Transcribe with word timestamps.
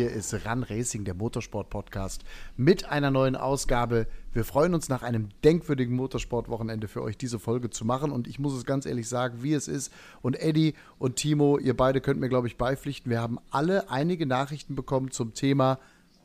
Hier 0.00 0.10
ist 0.10 0.32
Run 0.46 0.62
Racing, 0.62 1.04
der 1.04 1.12
Motorsport-Podcast, 1.12 2.24
mit 2.56 2.86
einer 2.86 3.10
neuen 3.10 3.36
Ausgabe. 3.36 4.06
Wir 4.32 4.46
freuen 4.46 4.72
uns 4.72 4.88
nach 4.88 5.02
einem 5.02 5.28
denkwürdigen 5.44 5.94
Motorsport-Wochenende 5.94 6.88
für 6.88 7.02
euch 7.02 7.18
diese 7.18 7.38
Folge 7.38 7.68
zu 7.68 7.84
machen. 7.84 8.10
Und 8.10 8.26
ich 8.26 8.38
muss 8.38 8.54
es 8.54 8.64
ganz 8.64 8.86
ehrlich 8.86 9.10
sagen, 9.10 9.42
wie 9.42 9.52
es 9.52 9.68
ist. 9.68 9.92
Und 10.22 10.40
Eddie 10.40 10.72
und 10.98 11.16
Timo, 11.16 11.58
ihr 11.58 11.76
beide 11.76 12.00
könnt 12.00 12.18
mir, 12.18 12.30
glaube 12.30 12.46
ich, 12.46 12.56
beipflichten. 12.56 13.10
Wir 13.10 13.20
haben 13.20 13.40
alle 13.50 13.90
einige 13.90 14.24
Nachrichten 14.24 14.74
bekommen 14.74 15.10
zum 15.10 15.34
Thema 15.34 15.78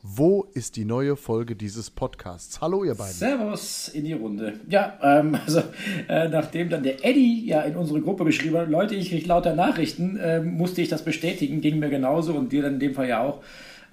wo 0.08 0.46
ist 0.54 0.76
die 0.76 0.84
neue 0.84 1.16
Folge 1.16 1.56
dieses 1.56 1.90
Podcasts? 1.90 2.60
Hallo, 2.60 2.84
ihr 2.84 2.94
beiden. 2.94 3.12
Servus 3.12 3.88
in 3.88 4.04
die 4.04 4.12
Runde. 4.12 4.54
Ja, 4.68 4.98
ähm, 5.02 5.36
also 5.44 5.62
äh, 6.08 6.28
nachdem 6.28 6.70
dann 6.70 6.84
der 6.84 7.04
Eddie 7.04 7.44
ja 7.44 7.62
in 7.62 7.74
unsere 7.74 8.00
Gruppe 8.00 8.24
geschrieben 8.24 8.56
hat, 8.56 8.68
Leute, 8.68 8.94
ich 8.94 9.10
kriege 9.10 9.26
lauter 9.26 9.54
Nachrichten, 9.54 10.16
äh, 10.16 10.40
musste 10.40 10.80
ich 10.80 10.88
das 10.88 11.02
bestätigen, 11.04 11.60
ging 11.60 11.80
mir 11.80 11.90
genauso 11.90 12.34
und 12.34 12.52
dir 12.52 12.62
dann 12.62 12.74
in 12.74 12.80
dem 12.80 12.94
Fall 12.94 13.08
ja 13.08 13.20
auch. 13.20 13.42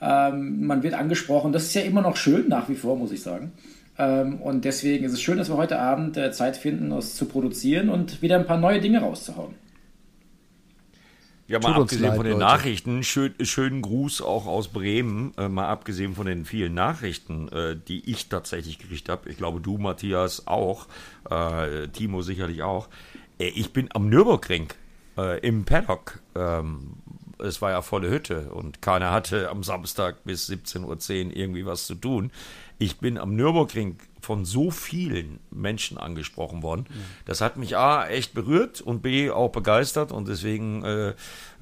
Ähm, 0.02 0.66
man 0.66 0.84
wird 0.84 0.94
angesprochen, 0.94 1.52
das 1.52 1.64
ist 1.64 1.74
ja 1.74 1.82
immer 1.82 2.02
noch 2.02 2.16
schön, 2.16 2.48
nach 2.48 2.70
wie 2.70 2.76
vor, 2.76 2.96
muss 2.96 3.12
ich 3.12 3.24
sagen. 3.24 3.52
Ähm, 3.98 4.40
und 4.42 4.66
deswegen 4.66 5.06
ist 5.06 5.14
es 5.14 5.22
schön, 5.22 5.40
dass 5.40 5.50
wir 5.50 5.58
heute 5.58 5.80
Abend 5.80 6.16
äh, 6.18 6.32
Zeit 6.32 6.58
finden, 6.58 6.92
das 6.92 7.16
zu 7.16 7.26
produzieren 7.26 7.90
und 7.90 8.22
wieder 8.22 8.38
ein 8.38 8.46
paar 8.46 8.58
neue 8.58 8.80
Dinge 8.80 9.02
rauszuhauen. 9.02 9.56
Ja, 11.54 11.60
mal 11.60 11.82
abgesehen 11.82 12.02
leid, 12.02 12.16
von 12.16 12.26
den 12.26 12.34
Leute. 12.34 12.46
Nachrichten, 12.46 13.04
schön, 13.04 13.36
schönen 13.42 13.84
Gruß 13.84 14.24
auch 14.24 14.48
aus 14.48 14.70
Bremen, 14.70 15.34
äh, 15.38 15.48
mal 15.48 15.68
abgesehen 15.68 16.16
von 16.16 16.26
den 16.26 16.46
vielen 16.46 16.74
Nachrichten, 16.74 17.48
äh, 17.50 17.78
die 17.78 18.10
ich 18.10 18.28
tatsächlich 18.28 18.80
gekriegt 18.80 19.08
habe. 19.08 19.30
Ich 19.30 19.38
glaube, 19.38 19.62
du, 19.62 19.78
Matthias, 19.78 20.48
auch, 20.48 20.88
äh, 21.30 21.88
Timo 21.90 22.24
sicherlich 22.24 22.64
auch. 22.64 22.90
Äh, 23.38 23.50
ich 23.50 23.72
bin 23.72 23.88
am 23.94 24.10
Nürburgring 24.10 24.70
äh, 25.16 25.40
im 25.42 25.64
Paddock. 25.64 26.22
Ähm, 26.34 26.94
es 27.38 27.62
war 27.62 27.70
ja 27.70 27.84
volle 27.84 28.10
Hütte 28.10 28.50
und 28.50 28.82
keiner 28.82 29.12
hatte 29.12 29.50
am 29.52 29.62
Samstag 29.62 30.24
bis 30.24 30.50
17.10 30.50 30.86
Uhr 31.28 31.36
irgendwie 31.36 31.68
was 31.68 31.86
zu 31.86 31.94
tun. 31.94 32.32
Ich 32.80 32.98
bin 32.98 33.20
am 33.20 33.36
Nürburgring 33.36 34.00
von 34.24 34.46
so 34.46 34.72
vielen 34.72 35.40
Menschen 35.52 35.98
angesprochen 35.98 36.64
worden. 36.64 36.86
Das 37.26 37.42
hat 37.42 37.58
mich 37.58 37.76
A 37.76 38.08
echt 38.08 38.34
berührt 38.34 38.80
und 38.80 39.02
B 39.02 39.30
auch 39.30 39.52
begeistert 39.52 40.14
und 40.14 40.30
deswegen 40.30 40.84
äh, 40.86 41.14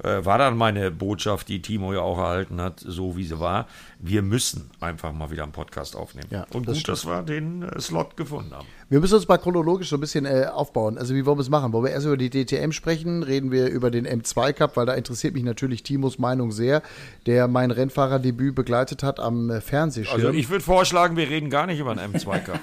äh, 0.02 0.24
war 0.24 0.38
dann 0.38 0.56
meine 0.56 0.90
Botschaft, 0.90 1.48
die 1.48 1.62
Timo 1.62 1.92
ja 1.92 2.00
auch 2.00 2.18
erhalten 2.18 2.60
hat, 2.60 2.80
so 2.80 3.16
wie 3.16 3.24
sie 3.24 3.38
war. 3.38 3.66
Wir 3.98 4.22
müssen 4.22 4.70
einfach 4.80 5.12
mal 5.12 5.30
wieder 5.30 5.44
einen 5.44 5.52
Podcast 5.52 5.94
aufnehmen. 5.94 6.26
Ja, 6.30 6.46
und 6.52 6.66
das 6.66 6.78
gut, 6.78 6.88
dass 6.88 7.06
wir 7.06 7.22
den 7.22 7.62
äh, 7.62 7.80
Slot 7.80 8.16
gefunden 8.16 8.52
haben. 8.52 8.66
Wir 8.88 9.00
müssen 9.00 9.14
uns 9.14 9.28
mal 9.28 9.38
chronologisch 9.38 9.88
so 9.88 9.96
ein 9.96 10.00
bisschen 10.00 10.26
äh, 10.26 10.46
aufbauen. 10.52 10.98
Also 10.98 11.14
wie 11.14 11.24
wollen 11.24 11.38
wir 11.38 11.42
es 11.42 11.50
machen? 11.50 11.72
Wollen 11.72 11.84
wir 11.84 11.92
erst 11.92 12.06
über 12.06 12.16
die 12.16 12.30
DTM 12.30 12.72
sprechen? 12.72 13.22
Reden 13.22 13.50
wir 13.50 13.68
über 13.68 13.90
den 13.90 14.06
M2 14.06 14.52
Cup, 14.52 14.76
weil 14.76 14.86
da 14.86 14.94
interessiert 14.94 15.34
mich 15.34 15.44
natürlich 15.44 15.82
Timos 15.82 16.18
Meinung 16.18 16.52
sehr, 16.52 16.82
der 17.26 17.48
mein 17.48 17.70
Rennfahrerdebüt 17.70 18.54
begleitet 18.54 19.02
hat 19.02 19.20
am 19.20 19.50
äh, 19.50 19.60
Fernsehschirm. 19.60 20.16
Also 20.16 20.30
ich 20.30 20.50
würde 20.50 20.64
vorschlagen, 20.64 21.16
wir 21.16 21.28
reden 21.28 21.48
gar 21.48 21.66
nicht 21.66 21.78
über 21.78 21.94
den 21.94 22.12
M2 22.12 22.40
Cup. 22.40 22.60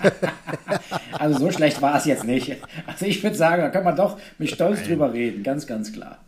also 1.12 1.38
so 1.38 1.52
schlecht 1.52 1.82
war 1.82 1.96
es 1.96 2.06
jetzt 2.06 2.24
nicht. 2.24 2.56
Also 2.86 3.04
ich 3.04 3.22
würde 3.22 3.36
sagen, 3.36 3.62
da 3.62 3.68
kann 3.68 3.84
man 3.84 3.94
doch 3.94 4.18
mit 4.38 4.50
Stolz 4.50 4.80
Nein. 4.80 4.88
drüber 4.88 5.12
reden, 5.12 5.42
ganz, 5.42 5.66
ganz 5.66 5.92
klar. 5.92 6.18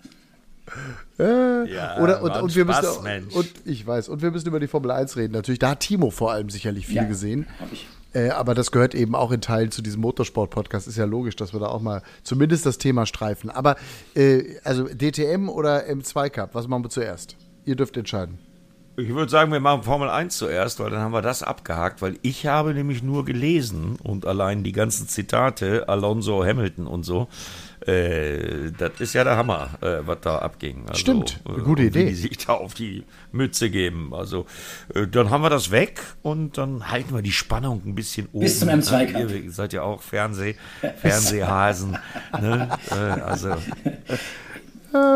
Äh, 1.19 1.73
ja, 1.73 1.99
oder, 1.99 2.23
und, 2.23 2.31
und 2.31 2.55
wir 2.55 2.65
Spaß, 2.65 3.03
müssen, 3.03 3.29
und 3.37 3.49
ich 3.65 3.87
weiß, 3.87 4.09
und 4.09 4.23
wir 4.23 4.31
müssen 4.31 4.49
über 4.49 4.61
die 4.61 4.69
Formel 4.69 4.91
1 4.91 5.17
reden. 5.17 5.33
Natürlich, 5.33 5.59
da 5.59 5.71
hat 5.71 5.81
Timo 5.81 6.11
vor 6.11 6.33
allem 6.33 6.51
sicherlich 6.51 6.87
viel 6.87 6.97
ja, 6.97 7.05
gesehen. 7.05 7.47
Äh, 8.13 8.31
aber 8.31 8.55
das 8.55 8.73
gehört 8.73 8.95
eben 8.95 9.15
auch 9.15 9.31
in 9.31 9.41
Teilen 9.41 9.71
zu 9.71 9.83
diesem 9.83 10.01
Motorsport-Podcast. 10.01 10.89
Ist 10.89 10.97
ja 10.97 11.05
logisch, 11.05 11.37
dass 11.37 11.53
wir 11.53 11.61
da 11.61 11.67
auch 11.67 11.81
mal 11.81 12.03
zumindest 12.23 12.67
das 12.67 12.79
Thema 12.79 13.07
streifen. 13.07 13.51
Aber 13.51 13.77
äh, 14.15 14.57
also 14.65 14.85
DTM 14.85 15.49
oder 15.49 15.89
M2 15.89 16.31
Cup, 16.31 16.55
was 16.55 16.67
machen 16.67 16.85
wir 16.85 16.91
zuerst? 16.91 17.37
Ihr 17.65 17.77
dürft 17.77 17.97
entscheiden. 17.97 18.39
Ich 18.97 19.09
würde 19.15 19.31
sagen, 19.31 19.53
wir 19.53 19.61
machen 19.61 19.85
Formel 19.85 20.11
1 20.11 20.37
zuerst, 20.37 20.81
weil 20.81 20.91
dann 20.91 21.01
haben 21.01 21.13
wir 21.13 21.23
das 21.23 21.43
abgehakt, 21.43 22.03
weil 22.03 22.19
ich 22.23 22.47
habe 22.47 22.75
nämlich 22.75 23.03
nur 23.03 23.25
gelesen 23.25 23.97
und 24.03 24.27
allein 24.27 24.63
die 24.63 24.73
ganzen 24.73 25.09
Zitate, 25.09 25.89
Alonso, 25.89 26.45
Hamilton 26.45 26.87
und 26.87 27.05
so, 27.05 27.29
äh, 27.87 28.71
das 28.77 28.93
ist 29.01 29.15
ja 29.15 29.25
der 29.25 29.37
Hammer, 29.37 29.71
äh, 29.81 29.99
was 30.07 30.19
da 30.21 30.39
abging. 30.39 30.85
Also, 30.89 31.01
Stimmt, 31.01 31.41
eine 31.45 31.63
gute 31.63 31.83
Idee. 31.85 32.07
Die 32.07 32.15
sich 32.15 32.39
da 32.39 32.55
auf 32.55 32.75
die 32.75 33.05
Mütze 33.33 33.71
geben. 33.71 34.13
Also, 34.15 34.47
äh, 34.95 35.07
dann 35.07 35.31
haben 35.31 35.43
wir 35.43 35.51
das 35.51 35.71
weg 35.71 36.01
und 36.23 36.59
dann 36.59 36.91
halten 36.91 37.15
wir 37.15 37.23
die 37.23 37.33
Spannung 37.33 37.83
ein 37.87 37.95
bisschen 37.95 38.29
oben. 38.33 38.45
Bis 38.45 38.61
zum 38.61 38.69
M2 38.69 39.07
Cup. 39.13 39.31
Ihr 39.31 39.51
seid 39.53 39.73
ja 39.73 39.83
auch 39.83 40.03
Fernseh, 40.03 40.55
Fernsehhasen. 41.01 41.97
ne? 42.41 42.69
Äh, 42.91 42.95
also, 42.95 43.55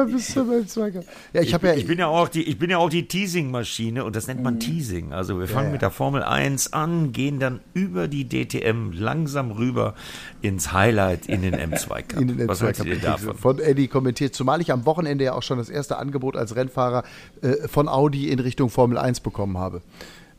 Bis 0.07 0.33
zum 0.33 0.49
Weltzwecker. 0.51 1.01
Ja, 1.33 1.41
ich, 1.41 1.53
ich, 1.53 1.63
ja, 1.63 1.75
ich 1.75 1.87
bin 1.87 1.99
ja 1.99 2.07
auch 2.07 2.29
die, 2.29 2.43
ich 2.43 2.59
bin 2.59 2.71
ja 2.71 2.79
auch 2.79 2.91
die 2.91 3.09
Teasing-Maschine 3.09 4.05
und 4.05 4.15
das 4.15 4.27
nennt 4.27 4.43
man 4.43 4.55
mhm. 4.55 4.61
Teasing. 4.61 5.13
Also 5.13 5.39
wir 5.39 5.49
fangen 5.49 5.69
ja, 5.69 5.73
mit 5.73 5.83
der 5.83 5.91
Formel 5.91 6.23
1 6.23 6.73
an, 6.73 7.13
gehen 7.13 7.41
dann 7.41 7.61
über 7.73 8.07
die 8.07 8.29
DTM 8.29 8.93
langsam 8.93 9.51
rüber 9.51 9.95
ins 10.43 10.73
Highlight 10.73 11.27
in 11.27 11.43
den 11.43 11.55
M2 11.55 12.03
Cup. 12.03 12.21
In 12.21 12.29
den 12.29 12.41
M2 12.43 12.49
Was 12.49 12.63
haltet 12.63 12.87
ihr 12.87 12.99
davon? 12.99 13.37
Von 13.37 13.59
Eddie 13.59 13.89
kommentiert, 13.89 14.35
zumal 14.35 14.61
ich 14.61 14.71
am 14.71 14.87
Wochenende 14.87 15.25
ja 15.25 15.35
auch 15.35 15.43
schon 15.43 15.59
das 15.59 15.69
erste 15.69 15.99
Angebot 15.99 16.37
als 16.37 16.55
Rennfahrer 16.55 17.03
äh, 17.43 17.69
von 17.69 17.89
Audi 17.89 18.29
in 18.29 18.39
Richtung 18.39 18.71
Formel 18.71 18.99
1 18.99 19.21
bekommen 19.21 19.59
habe. 19.59 19.83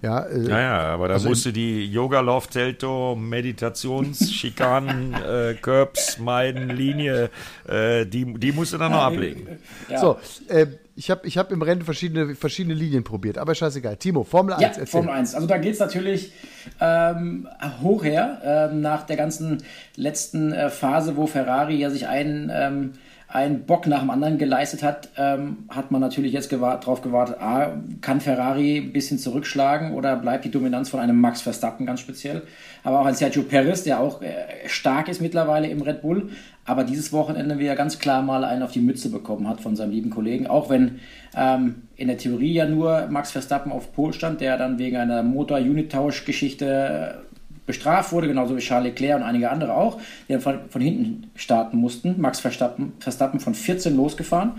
Ja, 0.01 0.19
äh, 0.21 0.49
ja, 0.49 0.79
aber 0.93 1.07
da 1.07 1.15
also 1.15 1.29
musste 1.29 1.51
die 1.51 1.85
Yoga 1.91 2.19
Love 2.19 2.47
Telto 2.47 3.15
Meditationsschikanen 3.15 5.13
äh, 5.27 5.55
Curbs 5.55 6.19
meiden 6.19 6.69
Linie, 6.69 7.29
äh, 7.67 8.05
die 8.05 8.33
die 8.33 8.51
musste 8.51 8.77
dann 8.77 8.91
noch 8.91 9.03
ablegen. 9.03 9.59
Ja. 9.89 9.99
So, 9.99 10.17
äh, 10.47 10.67
ich 10.95 11.11
habe 11.11 11.27
ich 11.27 11.37
hab 11.37 11.51
im 11.51 11.61
Rennen 11.61 11.81
verschiedene, 11.81 12.35
verschiedene 12.35 12.73
Linien 12.73 13.03
probiert, 13.03 13.37
aber 13.37 13.53
scheißegal. 13.53 13.97
Timo, 13.97 14.23
Formel 14.23 14.53
1. 14.53 14.61
Ja, 14.61 14.67
erzähl. 14.69 14.85
Formel 14.87 15.13
1. 15.13 15.35
Also 15.35 15.47
da 15.47 15.57
geht 15.57 15.73
es 15.73 15.79
natürlich 15.79 16.31
ähm, 16.79 17.47
hoch 17.81 18.03
her 18.03 18.69
äh, 18.71 18.75
nach 18.75 19.03
der 19.05 19.17
ganzen 19.17 19.63
letzten 19.95 20.53
äh, 20.53 20.69
Phase, 20.69 21.17
wo 21.17 21.27
Ferrari 21.27 21.75
ja 21.75 21.89
sich 21.89 22.07
einen 22.07 22.49
ähm, 22.53 22.93
einen 23.27 23.65
Bock 23.65 23.87
nach 23.87 24.01
dem 24.01 24.11
anderen 24.11 24.37
geleistet 24.37 24.83
hat, 24.83 25.09
ähm, 25.17 25.65
hat 25.69 25.91
man 25.91 25.99
natürlich 25.99 26.31
jetzt 26.31 26.49
gewart, 26.49 26.83
darauf 26.83 27.01
gewartet, 27.01 27.37
A, 27.39 27.75
kann 28.01 28.21
Ferrari 28.21 28.77
ein 28.77 28.93
bisschen 28.93 29.17
zurückschlagen 29.17 29.93
oder 29.93 30.15
bleibt 30.15 30.45
die 30.45 30.51
Dominanz 30.51 30.89
von 30.89 30.99
einem 30.99 31.19
Max 31.19 31.41
Verstappen 31.41 31.85
ganz 31.85 32.01
speziell, 32.01 32.43
aber 32.83 32.99
auch 32.99 33.05
ein 33.05 33.15
Sergio 33.15 33.43
Perez, 33.43 33.83
der 33.83 33.99
auch 33.99 34.21
äh, 34.21 34.33
stark 34.67 35.09
ist 35.09 35.21
mittlerweile 35.21 35.67
im 35.67 35.81
Red 35.81 36.01
Bull, 36.01 36.29
aber 36.65 36.83
dieses 36.83 37.11
Wochenende 37.13 37.57
wieder 37.57 37.75
ganz 37.75 37.99
klar 37.99 38.21
mal 38.21 38.43
einen 38.43 38.63
auf 38.63 38.71
die 38.71 38.79
Mütze 38.79 39.09
bekommen 39.09 39.47
hat 39.47 39.59
von 39.59 39.75
seinem 39.75 39.91
lieben 39.91 40.11
Kollegen, 40.11 40.47
auch 40.47 40.69
wenn 40.69 40.99
ähm, 41.35 41.83
in 41.95 42.07
der 42.07 42.17
Theorie 42.17 42.53
ja 42.53 42.67
nur 42.67 43.07
Max 43.09 43.31
Verstappen 43.31 43.71
auf 43.71 43.91
Pol 43.93 44.13
stand, 44.13 44.39
der 44.39 44.57
dann 44.57 44.77
wegen 44.77 44.97
einer 44.97 45.23
Motor-Unit-Tausch-Geschichte 45.23 47.24
bestraft 47.65 48.11
wurde, 48.11 48.27
genauso 48.27 48.55
wie 48.55 48.61
Charles 48.61 48.91
Leclerc 48.91 49.17
und 49.17 49.23
einige 49.23 49.49
andere 49.49 49.75
auch, 49.75 49.99
die 50.27 50.33
dann 50.33 50.41
von, 50.41 50.59
von 50.69 50.81
hinten 50.81 51.31
starten 51.35 51.77
mussten. 51.77 52.19
Max 52.19 52.39
Verstappen, 52.39 52.93
Verstappen 52.99 53.39
von 53.39 53.53
14 53.53 53.95
losgefahren 53.95 54.53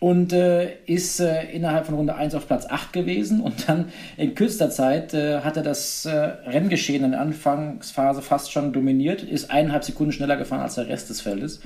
und 0.00 0.32
äh, 0.32 0.76
ist 0.86 1.20
äh, 1.20 1.44
innerhalb 1.52 1.86
von 1.86 1.94
Runde 1.94 2.14
1 2.14 2.34
auf 2.34 2.46
Platz 2.46 2.66
8 2.68 2.92
gewesen 2.92 3.40
und 3.40 3.68
dann 3.68 3.90
in 4.16 4.34
kürzester 4.34 4.70
Zeit 4.70 5.14
äh, 5.14 5.40
hat 5.40 5.56
er 5.56 5.62
das 5.62 6.06
äh, 6.06 6.10
Renngeschehen 6.10 7.04
in 7.04 7.12
der 7.12 7.20
Anfangsphase 7.20 8.22
fast 8.22 8.50
schon 8.50 8.72
dominiert, 8.72 9.22
ist 9.22 9.50
eineinhalb 9.50 9.84
Sekunden 9.84 10.12
schneller 10.12 10.36
gefahren 10.36 10.62
als 10.62 10.74
der 10.74 10.88
Rest 10.88 11.10
des 11.10 11.20
Feldes. 11.20 11.60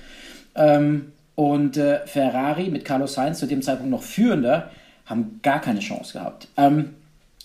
Ähm, 0.56 1.12
und 1.36 1.76
äh, 1.76 2.06
Ferrari 2.06 2.70
mit 2.70 2.84
Carlos 2.84 3.14
Sainz 3.14 3.38
zu 3.38 3.46
dem 3.46 3.62
Zeitpunkt 3.62 3.90
noch 3.90 4.02
führender 4.02 4.70
haben 5.06 5.40
gar 5.42 5.60
keine 5.60 5.80
Chance 5.80 6.14
gehabt. 6.14 6.48
Ähm, 6.56 6.90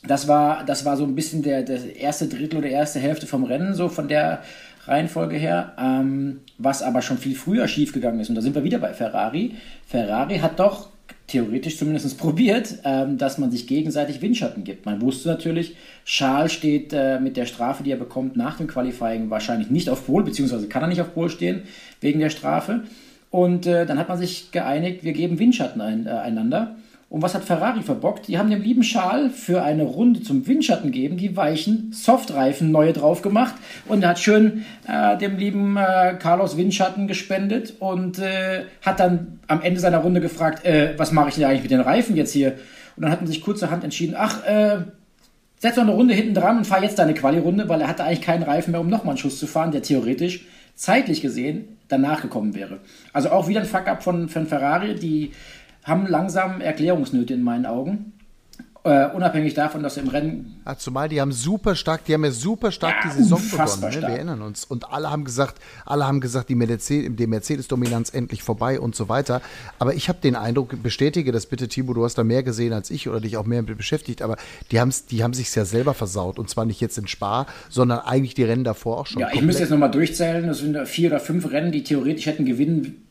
das 0.08 0.28
war, 0.28 0.64
das 0.66 0.86
war 0.86 0.98
so 0.98 1.04
ein 1.04 1.16
bisschen 1.16 1.42
der, 1.42 1.64
der 1.64 1.96
erste 1.96 2.28
Drittel 2.28 2.60
oder 2.60 2.70
erste 2.70 3.00
Hälfte 3.00 3.28
vom 3.28 3.44
Rennen, 3.44 3.74
so 3.74 3.90
von 3.90 4.08
der 4.08 4.42
Reihenfolge 4.86 5.36
her, 5.36 5.74
ähm, 5.78 6.42
was 6.58 6.82
aber 6.82 7.02
schon 7.02 7.18
viel 7.18 7.36
früher 7.36 7.68
schiefgegangen 7.68 8.20
ist. 8.20 8.30
Und 8.30 8.36
da 8.36 8.42
sind 8.42 8.56
wir 8.56 8.64
wieder 8.64 8.80
bei 8.80 8.94
Ferrari. 8.94 9.56
Ferrari 9.86 10.40
hat 10.40 10.60
doch 10.60 10.90
theoretisch 11.28 11.78
zumindest 11.78 12.18
probiert, 12.18 12.80
ähm, 12.84 13.18
dass 13.18 13.38
man 13.38 13.52
sich 13.52 13.68
gegenseitig 13.68 14.22
Windschatten 14.22 14.64
gibt. 14.64 14.86
Man 14.86 15.02
wusste 15.02 15.30
natürlich, 15.30 15.76
Charles 16.06 16.54
steht 16.54 16.92
äh, 16.92 17.20
mit 17.20 17.38
der 17.38 17.46
Strafe, 17.46 17.84
die 17.84 17.92
er 17.92 17.98
bekommt 17.98 18.36
nach 18.36 18.58
dem 18.58 18.68
Qualifying, 18.68 19.30
wahrscheinlich 19.30 19.70
nicht 19.70 19.90
auf 19.90 20.06
Pol, 20.06 20.24
beziehungsweise 20.24 20.68
kann 20.68 20.82
er 20.82 20.88
nicht 20.88 21.02
auf 21.02 21.14
Pol 21.14 21.30
stehen 21.30 21.64
wegen 22.02 22.20
der 22.20 22.30
Strafe. 22.30 22.84
Und 23.30 23.68
äh, 23.68 23.86
dann 23.86 24.00
hat 24.00 24.10
man 24.10 24.18
sich 24.18 24.52
geeinigt, 24.52 25.04
wir 25.04 25.14
geben 25.14 25.38
Windschatten 25.38 25.82
ein, 25.82 26.08
äh, 26.08 26.12
einander. 26.12 26.76
Und 27.10 27.24
was 27.24 27.34
hat 27.34 27.44
Ferrari 27.44 27.82
verbockt? 27.82 28.28
Die 28.28 28.38
haben 28.38 28.52
dem 28.52 28.62
lieben 28.62 28.84
Schal 28.84 29.32
für 29.32 29.64
eine 29.64 29.84
Runde 29.84 30.22
zum 30.22 30.46
Windschatten 30.46 30.92
geben, 30.92 31.18
die 31.18 31.36
weichen 31.36 31.92
Softreifen 31.92 32.72
neue 32.72 32.94
drauf 32.94 33.24
gemacht 33.24 33.56
und 33.88 34.06
hat 34.06 34.20
schön 34.20 34.64
äh, 34.88 35.18
dem 35.18 35.38
lieben 35.38 35.76
äh, 35.76 36.16
Carlos 36.20 36.56
Windschatten 36.56 37.08
gespendet 37.08 37.74
und 37.80 38.20
äh, 38.20 38.66
hat 38.84 39.00
dann 39.00 39.40
am 39.48 39.62
Ende 39.62 39.80
seiner 39.80 40.00
Runde 40.00 40.22
gefragt, 40.22 40.64
äh, 40.66 40.94
was 40.98 41.12
mache 41.12 41.30
ich 41.30 41.36
denn 41.36 41.46
eigentlich 41.46 41.64
mit 41.64 41.72
den 41.72 41.82
Reifen 41.82 42.16
jetzt 42.16 42.32
hier? 42.32 42.54
Und 42.96 43.04
dann 43.04 43.12
hat 43.12 43.22
man 43.22 43.28
sich 43.28 43.42
kurzerhand 43.42 43.84
entschieden, 43.84 44.14
ach, 44.16 44.46
äh, 44.46 44.84
setz 45.58 45.78
noch 45.78 45.84
eine 45.84 45.94
Runde 45.94 46.14
hinten 46.14 46.36
dran 46.36 46.58
und 46.58 46.68
fahr 46.68 46.84
jetzt 46.84 47.00
deine 47.00 47.16
Quali-Runde, 47.16 47.68
weil 47.70 47.82
er 47.82 47.88
hatte 47.88 48.04
eigentlich 48.04 48.22
keinen 48.22 48.44
Reifen 48.44 48.72
mehr, 48.72 48.82
um 48.82 48.90
nochmal 48.90 49.14
einen 49.14 49.18
Schuss 49.18 49.40
zu 49.40 49.48
fahren, 49.48 49.72
der 49.72 49.82
theoretisch 49.82 50.46
zeitlich 50.76 51.22
gesehen 51.22 51.78
danach 51.90 52.22
gekommen 52.22 52.56
wäre. 52.56 52.80
Also 53.14 53.32
auch 53.32 53.48
wieder 53.48 53.62
ein 53.62 53.66
Fuck-up 53.66 54.04
von, 54.04 54.30
von 54.30 54.46
Ferrari, 54.46 54.96
die 54.96 55.32
haben 55.90 56.08
langsam 56.08 56.62
Erklärungsnöte 56.62 57.34
in 57.34 57.44
meinen 57.44 57.66
Augen. 57.66 58.14
Uh, 58.86 59.14
unabhängig 59.14 59.56
davon, 59.56 59.84
dass 59.84 59.96
sie 59.96 60.00
im 60.00 60.08
Rennen. 60.08 60.62
Ja, 60.66 60.78
zumal 60.78 61.10
die 61.10 61.20
haben 61.20 61.34
super 61.34 61.76
stark, 61.76 62.06
die 62.06 62.14
haben 62.14 62.24
ja 62.24 62.32
super 62.32 62.72
stark 62.72 63.04
ja, 63.04 63.10
die 63.12 63.18
Saison 63.18 63.42
begonnen. 63.52 63.82
Ne? 63.82 64.08
Wir 64.08 64.16
erinnern 64.16 64.42
uns. 64.42 64.64
Und 64.64 64.94
alle 64.94 65.12
haben 65.12 65.26
gesagt, 65.26 65.62
alle 65.86 66.08
haben 66.08 66.22
gesagt, 66.22 66.48
die 66.48 66.56
Mercedes-Dominanz 66.56 68.14
endlich 68.14 68.42
vorbei 68.42 68.80
und 68.80 68.96
so 68.96 69.10
weiter. 69.10 69.42
Aber 69.80 69.96
ich 69.96 70.08
habe 70.08 70.20
den 70.22 70.38
Eindruck, 70.38 70.82
bestätige 70.82 71.34
das 71.34 71.46
bitte, 71.46 71.68
Timo, 71.68 71.94
du 71.94 72.06
hast 72.06 72.18
da 72.18 72.24
mehr 72.24 72.42
gesehen 72.42 72.72
als 72.72 72.90
ich 72.90 73.10
oder 73.10 73.20
dich 73.20 73.36
auch 73.36 73.46
mehr 73.46 73.64
beschäftigt, 73.64 74.22
aber 74.22 74.38
die, 74.72 74.80
haben's, 74.80 75.06
die 75.06 75.24
haben 75.24 75.34
sich 75.34 75.54
ja 75.54 75.66
selber 75.66 75.94
versaut. 75.94 76.40
Und 76.40 76.50
zwar 76.50 76.64
nicht 76.64 76.80
jetzt 76.80 76.98
in 76.98 77.06
Spa, 77.06 77.48
sondern 77.70 78.00
eigentlich 78.00 78.34
die 78.34 78.44
Rennen 78.44 78.64
davor 78.64 79.00
auch 79.00 79.08
schon. 79.08 79.20
Ja, 79.22 79.30
ich 79.34 79.42
müsste 79.42 79.64
jetzt 79.64 79.72
nochmal 79.72 79.92
durchzählen. 79.92 80.48
Das 80.48 80.60
sind 80.60 80.88
vier 80.88 81.10
oder 81.10 81.20
fünf 81.20 81.52
Rennen, 81.52 81.74
die 81.74 81.84
theoretisch 81.84 82.28
hätten 82.28 82.46
gewinnen 82.46 83.09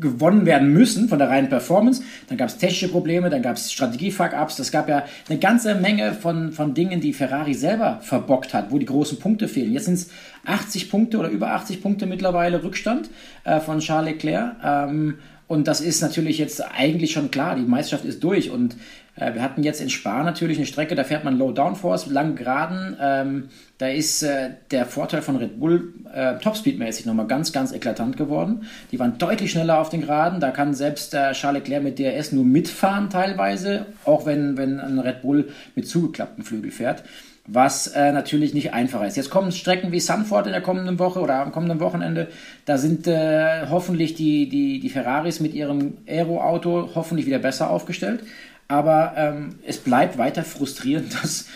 gewonnen 0.00 0.46
werden 0.46 0.72
müssen 0.72 1.08
von 1.08 1.18
der 1.18 1.28
reinen 1.28 1.48
Performance. 1.48 2.02
Dann 2.28 2.38
gab 2.38 2.48
es 2.48 2.58
technische 2.58 2.88
Probleme, 2.88 3.30
dann 3.30 3.42
gab 3.42 3.56
es 3.56 3.72
Strategie-Fuck-Ups. 3.72 4.56
Das 4.56 4.70
gab 4.70 4.88
ja 4.88 5.04
eine 5.28 5.38
ganze 5.38 5.74
Menge 5.74 6.14
von, 6.14 6.52
von 6.52 6.74
Dingen, 6.74 7.00
die 7.00 7.12
Ferrari 7.12 7.54
selber 7.54 8.00
verbockt 8.02 8.54
hat, 8.54 8.70
wo 8.70 8.78
die 8.78 8.86
großen 8.86 9.18
Punkte 9.18 9.48
fehlen. 9.48 9.72
Jetzt 9.72 9.86
sind 9.86 9.94
es 9.94 10.10
80 10.46 10.90
Punkte 10.90 11.18
oder 11.18 11.28
über 11.28 11.52
80 11.52 11.82
Punkte 11.82 12.06
mittlerweile 12.06 12.62
Rückstand 12.62 13.10
äh, 13.44 13.60
von 13.60 13.80
Charles 13.80 14.12
Leclerc. 14.12 14.56
Ähm, 14.64 15.18
und 15.50 15.66
das 15.66 15.80
ist 15.80 16.00
natürlich 16.00 16.38
jetzt 16.38 16.62
eigentlich 16.78 17.10
schon 17.10 17.32
klar. 17.32 17.56
Die 17.56 17.62
Meisterschaft 17.62 18.04
ist 18.04 18.22
durch 18.22 18.50
und 18.52 18.76
äh, 19.16 19.34
wir 19.34 19.42
hatten 19.42 19.64
jetzt 19.64 19.80
in 19.80 19.90
Spa 19.90 20.22
natürlich 20.22 20.58
eine 20.58 20.66
Strecke, 20.66 20.94
da 20.94 21.02
fährt 21.02 21.24
man 21.24 21.38
Low 21.38 21.50
Downforce, 21.50 22.06
lang 22.06 22.36
geraden. 22.36 22.96
Ähm, 23.00 23.48
da 23.76 23.88
ist 23.88 24.22
äh, 24.22 24.50
der 24.70 24.86
Vorteil 24.86 25.22
von 25.22 25.34
Red 25.34 25.58
Bull 25.58 25.92
äh, 26.14 26.34
Topspeed-mäßig 26.34 27.04
nochmal 27.04 27.26
ganz, 27.26 27.50
ganz 27.50 27.72
eklatant 27.72 28.16
geworden. 28.16 28.68
Die 28.92 29.00
waren 29.00 29.18
deutlich 29.18 29.50
schneller 29.50 29.80
auf 29.80 29.88
den 29.88 30.02
Geraden. 30.02 30.38
Da 30.38 30.52
kann 30.52 30.72
selbst 30.72 31.14
äh, 31.14 31.32
Charles 31.32 31.62
Leclerc 31.64 31.82
mit 31.82 31.98
DRS 31.98 32.30
nur 32.30 32.44
mitfahren 32.44 33.10
teilweise, 33.10 33.86
auch 34.04 34.26
wenn, 34.26 34.56
wenn 34.56 34.78
ein 34.78 35.00
Red 35.00 35.22
Bull 35.22 35.48
mit 35.74 35.88
zugeklapptem 35.88 36.44
Flügel 36.44 36.70
fährt 36.70 37.02
was 37.46 37.88
äh, 37.88 38.12
natürlich 38.12 38.54
nicht 38.54 38.72
einfach 38.72 39.02
ist. 39.02 39.16
Jetzt 39.16 39.30
kommen 39.30 39.52
Strecken 39.52 39.92
wie 39.92 40.00
Sanford 40.00 40.46
in 40.46 40.52
der 40.52 40.60
kommenden 40.60 40.98
Woche 40.98 41.20
oder 41.20 41.36
am 41.36 41.52
kommenden 41.52 41.80
Wochenende. 41.80 42.28
Da 42.64 42.78
sind 42.78 43.06
äh, 43.06 43.66
hoffentlich 43.68 44.14
die, 44.14 44.48
die, 44.48 44.80
die 44.80 44.90
Ferraris 44.90 45.40
mit 45.40 45.54
ihrem 45.54 45.98
Aero-Auto 46.06 46.90
hoffentlich 46.94 47.26
wieder 47.26 47.38
besser 47.38 47.70
aufgestellt. 47.70 48.22
Aber 48.68 49.14
ähm, 49.16 49.56
es 49.66 49.78
bleibt 49.78 50.16
weiter 50.16 50.44
frustrierend, 50.44 51.14
dass, 51.22 51.46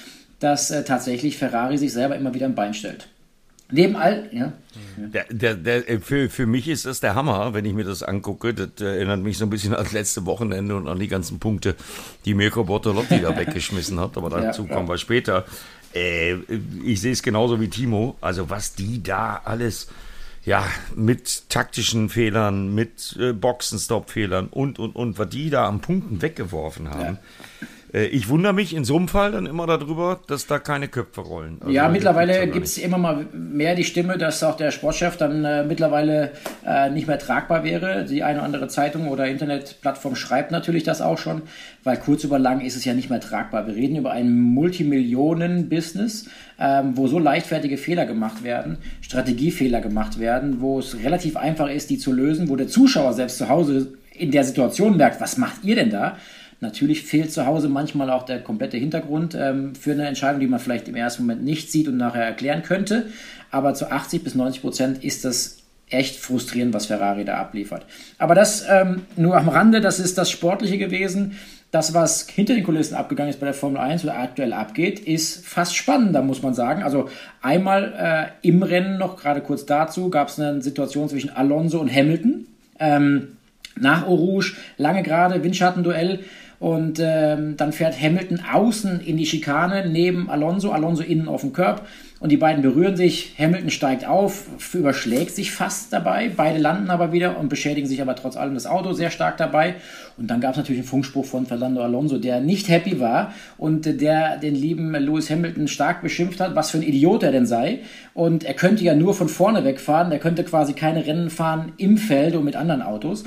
dass 0.40 0.70
äh, 0.70 0.84
tatsächlich 0.84 1.38
Ferrari 1.38 1.78
sich 1.78 1.92
selber 1.92 2.16
immer 2.16 2.34
wieder 2.34 2.46
ein 2.46 2.54
Bein 2.54 2.74
stellt. 2.74 3.08
Neben 3.74 3.96
all, 3.96 4.28
ja. 4.30 4.52
Der, 4.96 5.24
der, 5.28 5.56
der, 5.56 5.90
äh, 5.90 5.98
für, 5.98 6.30
für 6.30 6.46
mich 6.46 6.68
ist 6.68 6.86
das 6.86 7.00
der 7.00 7.16
Hammer, 7.16 7.54
wenn 7.54 7.64
ich 7.64 7.72
mir 7.72 7.82
das 7.82 8.04
angucke. 8.04 8.54
Das 8.54 8.80
erinnert 8.80 9.20
mich 9.20 9.36
so 9.36 9.46
ein 9.46 9.50
bisschen 9.50 9.74
an 9.74 9.82
das 9.82 9.92
letzte 9.92 10.24
Wochenende 10.26 10.76
und 10.76 10.86
an 10.86 11.00
die 11.00 11.08
ganzen 11.08 11.40
Punkte, 11.40 11.74
die 12.24 12.34
Mirko 12.34 12.62
Bortolotti 12.62 13.20
da 13.20 13.36
weggeschmissen 13.36 13.98
hat. 13.98 14.16
Aber 14.16 14.30
dazu 14.30 14.64
ja, 14.64 14.72
kommen 14.72 14.88
wir 14.88 14.96
später. 14.96 15.44
Äh, 15.92 16.34
ich 16.84 17.00
sehe 17.00 17.10
es 17.10 17.22
genauso 17.24 17.60
wie 17.60 17.68
Timo. 17.68 18.16
Also 18.20 18.48
was 18.48 18.74
die 18.74 19.02
da 19.02 19.40
alles 19.44 19.88
ja, 20.44 20.64
mit 20.94 21.50
taktischen 21.50 22.08
Fehlern, 22.08 22.72
mit 22.74 23.16
äh, 23.18 23.32
Boxenstopp-Fehlern 23.32 24.48
und, 24.48 24.78
und, 24.78 24.94
und, 24.94 25.18
was 25.18 25.30
die 25.30 25.50
da 25.50 25.66
an 25.66 25.80
Punkten 25.80 26.22
weggeworfen 26.22 26.90
haben. 26.90 27.00
Ja. 27.02 27.18
Äh, 27.94 28.06
ich 28.06 28.28
wundere 28.28 28.52
mich 28.52 28.74
in 28.74 28.84
so 28.84 28.96
einem 28.96 29.08
Fall 29.08 29.32
dann 29.32 29.46
immer 29.46 29.66
darüber, 29.66 30.20
dass 30.26 30.46
da 30.46 30.58
keine 30.58 30.88
Köpfe 30.88 31.20
rollen. 31.20 31.58
Also 31.60 31.72
ja, 31.72 31.88
mittlerweile 31.88 32.48
gibt 32.48 32.66
es 32.66 32.76
immer 32.78 32.98
mal 32.98 33.26
mehr 33.32 33.74
die 33.74 33.84
Stimme, 33.84 34.18
dass 34.18 34.42
auch 34.42 34.56
der 34.56 34.70
Sportchef 34.70 35.16
dann 35.16 35.44
äh, 35.44 35.64
mittlerweile 35.64 36.32
äh, 36.66 36.90
nicht 36.90 37.06
mehr 37.06 37.18
tragbar 37.18 37.64
wäre. 37.64 38.04
Die 38.04 38.22
eine 38.22 38.38
oder 38.38 38.46
andere 38.46 38.68
Zeitung 38.68 39.08
oder 39.08 39.26
Internetplattform 39.26 40.16
schreibt 40.16 40.50
natürlich 40.50 40.82
das 40.82 41.00
auch 41.00 41.18
schon, 41.18 41.42
weil 41.84 41.96
kurz 41.96 42.24
über 42.24 42.38
lang 42.38 42.60
ist 42.60 42.76
es 42.76 42.84
ja 42.84 42.94
nicht 42.94 43.10
mehr 43.10 43.20
tragbar. 43.20 43.66
Wir 43.66 43.74
reden 43.74 43.96
über 43.96 44.10
ein 44.10 44.40
Multimillionen-Business, 44.40 46.28
ähm, 46.58 46.96
wo 46.96 47.06
so 47.06 47.18
leichtfertige 47.18 47.76
Fehler 47.76 48.06
gemacht 48.06 48.42
werden, 48.42 48.78
Strategiefehler 49.00 49.80
gemacht 49.80 50.18
werden, 50.18 50.60
wo 50.60 50.78
es 50.78 50.96
relativ 51.02 51.36
einfach 51.36 51.68
ist, 51.68 51.90
die 51.90 51.98
zu 51.98 52.12
lösen, 52.12 52.48
wo 52.48 52.56
der 52.56 52.68
Zuschauer 52.68 53.12
selbst 53.12 53.38
zu 53.38 53.48
Hause 53.48 53.94
in 54.16 54.30
der 54.30 54.44
Situation 54.44 54.96
merkt, 54.96 55.20
was 55.20 55.38
macht 55.38 55.64
ihr 55.64 55.74
denn 55.74 55.90
da? 55.90 56.16
Natürlich 56.64 57.02
fehlt 57.02 57.30
zu 57.30 57.44
Hause 57.44 57.68
manchmal 57.68 58.08
auch 58.08 58.22
der 58.22 58.40
komplette 58.40 58.78
Hintergrund 58.78 59.36
ähm, 59.38 59.74
für 59.74 59.92
eine 59.92 60.06
Entscheidung, 60.06 60.40
die 60.40 60.46
man 60.46 60.58
vielleicht 60.58 60.88
im 60.88 60.96
ersten 60.96 61.24
Moment 61.24 61.44
nicht 61.44 61.70
sieht 61.70 61.88
und 61.88 61.98
nachher 61.98 62.24
erklären 62.24 62.62
könnte. 62.62 63.08
Aber 63.50 63.74
zu 63.74 63.90
80 63.90 64.24
bis 64.24 64.34
90 64.34 64.62
Prozent 64.62 65.04
ist 65.04 65.26
das 65.26 65.58
echt 65.90 66.16
frustrierend, 66.16 66.72
was 66.72 66.86
Ferrari 66.86 67.26
da 67.26 67.36
abliefert. 67.36 67.84
Aber 68.16 68.34
das 68.34 68.64
ähm, 68.66 69.02
nur 69.14 69.36
am 69.36 69.50
Rande, 69.50 69.82
das 69.82 70.00
ist 70.00 70.16
das 70.16 70.30
Sportliche 70.30 70.78
gewesen. 70.78 71.38
Das, 71.70 71.92
was 71.92 72.26
hinter 72.28 72.54
den 72.54 72.64
Kulissen 72.64 72.94
abgegangen 72.94 73.28
ist 73.28 73.40
bei 73.40 73.46
der 73.46 73.54
Formel 73.54 73.78
1 73.78 74.02
oder 74.04 74.18
aktuell 74.18 74.54
abgeht, 74.54 75.00
ist 75.00 75.44
fast 75.44 75.76
spannender, 75.76 76.22
muss 76.22 76.40
man 76.40 76.54
sagen. 76.54 76.82
Also 76.82 77.10
einmal 77.42 78.32
äh, 78.42 78.48
im 78.48 78.62
Rennen 78.62 78.96
noch, 78.96 79.18
gerade 79.20 79.42
kurz 79.42 79.66
dazu, 79.66 80.08
gab 80.08 80.28
es 80.28 80.40
eine 80.40 80.62
Situation 80.62 81.10
zwischen 81.10 81.28
Alonso 81.28 81.78
und 81.78 81.94
Hamilton. 81.94 82.46
Ähm, 82.78 83.36
nach 83.78 84.06
Rouge, 84.06 84.54
lange 84.78 85.02
gerade, 85.02 85.42
Windschattenduell. 85.42 86.20
Und 86.58 87.00
ähm, 87.02 87.56
dann 87.56 87.72
fährt 87.72 88.00
Hamilton 88.00 88.40
außen 88.52 89.00
in 89.00 89.16
die 89.16 89.26
Schikane 89.26 89.88
neben 89.88 90.30
Alonso, 90.30 90.70
Alonso 90.70 91.02
innen 91.02 91.28
auf 91.28 91.42
dem 91.42 91.52
Curb. 91.52 91.86
Und 92.20 92.30
die 92.30 92.38
beiden 92.38 92.62
berühren 92.62 92.96
sich. 92.96 93.34
Hamilton 93.38 93.68
steigt 93.68 94.06
auf, 94.06 94.46
überschlägt 94.72 95.34
sich 95.34 95.52
fast 95.52 95.92
dabei. 95.92 96.30
Beide 96.34 96.58
landen 96.58 96.88
aber 96.88 97.12
wieder 97.12 97.38
und 97.38 97.50
beschädigen 97.50 97.86
sich 97.86 98.00
aber 98.00 98.16
trotz 98.16 98.36
allem 98.38 98.54
das 98.54 98.66
Auto 98.66 98.94
sehr 98.94 99.10
stark 99.10 99.36
dabei. 99.36 99.74
Und 100.16 100.30
dann 100.30 100.40
gab 100.40 100.52
es 100.52 100.56
natürlich 100.56 100.80
einen 100.80 100.88
Funkspruch 100.88 101.26
von 101.26 101.44
Fernando 101.44 101.82
Alonso, 101.82 102.16
der 102.18 102.40
nicht 102.40 102.68
happy 102.68 102.98
war 102.98 103.34
und 103.58 104.00
der 104.00 104.38
den 104.38 104.54
lieben 104.54 104.92
Lewis 104.94 105.28
Hamilton 105.28 105.68
stark 105.68 106.00
beschimpft 106.00 106.40
hat, 106.40 106.54
was 106.54 106.70
für 106.70 106.78
ein 106.78 106.82
Idiot 106.82 107.24
er 107.24 107.32
denn 107.32 107.46
sei. 107.46 107.80
Und 108.14 108.44
er 108.44 108.54
könnte 108.54 108.84
ja 108.84 108.94
nur 108.94 109.12
von 109.12 109.28
vorne 109.28 109.64
wegfahren. 109.64 110.10
Er 110.10 110.18
könnte 110.18 110.44
quasi 110.44 110.72
keine 110.72 111.04
Rennen 111.04 111.28
fahren 111.28 111.72
im 111.76 111.98
Feld 111.98 112.36
und 112.36 112.44
mit 112.44 112.56
anderen 112.56 112.80
Autos 112.80 113.24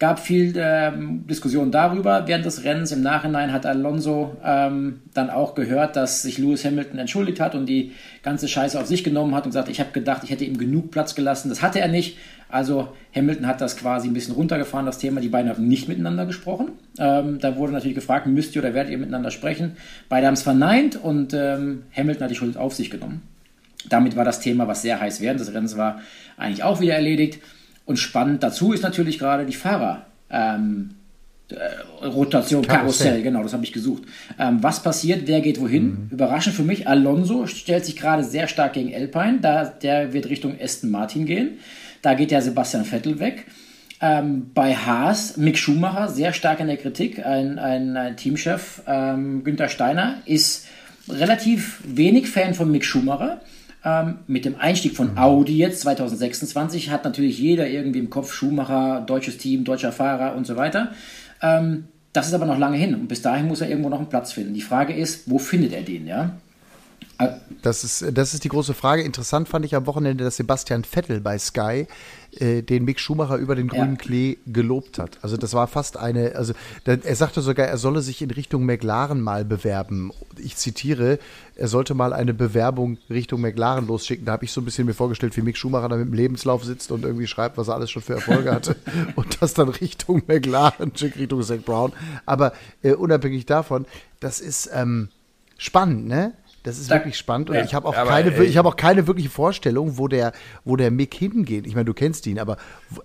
gab 0.00 0.18
viel 0.18 0.54
ähm, 0.56 1.26
Diskussion 1.28 1.70
darüber. 1.70 2.26
Während 2.26 2.46
des 2.46 2.64
Rennens 2.64 2.90
im 2.90 3.02
Nachhinein 3.02 3.52
hat 3.52 3.66
Alonso 3.66 4.34
ähm, 4.42 5.00
dann 5.12 5.28
auch 5.28 5.54
gehört, 5.54 5.94
dass 5.94 6.22
sich 6.22 6.38
Lewis 6.38 6.64
Hamilton 6.64 6.98
entschuldigt 6.98 7.38
hat 7.38 7.54
und 7.54 7.66
die 7.66 7.92
ganze 8.22 8.48
Scheiße 8.48 8.80
auf 8.80 8.86
sich 8.86 9.04
genommen 9.04 9.34
hat 9.34 9.44
und 9.44 9.50
gesagt, 9.50 9.68
ich 9.68 9.78
habe 9.78 9.92
gedacht, 9.92 10.24
ich 10.24 10.30
hätte 10.30 10.46
ihm 10.46 10.56
genug 10.56 10.90
Platz 10.90 11.14
gelassen. 11.14 11.50
Das 11.50 11.60
hatte 11.60 11.80
er 11.80 11.88
nicht. 11.88 12.16
Also 12.48 12.88
Hamilton 13.14 13.46
hat 13.46 13.60
das 13.60 13.76
quasi 13.76 14.08
ein 14.08 14.14
bisschen 14.14 14.34
runtergefahren, 14.34 14.86
das 14.86 14.96
Thema. 14.96 15.20
Die 15.20 15.28
beiden 15.28 15.50
haben 15.50 15.68
nicht 15.68 15.86
miteinander 15.86 16.24
gesprochen. 16.24 16.70
Ähm, 16.98 17.38
da 17.38 17.56
wurde 17.56 17.74
natürlich 17.74 17.94
gefragt, 17.94 18.26
müsst 18.26 18.56
ihr 18.56 18.62
oder 18.62 18.72
werdet 18.72 18.90
ihr 18.90 18.98
miteinander 18.98 19.30
sprechen? 19.30 19.76
Beide 20.08 20.26
haben 20.26 20.34
es 20.34 20.42
verneint 20.42 20.96
und 20.96 21.34
ähm, 21.34 21.82
Hamilton 21.94 22.24
hat 22.24 22.30
die 22.30 22.36
Schuld 22.36 22.56
auf 22.56 22.74
sich 22.74 22.90
genommen. 22.90 23.20
Damit 23.90 24.16
war 24.16 24.24
das 24.24 24.40
Thema, 24.40 24.66
was 24.66 24.80
sehr 24.80 24.98
heiß 24.98 25.20
während 25.20 25.40
des 25.40 25.52
Rennens 25.52 25.76
war, 25.76 26.00
eigentlich 26.38 26.62
auch 26.62 26.80
wieder 26.80 26.94
erledigt. 26.94 27.40
Und 27.84 27.98
spannend 27.98 28.42
dazu 28.42 28.72
ist 28.72 28.82
natürlich 28.82 29.18
gerade 29.18 29.46
die 29.46 29.54
Fahrer. 29.54 30.06
Ähm, 30.30 30.94
äh, 31.50 32.04
Rotation, 32.04 32.62
Karussell. 32.62 33.08
Karussell, 33.08 33.22
genau, 33.22 33.42
das 33.42 33.52
habe 33.52 33.64
ich 33.64 33.72
gesucht. 33.72 34.04
Ähm, 34.38 34.62
was 34.62 34.82
passiert, 34.82 35.26
wer 35.26 35.40
geht 35.40 35.60
wohin? 35.60 35.84
Mhm. 35.84 36.08
Überraschend 36.12 36.54
für 36.54 36.62
mich, 36.62 36.86
Alonso 36.86 37.46
stellt 37.46 37.84
sich 37.84 37.96
gerade 37.96 38.22
sehr 38.24 38.48
stark 38.48 38.74
gegen 38.74 38.94
Alpine, 38.94 39.38
da, 39.40 39.64
der 39.64 40.12
wird 40.12 40.28
Richtung 40.28 40.56
Aston 40.60 40.90
Martin 40.90 41.26
gehen. 41.26 41.58
Da 42.02 42.14
geht 42.14 42.30
ja 42.30 42.40
Sebastian 42.40 42.84
Vettel 42.84 43.18
weg. 43.18 43.46
Ähm, 44.00 44.50
bei 44.54 44.74
Haas, 44.74 45.36
Mick 45.36 45.58
Schumacher, 45.58 46.08
sehr 46.08 46.32
stark 46.32 46.60
in 46.60 46.68
der 46.68 46.78
Kritik. 46.78 47.24
Ein, 47.24 47.58
ein, 47.58 47.96
ein 47.96 48.16
Teamchef, 48.16 48.82
ähm, 48.86 49.44
Günther 49.44 49.68
Steiner, 49.68 50.22
ist 50.24 50.66
relativ 51.08 51.80
wenig 51.84 52.28
Fan 52.30 52.54
von 52.54 52.70
Mick 52.70 52.84
Schumacher. 52.84 53.40
Ähm, 53.84 54.18
mit 54.26 54.44
dem 54.44 54.56
Einstieg 54.58 54.94
von 54.94 55.16
Audi 55.16 55.56
jetzt 55.56 55.80
2026 55.80 56.90
hat 56.90 57.04
natürlich 57.04 57.38
jeder 57.38 57.66
irgendwie 57.68 57.98
im 57.98 58.10
Kopf 58.10 58.32
Schumacher, 58.32 59.02
deutsches 59.06 59.38
Team, 59.38 59.64
deutscher 59.64 59.92
Fahrer 59.92 60.34
und 60.36 60.46
so 60.46 60.56
weiter. 60.56 60.92
Ähm, 61.40 61.84
das 62.12 62.26
ist 62.26 62.34
aber 62.34 62.46
noch 62.46 62.58
lange 62.58 62.76
hin 62.76 62.94
und 62.94 63.08
bis 63.08 63.22
dahin 63.22 63.46
muss 63.48 63.60
er 63.60 63.70
irgendwo 63.70 63.88
noch 63.88 63.98
einen 63.98 64.08
Platz 64.08 64.32
finden. 64.32 64.52
Die 64.52 64.60
Frage 64.60 64.92
ist, 64.92 65.30
wo 65.30 65.38
findet 65.38 65.72
er 65.72 65.82
den, 65.82 66.06
ja? 66.06 66.32
Das 67.62 67.84
ist, 67.84 68.04
das 68.12 68.32
ist 68.32 68.44
die 68.44 68.48
große 68.48 68.72
Frage. 68.72 69.02
Interessant 69.02 69.48
fand 69.48 69.64
ich 69.64 69.74
am 69.74 69.86
Wochenende, 69.86 70.24
dass 70.24 70.36
Sebastian 70.36 70.84
Vettel 70.84 71.20
bei 71.20 71.38
Sky 71.38 71.86
äh, 72.32 72.62
den 72.62 72.84
Mick 72.84 72.98
Schumacher 72.98 73.36
über 73.36 73.54
den 73.54 73.68
grünen 73.68 73.96
ja. 73.96 73.98
Klee 73.98 74.36
gelobt 74.46 74.98
hat. 74.98 75.18
Also 75.20 75.36
das 75.36 75.52
war 75.52 75.66
fast 75.66 75.96
eine, 75.96 76.36
also 76.36 76.54
er 76.84 77.16
sagte 77.16 77.42
sogar, 77.42 77.66
er 77.66 77.76
solle 77.76 78.00
sich 78.00 78.22
in 78.22 78.30
Richtung 78.30 78.64
McLaren 78.64 79.20
mal 79.20 79.44
bewerben. 79.44 80.10
Ich 80.38 80.56
zitiere, 80.56 81.18
er 81.54 81.68
sollte 81.68 81.94
mal 81.94 82.12
eine 82.14 82.32
Bewerbung 82.32 82.96
Richtung 83.10 83.42
McLaren 83.42 83.86
losschicken. 83.86 84.24
Da 84.24 84.32
habe 84.32 84.44
ich 84.46 84.52
so 84.52 84.62
ein 84.62 84.64
bisschen 84.64 84.86
mir 84.86 84.94
vorgestellt, 84.94 85.36
wie 85.36 85.42
Mick 85.42 85.58
Schumacher 85.58 85.88
da 85.88 85.96
mit 85.96 86.06
dem 86.06 86.14
Lebenslauf 86.14 86.64
sitzt 86.64 86.90
und 86.92 87.04
irgendwie 87.04 87.26
schreibt, 87.26 87.58
was 87.58 87.68
er 87.68 87.74
alles 87.74 87.90
schon 87.90 88.02
für 88.02 88.14
Erfolge 88.14 88.52
hatte 88.52 88.76
und 89.16 89.42
das 89.42 89.52
dann 89.52 89.68
Richtung 89.68 90.22
McLaren 90.26 90.92
schickt, 90.94 91.18
Richtung 91.18 91.42
Zach 91.42 91.58
Brown. 91.64 91.92
Aber 92.24 92.52
äh, 92.82 92.92
unabhängig 92.92 93.44
davon, 93.44 93.84
das 94.20 94.40
ist 94.40 94.70
ähm, 94.72 95.08
spannend, 95.58 96.06
ne? 96.06 96.32
Das 96.62 96.78
ist 96.78 96.90
da, 96.90 96.96
wirklich 96.96 97.16
spannend 97.16 97.48
und 97.48 97.56
ja, 97.56 97.64
ich 97.64 97.74
habe 97.74 97.88
auch, 97.88 97.94
keine, 97.94 98.30
äh, 98.30 98.52
hab 98.52 98.66
auch 98.66 98.76
keine 98.76 99.06
wirkliche 99.06 99.30
Vorstellung, 99.30 99.96
wo 99.96 100.08
der, 100.08 100.32
wo 100.64 100.76
der 100.76 100.90
Mick 100.90 101.14
hingeht. 101.14 101.66
Ich 101.66 101.74
meine, 101.74 101.86
du 101.86 101.94
kennst 101.94 102.26
ihn, 102.26 102.38
aber 102.38 102.58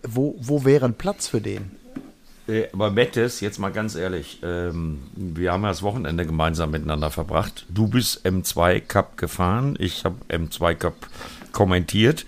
wo, 0.04 0.36
wo 0.40 0.66
wäre 0.66 0.86
ein 0.86 0.94
Platz 0.94 1.28
für 1.28 1.40
den? 1.40 1.72
Äh, 2.48 2.68
aber 2.74 2.92
Mettes, 2.92 3.40
jetzt 3.40 3.58
mal 3.58 3.72
ganz 3.72 3.96
ehrlich, 3.96 4.40
ähm, 4.44 5.04
wir 5.16 5.54
haben 5.54 5.64
ja 5.64 5.70
das 5.70 5.84
Wochenende 5.84 6.26
gemeinsam 6.26 6.72
miteinander 6.72 7.12
verbracht. 7.12 7.66
Du 7.70 7.88
bist 7.88 8.26
M2 8.26 8.82
Cup 8.82 9.18
gefahren, 9.18 9.76
ich 9.80 10.04
habe 10.04 10.18
M2 10.30 10.76
Cup 10.76 10.96
kommentiert. 11.52 12.26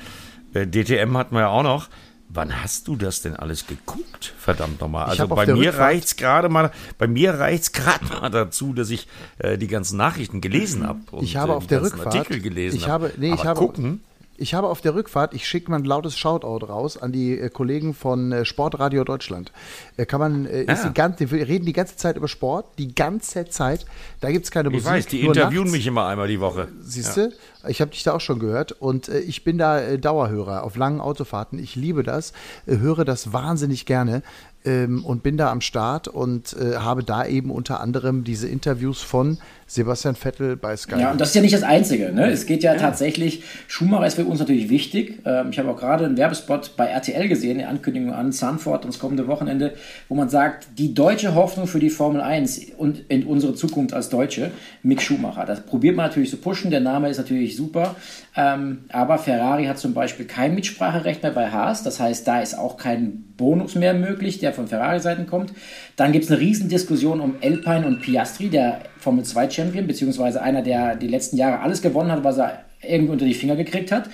Äh, 0.53 0.65
DTM 0.65 1.17
hatten 1.17 1.35
wir 1.35 1.41
ja 1.41 1.49
auch 1.49 1.63
noch. 1.63 1.89
Wann 2.37 2.61
hast 2.61 2.87
du 2.87 2.95
das 2.95 3.23
denn 3.23 3.35
alles 3.35 3.65
geguckt? 3.65 4.35
Verdammt 4.37 4.79
nochmal. 4.79 5.05
Also 5.05 5.27
bei 5.27 5.47
mir 5.47 5.73
reicht 5.73 6.05
es 6.05 6.15
gerade 6.17 6.49
mal, 6.49 6.69
bei 6.99 7.07
mir 7.07 7.33
reicht's 7.33 7.71
gerade 7.71 8.05
mal 8.05 8.29
dazu, 8.29 8.73
dass 8.73 8.91
ich 8.91 9.07
äh, 9.39 9.57
die 9.57 9.65
ganzen 9.65 9.97
Nachrichten 9.97 10.39
gelesen 10.39 10.85
habe. 10.87 10.99
Ich 11.21 11.35
habe 11.35 11.53
äh, 11.53 11.55
auf 11.55 11.65
der 11.65 11.81
Rückfahrt 11.81 12.15
Artikel 12.15 12.39
gelesen 12.39 12.77
ich 12.77 12.87
habe, 12.87 13.11
nee, 13.17 13.33
ich 13.33 13.43
habe 13.43 13.59
gucken. 13.59 14.01
Ich 14.39 14.53
habe 14.53 14.67
auf 14.67 14.81
der 14.81 14.93
Rückfahrt, 14.93 15.33
ich 15.33 15.47
schicke 15.47 15.71
mal 15.71 15.77
ein 15.77 15.85
lautes 15.85 16.15
Shoutout 16.15 16.65
raus 16.67 16.95
an 16.95 17.11
die 17.11 17.39
äh, 17.39 17.49
Kollegen 17.49 17.95
von 17.95 18.31
äh, 18.31 18.45
Sportradio 18.45 19.03
Deutschland. 19.03 19.51
Äh, 19.97 20.05
kann 20.05 20.19
man, 20.19 20.45
äh, 20.45 20.65
ah. 20.67 20.75
die 20.87 20.93
ganze, 20.93 21.31
wir 21.31 21.47
reden 21.47 21.65
die 21.65 21.73
ganze 21.73 21.95
Zeit 21.95 22.17
über 22.17 22.27
Sport, 22.27 22.77
die 22.77 22.93
ganze 22.93 23.49
Zeit. 23.49 23.85
Da 24.21 24.31
gibt 24.31 24.45
es 24.45 24.51
keine 24.51 24.69
Musik. 24.69 24.85
Ich 24.85 24.91
weiß, 24.91 25.05
die 25.07 25.21
interviewen 25.21 25.63
nachts. 25.63 25.71
mich 25.71 25.87
immer 25.87 26.05
einmal 26.05 26.27
die 26.27 26.39
Woche. 26.39 26.67
Siehst 26.81 27.17
du? 27.17 27.21
Ja. 27.21 27.29
Ich 27.69 27.81
habe 27.81 27.91
dich 27.91 28.03
da 28.03 28.13
auch 28.13 28.21
schon 28.21 28.39
gehört 28.39 28.71
und 28.71 29.09
äh, 29.09 29.19
ich 29.19 29.43
bin 29.43 29.57
da 29.57 29.79
äh, 29.79 29.99
Dauerhörer 29.99 30.63
auf 30.63 30.75
langen 30.75 31.01
Autofahrten. 31.01 31.57
Ich 31.59 31.75
liebe 31.75 32.03
das, 32.03 32.33
äh, 32.65 32.77
höre 32.77 33.05
das 33.05 33.33
wahnsinnig 33.33 33.85
gerne 33.85 34.21
ähm, 34.63 35.03
und 35.03 35.23
bin 35.23 35.37
da 35.37 35.51
am 35.51 35.61
Start 35.61 36.07
und 36.07 36.55
habe 36.57 37.03
da 37.03 37.25
eben 37.25 37.51
unter 37.51 37.79
anderem 37.79 38.23
diese 38.23 38.47
Interviews 38.47 39.01
von 39.01 39.37
Sebastian 39.67 40.15
Vettel 40.15 40.55
bei 40.55 40.77
Sky. 40.77 40.99
Ja, 40.99 41.11
und 41.11 41.19
das 41.19 41.29
ist 41.29 41.35
ja 41.35 41.41
nicht 41.41 41.53
das 41.53 41.63
Einzige. 41.63 42.13
Ne? 42.13 42.29
Es 42.31 42.45
geht 42.45 42.63
ja, 42.63 42.73
ja. 42.73 42.79
tatsächlich, 42.79 43.43
Schumacher 43.67 44.07
ist 44.07 44.15
für 44.15 44.25
uns 44.25 44.39
natürlich 44.39 44.69
wichtig. 44.69 45.19
Ähm, 45.25 45.49
ich 45.51 45.59
habe 45.59 45.69
auch 45.69 45.77
gerade 45.77 46.05
einen 46.05 46.15
Werbespot 46.15 46.77
bei 46.77 46.87
RTL 46.87 47.27
gesehen, 47.27 47.57
die 47.57 47.65
Ankündigung 47.65 48.13
an 48.13 48.31
Sanford 48.31 48.85
das 48.85 48.97
kommende 48.97 49.27
Wochenende, 49.27 49.73
wo 50.07 50.15
man 50.15 50.29
sagt, 50.29 50.67
die 50.77 50.93
deutsche 50.93 51.35
Hoffnung 51.35 51.67
für 51.67 51.79
die 51.79 51.89
Formel 51.89 52.21
1 52.21 52.61
und 52.77 53.03
in 53.09 53.25
unsere 53.25 53.55
Zukunft 53.55 53.93
als 53.93 54.07
Deutsche, 54.07 54.51
Mick 54.83 55.01
Schumacher. 55.01 55.45
Das 55.45 55.65
probiert 55.65 55.97
man 55.97 56.07
natürlich 56.07 56.29
zu 56.29 56.37
pushen. 56.37 56.71
Der 56.71 56.79
Name 56.79 57.09
ist 57.09 57.17
natürlich 57.17 57.57
super. 57.57 57.95
Ähm, 58.37 58.85
aber 58.89 59.17
Ferrari 59.17 59.65
hat 59.65 59.79
zum 59.79 59.93
Beispiel 59.93 60.25
kein 60.25 60.55
Mitspracherecht 60.55 61.23
mehr 61.23 61.33
bei 61.33 61.51
Haas. 61.51 61.83
Das 61.83 61.99
heißt, 61.99 62.25
da 62.25 62.39
ist 62.39 62.57
auch 62.57 62.77
kein 62.77 63.25
Bonus 63.35 63.75
mehr 63.75 63.93
möglich, 63.93 64.39
der 64.39 64.53
von 64.53 64.67
Ferrari-Seiten 64.67 65.27
kommt. 65.27 65.51
Dann 65.97 66.11
gibt 66.11 66.25
es 66.25 66.31
eine 66.31 66.39
Riesendiskussion 66.39 67.19
um 67.19 67.35
Alpine 67.41 67.87
und 67.87 68.01
Piastri, 68.01 68.49
der 68.49 68.83
Formel 68.99 69.25
2 69.25 69.49
Champion, 69.49 69.87
beziehungsweise 69.87 70.39
einer, 70.41 70.61
der 70.61 70.95
die 70.95 71.07
letzten 71.07 71.37
Jahre 71.37 71.59
alles 71.59 71.81
gewonnen 71.81 72.11
hat, 72.11 72.23
was 72.23 72.37
er 72.37 72.65
irgendwie 72.87 73.13
unter 73.13 73.25
die 73.25 73.33
Finger 73.33 73.55
gekriegt 73.55 73.91
hat. 73.91 74.07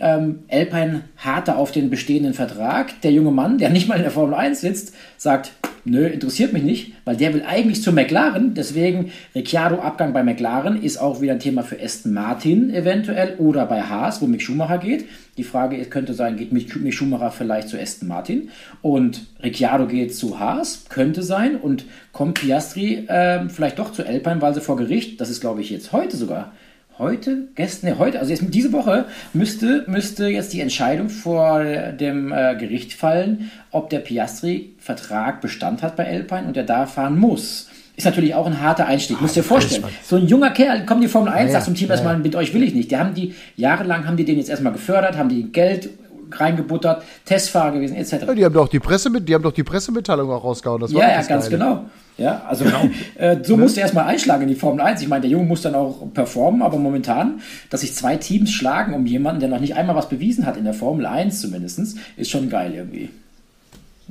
Ähm, 0.00 0.40
Alpine 0.48 1.02
harte 1.16 1.56
auf 1.56 1.72
den 1.72 1.90
bestehenden 1.90 2.34
Vertrag. 2.34 3.00
Der 3.02 3.12
junge 3.12 3.32
Mann, 3.32 3.58
der 3.58 3.70
nicht 3.70 3.88
mal 3.88 3.96
in 3.96 4.02
der 4.02 4.10
Formel 4.12 4.34
1 4.34 4.60
sitzt, 4.60 4.94
sagt, 5.16 5.52
nö, 5.84 6.06
interessiert 6.06 6.52
mich 6.52 6.62
nicht, 6.62 6.92
weil 7.04 7.16
der 7.16 7.34
will 7.34 7.42
eigentlich 7.46 7.82
zu 7.82 7.92
McLaren. 7.92 8.54
Deswegen 8.54 9.10
Ricciardo-Abgang 9.34 10.12
bei 10.12 10.22
McLaren 10.22 10.82
ist 10.82 10.98
auch 10.98 11.20
wieder 11.20 11.32
ein 11.32 11.40
Thema 11.40 11.62
für 11.62 11.80
Aston 11.82 12.12
Martin 12.12 12.72
eventuell 12.72 13.36
oder 13.38 13.66
bei 13.66 13.82
Haas, 13.82 14.22
wo 14.22 14.26
Mick 14.26 14.42
Schumacher 14.42 14.78
geht. 14.78 15.06
Die 15.36 15.44
Frage 15.44 15.82
könnte 15.86 16.14
sein, 16.14 16.36
geht 16.36 16.52
Mick 16.52 16.94
Schumacher 16.94 17.30
vielleicht 17.30 17.68
zu 17.68 17.80
Aston 17.80 18.08
Martin 18.08 18.50
und 18.82 19.26
Ricciardo 19.42 19.86
geht 19.86 20.14
zu 20.14 20.38
Haas, 20.38 20.84
könnte 20.88 21.22
sein 21.22 21.56
und 21.56 21.84
kommt 22.12 22.40
Piastri 22.40 23.06
äh, 23.08 23.48
vielleicht 23.48 23.78
doch 23.78 23.92
zu 23.92 24.06
Alpine, 24.06 24.42
weil 24.42 24.54
sie 24.54 24.60
vor 24.60 24.76
Gericht, 24.76 25.20
das 25.20 25.30
ist 25.30 25.40
glaube 25.40 25.60
ich 25.60 25.70
jetzt 25.70 25.92
heute 25.92 26.16
sogar, 26.16 26.52
heute, 26.98 27.48
gestern, 27.54 27.90
ne, 27.90 27.98
heute, 27.98 28.18
also 28.18 28.30
jetzt 28.30 28.42
diese 28.48 28.72
Woche 28.72 29.06
müsste, 29.32 29.84
müsste 29.86 30.26
jetzt 30.28 30.52
die 30.52 30.60
Entscheidung 30.60 31.08
vor 31.08 31.62
dem 31.64 32.32
äh, 32.32 32.56
Gericht 32.56 32.92
fallen, 32.92 33.50
ob 33.70 33.90
der 33.90 34.00
Piastri-Vertrag 34.00 35.40
Bestand 35.40 35.82
hat 35.82 35.96
bei 35.96 36.06
Alpine 36.06 36.46
und 36.46 36.56
er 36.56 36.64
da 36.64 36.86
fahren 36.86 37.18
muss. 37.18 37.68
Ist 37.96 38.04
natürlich 38.04 38.34
auch 38.34 38.46
ein 38.46 38.60
harter 38.60 38.86
Einstieg. 38.86 39.16
Ah, 39.18 39.22
Musst 39.22 39.34
dir 39.34 39.42
vorstellen. 39.42 39.82
So 40.04 40.16
ein 40.16 40.28
junger 40.28 40.50
Kerl 40.50 40.86
kommt 40.86 41.02
die 41.02 41.08
Formel 41.08 41.32
1, 41.32 41.48
ja, 41.48 41.52
sagt 41.54 41.64
zum 41.64 41.74
Team 41.74 41.88
ja, 41.88 41.94
erstmal, 41.94 42.16
mit 42.16 42.36
euch 42.36 42.54
will 42.54 42.62
ich 42.62 42.72
nicht. 42.72 42.92
Die 42.92 42.96
haben 42.96 43.12
die, 43.12 43.34
jahrelang 43.56 44.06
haben 44.06 44.16
die 44.16 44.24
den 44.24 44.38
jetzt 44.38 44.50
erstmal 44.50 44.72
gefördert, 44.72 45.16
haben 45.16 45.28
die 45.28 45.50
Geld 45.50 45.90
reingebuttert, 46.30 47.02
Testfahrer 47.24 47.72
gewesen, 47.72 47.96
etc. 47.96 48.12
Ja, 48.26 48.34
die 48.34 48.44
haben 48.44 48.54
doch 48.54 48.68
die 48.68 48.80
Presse 48.80 49.10
die 49.20 49.34
haben 49.34 49.42
doch 49.42 49.52
die 49.52 49.64
Pressemitteilung 49.64 50.30
auch 50.30 50.44
rausgehauen. 50.44 50.80
Das 50.80 50.92
ja, 50.92 51.00
ja, 51.00 51.22
ganz 51.22 51.28
Geile. 51.28 51.50
genau. 51.50 51.84
Ja, 52.18 52.42
also 52.48 52.64
genau. 52.64 52.82
äh, 53.16 53.36
so 53.42 53.56
ne? 53.56 53.62
musste 53.62 53.80
er 53.80 53.84
erstmal 53.84 54.06
einschlagen 54.06 54.42
in 54.42 54.48
die 54.48 54.56
Formel 54.56 54.80
1. 54.80 55.00
Ich 55.02 55.08
meine, 55.08 55.22
der 55.22 55.30
Junge 55.30 55.46
muss 55.46 55.62
dann 55.62 55.74
auch 55.74 56.12
performen, 56.12 56.62
aber 56.62 56.76
momentan, 56.76 57.40
dass 57.70 57.82
sich 57.82 57.94
zwei 57.94 58.16
Teams 58.16 58.50
schlagen 58.50 58.92
um 58.92 59.06
jemanden, 59.06 59.40
der 59.40 59.48
noch 59.48 59.60
nicht 59.60 59.76
einmal 59.76 59.94
was 59.94 60.08
bewiesen 60.08 60.44
hat 60.44 60.56
in 60.56 60.64
der 60.64 60.74
Formel 60.74 61.06
1 61.06 61.40
zumindest, 61.40 61.96
ist 62.16 62.30
schon 62.30 62.50
geil 62.50 62.74
irgendwie. 62.74 63.10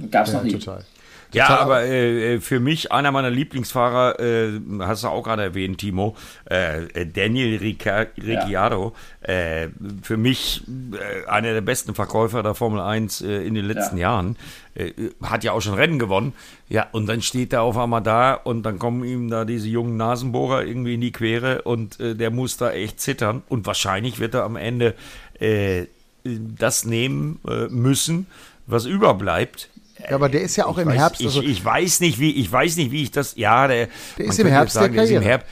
Gab 0.10 0.26
es 0.26 0.34
ja, 0.34 0.40
noch 0.40 0.46
nie. 0.46 0.54
Total. 0.54 0.84
Ja, 1.34 1.60
aber 1.60 1.84
äh, 1.84 2.36
äh, 2.36 2.40
für 2.40 2.60
mich 2.60 2.92
einer 2.92 3.12
meiner 3.12 3.30
Lieblingsfahrer, 3.30 4.20
äh, 4.20 4.60
hast 4.80 5.04
du 5.04 5.08
auch 5.10 5.24
gerade 5.24 5.44
erwähnt, 5.44 5.80
Timo, 5.80 6.16
äh, 6.50 6.84
äh 6.86 7.06
Daniel 7.06 7.58
Ricciardo. 7.58 8.94
Ja. 9.22 9.34
Äh, 9.34 9.70
für 10.02 10.16
mich 10.16 10.64
einer 11.28 11.54
der 11.54 11.62
besten 11.62 11.96
Verkäufer 11.96 12.44
der 12.44 12.56
Formel 12.56 12.80
1 12.80 13.22
äh, 13.22 13.46
in 13.46 13.56
den 13.56 13.66
letzten 13.66 13.98
ja. 13.98 14.10
Jahren. 14.10 14.38
Hat 15.24 15.44
ja 15.44 15.54
auch 15.54 15.62
schon 15.62 15.74
Rennen 15.74 15.98
gewonnen. 15.98 16.34
Ja, 16.70 16.86
und 16.92 17.08
dann 17.08 17.24
steht 17.24 17.52
er 17.52 17.64
auf 17.64 17.78
einmal 17.78 18.04
da 18.04 18.36
und 18.36 18.62
dann 18.62 18.78
kommen 18.78 19.04
ihm 19.04 19.28
da 19.28 19.44
diese 19.44 19.68
jungen 19.68 19.98
Nasenbohrer 19.98 20.66
irgendwie 20.66 20.94
in 20.94 21.02
die 21.02 21.12
Quere 21.12 21.64
und 21.64 21.98
der 22.00 22.30
muss 22.30 22.58
da 22.58 22.72
echt 22.72 23.02
zittern. 23.02 23.42
Und 23.50 23.66
wahrscheinlich 23.66 24.20
wird 24.20 24.36
er 24.36 24.44
am 24.44 24.56
Ende 24.56 24.94
das 26.24 26.86
nehmen 26.86 27.40
müssen, 27.72 28.28
was 28.68 28.86
überbleibt 28.86 29.70
ja, 30.00 30.16
aber 30.16 30.30
der 30.30 30.42
ist 30.42 30.56
ja 30.56 30.66
auch 30.66 30.78
ich 30.78 30.84
im 30.84 30.90
weiß, 30.90 30.98
Herbst. 30.98 31.24
Also 31.24 31.42
ich, 31.42 31.50
ich, 31.50 31.66
weiß 31.66 32.00
nicht, 32.00 32.20
wie 32.20 32.32
ich 32.32 32.52
weiß 32.52 32.78
nicht, 32.78 32.92
wie 32.92 33.04
ich 33.04 33.12
das. 33.12 33.36
Ja, 33.36 33.68
der, 33.68 33.88
der 34.18 34.26
ist 34.26 34.40
im 34.40 34.48
Herbst 34.48 34.76
sagen, 34.76 34.94
der 34.94 35.04
Karriere. 35.04 35.20
Ist 35.20 35.26
im 35.26 35.28
Herbst, 35.28 35.48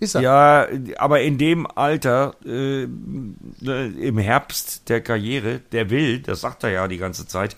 ist 0.00 0.14
er. 0.14 0.20
Ja, 0.20 0.68
aber 0.98 1.20
in 1.22 1.38
dem 1.38 1.66
Alter, 1.66 2.34
äh, 2.44 2.82
im 2.84 4.18
Herbst 4.18 4.88
der 4.88 5.00
Karriere, 5.00 5.60
der 5.72 5.90
will, 5.90 6.20
das 6.20 6.42
sagt 6.42 6.64
er 6.64 6.70
ja 6.70 6.88
die 6.88 6.98
ganze 6.98 7.26
Zeit. 7.26 7.56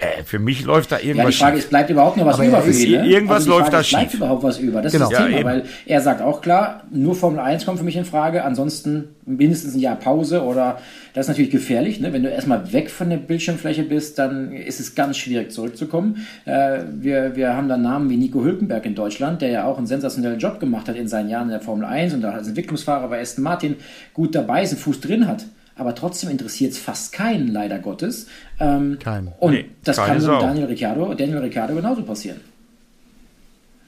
Äh, 0.00 0.24
für 0.24 0.38
mich 0.38 0.64
läuft 0.64 0.92
da 0.92 0.98
irgendwas 0.98 1.16
Ja, 1.16 1.26
die 1.26 1.36
Frage 1.36 1.56
schief. 1.56 1.64
ist, 1.64 1.68
bleibt 1.68 1.90
überhaupt 1.90 2.16
noch 2.16 2.24
was 2.24 2.36
aber 2.36 2.46
über 2.46 2.62
für 2.62 2.70
ihn? 2.70 3.02
Ne? 3.02 3.06
Irgendwas 3.06 3.36
also 3.36 3.50
läuft 3.50 3.64
Frage, 3.64 3.76
da 3.76 3.84
schief. 3.84 3.98
Bleibt 3.98 4.14
überhaupt 4.14 4.42
was 4.42 4.58
über? 4.58 4.80
Das 4.80 4.92
genau. 4.92 5.04
ist 5.04 5.12
das 5.12 5.26
Thema, 5.26 5.38
ja, 5.38 5.44
weil 5.44 5.64
er 5.84 6.00
sagt 6.00 6.22
auch 6.22 6.40
klar, 6.40 6.84
nur 6.90 7.14
Formel 7.14 7.38
1 7.38 7.66
kommt 7.66 7.78
für 7.78 7.84
mich 7.84 7.96
in 7.96 8.06
Frage, 8.06 8.42
ansonsten 8.42 9.10
mindestens 9.26 9.74
ein 9.74 9.80
Jahr 9.80 9.96
Pause 9.96 10.42
oder 10.42 10.78
das 11.12 11.26
ist 11.26 11.28
natürlich 11.28 11.50
gefährlich. 11.50 12.00
Ne? 12.00 12.14
Wenn 12.14 12.22
du 12.22 12.30
erstmal 12.30 12.72
weg 12.72 12.88
von 12.88 13.10
der 13.10 13.18
Bildschirmfläche 13.18 13.82
bist, 13.82 14.18
dann 14.18 14.52
ist 14.52 14.80
es 14.80 14.94
ganz 14.94 15.18
schwierig 15.18 15.52
zurückzukommen. 15.52 16.26
Äh, 16.46 16.80
wir, 16.98 17.36
wir 17.36 17.54
haben 17.54 17.68
da 17.68 17.76
Namen 17.76 18.08
wie 18.08 18.16
Nico 18.16 18.42
Hülkenberg 18.42 18.86
in 18.86 18.94
Deutschland, 18.94 19.42
der 19.42 19.50
ja 19.50 19.64
auch 19.64 19.76
einen 19.76 19.86
sensationellen 19.86 20.38
Job 20.38 20.60
gemacht 20.60 20.88
hat 20.88 20.96
in 20.96 21.08
seinen 21.08 21.28
Jahren 21.28 21.48
in 21.48 21.50
der 21.50 21.60
Formel 21.60 21.84
1 21.84 22.14
und 22.14 22.22
da 22.22 22.30
als 22.30 22.48
Entwicklungsfahrer 22.48 23.08
bei 23.08 23.20
Aston 23.20 23.44
Martin 23.44 23.76
gut 24.14 24.34
dabei 24.34 24.62
ist, 24.62 24.70
einen 24.70 24.80
Fuß 24.80 25.00
drin 25.00 25.26
hat 25.26 25.44
aber 25.80 25.94
trotzdem 25.94 26.28
interessiert 26.28 26.72
es 26.72 26.78
fast 26.78 27.10
keinen, 27.10 27.48
leider 27.48 27.78
Gottes. 27.78 28.26
Ähm, 28.58 28.98
Kein. 29.02 29.32
Und 29.40 29.52
nee, 29.52 29.70
das 29.82 29.96
kann 29.96 30.18
mit 30.18 30.26
Daniel 30.26 30.66
Ricciardo, 30.66 31.14
Daniel 31.14 31.38
Ricciardo 31.38 31.74
genauso 31.74 32.02
passieren. 32.02 32.42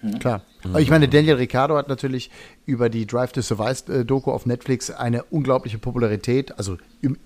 Hm? 0.00 0.18
Klar. 0.18 0.40
Ich 0.78 0.88
meine, 0.88 1.06
Daniel 1.08 1.34
Ricciardo 1.34 1.76
hat 1.76 1.88
natürlich 1.88 2.30
über 2.64 2.88
die 2.88 3.06
Drive 3.06 3.32
to 3.32 3.42
Survive 3.42 4.04
Doku 4.06 4.30
auf 4.30 4.46
Netflix 4.46 4.90
eine 4.90 5.24
unglaubliche 5.24 5.76
Popularität. 5.76 6.56
Also 6.56 6.78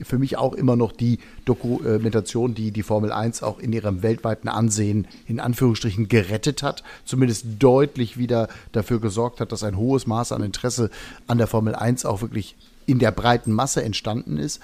für 0.02 0.18
mich 0.18 0.36
auch 0.36 0.52
immer 0.52 0.74
noch 0.74 0.90
die 0.90 1.20
Dokumentation, 1.44 2.54
die 2.54 2.72
die 2.72 2.82
Formel 2.82 3.12
1 3.12 3.44
auch 3.44 3.60
in 3.60 3.72
ihrem 3.72 4.02
weltweiten 4.02 4.48
Ansehen 4.48 5.06
in 5.28 5.38
Anführungsstrichen 5.38 6.08
gerettet 6.08 6.64
hat. 6.64 6.82
Zumindest 7.04 7.46
deutlich 7.60 8.18
wieder 8.18 8.48
dafür 8.72 9.00
gesorgt 9.00 9.40
hat, 9.40 9.52
dass 9.52 9.62
ein 9.62 9.76
hohes 9.76 10.08
Maß 10.08 10.32
an 10.32 10.42
Interesse 10.42 10.90
an 11.28 11.38
der 11.38 11.46
Formel 11.46 11.76
1 11.76 12.04
auch 12.04 12.20
wirklich 12.20 12.56
in 12.86 12.98
der 12.98 13.10
breiten 13.10 13.52
Masse 13.52 13.82
entstanden 13.82 14.38
ist. 14.38 14.60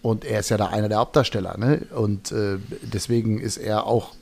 Und 0.00 0.24
er 0.24 0.40
ist 0.40 0.50
ja 0.50 0.56
da 0.56 0.66
einer 0.66 0.88
der 0.88 0.98
Hauptdarsteller, 0.98 1.56
ne? 1.58 1.86
Und 1.94 2.32
äh, 2.32 2.58
deswegen 2.82 3.38
ist 3.38 3.56
er 3.56 3.86
auch, 3.86 4.14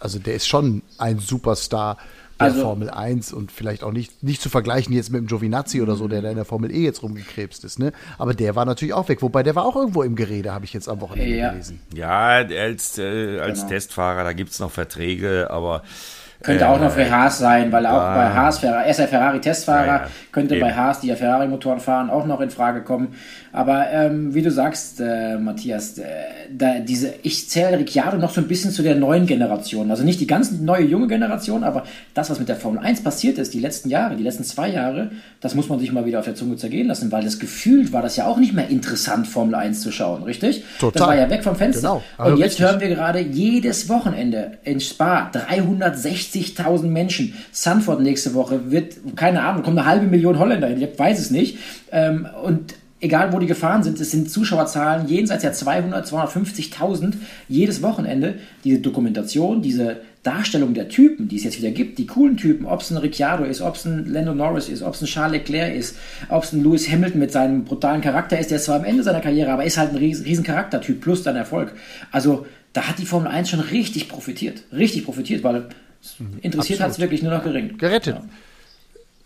also 0.00 0.18
der 0.18 0.34
ist 0.34 0.48
schon 0.48 0.82
ein 0.96 1.18
Superstar 1.18 1.98
der 2.38 2.48
also, 2.48 2.62
Formel 2.62 2.90
1 2.90 3.32
und 3.32 3.50
vielleicht 3.50 3.82
auch 3.82 3.92
nicht, 3.92 4.22
nicht 4.22 4.42
zu 4.42 4.50
vergleichen 4.50 4.94
jetzt 4.94 5.10
mit 5.10 5.20
dem 5.20 5.26
Giovinazzi 5.26 5.80
oder 5.80 5.96
so, 5.96 6.06
der 6.06 6.20
da 6.20 6.30
in 6.30 6.36
der 6.36 6.44
Formel 6.44 6.70
E 6.70 6.84
jetzt 6.84 7.02
rumgekrebst 7.02 7.64
ist. 7.64 7.78
Ne? 7.78 7.92
Aber 8.18 8.34
der 8.34 8.54
war 8.54 8.66
natürlich 8.66 8.92
auch 8.92 9.08
weg, 9.08 9.22
wobei 9.22 9.42
der 9.42 9.54
war 9.54 9.64
auch 9.64 9.76
irgendwo 9.76 10.02
im 10.02 10.16
Gerede, 10.16 10.52
habe 10.52 10.66
ich 10.66 10.72
jetzt 10.74 10.88
am 10.88 11.00
Wochenende 11.00 11.34
ja. 11.34 11.50
gelesen. 11.50 11.80
Ja, 11.94 12.28
als, 12.28 12.98
äh, 12.98 13.38
als 13.40 13.60
genau. 13.60 13.70
Testfahrer, 13.70 14.24
da 14.24 14.32
gibt 14.34 14.50
es 14.50 14.60
noch 14.60 14.70
Verträge, 14.70 15.50
aber 15.50 15.82
könnte 16.46 16.64
äh, 16.64 16.68
auch 16.68 16.80
noch 16.80 16.92
für 16.92 17.10
Haas 17.10 17.38
sein, 17.38 17.72
weil 17.72 17.84
auch 17.86 18.14
bei 18.14 18.28
Haas, 18.28 18.62
er 18.62 18.86
ist 18.86 19.00
ja 19.00 19.06
Ferrari-Testfahrer, 19.06 19.86
ja, 19.86 19.96
ja. 19.96 20.06
könnte 20.30 20.54
Eben. 20.54 20.64
bei 20.64 20.74
Haas, 20.74 21.00
die 21.00 21.08
ja 21.08 21.16
Ferrari-Motoren 21.16 21.80
fahren, 21.80 22.08
auch 22.08 22.24
noch 22.24 22.40
in 22.40 22.50
Frage 22.50 22.82
kommen. 22.82 23.08
Aber 23.52 23.90
ähm, 23.90 24.34
wie 24.34 24.42
du 24.42 24.50
sagst, 24.50 25.00
äh, 25.00 25.38
Matthias, 25.38 25.98
äh, 25.98 26.04
da 26.50 26.78
diese, 26.78 27.14
ich 27.22 27.48
zähle 27.48 27.78
Ricciardo 27.78 28.18
noch 28.18 28.30
so 28.30 28.40
ein 28.40 28.48
bisschen 28.48 28.70
zu 28.70 28.82
der 28.82 28.94
neuen 28.94 29.26
Generation. 29.26 29.90
Also 29.90 30.04
nicht 30.04 30.20
die 30.20 30.26
ganz 30.26 30.52
neue 30.52 30.84
junge 30.84 31.08
Generation, 31.08 31.64
aber 31.64 31.84
das, 32.14 32.30
was 32.30 32.38
mit 32.38 32.48
der 32.48 32.56
Formel 32.56 32.80
1 32.80 33.02
passiert 33.02 33.38
ist, 33.38 33.54
die 33.54 33.60
letzten 33.60 33.88
Jahre, 33.88 34.14
die 34.14 34.22
letzten 34.22 34.44
zwei 34.44 34.68
Jahre, 34.68 35.10
das 35.40 35.54
muss 35.54 35.68
man 35.68 35.80
sich 35.80 35.90
mal 35.90 36.06
wieder 36.06 36.18
auf 36.18 36.26
der 36.26 36.34
Zunge 36.34 36.56
zergehen 36.56 36.86
lassen, 36.86 37.10
weil 37.10 37.24
das 37.24 37.38
gefühlt 37.38 37.92
war 37.92 38.02
das 38.02 38.16
ja 38.16 38.26
auch 38.26 38.36
nicht 38.36 38.52
mehr 38.52 38.68
interessant, 38.68 39.26
Formel 39.26 39.54
1 39.54 39.80
zu 39.80 39.90
schauen, 39.90 40.22
richtig? 40.22 40.62
Total. 40.78 40.92
Das 40.92 41.08
war 41.08 41.16
ja 41.16 41.30
weg 41.30 41.42
vom 41.42 41.56
Fenster. 41.56 41.80
Genau. 41.80 42.02
Also 42.18 42.32
Und 42.32 42.38
jetzt 42.38 42.52
richtig. 42.52 42.66
hören 42.66 42.80
wir 42.80 42.88
gerade 42.88 43.20
jedes 43.20 43.88
Wochenende 43.88 44.58
in 44.64 44.80
Spa 44.80 45.30
360.000 46.36 46.86
Menschen. 46.86 47.34
Sanford 47.52 48.00
nächste 48.00 48.34
Woche 48.34 48.70
wird, 48.70 48.96
keine 49.16 49.42
Ahnung, 49.42 49.62
kommt 49.62 49.78
eine 49.78 49.86
halbe 49.86 50.06
Million 50.06 50.38
Holländer 50.38 50.68
hin, 50.68 50.80
ich 50.80 50.98
weiß 50.98 51.18
es 51.18 51.30
nicht. 51.30 51.58
Ähm, 51.90 52.26
und 52.42 52.74
egal 53.00 53.32
wo 53.32 53.38
die 53.38 53.46
gefahren 53.46 53.82
sind, 53.82 54.00
es 54.00 54.10
sind 54.10 54.30
Zuschauerzahlen 54.30 55.08
jenseits 55.08 55.42
der 55.42 55.52
200, 55.52 56.06
250.000 56.06 57.14
jedes 57.48 57.82
Wochenende. 57.82 58.36
Diese 58.64 58.78
Dokumentation, 58.78 59.62
diese 59.62 59.98
Darstellung 60.22 60.74
der 60.74 60.88
Typen, 60.88 61.28
die 61.28 61.36
es 61.36 61.44
jetzt 61.44 61.58
wieder 61.58 61.70
gibt, 61.70 61.98
die 61.98 62.06
coolen 62.06 62.36
Typen, 62.36 62.66
ob 62.66 62.80
es 62.80 62.90
ein 62.90 62.96
Ricciardo 62.96 63.44
ist, 63.44 63.60
ob 63.60 63.76
es 63.76 63.84
ein 63.84 64.06
Lando 64.06 64.34
Norris 64.34 64.68
ist, 64.68 64.82
ob 64.82 64.94
es 64.94 65.02
ein 65.02 65.06
Charles 65.06 65.32
Leclerc 65.32 65.74
ist, 65.74 65.96
ob 66.28 66.42
es 66.42 66.52
ein 66.52 66.64
Lewis 66.64 66.90
Hamilton 66.90 67.20
mit 67.20 67.30
seinem 67.30 67.64
brutalen 67.64 68.00
Charakter 68.00 68.38
ist, 68.38 68.50
der 68.50 68.56
ist 68.56 68.64
zwar 68.64 68.76
am 68.76 68.84
Ende 68.84 69.04
seiner 69.04 69.20
Karriere, 69.20 69.52
aber 69.52 69.64
ist 69.64 69.78
halt 69.78 69.90
ein 69.90 69.96
riesen, 69.96 70.24
riesen 70.24 70.42
Charaktertyp 70.42 71.00
plus 71.00 71.22
dann 71.22 71.36
Erfolg. 71.36 71.74
Also 72.10 72.46
da 72.72 72.88
hat 72.88 72.98
die 72.98 73.06
Formel 73.06 73.28
1 73.28 73.50
schon 73.50 73.60
richtig 73.60 74.08
profitiert, 74.08 74.64
richtig 74.72 75.04
profitiert, 75.04 75.44
weil 75.44 75.68
interessiert 76.42 76.80
hat 76.80 76.90
es 76.90 76.98
wirklich 76.98 77.22
nur 77.22 77.32
noch 77.32 77.42
gering. 77.42 77.78
Gerettet. 77.78 78.16
Ja. 78.16 78.24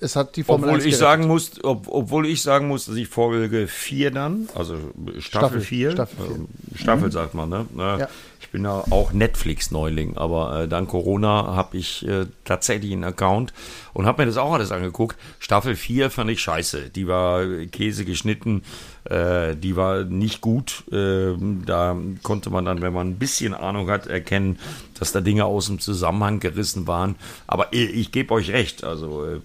Es 0.03 0.17
hat 0.17 0.37
die 0.37 0.45
Formel 0.45 0.71
obwohl 0.71 0.87
ich 0.87 0.97
sagen 0.97 1.27
muss, 1.27 1.63
ob, 1.63 1.87
obwohl 1.89 2.27
ich 2.27 2.41
sagen 2.41 2.69
muss, 2.69 2.87
dass 2.87 2.97
ich 2.97 3.09
Folge 3.09 3.69
4 3.69 4.11
dann, 4.11 4.49
also 4.55 4.77
Staffel 5.19 5.61
4, 5.61 5.91
Staffel, 5.91 6.17
Staffel, 6.17 6.47
äh, 6.75 6.79
Staffel 6.79 7.07
mhm. 7.09 7.13
sagt 7.13 7.35
man, 7.35 7.49
ne? 7.51 7.67
Ja. 7.77 8.09
Ich 8.51 8.53
bin 8.53 8.65
ja 8.65 8.83
auch 8.91 9.13
Netflix-Neuling, 9.13 10.17
aber 10.17 10.63
äh, 10.63 10.69
dank 10.69 10.89
Corona 10.89 11.55
habe 11.55 11.77
ich 11.77 12.05
äh, 12.05 12.27
tatsächlich 12.45 12.91
einen 12.91 13.05
Account 13.05 13.53
und 13.93 14.07
habe 14.07 14.23
mir 14.23 14.27
das 14.27 14.39
auch 14.39 14.53
alles 14.53 14.73
angeguckt. 14.73 15.17
Staffel 15.39 15.77
4 15.77 16.11
fand 16.11 16.33
ich 16.33 16.41
scheiße. 16.41 16.91
Die 16.91 17.07
war 17.07 17.47
Käse 17.71 18.05
geschnitten, 18.05 18.65
äh, 19.05 19.55
die 19.55 19.77
war 19.77 20.03
nicht 20.03 20.41
gut. 20.41 20.83
Äh, 20.91 21.35
da 21.65 21.97
konnte 22.25 22.51
man 22.51 22.65
dann, 22.65 22.83
wenn 22.83 22.93
man 22.93 23.11
ein 23.11 23.19
bisschen 23.21 23.55
Ahnung 23.55 23.89
hat, 23.89 24.09
erkennen, 24.09 24.59
dass 24.99 25.13
da 25.13 25.21
Dinge 25.21 25.45
aus 25.45 25.67
dem 25.67 25.79
Zusammenhang 25.79 26.41
gerissen 26.41 26.89
waren. 26.89 27.15
Aber 27.47 27.73
ich, 27.73 27.95
ich 27.95 28.11
gebe 28.11 28.35
euch 28.35 28.51
recht, 28.51 28.83
also 28.83 29.27
äh, 29.27 29.39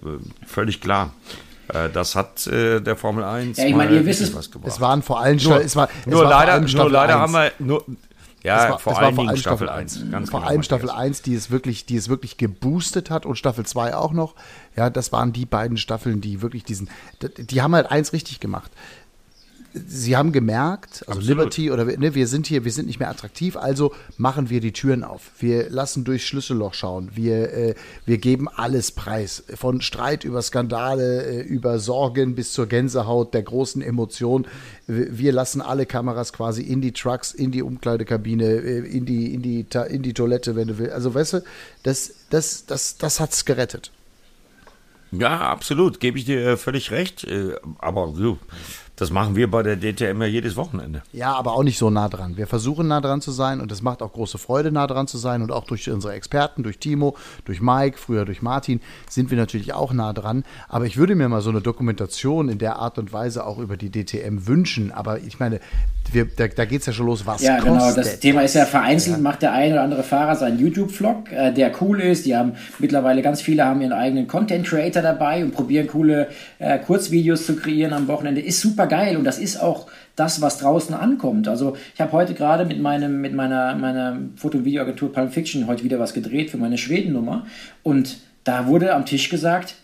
völlig 0.44 0.80
klar. 0.80 1.12
Äh, 1.68 1.90
das 1.90 2.16
hat 2.16 2.44
äh, 2.48 2.80
der 2.80 2.96
Formel 2.96 3.22
1 3.22 3.56
ja, 3.56 3.66
ich 3.66 3.74
meine, 3.76 3.94
ihr 3.94 4.04
wisst 4.04 4.34
was 4.34 4.50
gebracht. 4.50 4.72
Es 4.72 4.80
waren 4.80 5.02
vor 5.02 5.20
allem 5.20 5.36
nur, 5.36 5.60
es 5.60 5.76
war, 5.76 5.88
es 6.00 6.06
nur 6.06 6.24
war 6.24 6.30
leider, 6.30 6.60
nur 6.60 6.90
leider 6.90 7.20
haben 7.20 7.32
wir 7.32 7.52
nur, 7.60 7.84
ja, 8.46 8.70
war, 8.70 8.78
vor, 8.78 8.98
allem 8.98 9.14
vor 9.14 9.28
allem 9.28 9.36
Staffel 9.36 9.68
1. 9.68 10.10
Ganz 10.10 10.30
vor 10.30 10.40
genau, 10.40 10.50
allem 10.50 10.62
Staffel 10.62 10.90
1, 10.90 11.22
die 11.22 11.34
es 11.34 11.50
wirklich, 11.50 11.86
die 11.86 11.96
es 11.96 12.08
wirklich 12.08 12.36
geboostet 12.36 13.10
hat 13.10 13.26
und 13.26 13.36
Staffel 13.36 13.66
2 13.66 13.94
auch 13.94 14.12
noch. 14.12 14.34
Ja, 14.76 14.90
das 14.90 15.12
waren 15.12 15.32
die 15.32 15.46
beiden 15.46 15.76
Staffeln, 15.76 16.20
die 16.20 16.42
wirklich 16.42 16.64
diesen, 16.64 16.88
die 17.20 17.62
haben 17.62 17.74
halt 17.74 17.90
eins 17.90 18.12
richtig 18.12 18.40
gemacht 18.40 18.70
sie 19.86 20.16
haben 20.16 20.32
gemerkt, 20.32 21.04
also 21.06 21.20
Absolut. 21.20 21.28
Liberty 21.28 21.70
oder 21.70 21.84
ne, 21.84 22.14
wir 22.14 22.26
sind 22.26 22.46
hier, 22.46 22.64
wir 22.64 22.72
sind 22.72 22.86
nicht 22.86 22.98
mehr 22.98 23.10
attraktiv, 23.10 23.56
also 23.56 23.92
machen 24.16 24.50
wir 24.50 24.60
die 24.60 24.72
Türen 24.72 25.04
auf. 25.04 25.30
Wir 25.38 25.68
lassen 25.70 26.04
durchs 26.04 26.24
Schlüsselloch 26.24 26.74
schauen. 26.74 27.10
Wir, 27.14 27.52
äh, 27.52 27.74
wir 28.04 28.18
geben 28.18 28.48
alles 28.48 28.92
preis. 28.92 29.44
Von 29.54 29.80
Streit 29.80 30.24
über 30.24 30.42
Skandale, 30.42 31.24
äh, 31.24 31.40
über 31.42 31.78
Sorgen 31.78 32.34
bis 32.34 32.52
zur 32.52 32.66
Gänsehaut 32.66 33.34
der 33.34 33.42
großen 33.42 33.82
Emotion. 33.82 34.46
Wir 34.86 35.32
lassen 35.32 35.60
alle 35.60 35.86
Kameras 35.86 36.32
quasi 36.32 36.62
in 36.62 36.80
die 36.80 36.92
Trucks, 36.92 37.32
in 37.32 37.50
die 37.50 37.62
Umkleidekabine, 37.62 38.44
äh, 38.44 38.78
in 38.78 39.04
die, 39.04 39.34
in 39.34 39.42
die, 39.42 39.66
in 39.88 40.02
die 40.02 40.14
Toilette, 40.14 40.56
wenn 40.56 40.68
du 40.68 40.78
willst. 40.78 40.92
Also 40.92 41.14
weißt 41.14 41.32
du, 41.34 41.44
das, 41.82 42.14
das, 42.30 42.66
das, 42.66 42.96
das 42.98 43.20
hat's 43.20 43.44
gerettet. 43.44 43.90
Ja, 45.12 45.40
absolut, 45.40 46.00
gebe 46.00 46.18
ich 46.18 46.24
dir 46.24 46.56
völlig 46.56 46.90
recht. 46.90 47.24
Äh, 47.24 47.54
aber 47.78 48.12
so, 48.14 48.38
das 48.96 49.10
machen 49.10 49.36
wir 49.36 49.50
bei 49.50 49.62
der 49.62 49.76
DTM 49.76 50.22
ja 50.22 50.26
jedes 50.26 50.56
Wochenende. 50.56 51.02
Ja, 51.12 51.34
aber 51.34 51.52
auch 51.52 51.62
nicht 51.62 51.78
so 51.78 51.90
nah 51.90 52.08
dran. 52.08 52.38
Wir 52.38 52.46
versuchen 52.46 52.88
nah 52.88 53.02
dran 53.02 53.20
zu 53.20 53.30
sein 53.30 53.60
und 53.60 53.70
es 53.70 53.82
macht 53.82 54.02
auch 54.02 54.12
große 54.12 54.38
Freude, 54.38 54.72
nah 54.72 54.86
dran 54.86 55.06
zu 55.06 55.18
sein. 55.18 55.42
Und 55.42 55.52
auch 55.52 55.64
durch 55.64 55.90
unsere 55.90 56.14
Experten, 56.14 56.62
durch 56.62 56.78
Timo, 56.78 57.14
durch 57.44 57.60
Mike, 57.60 57.98
früher 57.98 58.24
durch 58.24 58.40
Martin, 58.40 58.80
sind 59.10 59.30
wir 59.30 59.36
natürlich 59.36 59.74
auch 59.74 59.92
nah 59.92 60.14
dran. 60.14 60.44
Aber 60.68 60.86
ich 60.86 60.96
würde 60.96 61.14
mir 61.14 61.28
mal 61.28 61.42
so 61.42 61.50
eine 61.50 61.60
Dokumentation 61.60 62.48
in 62.48 62.58
der 62.58 62.76
Art 62.76 62.98
und 62.98 63.12
Weise 63.12 63.46
auch 63.46 63.58
über 63.58 63.76
die 63.76 63.90
DTM 63.90 64.46
wünschen. 64.46 64.90
Aber 64.92 65.20
ich 65.20 65.38
meine, 65.38 65.60
wir, 66.12 66.24
da, 66.24 66.48
da 66.48 66.64
geht 66.64 66.80
es 66.80 66.86
ja 66.86 66.92
schon 66.94 67.06
los, 67.06 67.26
was 67.26 67.42
Ja, 67.42 67.58
genau. 67.58 67.92
Das 67.92 68.20
Thema 68.20 68.42
ist 68.42 68.54
ja 68.54 68.64
vereinzelt, 68.64 69.16
ja. 69.16 69.22
macht 69.22 69.42
der 69.42 69.52
eine 69.52 69.74
oder 69.74 69.82
andere 69.82 70.02
Fahrer 70.04 70.36
seinen 70.36 70.58
YouTube-Vlog, 70.58 71.32
äh, 71.32 71.52
der 71.52 71.70
cool 71.82 72.00
ist. 72.00 72.24
Die 72.26 72.36
haben 72.36 72.52
mittlerweile 72.78 73.22
ganz 73.22 73.42
viele 73.42 73.64
haben 73.64 73.80
ihren 73.80 73.92
eigenen 73.92 74.26
Content-Creator 74.26 75.02
dabei 75.02 75.44
und 75.44 75.52
probieren 75.52 75.86
coole 75.86 76.28
äh, 76.58 76.78
Kurzvideos 76.78 77.44
zu 77.44 77.56
kreieren 77.56 77.92
am 77.92 78.08
Wochenende. 78.08 78.40
Ist 78.40 78.60
super 78.60 78.85
geil 78.86 79.16
und 79.16 79.24
das 79.24 79.38
ist 79.38 79.60
auch 79.60 79.86
das, 80.14 80.40
was 80.40 80.58
draußen 80.58 80.94
ankommt. 80.94 81.48
Also 81.48 81.76
ich 81.94 82.00
habe 82.00 82.12
heute 82.12 82.34
gerade 82.34 82.64
mit 82.64 82.80
meinem 82.80 83.20
mit 83.20 83.34
meiner 83.34 83.74
meiner 83.74 84.18
Foto- 84.36 84.58
und 84.58 84.64
Videoagentur 84.64 85.12
Pulp 85.12 85.32
Fiction 85.32 85.66
heute 85.66 85.84
wieder 85.84 85.98
was 85.98 86.14
gedreht 86.14 86.50
für 86.50 86.58
meine 86.58 86.78
Schweden-Nummer 86.78 87.46
und 87.82 88.18
da 88.44 88.66
wurde 88.68 88.94
am 88.94 89.04
Tisch 89.06 89.28
gesagt, 89.28 89.74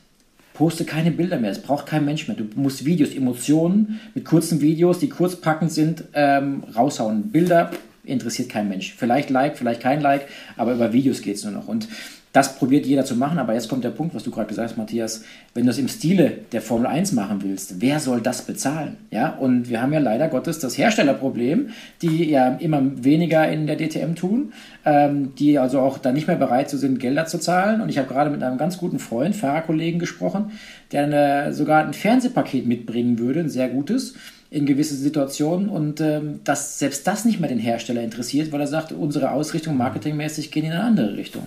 poste 0.55 0.85
keine 0.85 1.11
Bilder 1.11 1.39
mehr, 1.39 1.51
es 1.51 1.61
braucht 1.61 1.87
kein 1.87 2.05
Mensch 2.05 2.29
mehr. 2.29 2.37
Du 2.37 2.45
musst 2.55 2.85
Videos, 2.85 3.15
Emotionen 3.15 4.01
mit 4.15 4.25
kurzen 4.25 4.61
Videos, 4.61 4.99
die 4.99 5.09
kurzpackend 5.09 5.73
sind, 5.73 6.05
ähm, 6.15 6.63
raushauen. 6.77 7.33
Bilder 7.33 7.71
interessiert 8.05 8.49
kein 8.49 8.69
Mensch. 8.69 8.95
Vielleicht 8.97 9.31
Like, 9.31 9.57
vielleicht 9.57 9.81
kein 9.81 10.01
Like, 10.01 10.29
aber 10.57 10.75
über 10.75 10.93
Videos 10.93 11.23
geht 11.23 11.37
es 11.37 11.45
nur 11.45 11.53
noch. 11.53 11.69
Und 11.69 11.89
das 12.33 12.57
probiert 12.57 12.87
jeder 12.87 13.05
zu 13.05 13.15
machen, 13.15 13.39
aber 13.39 13.53
jetzt 13.53 13.69
kommt 13.69 13.85
der 13.85 13.91
Punkt, 13.91 14.15
was 14.15 14.23
du 14.23 14.31
gerade 14.31 14.49
gesagt 14.49 14.71
hast, 14.71 14.79
Matthias. 14.79 15.23
Wenn 15.53 15.65
du 15.65 15.71
es 15.71 15.79
im 15.79 15.89
Stile 15.89 16.39
der 16.53 16.63
Formel 16.63 16.87
1 16.87 17.13
machen 17.13 17.43
willst, 17.43 17.83
wer 17.83 18.01
soll 18.01 18.23
das 18.23 18.43
bezahlen? 18.43 18.97
Ja, 19.11 19.35
und 19.35 19.69
wir 19.69 19.83
haben 19.83 19.93
ja 19.93 19.99
leider 19.99 20.29
Gottes 20.29 20.59
das 20.59 20.79
Herstellerproblem, 20.79 21.69
die 22.01 22.31
ja 22.31 22.57
immer 22.57 22.81
weniger 23.05 23.47
in 23.51 23.67
der 23.67 23.77
DTM 23.77 24.15
tun, 24.15 24.55
ähm, 24.87 25.35
die 25.39 25.59
also 25.59 25.81
auch 25.81 25.99
da 25.99 26.11
nicht 26.11 26.27
mehr 26.27 26.37
bereit 26.37 26.71
sind, 26.71 27.01
Gelder 27.01 27.27
zu 27.27 27.39
zahlen. 27.39 27.83
Und 27.83 27.91
ich 27.91 27.99
habe 27.99 28.09
gerade 28.09 28.31
mit 28.31 28.43
einem 28.43 28.57
ganz 28.57 28.79
guten 28.79 28.99
Freund, 28.99 29.37
Fahrerkollegen 29.37 30.01
gesprochen, 30.01 30.53
der 30.91 31.05
eine, 31.05 31.53
sogar 31.53 31.85
ein 31.85 31.93
Fernsehpaket 31.93 32.67
mitbringen 32.67 33.19
würde, 33.19 33.41
ein 33.41 33.51
sehr 33.51 33.69
gutes 33.69 34.15
in 34.49 34.65
gewisse 34.65 34.95
Situationen 34.95 35.69
und 35.69 36.01
ähm, 36.01 36.41
dass 36.45 36.79
selbst 36.79 37.07
das 37.07 37.25
nicht 37.25 37.41
mehr 37.41 37.49
den 37.49 37.59
Hersteller 37.59 38.03
interessiert, 38.03 38.53
weil 38.53 38.61
er 38.61 38.67
sagt, 38.67 38.93
unsere 38.93 39.33
Ausrichtung 39.33 39.77
marketingmäßig 39.77 40.51
geht 40.51 40.65
in 40.65 40.73
eine 40.73 40.83
andere 40.83 41.17
Richtung. 41.17 41.47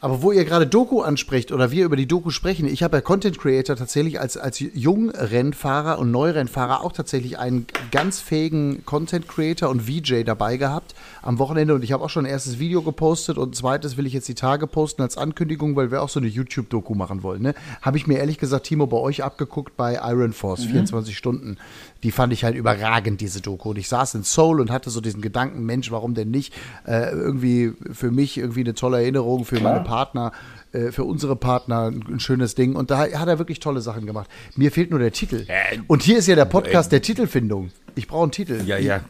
Aber 0.00 0.22
wo 0.22 0.30
ihr 0.30 0.44
gerade 0.44 0.66
Doku 0.66 1.00
anspricht 1.00 1.50
oder 1.50 1.70
wir 1.70 1.84
über 1.84 1.96
die 1.96 2.06
Doku 2.06 2.30
sprechen, 2.30 2.68
ich 2.68 2.82
habe 2.82 2.98
ja 2.98 3.00
Content 3.00 3.38
Creator 3.38 3.74
tatsächlich 3.74 4.20
als, 4.20 4.36
als 4.36 4.60
Jungrennfahrer 4.60 5.98
und 5.98 6.12
Neurennfahrer 6.12 6.84
auch 6.84 6.92
tatsächlich 6.92 7.38
einen 7.38 7.66
ganz 7.90 8.20
fähigen 8.20 8.84
Content 8.84 9.28
Creator 9.28 9.68
und 9.68 9.82
VJ 9.82 10.22
dabei 10.22 10.56
gehabt 10.56 10.94
am 11.22 11.38
Wochenende 11.38 11.74
und 11.74 11.82
ich 11.82 11.92
habe 11.92 12.04
auch 12.04 12.10
schon 12.10 12.26
ein 12.26 12.30
erstes 12.30 12.58
Video 12.60 12.82
gepostet 12.82 13.38
und 13.38 13.50
ein 13.50 13.52
zweites 13.54 13.96
will 13.96 14.06
ich 14.06 14.12
jetzt 14.12 14.28
die 14.28 14.34
Tage 14.34 14.66
posten 14.66 15.02
als 15.02 15.18
Ankündigung, 15.18 15.74
weil 15.74 15.90
wir 15.90 16.02
auch 16.02 16.08
so 16.08 16.20
eine 16.20 16.28
YouTube-Doku 16.28 16.94
machen 16.94 17.22
wollen. 17.24 17.42
Ne? 17.42 17.54
Habe 17.82 17.96
ich 17.96 18.06
mir 18.06 18.18
ehrlich 18.18 18.38
gesagt, 18.38 18.66
Timo, 18.66 18.86
bei 18.86 18.98
euch 18.98 19.24
abgeguckt 19.24 19.76
bei 19.76 19.94
Iron 19.94 20.32
Force, 20.32 20.64
mhm. 20.64 20.70
24 20.70 21.16
Stunden 21.16 21.58
die 22.02 22.12
fand 22.12 22.32
ich 22.32 22.44
halt 22.44 22.54
überragend, 22.54 23.20
diese 23.20 23.40
Doku. 23.40 23.70
Und 23.70 23.78
ich 23.78 23.88
saß 23.88 24.14
in 24.14 24.22
Seoul 24.22 24.60
und 24.60 24.70
hatte 24.70 24.90
so 24.90 25.00
diesen 25.00 25.20
Gedanken, 25.20 25.64
Mensch, 25.64 25.90
warum 25.90 26.14
denn 26.14 26.30
nicht? 26.30 26.54
Äh, 26.86 27.10
irgendwie 27.10 27.72
für 27.92 28.10
mich 28.10 28.38
irgendwie 28.38 28.60
eine 28.60 28.74
tolle 28.74 28.98
Erinnerung, 28.98 29.44
für 29.44 29.56
Klar. 29.56 29.72
meine 29.74 29.84
Partner, 29.88 30.32
äh, 30.72 30.92
für 30.92 31.04
unsere 31.04 31.34
Partner 31.34 31.90
ein 31.90 32.20
schönes 32.20 32.54
Ding. 32.54 32.76
Und 32.76 32.90
da 32.90 32.98
hat 32.98 33.28
er 33.28 33.38
wirklich 33.38 33.58
tolle 33.58 33.80
Sachen 33.80 34.06
gemacht. 34.06 34.28
Mir 34.54 34.70
fehlt 34.70 34.90
nur 34.90 35.00
der 35.00 35.12
Titel. 35.12 35.46
Und 35.86 36.02
hier 36.02 36.18
ist 36.18 36.28
ja 36.28 36.36
der 36.36 36.44
Podcast 36.44 36.92
der 36.92 37.00
Titelfindung. 37.00 37.70
Ich 37.94 38.06
brauche 38.06 38.24
einen 38.24 38.32
Titel. 38.32 38.62
Ja, 38.66 38.78
ja. 38.78 39.00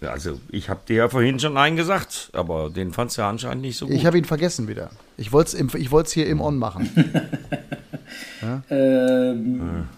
Also, 0.00 0.40
ich 0.50 0.68
habe 0.68 0.80
dir 0.86 0.96
ja 0.96 1.08
vorhin 1.08 1.40
schon 1.40 1.56
einen 1.56 1.76
gesagt, 1.76 2.30
aber 2.32 2.70
den 2.70 2.92
fandst 2.92 3.16
du 3.16 3.22
ja 3.22 3.28
anscheinend 3.28 3.62
nicht 3.62 3.76
so 3.76 3.86
gut. 3.86 3.94
Ich 3.94 4.06
habe 4.06 4.18
ihn 4.18 4.24
vergessen 4.24 4.68
wieder. 4.68 4.90
Ich 5.16 5.32
wollte 5.32 5.56
es 5.56 6.12
hier 6.12 6.26
im 6.26 6.40
On 6.40 6.56
machen. 6.56 6.90
ja? 8.42 8.62
ähm, 8.70 9.88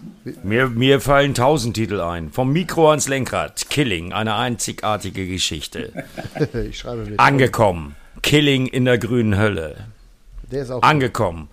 mir, 0.43 0.69
mir 0.69 1.01
fallen 1.01 1.33
tausend 1.33 1.75
Titel 1.75 1.99
ein. 1.99 2.31
Vom 2.31 2.51
Mikro 2.51 2.89
ans 2.89 3.07
Lenkrad. 3.07 3.69
Killing, 3.69 4.13
eine 4.13 4.35
einzigartige 4.35 5.27
Geschichte. 5.27 5.91
ich 6.69 6.79
schreibe 6.79 7.05
mit. 7.05 7.19
Angekommen. 7.19 7.95
Killing 8.21 8.67
in 8.67 8.85
der 8.85 8.97
grünen 8.97 9.37
Hölle. 9.37 9.87
Der 10.51 10.63
ist 10.63 10.71
auch 10.71 10.81
angekommen. 10.81 11.49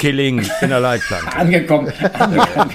Killing 0.00 0.42
in 0.62 0.70
der 0.70 0.80
Leitplanke. 0.80 1.36
Angekommen. 1.36 1.92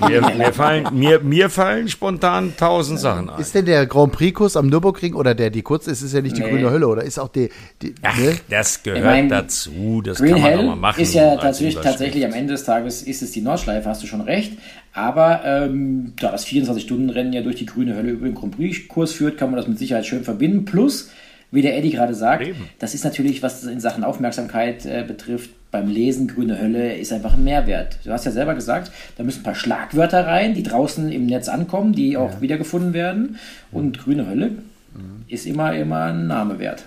mir, 0.07 0.21
mir, 0.21 0.53
fallen, 0.53 0.87
mir, 0.93 1.19
mir 1.21 1.49
fallen 1.49 1.87
spontan 1.87 2.53
tausend 2.55 2.99
Sachen 2.99 3.31
ein. 3.31 3.41
Ist 3.41 3.55
denn 3.55 3.65
der 3.65 3.87
Grand 3.87 4.11
Prix-Kurs 4.13 4.55
am 4.55 4.67
Nürburgring 4.67 5.15
oder 5.15 5.33
der, 5.33 5.49
die 5.49 5.63
kurz 5.63 5.87
ist, 5.87 6.03
ist 6.03 6.13
ja 6.13 6.21
nicht 6.21 6.37
die 6.37 6.43
nee. 6.43 6.51
grüne 6.51 6.69
Hölle, 6.69 6.87
oder 6.87 7.01
ist 7.03 7.17
auch 7.17 7.29
die. 7.29 7.49
die 7.81 7.95
Ach, 8.03 8.15
ne? 8.15 8.35
das 8.47 8.83
gehört 8.83 8.99
ich 8.99 9.05
mein, 9.05 9.29
dazu, 9.29 10.03
das 10.05 10.19
Green 10.19 10.33
kann 10.33 10.41
man 10.41 10.51
Hell 10.51 10.59
auch 10.59 10.65
mal 10.65 10.75
machen. 10.75 11.01
Ist 11.01 11.15
ja 11.15 11.35
tatsächlich, 11.35 11.83
tatsächlich 11.83 12.23
am 12.25 12.33
Ende 12.33 12.53
des 12.53 12.63
Tages 12.63 13.01
ist 13.01 13.23
es 13.23 13.31
die 13.31 13.41
Nordschleife, 13.41 13.89
hast 13.89 14.03
du 14.03 14.07
schon 14.07 14.21
recht. 14.21 14.53
Aber 14.93 15.43
ähm, 15.43 16.13
da 16.19 16.31
das 16.31 16.45
24-Stunden-Rennen 16.45 17.33
ja 17.33 17.41
durch 17.41 17.55
die 17.55 17.65
grüne 17.65 17.95
Hölle 17.95 18.11
über 18.11 18.27
den 18.27 18.35
Grand 18.35 18.55
Prix-Kurs 18.55 19.13
führt, 19.13 19.39
kann 19.39 19.49
man 19.49 19.57
das 19.57 19.67
mit 19.67 19.79
Sicherheit 19.79 20.05
schön 20.05 20.23
verbinden. 20.23 20.65
Plus, 20.65 21.09
wie 21.55 21.61
der 21.61 21.77
Eddie 21.77 21.91
gerade 21.91 22.13
sagt, 22.13 22.45
Eben. 22.45 22.69
das 22.79 22.93
ist 22.93 23.03
natürlich, 23.03 23.41
was 23.41 23.63
in 23.63 23.79
Sachen 23.79 24.03
Aufmerksamkeit 24.03 24.85
äh, 24.85 25.03
betrifft, 25.07 25.49
beim 25.71 25.89
Lesen 25.89 26.27
Grüne 26.27 26.59
Hölle 26.61 26.95
ist 26.95 27.11
einfach 27.11 27.33
ein 27.33 27.43
Mehrwert. 27.43 27.97
Du 28.05 28.11
hast 28.11 28.25
ja 28.25 28.31
selber 28.31 28.53
gesagt, 28.53 28.91
da 29.17 29.23
müssen 29.23 29.39
ein 29.39 29.43
paar 29.43 29.55
Schlagwörter 29.55 30.25
rein, 30.25 30.53
die 30.53 30.63
draußen 30.63 31.11
im 31.11 31.25
Netz 31.25 31.49
ankommen, 31.49 31.93
die 31.93 32.15
auch 32.15 32.33
ja. 32.33 32.41
wiedergefunden 32.41 32.93
werden. 32.93 33.39
Und 33.71 33.99
Grüne 33.99 34.27
Hölle 34.27 34.51
mhm. 34.51 35.25
ist 35.27 35.45
immer, 35.45 35.75
immer 35.75 36.05
ein 36.05 36.27
Name 36.27 36.59
wert. 36.59 36.85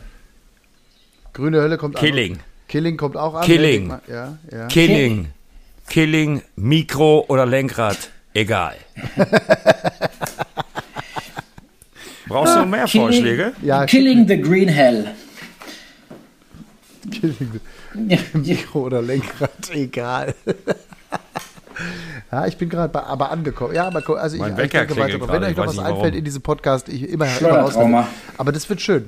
Grüne 1.34 1.60
Hölle 1.60 1.76
kommt 1.76 1.96
Killing. 1.96 2.34
An. 2.34 2.40
Killing 2.68 2.96
kommt 2.96 3.16
auch 3.16 3.34
an. 3.34 3.44
Killing. 3.44 3.92
Ja, 4.08 4.38
ja. 4.50 4.66
Killing. 4.68 5.28
Killing, 5.88 6.42
Mikro 6.56 7.24
oder 7.28 7.46
Lenkrad, 7.46 8.10
egal. 8.34 8.76
Brauchst 12.28 12.56
du 12.56 12.66
mehr 12.66 12.84
Killing, 12.84 13.06
Vorschläge? 13.06 13.52
Ja, 13.62 13.86
Killing 13.86 14.28
the 14.28 14.40
Green 14.40 14.68
Hell. 14.68 15.14
Killing 17.10 17.60
the 17.94 18.18
Mikro 18.38 18.80
oder 18.82 19.02
Lenkrad, 19.02 19.50
egal. 19.72 20.34
ja, 22.30 22.46
ich 22.46 22.56
bin 22.56 22.68
gerade 22.68 23.02
aber 23.02 23.30
angekommen. 23.30 23.74
Ja, 23.74 23.86
aber 23.86 24.02
also 24.20 24.36
mein 24.36 24.52
ich, 24.52 24.58
Wecker 24.58 24.82
ich 24.82 24.88
denke 24.88 25.02
weiter 25.02 25.32
Wenn 25.32 25.44
euch 25.44 25.56
noch 25.56 25.66
was 25.66 25.78
einfällt 25.78 26.14
in 26.14 26.24
diesem 26.24 26.42
Podcast, 26.42 26.88
ich 26.88 27.08
immer, 27.08 27.26
immer 27.40 27.50
raus. 27.50 27.76
Aber 28.36 28.52
das 28.52 28.68
wird 28.68 28.80
schön. 28.80 29.06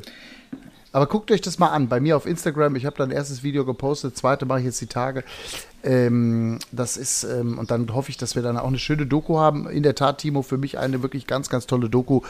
Aber 0.93 1.07
guckt 1.07 1.31
euch 1.31 1.41
das 1.41 1.59
mal 1.59 1.69
an. 1.69 1.89
Bei 1.89 2.01
mir 2.01 2.17
auf 2.17 2.27
Instagram, 2.27 2.75
ich 2.75 2.85
habe 2.85 2.97
da 2.97 3.05
ein 3.05 3.13
erstes 3.13 3.43
Video 3.43 3.65
gepostet, 3.65 4.17
zweite 4.17 4.45
mache 4.45 4.61
ich 4.61 4.65
jetzt 4.65 4.81
die 4.81 4.87
Tage. 4.87 5.23
Ähm, 5.83 6.59
das 6.73 6.97
ist, 6.97 7.25
ähm, 7.25 7.59
und 7.59 7.71
dann 7.71 7.93
hoffe 7.95 8.11
ich, 8.11 8.17
dass 8.17 8.35
wir 8.35 8.43
dann 8.43 8.59
auch 8.59 8.69
eine 8.69 8.79
schöne 8.79 9.07
Doku 9.07 9.39
haben. 9.39 9.69
In 9.69 9.83
der 9.83 9.95
Tat, 9.95 10.19
Timo, 10.19 10.43
für 10.43 10.59
mich 10.59 10.79
eine 10.79 11.03
wirklich 11.03 11.27
ganz, 11.27 11.49
ganz 11.49 11.67
tolle 11.67 11.89
Doku, 11.89 12.21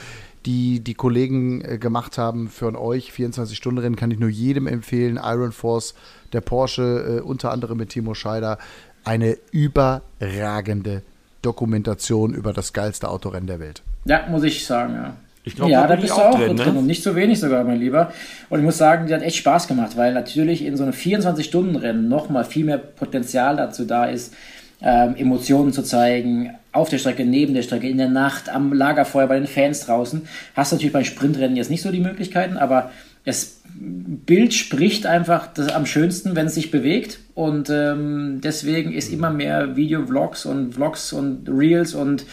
die 0.47 0.81
die 0.81 0.95
Kollegen 0.95 1.63
äh, 1.65 1.79
gemacht 1.79 2.19
haben 2.19 2.49
für 2.49 2.79
euch. 2.81 3.11
24-Stunden-Rennen 3.11 3.97
kann 3.97 4.11
ich 4.11 4.19
nur 4.19 4.29
jedem 4.29 4.67
empfehlen. 4.67 5.19
Iron 5.23 5.53
Force, 5.53 5.95
der 6.33 6.41
Porsche, 6.41 7.19
äh, 7.19 7.21
unter 7.21 7.51
anderem 7.51 7.79
mit 7.79 7.91
Timo 7.91 8.15
Scheider. 8.15 8.59
Eine 9.05 9.37
überragende 9.51 11.03
Dokumentation 11.43 12.35
über 12.35 12.53
das 12.53 12.73
geilste 12.73 13.09
Autorennen 13.09 13.47
der 13.47 13.61
Welt. 13.61 13.83
Ja, 14.05 14.27
muss 14.29 14.45
ich 14.45 14.65
sagen, 14.65 14.95
ja. 14.95 15.17
Ich 15.43 15.57
glaub, 15.57 15.71
ja, 15.71 15.87
da 15.87 15.97
bist 15.97 16.13
du 16.13 16.21
auch 16.21 16.39
drin, 16.39 16.57
ne? 16.57 16.65
und 16.67 16.87
nicht 16.87 17.03
so 17.03 17.17
wenig 17.17 17.41
sogar, 17.41 17.65
mein 17.65 17.81
Lieber. 17.81 18.13
Und 18.51 18.59
ich 18.59 18.65
muss 18.65 18.77
sagen, 18.77 19.07
die 19.07 19.15
hat 19.15 19.23
echt 19.23 19.37
Spaß 19.37 19.69
gemacht, 19.69 19.97
weil 19.97 20.13
natürlich 20.13 20.65
in 20.65 20.77
so 20.77 20.83
einem 20.83 20.93
24-Stunden-Rennen 20.93 22.09
nochmal 22.09 22.45
viel 22.45 22.67
mehr 22.67 22.79
Potenzial 22.79 23.57
dazu 23.57 23.87
da 23.87 24.05
ist, 24.05 24.35
ähm, 24.83 25.17
Emotionen 25.17 25.73
zu 25.73 25.83
zeigen, 25.83 26.55
auf 26.73 26.89
der 26.89 26.99
Strecke, 26.99 27.25
neben 27.25 27.55
der 27.55 27.63
Strecke, 27.63 27.89
in 27.89 27.99
der 27.99 28.09
Nacht, 28.09 28.49
am 28.49 28.73
Lagerfeuer, 28.73 29.27
bei 29.27 29.39
den 29.39 29.49
Fans 29.49 29.87
draußen. 29.87 30.23
Hast 30.55 30.73
du 30.73 30.77
natürlich 30.77 30.93
beim 30.93 31.05
Sprintrennen 31.05 31.57
jetzt 31.57 31.71
nicht 31.71 31.83
so 31.83 31.91
die 31.91 32.01
Möglichkeiten, 32.01 32.57
aber 32.57 32.91
das 33.25 33.61
Bild 33.75 34.55
spricht 34.55 35.07
einfach 35.07 35.47
das 35.53 35.69
am 35.69 35.87
schönsten, 35.87 36.37
wenn 36.37 36.47
es 36.47 36.55
sich 36.55 36.71
bewegt. 36.71 37.19
Und 37.35 37.71
ähm, 37.71 38.41
deswegen 38.43 38.93
ist 38.93 39.13
immer 39.13 39.31
mehr 39.31 39.77
Video-Vlogs 39.77 40.47
und 40.47 40.75
Vlogs 40.75 41.13
und 41.13 41.49
Reels 41.49 41.95
und 41.95 42.25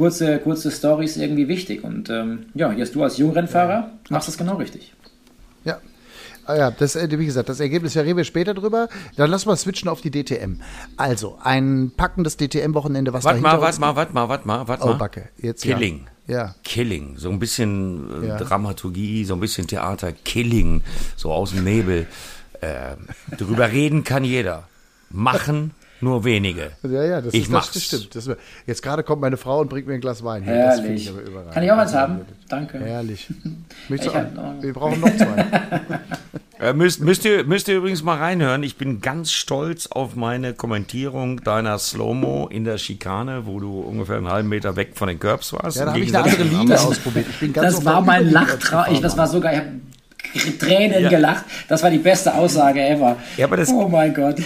kurze, 0.00 0.38
kurze 0.38 0.70
Stories 0.70 1.18
irgendwie 1.18 1.46
wichtig. 1.46 1.84
Und 1.84 2.08
ähm, 2.08 2.46
ja, 2.54 2.72
jetzt 2.72 2.94
du 2.94 3.02
als 3.02 3.18
Jungrennfahrer 3.18 3.72
ja. 3.74 3.90
machst 4.08 4.28
das 4.28 4.38
genau 4.38 4.56
richtig. 4.56 4.94
Ja, 5.64 5.78
Ah 6.46 6.56
ja, 6.56 6.70
das, 6.70 6.96
äh, 6.96 7.06
wie 7.18 7.26
gesagt, 7.26 7.50
das 7.50 7.60
Ergebnis, 7.60 7.92
ja 7.94 8.02
reden 8.02 8.16
wir 8.16 8.24
später 8.24 8.54
drüber. 8.54 8.88
Dann 9.16 9.30
lass 9.30 9.44
mal 9.44 9.56
switchen 9.56 9.88
auf 9.88 10.00
die 10.00 10.10
DTM. 10.10 10.60
Also, 10.96 11.38
ein 11.42 11.92
packendes 11.94 12.38
DTM-Wochenende, 12.38 13.12
was 13.12 13.24
warte 13.24 13.40
mal, 13.40 13.60
warte 13.60 13.78
mal, 13.78 13.94
warte 13.94 14.14
mal, 14.14 14.28
warte 14.28 14.46
mal, 14.48 14.66
warte 14.66 14.84
mal. 14.86 14.94
Oh, 14.94 14.98
Backe. 14.98 15.28
Jetzt, 15.36 15.62
Killing. 15.62 16.08
Ja. 16.26 16.34
ja. 16.34 16.54
Killing. 16.64 17.18
So 17.18 17.28
ein 17.28 17.38
bisschen 17.38 18.24
äh, 18.24 18.28
ja. 18.28 18.38
Dramaturgie, 18.38 19.26
so 19.26 19.34
ein 19.34 19.40
bisschen 19.40 19.66
Theater. 19.66 20.12
Killing. 20.12 20.82
So 21.14 21.30
aus 21.30 21.50
dem 21.50 21.62
Nebel. 21.62 22.06
Äh, 22.62 22.96
drüber 23.36 23.70
reden 23.70 24.02
kann 24.02 24.24
jeder. 24.24 24.66
Machen 25.10 25.72
nur 26.00 26.24
wenige. 26.24 26.72
Ja, 26.82 27.04
ja, 27.04 27.20
das, 27.20 27.34
ich 27.34 27.42
ist, 27.42 27.50
mach's. 27.50 27.72
das 27.72 27.84
stimmt. 27.84 28.14
Das, 28.14 28.28
jetzt 28.66 28.82
gerade 28.82 29.02
kommt 29.02 29.20
meine 29.20 29.36
Frau 29.36 29.60
und 29.60 29.68
bringt 29.68 29.86
mir 29.86 29.94
ein 29.94 30.00
Glas 30.00 30.24
Wein. 30.24 30.42
Herrlich. 30.42 31.06
Das 31.06 31.16
ich 31.16 31.52
Kann 31.52 31.62
ich 31.62 31.72
auch 31.72 31.76
was 31.76 31.94
haben? 31.94 32.20
Danke. 32.48 32.78
Herrlich. 32.80 33.28
Ich 33.88 34.08
auch, 34.08 34.14
wir 34.60 34.72
brauchen 34.72 35.00
noch 35.00 35.14
zwei. 35.16 35.44
äh, 36.60 36.72
müsst, 36.72 37.00
müsst, 37.00 37.24
ihr, 37.24 37.44
müsst 37.44 37.66
ihr 37.66 37.76
übrigens 37.76 38.02
mal 38.02 38.18
reinhören. 38.18 38.62
Ich 38.62 38.76
bin 38.76 39.00
ganz 39.00 39.32
stolz 39.32 39.88
auf 39.88 40.14
meine 40.14 40.54
Kommentierung 40.54 41.42
deiner 41.42 41.78
Slow-Mo 41.78 42.48
in 42.48 42.64
der 42.64 42.78
Schikane, 42.78 43.46
wo 43.46 43.58
du 43.58 43.80
ungefähr 43.80 44.16
einen 44.16 44.28
halben 44.28 44.48
Meter 44.48 44.76
weg 44.76 44.92
von 44.94 45.08
den 45.08 45.18
Curbs 45.18 45.52
warst. 45.52 45.76
Ja, 45.76 45.86
da 45.86 45.92
habe 45.92 46.00
ich 46.00 46.14
eine 46.14 46.24
andere 46.24 46.42
Linie 46.44 46.80
ausprobiert. 46.80 47.26
Ich 47.30 47.40
bin 47.40 47.52
ganz 47.52 47.74
das 47.74 47.84
war 47.84 48.00
mein 48.00 48.30
Lachtraum. 48.30 49.02
Das 49.02 49.16
war 49.16 49.26
sogar, 49.26 49.52
ich 50.32 50.46
habe 50.46 50.58
Tränen 50.58 51.02
ja. 51.02 51.08
gelacht. 51.08 51.44
Das 51.68 51.82
war 51.82 51.90
die 51.90 51.98
beste 51.98 52.34
Aussage 52.34 52.80
ever. 52.80 53.16
Ja, 53.36 53.46
aber 53.46 53.56
das, 53.56 53.70
oh 53.70 53.88
mein 53.88 54.14
Gott. 54.14 54.36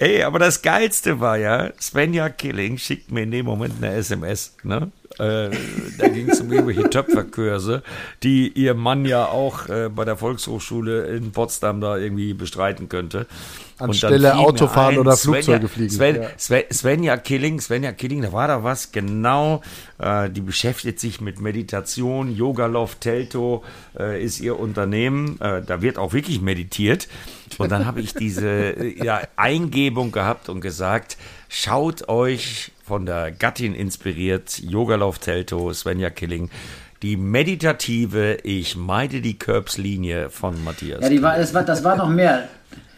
Ey, 0.00 0.22
aber 0.22 0.38
das 0.38 0.62
Geilste 0.62 1.20
war 1.20 1.36
ja, 1.36 1.72
Svenja 1.78 2.30
Killing 2.30 2.78
schickt 2.78 3.10
mir 3.10 3.24
in 3.24 3.30
dem 3.30 3.44
Moment 3.44 3.74
eine 3.82 3.92
SMS, 3.92 4.56
ne? 4.62 4.90
Äh, 5.18 5.50
da 5.98 6.08
ging 6.08 6.30
es 6.30 6.40
um 6.40 6.52
irgendwelche 6.52 6.88
Töpferkurse, 6.88 7.82
die 8.22 8.48
ihr 8.48 8.74
Mann 8.74 9.04
ja 9.04 9.26
auch 9.26 9.68
äh, 9.68 9.88
bei 9.88 10.04
der 10.04 10.16
Volkshochschule 10.16 11.06
in 11.06 11.32
Potsdam 11.32 11.80
da 11.80 11.96
irgendwie 11.96 12.32
bestreiten 12.32 12.88
könnte. 12.88 13.26
Anstelle 13.78 14.36
Autofahren 14.36 14.98
oder 14.98 15.16
Flugzeuge 15.16 15.66
Svenja, 15.66 15.68
fliegen. 15.68 16.38
Sven, 16.38 16.62
ja. 16.62 16.72
Svenja 16.72 17.16
Killing, 17.16 17.60
Svenja 17.60 17.92
Killing, 17.92 18.22
da 18.22 18.32
war 18.32 18.46
da 18.46 18.62
was 18.62 18.92
genau. 18.92 19.62
Äh, 19.98 20.30
die 20.30 20.42
beschäftigt 20.42 21.00
sich 21.00 21.20
mit 21.20 21.40
Meditation, 21.40 22.34
Yoga 22.34 22.66
Love 22.66 22.94
Telto 23.00 23.64
äh, 23.98 24.22
ist 24.22 24.40
ihr 24.40 24.58
Unternehmen. 24.58 25.40
Äh, 25.40 25.62
da 25.62 25.82
wird 25.82 25.98
auch 25.98 26.12
wirklich 26.12 26.40
meditiert. 26.40 27.08
Und 27.58 27.72
dann 27.72 27.84
habe 27.84 28.00
ich 28.00 28.14
diese 28.14 28.48
äh, 28.48 29.04
ja, 29.04 29.22
Eingebung 29.36 30.12
gehabt 30.12 30.48
und 30.48 30.60
gesagt, 30.60 31.16
schaut 31.48 32.08
euch 32.08 32.72
von 32.90 33.06
der 33.06 33.30
Gattin 33.30 33.72
inspiriert, 33.72 34.58
Yogalauf 34.58 35.20
Telto, 35.20 35.72
Svenja 35.72 36.10
Killing, 36.10 36.50
die 37.02 37.16
meditative 37.16 38.38
Ich 38.42 38.74
meide 38.74 39.20
die 39.20 39.38
Curbs-Linie 39.38 40.28
von 40.28 40.64
Matthias. 40.64 41.00
Ja, 41.00 41.08
die 41.08 41.22
war, 41.22 41.38
das, 41.38 41.54
war, 41.54 41.62
das 41.62 41.84
war 41.84 41.96
noch 41.96 42.08
mehr. 42.08 42.48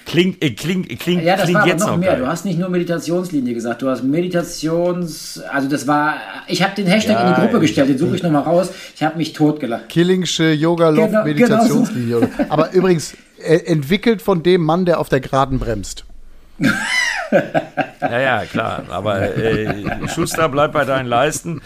Klingt, 0.06 0.42
äh, 0.42 0.52
klingt, 0.52 0.88
klingt, 0.98 1.22
ja, 1.22 1.36
das 1.36 1.44
klingt 1.44 1.60
war 1.60 1.66
jetzt 1.66 1.80
noch 1.80 1.88
noch 1.88 1.96
mehr. 1.98 2.12
Geil. 2.12 2.20
Du 2.20 2.26
hast 2.26 2.46
nicht 2.46 2.58
nur 2.58 2.70
Meditationslinie 2.70 3.52
gesagt, 3.52 3.82
du 3.82 3.90
hast 3.90 4.02
Meditations. 4.02 5.42
Also, 5.52 5.68
das 5.68 5.86
war. 5.86 6.14
Ich 6.48 6.62
habe 6.62 6.74
den 6.74 6.86
Hashtag 6.86 7.16
ja, 7.16 7.28
in 7.28 7.34
die 7.34 7.40
Gruppe 7.42 7.60
gestellt, 7.60 7.90
den 7.90 7.98
suche 7.98 8.16
ich 8.16 8.22
nochmal 8.22 8.44
raus. 8.44 8.70
Ich 8.96 9.02
habe 9.02 9.18
mich 9.18 9.34
totgelacht. 9.34 9.90
Killingsche 9.90 10.52
Yoga 10.52 10.88
Love 10.88 11.08
genau, 11.08 11.24
Meditationslinie. 11.24 12.20
Genau 12.20 12.32
so. 12.38 12.44
Aber 12.48 12.72
übrigens, 12.72 13.14
äh, 13.44 13.58
entwickelt 13.66 14.22
von 14.22 14.42
dem 14.42 14.62
Mann, 14.62 14.86
der 14.86 15.00
auf 15.00 15.10
der 15.10 15.20
Geraden 15.20 15.58
bremst. 15.58 16.06
ja, 18.00 18.18
ja, 18.18 18.44
klar. 18.44 18.84
Aber 18.90 19.36
äh, 19.36 20.08
Schuster, 20.08 20.48
bleib 20.48 20.72
bei 20.72 20.84
deinen 20.84 21.06
Leisten. 21.06 21.60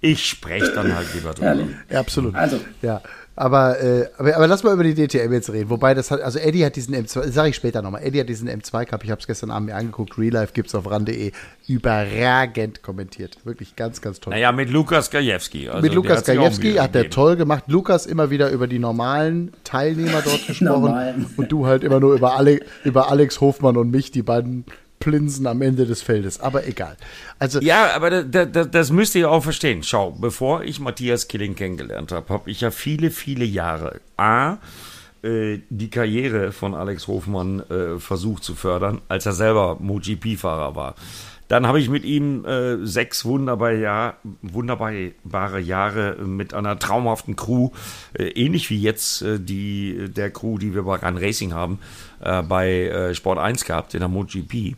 Ich 0.00 0.26
spreche 0.26 0.72
dann 0.72 0.94
halt 0.94 1.12
lieber 1.14 1.34
drüber. 1.34 1.68
Ja, 1.90 2.00
absolut. 2.00 2.34
Also. 2.34 2.60
Ja. 2.82 3.02
Aber, 3.40 3.80
äh, 3.82 4.06
aber, 4.18 4.36
aber 4.36 4.46
lass 4.46 4.62
mal 4.64 4.74
über 4.74 4.84
die 4.84 4.92
DTM 4.92 5.32
jetzt 5.32 5.50
reden. 5.50 5.70
Wobei 5.70 5.94
das 5.94 6.10
hat, 6.10 6.20
also 6.20 6.38
Eddie 6.38 6.62
hat 6.62 6.76
diesen 6.76 6.94
M2, 6.94 7.30
sage 7.30 7.48
ich 7.48 7.56
später 7.56 7.80
nochmal, 7.80 8.02
Eddie 8.02 8.20
hat 8.20 8.28
diesen 8.28 8.50
M2 8.50 8.84
Cup, 8.84 9.02
ich 9.02 9.10
habe 9.10 9.18
es 9.18 9.26
gestern 9.26 9.50
Abend 9.50 9.70
mir 9.70 9.76
angeguckt, 9.76 10.18
Real 10.18 10.34
Life 10.34 10.52
gibt 10.52 10.68
es 10.68 10.74
auf 10.74 10.90
ran.de, 10.90 11.32
überragend 11.66 12.82
kommentiert. 12.82 13.38
Wirklich 13.44 13.76
ganz, 13.76 14.02
ganz 14.02 14.20
toll. 14.20 14.34
Naja, 14.34 14.52
mit 14.52 14.68
Lukas 14.68 15.10
Gajewski. 15.10 15.70
Also 15.70 15.80
mit 15.80 15.94
Lukas 15.94 16.22
Gajewski 16.24 16.74
hat 16.74 16.94
der 16.94 17.08
toll 17.08 17.36
gemacht. 17.36 17.64
Lukas 17.68 18.04
immer 18.04 18.28
wieder 18.28 18.50
über 18.50 18.66
die 18.66 18.78
normalen 18.78 19.54
Teilnehmer 19.64 20.20
dort 20.22 20.46
gesprochen 20.46 21.24
und 21.38 21.50
du 21.50 21.64
halt 21.64 21.82
immer 21.82 21.98
nur 21.98 22.12
über, 22.12 22.36
Ale, 22.36 22.60
über 22.84 23.10
Alex 23.10 23.40
Hofmann 23.40 23.78
und 23.78 23.90
mich, 23.90 24.10
die 24.10 24.22
beiden 24.22 24.66
Plinsen 25.00 25.46
am 25.46 25.62
Ende 25.62 25.86
des 25.86 26.02
Feldes. 26.02 26.40
Aber 26.40 26.66
egal. 26.66 26.96
Also 27.38 27.60
ja, 27.60 27.94
aber 27.94 28.22
da, 28.22 28.44
da, 28.44 28.64
das 28.64 28.90
müsst 28.90 29.14
ihr 29.14 29.30
auch 29.30 29.42
verstehen. 29.42 29.82
Schau, 29.82 30.12
bevor 30.12 30.62
ich 30.62 30.78
Matthias 30.78 31.26
Killing 31.26 31.54
kennengelernt 31.56 32.12
habe, 32.12 32.28
habe 32.32 32.50
ich 32.50 32.60
ja 32.60 32.70
viele, 32.70 33.10
viele 33.10 33.44
Jahre 33.44 34.00
A 34.16 34.58
äh, 35.22 35.60
die 35.68 35.90
Karriere 35.90 36.52
von 36.52 36.74
Alex 36.74 37.06
Hofmann 37.06 37.60
äh, 37.68 37.98
versucht 37.98 38.44
zu 38.44 38.54
fördern, 38.54 39.02
als 39.08 39.26
er 39.26 39.32
selber 39.32 39.76
MotoGP-Fahrer 39.80 40.74
war. 40.76 40.94
Dann 41.50 41.66
habe 41.66 41.80
ich 41.80 41.88
mit 41.88 42.04
ihm 42.04 42.44
äh, 42.44 42.86
sechs 42.86 43.24
wunderbare, 43.24 43.76
Jahr, 43.76 44.18
wunderbare 44.40 45.58
Jahre 45.58 46.16
mit 46.24 46.54
einer 46.54 46.78
traumhaften 46.78 47.34
Crew, 47.34 47.70
äh, 48.16 48.28
ähnlich 48.28 48.70
wie 48.70 48.80
jetzt 48.80 49.22
äh, 49.22 49.40
die, 49.40 50.08
der 50.14 50.30
Crew, 50.30 50.58
die 50.58 50.76
wir 50.76 50.84
bei 50.84 50.94
Run 50.94 51.18
Racing 51.18 51.52
haben, 51.52 51.80
äh, 52.20 52.44
bei 52.44 52.70
äh, 52.70 53.14
Sport 53.16 53.40
1 53.40 53.64
gehabt, 53.64 53.94
in 53.94 54.00
der 54.00 54.08
MotoGP. 54.08 54.76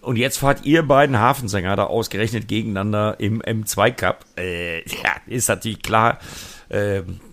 Und 0.00 0.16
jetzt 0.16 0.38
fahrt 0.38 0.66
ihr 0.66 0.82
beiden 0.82 1.20
Hafensänger 1.20 1.76
da 1.76 1.84
ausgerechnet 1.84 2.48
gegeneinander 2.48 3.14
im 3.20 3.40
M2 3.40 3.92
Cup. 3.92 4.24
Äh, 4.36 4.78
ja, 4.88 5.12
ist 5.28 5.48
natürlich 5.48 5.82
klar. 5.82 6.18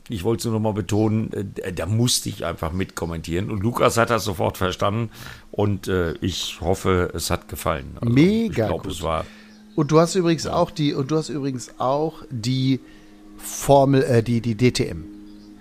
Ich 0.08 0.24
wollte 0.24 0.41
es 0.41 0.46
nur 0.46 0.54
noch 0.54 0.60
mal 0.62 0.74
betonen, 0.74 1.32
äh, 1.34 1.74
da 1.74 1.86
musste 1.86 2.30
ich 2.30 2.46
einfach 2.46 2.72
mitkommentieren. 2.72 3.50
Und 3.50 3.62
Lukas 3.62 3.98
hat 3.98 4.10
das 4.10 4.24
sofort 4.24 4.58
verstanden. 4.58 5.10
Und 5.52 5.88
äh, 5.88 6.13
ich 6.22 6.60
hoffe, 6.62 7.12
es 7.13 7.30
hat 7.30 7.48
gefallen. 7.48 7.98
Also, 8.00 8.13
Mega 8.13 8.46
ich 8.46 8.52
glaub, 8.68 8.84
gut. 8.84 8.91
Es 8.91 9.02
war, 9.02 9.26
und 9.76 9.91
du 9.91 10.00
hast 10.00 10.15
übrigens 10.15 10.46
ja. 10.46 10.54
auch 10.54 10.72
die 10.72 10.94
und 10.94 11.12
du 11.12 11.18
hast 11.18 11.30
übrigens 11.30 11.72
auch 11.80 12.24
die 12.30 12.80
Formel, 13.38 14.04
äh, 14.04 14.24
die 14.24 14.41
die 14.41 14.56
DTM 14.56 15.14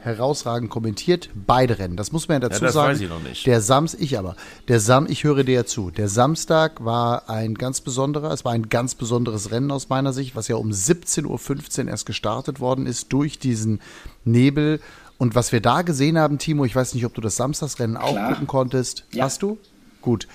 herausragend 0.04 0.70
kommentiert, 0.70 1.30
beide 1.34 1.78
Rennen. 1.78 1.96
Das 1.96 2.12
muss 2.12 2.28
man 2.28 2.36
ja 2.36 2.48
dazu 2.48 2.60
ja, 2.60 2.66
das 2.66 2.74
sagen. 2.74 2.92
Weiß 2.92 3.00
ich 3.00 3.08
noch 3.08 3.22
nicht. 3.22 3.46
Der 3.46 3.60
Sams, 3.60 3.94
ich 3.94 4.18
aber. 4.18 4.36
Der 4.68 4.80
Sam, 4.80 5.06
ich 5.08 5.24
höre 5.24 5.44
dir 5.44 5.54
ja 5.54 5.64
zu. 5.64 5.90
Der 5.90 6.08
Samstag 6.08 6.84
war 6.84 7.30
ein 7.30 7.54
ganz 7.54 7.80
besonderer, 7.80 8.30
es 8.32 8.44
war 8.44 8.52
ein 8.52 8.68
ganz 8.68 8.94
besonderes 8.94 9.50
Rennen 9.50 9.70
aus 9.70 9.88
meiner 9.88 10.12
Sicht, 10.12 10.36
was 10.36 10.48
ja 10.48 10.56
um 10.56 10.70
17.15 10.70 11.84
Uhr 11.84 11.88
erst 11.88 12.06
gestartet 12.06 12.60
worden 12.60 12.86
ist 12.86 13.12
durch 13.12 13.38
diesen 13.38 13.80
Nebel. 14.24 14.80
Und 15.16 15.34
was 15.34 15.52
wir 15.52 15.60
da 15.60 15.82
gesehen 15.82 16.18
haben, 16.18 16.38
Timo, 16.38 16.64
ich 16.64 16.76
weiß 16.76 16.94
nicht, 16.94 17.06
ob 17.06 17.14
du 17.14 17.20
das 17.20 17.36
Samstagsrennen 17.36 17.96
auch 17.96 18.16
gucken 18.28 18.46
konntest. 18.46 19.04
Ja. 19.12 19.24
Hast 19.24 19.42
du? 19.42 19.58
Gut. 20.02 20.28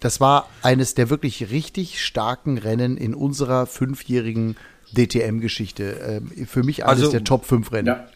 Das 0.00 0.20
war 0.20 0.48
eines 0.62 0.94
der 0.94 1.08
wirklich 1.08 1.50
richtig 1.50 2.04
starken 2.04 2.58
Rennen 2.58 2.98
in 2.98 3.14
unserer 3.14 3.66
fünfjährigen 3.66 4.56
DTM-Geschichte. 4.94 6.20
Ähm, 6.26 6.46
für 6.46 6.62
mich 6.62 6.84
eines 6.84 7.00
also, 7.00 7.10
der 7.10 7.24
Top 7.24 7.44
5 7.44 7.72
Rennen. 7.72 7.86
Ja. 7.86 8.06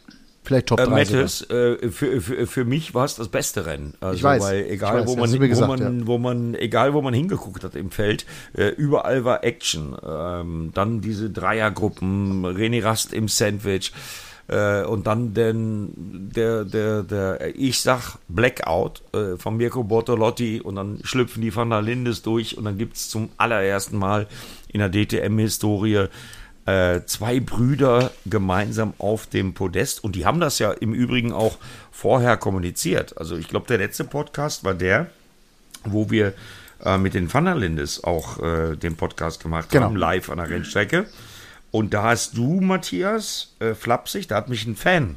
Vielleicht 0.42 0.68
Top 0.68 0.78
3. 0.78 0.84
Äh, 0.84 0.88
Mattes, 0.88 1.42
äh, 1.50 1.90
für, 1.90 2.20
für, 2.20 2.46
für 2.46 2.64
mich 2.64 2.94
war 2.94 3.04
es 3.04 3.16
das 3.16 3.28
beste 3.28 3.66
Rennen. 3.66 3.94
Also, 4.00 4.16
ich 4.16 4.22
weiß. 4.22 4.42
Weil 4.42 4.66
egal, 4.70 5.00
weiß, 5.00 5.06
wo, 5.06 5.16
man, 5.16 5.38
gesagt, 5.40 5.70
wo, 5.70 5.76
man, 5.76 6.00
ja. 6.00 6.06
wo 6.06 6.18
man, 6.18 6.54
egal 6.54 6.94
wo 6.94 7.02
man 7.02 7.12
hingeguckt 7.12 7.64
hat 7.64 7.74
im 7.76 7.90
Feld, 7.90 8.24
äh, 8.56 8.68
überall 8.68 9.24
war 9.24 9.44
Action. 9.44 9.96
Ähm, 10.02 10.70
dann 10.72 11.00
diese 11.00 11.30
Dreiergruppen, 11.30 12.46
René 12.46 12.82
Rast 12.82 13.12
im 13.12 13.28
Sandwich. 13.28 13.92
Äh, 14.48 14.84
und 14.84 15.06
dann 15.06 15.34
den, 15.34 16.30
der, 16.34 16.64
der, 16.64 17.02
der, 17.02 17.54
ich 17.54 17.80
sag 17.80 18.16
Blackout 18.28 19.02
äh, 19.12 19.36
von 19.36 19.58
Mirko 19.58 19.84
Bortolotti 19.84 20.62
und 20.62 20.76
dann 20.76 21.00
schlüpfen 21.04 21.42
die 21.42 21.54
Van 21.54 21.68
der 21.68 21.82
Lindes 21.82 22.22
durch 22.22 22.56
und 22.56 22.64
dann 22.64 22.78
gibt 22.78 22.96
es 22.96 23.10
zum 23.10 23.28
allerersten 23.36 23.98
Mal 23.98 24.26
in 24.72 24.80
der 24.80 24.90
DTM-Historie 24.90 26.06
äh, 26.68 27.06
zwei 27.06 27.40
Brüder 27.40 28.10
gemeinsam 28.26 28.92
auf 28.98 29.26
dem 29.26 29.54
Podest. 29.54 30.04
Und 30.04 30.16
die 30.16 30.26
haben 30.26 30.38
das 30.38 30.58
ja 30.58 30.72
im 30.72 30.92
Übrigen 30.92 31.32
auch 31.32 31.56
vorher 31.90 32.36
kommuniziert. 32.36 33.16
Also 33.16 33.36
ich 33.36 33.48
glaube, 33.48 33.66
der 33.66 33.78
letzte 33.78 34.04
Podcast 34.04 34.64
war 34.64 34.74
der, 34.74 35.06
wo 35.84 36.10
wir 36.10 36.34
äh, 36.84 36.98
mit 36.98 37.14
den 37.14 37.32
Van 37.32 37.46
der 37.46 37.54
Lindes 37.54 38.04
auch 38.04 38.42
äh, 38.42 38.76
den 38.76 38.96
Podcast 38.96 39.42
gemacht 39.42 39.70
genau. 39.70 39.86
haben, 39.86 39.96
live 39.96 40.28
an 40.28 40.36
der 40.36 40.50
Rennstrecke. 40.50 41.06
Und 41.70 41.94
da 41.94 42.02
hast 42.02 42.36
du, 42.36 42.60
Matthias, 42.60 43.54
äh, 43.60 43.72
flapsig, 43.74 44.26
da 44.28 44.36
hat 44.36 44.50
mich 44.50 44.66
ein 44.66 44.76
Fan 44.76 45.16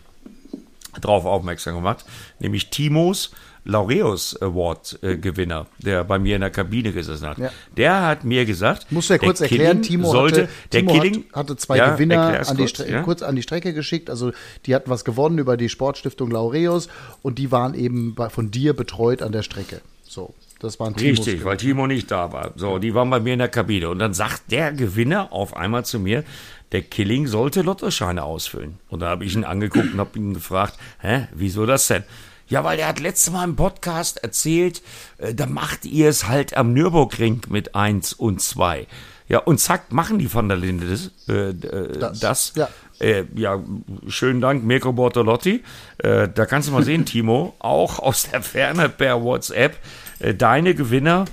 drauf 1.02 1.26
aufmerksam 1.26 1.76
gemacht, 1.76 2.06
nämlich 2.40 2.70
Timos 2.70 3.32
Laureus 3.63 4.41
Award 4.41 5.00
äh, 5.04 5.17
Gewinner, 5.17 5.67
der 5.78 6.04
bei 6.04 6.17
mir 6.17 6.36
in 6.36 6.41
der 6.41 6.50
Kabine 6.50 6.91
gesessen 6.91 7.28
hat. 7.28 7.38
Ja. 7.38 7.52
Der 7.78 8.02
hat 8.02 8.24
mir 8.24 8.45
gesagt, 8.45 8.91
muss 8.91 9.10
ja 9.10 9.17
kurz 9.17 9.41
erklären, 9.41 9.82
Timo 9.84 10.12
sollte, 10.12 10.43
hatte, 10.43 10.52
der 10.71 10.80
Timo 10.82 10.93
Killing, 10.93 11.26
hat, 11.28 11.36
hatte 11.36 11.58
zwei 11.58 11.78
ja, 11.78 11.93
Gewinner 11.93 12.47
an 12.47 12.58
die 12.58 12.63
kurz, 12.63 12.80
ja? 12.80 13.02
kurz 13.04 13.21
an 13.21 13.36
die 13.36 13.43
Strecke 13.43 13.74
geschickt, 13.74 14.10
also 14.10 14.32
die 14.65 14.74
hatten 14.74 14.89
was 14.89 15.06
gewonnen 15.06 15.38
über 15.38 15.58
die 15.58 15.69
Sportstiftung 15.69 16.32
Laureus 16.32 16.89
und 17.21 17.38
die 17.38 17.52
waren 17.52 17.76
eben 17.76 18.15
bei, 18.15 18.30
von 18.30 18.50
dir 18.50 18.74
betreut 18.74 19.21
an 19.21 19.32
der 19.32 19.43
Strecke. 19.43 19.82
So. 20.04 20.34
Das 20.60 20.80
waren 20.80 20.95
Timos 20.95 21.17
Richtig, 21.17 21.34
Gewinner. 21.34 21.45
weil 21.45 21.58
Timo 21.58 21.88
nicht 21.88 22.12
da 22.12 22.32
war. 22.32 22.52
So, 22.56 22.78
die 22.78 22.93
waren 22.93 23.10
bei 23.10 23.19
mir 23.19 23.34
in 23.34 23.39
der 23.39 23.47
Kabine. 23.47 23.89
Und 23.89 23.97
dann 23.97 24.13
sagt 24.13 24.52
der 24.52 24.71
Gewinner 24.71 25.34
auf 25.34 25.56
einmal 25.56 25.86
zu 25.86 26.00
mir, 26.00 26.24
der 26.71 26.84
Killing 26.84 27.26
sollte 27.26 27.63
Lottoscheine 27.63 28.24
ausfüllen. 28.24 28.78
Und 28.88 29.00
da 29.00 29.10
habe 29.10 29.26
ich 29.26 29.34
ihn 29.36 29.43
angeguckt 29.43 29.91
und 29.93 30.00
habe 30.00 30.19
ihn 30.19 30.36
gefragt, 30.36 30.78
hä, 31.00 31.28
wieso 31.34 31.65
das 31.65 31.88
denn? 31.88 32.04
Ja, 32.52 32.66
weil 32.66 32.80
er 32.80 32.90
hat 32.90 33.00
letztes 33.00 33.32
Mal 33.32 33.46
im 33.46 33.56
Podcast 33.56 34.22
erzählt, 34.26 34.82
äh, 35.20 35.34
da 35.34 35.46
macht 35.46 35.86
ihr 35.86 36.10
es 36.10 36.28
halt 36.28 36.58
am 36.58 36.74
Nürburgring 36.74 37.44
mit 37.48 37.76
1 37.76 38.12
und 38.12 38.42
2. 38.42 38.88
Ja, 39.30 39.40
und 39.40 39.60
zack, 39.62 39.94
machen 39.94 40.20
die 40.20 40.28
von 40.28 40.50
der 40.50 40.58
Linde 40.58 40.88
das. 40.88 41.12
Äh, 41.30 41.52
äh 41.52 41.98
das, 41.98 42.20
das. 42.20 42.54
Ja. 42.58 42.68
Äh, 43.00 43.24
ja, 43.36 43.64
schönen 44.08 44.42
Dank, 44.42 44.66
Mirko 44.66 44.92
Bortolotti. 44.92 45.64
Äh, 46.00 46.28
da 46.28 46.46
kannst 46.46 46.68
du 46.68 46.74
mal 46.74 46.84
sehen, 46.84 47.06
Timo, 47.06 47.56
auch 47.60 48.00
aus 48.00 48.30
der 48.30 48.42
Ferne 48.42 48.90
per 48.90 49.24
WhatsApp, 49.24 49.78
äh, 50.20 50.34
deine 50.34 50.76
Gewinner 50.76 51.24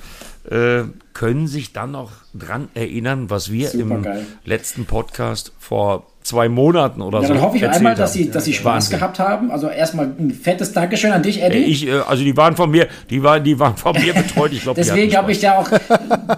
äh, 0.48 0.84
können 1.14 1.48
sich 1.48 1.72
dann 1.72 1.90
noch 1.90 2.12
dran 2.32 2.68
erinnern, 2.74 3.28
was 3.28 3.50
wir 3.50 3.70
Super 3.70 3.96
im 3.96 4.26
letzten 4.44 4.86
Podcast 4.86 5.50
vor 5.58 6.06
zwei 6.28 6.48
Monaten 6.48 7.00
oder 7.00 7.20
ja, 7.22 7.26
so. 7.26 7.34
Dann 7.34 7.42
hoffe 7.42 7.56
ich 7.56 7.68
einmal, 7.68 7.94
dass 7.94 8.12
sie, 8.12 8.30
dass 8.30 8.44
sie 8.44 8.52
Spaß 8.52 8.74
Wahnsinn. 8.74 8.98
gehabt 8.98 9.18
haben. 9.18 9.50
Also 9.50 9.68
erstmal 9.68 10.06
ein 10.06 10.30
fettes 10.30 10.72
Dankeschön 10.72 11.10
an 11.10 11.22
dich, 11.22 11.42
Eddie. 11.42 11.64
Ich, 11.64 11.86
äh, 11.86 12.00
also 12.06 12.22
die 12.22 12.36
waren 12.36 12.54
von 12.54 12.70
mir, 12.70 12.86
die 13.08 13.22
waren, 13.22 13.42
die 13.42 13.58
waren 13.58 13.76
von 13.76 13.94
mir 13.94 14.12
betreut. 14.12 14.52
Ich 14.52 14.62
glaube, 14.62 14.80
deswegen 14.80 15.16
habe 15.16 15.32
ich 15.32 15.42
ja 15.42 15.58
auch. 15.58 15.68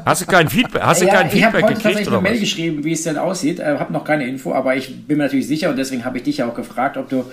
Hast 0.04 0.22
du 0.22 0.26
kein 0.26 0.48
Feedback? 0.48 0.82
Hast 0.82 1.02
du 1.02 1.06
ja, 1.06 1.14
kein 1.14 1.26
ich 1.26 1.32
Feedback 1.32 1.64
heute 1.64 1.74
tatsächlich 1.74 2.08
eine 2.08 2.20
Mail 2.20 2.38
geschrieben, 2.38 2.84
wie 2.84 2.92
es 2.92 3.02
denn 3.02 3.18
aussieht. 3.18 3.58
Äh, 3.58 3.78
habe 3.78 3.92
noch 3.92 4.04
keine 4.04 4.26
Info, 4.26 4.54
aber 4.54 4.76
ich 4.76 5.06
bin 5.06 5.18
mir 5.18 5.24
natürlich 5.24 5.48
sicher 5.48 5.70
und 5.70 5.76
deswegen 5.76 6.04
habe 6.04 6.18
ich 6.18 6.24
dich 6.24 6.38
ja 6.38 6.48
auch 6.48 6.54
gefragt, 6.54 6.96
ob 6.96 7.08
du 7.08 7.24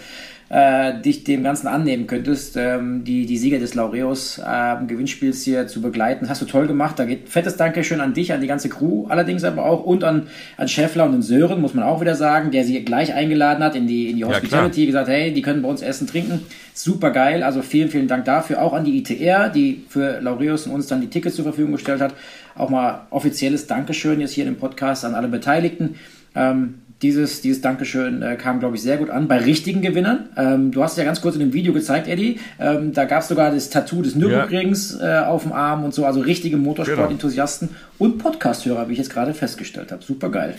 äh, 0.49 1.01
dich 1.01 1.23
dem 1.23 1.43
Ganzen 1.43 1.67
annehmen 1.67 2.07
könntest, 2.07 2.55
ähm, 2.57 3.03
die, 3.03 3.25
die 3.25 3.37
Sieger 3.37 3.59
des 3.59 3.75
Laureus 3.75 4.39
äh, 4.39 4.75
Gewinnspiels 4.85 5.43
hier 5.43 5.67
zu 5.67 5.81
begleiten. 5.81 6.29
Hast 6.29 6.41
du 6.41 6.45
toll 6.45 6.67
gemacht. 6.67 6.97
Da 6.99 7.05
geht 7.05 7.29
fettes 7.29 7.57
Dankeschön 7.57 7.99
an 7.99 8.13
dich, 8.13 8.31
an 8.31 8.41
die 8.41 8.47
ganze 8.47 8.69
Crew 8.69 9.07
allerdings 9.09 9.43
aber 9.43 9.65
auch 9.65 9.83
und 9.83 10.03
an, 10.03 10.27
an 10.57 10.67
Schäffler 10.67 11.05
und 11.05 11.13
den 11.13 11.21
Sören, 11.21 11.61
muss 11.61 11.73
man 11.73 11.83
auch 11.83 12.01
wieder 12.01 12.15
sagen, 12.15 12.51
der 12.51 12.63
sie 12.63 12.83
gleich 12.83 13.13
eingeladen 13.13 13.63
hat 13.63 13.75
in 13.75 13.87
die, 13.87 14.09
in 14.09 14.17
die 14.17 14.25
Hospitality, 14.25 14.81
ja, 14.81 14.87
gesagt, 14.87 15.09
hey, 15.09 15.33
die 15.33 15.41
können 15.41 15.61
bei 15.61 15.69
uns 15.69 15.81
essen, 15.81 16.07
trinken. 16.07 16.41
Super 16.73 17.11
geil. 17.11 17.43
Also 17.43 17.61
vielen, 17.61 17.89
vielen 17.89 18.07
Dank 18.07 18.25
dafür. 18.25 18.61
Auch 18.61 18.73
an 18.73 18.85
die 18.85 18.97
ITR, 18.99 19.49
die 19.49 19.85
für 19.89 20.19
Laureus 20.21 20.67
und 20.67 20.73
uns 20.73 20.87
dann 20.87 21.01
die 21.01 21.07
Tickets 21.07 21.35
zur 21.35 21.43
Verfügung 21.43 21.71
gestellt 21.71 22.01
hat. 22.01 22.13
Auch 22.55 22.69
mal 22.69 23.07
offizielles 23.09 23.67
Dankeschön 23.67 24.19
jetzt 24.19 24.33
hier 24.33 24.45
im 24.45 24.57
Podcast 24.57 25.05
an 25.05 25.15
alle 25.15 25.27
Beteiligten. 25.27 25.95
Ähm, 26.35 26.75
dieses, 27.01 27.41
dieses 27.41 27.61
Dankeschön 27.61 28.21
äh, 28.21 28.35
kam, 28.35 28.59
glaube 28.59 28.75
ich, 28.75 28.81
sehr 28.81 28.97
gut 28.97 29.09
an 29.09 29.27
bei 29.27 29.37
richtigen 29.37 29.81
Gewinnern. 29.81 30.29
Ähm, 30.35 30.71
du 30.71 30.81
hast 30.83 30.93
es 30.93 30.97
ja 30.97 31.03
ganz 31.03 31.21
kurz 31.21 31.35
in 31.35 31.41
dem 31.41 31.53
Video 31.53 31.73
gezeigt, 31.73 32.07
Eddie. 32.07 32.39
Ähm, 32.59 32.93
da 32.93 33.05
gab 33.05 33.21
es 33.21 33.27
sogar 33.27 33.51
das 33.51 33.69
Tattoo 33.69 34.01
des 34.01 34.15
Nürburgrings 34.15 34.97
ja. 34.99 35.23
äh, 35.23 35.25
auf 35.27 35.43
dem 35.43 35.53
Arm 35.53 35.83
und 35.83 35.93
so. 35.93 36.05
Also 36.05 36.21
richtige 36.21 36.57
Motorsport-Enthusiasten 36.57 37.67
genau. 37.67 37.79
und 37.99 38.17
Podcast-Hörer, 38.17 38.89
wie 38.89 38.93
ich 38.93 38.99
jetzt 38.99 39.11
gerade 39.11 39.33
festgestellt 39.33 39.91
habe. 39.91 40.03
Super 40.03 40.29
geil. 40.29 40.55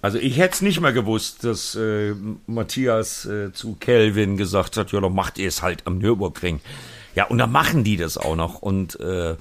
Also 0.00 0.18
ich 0.18 0.38
hätte 0.38 0.54
es 0.54 0.62
nicht 0.62 0.80
mehr 0.80 0.92
gewusst, 0.92 1.44
dass 1.44 1.74
äh, 1.74 2.14
Matthias 2.46 3.26
äh, 3.26 3.52
zu 3.52 3.74
Kelvin 3.74 4.36
gesagt 4.36 4.76
hat, 4.76 4.92
ja, 4.92 5.00
dann 5.00 5.12
macht 5.14 5.38
ihr 5.38 5.48
es 5.48 5.60
halt 5.60 5.86
am 5.86 5.98
Nürburgring. 5.98 6.60
Ja, 7.14 7.24
und 7.24 7.38
dann 7.38 7.50
machen 7.50 7.82
die 7.82 7.96
das 7.96 8.16
auch 8.16 8.36
noch. 8.36 8.62
Und 8.62 8.98
äh, 9.00 9.34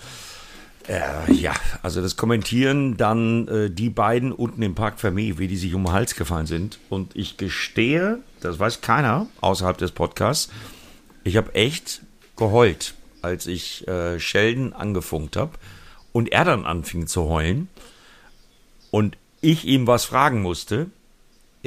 äh, 0.88 1.34
ja, 1.34 1.54
also 1.84 2.02
das 2.02 2.16
kommentieren 2.16 2.98
dann 2.98 3.48
äh, 3.48 3.70
die 3.70 3.90
beiden 3.90 4.32
unten 4.32 4.62
im 4.62 4.76
Park 4.76 5.00
Vermeer, 5.00 5.38
wie 5.38 5.48
die 5.48 5.58
sich 5.58 5.74
um 5.74 5.84
den 5.84 5.94
Hals 5.94 6.16
gefallen 6.16 6.46
sind. 6.46 6.80
Und 6.90 7.16
ich 7.16 7.38
gestehe, 7.38 8.20
das 8.42 8.60
weiß 8.60 8.82
keiner 8.82 9.28
außerhalb 9.42 9.78
des 9.78 9.92
Podcasts, 9.92 10.52
ich 11.24 11.36
habe 11.36 11.54
echt 11.56 12.02
geheult, 12.38 12.94
als 13.22 13.48
ich 13.48 13.88
äh, 13.88 14.20
Sheldon 14.20 14.74
angefunkt 14.74 15.36
habe 15.36 15.52
und 16.14 16.32
er 16.32 16.46
dann 16.46 16.66
anfing 16.66 17.08
zu 17.08 17.28
heulen 17.28 17.68
und 18.92 19.18
ich 19.42 19.66
ihm 19.66 19.88
was 19.88 20.06
fragen 20.06 20.42
musste 20.42 20.88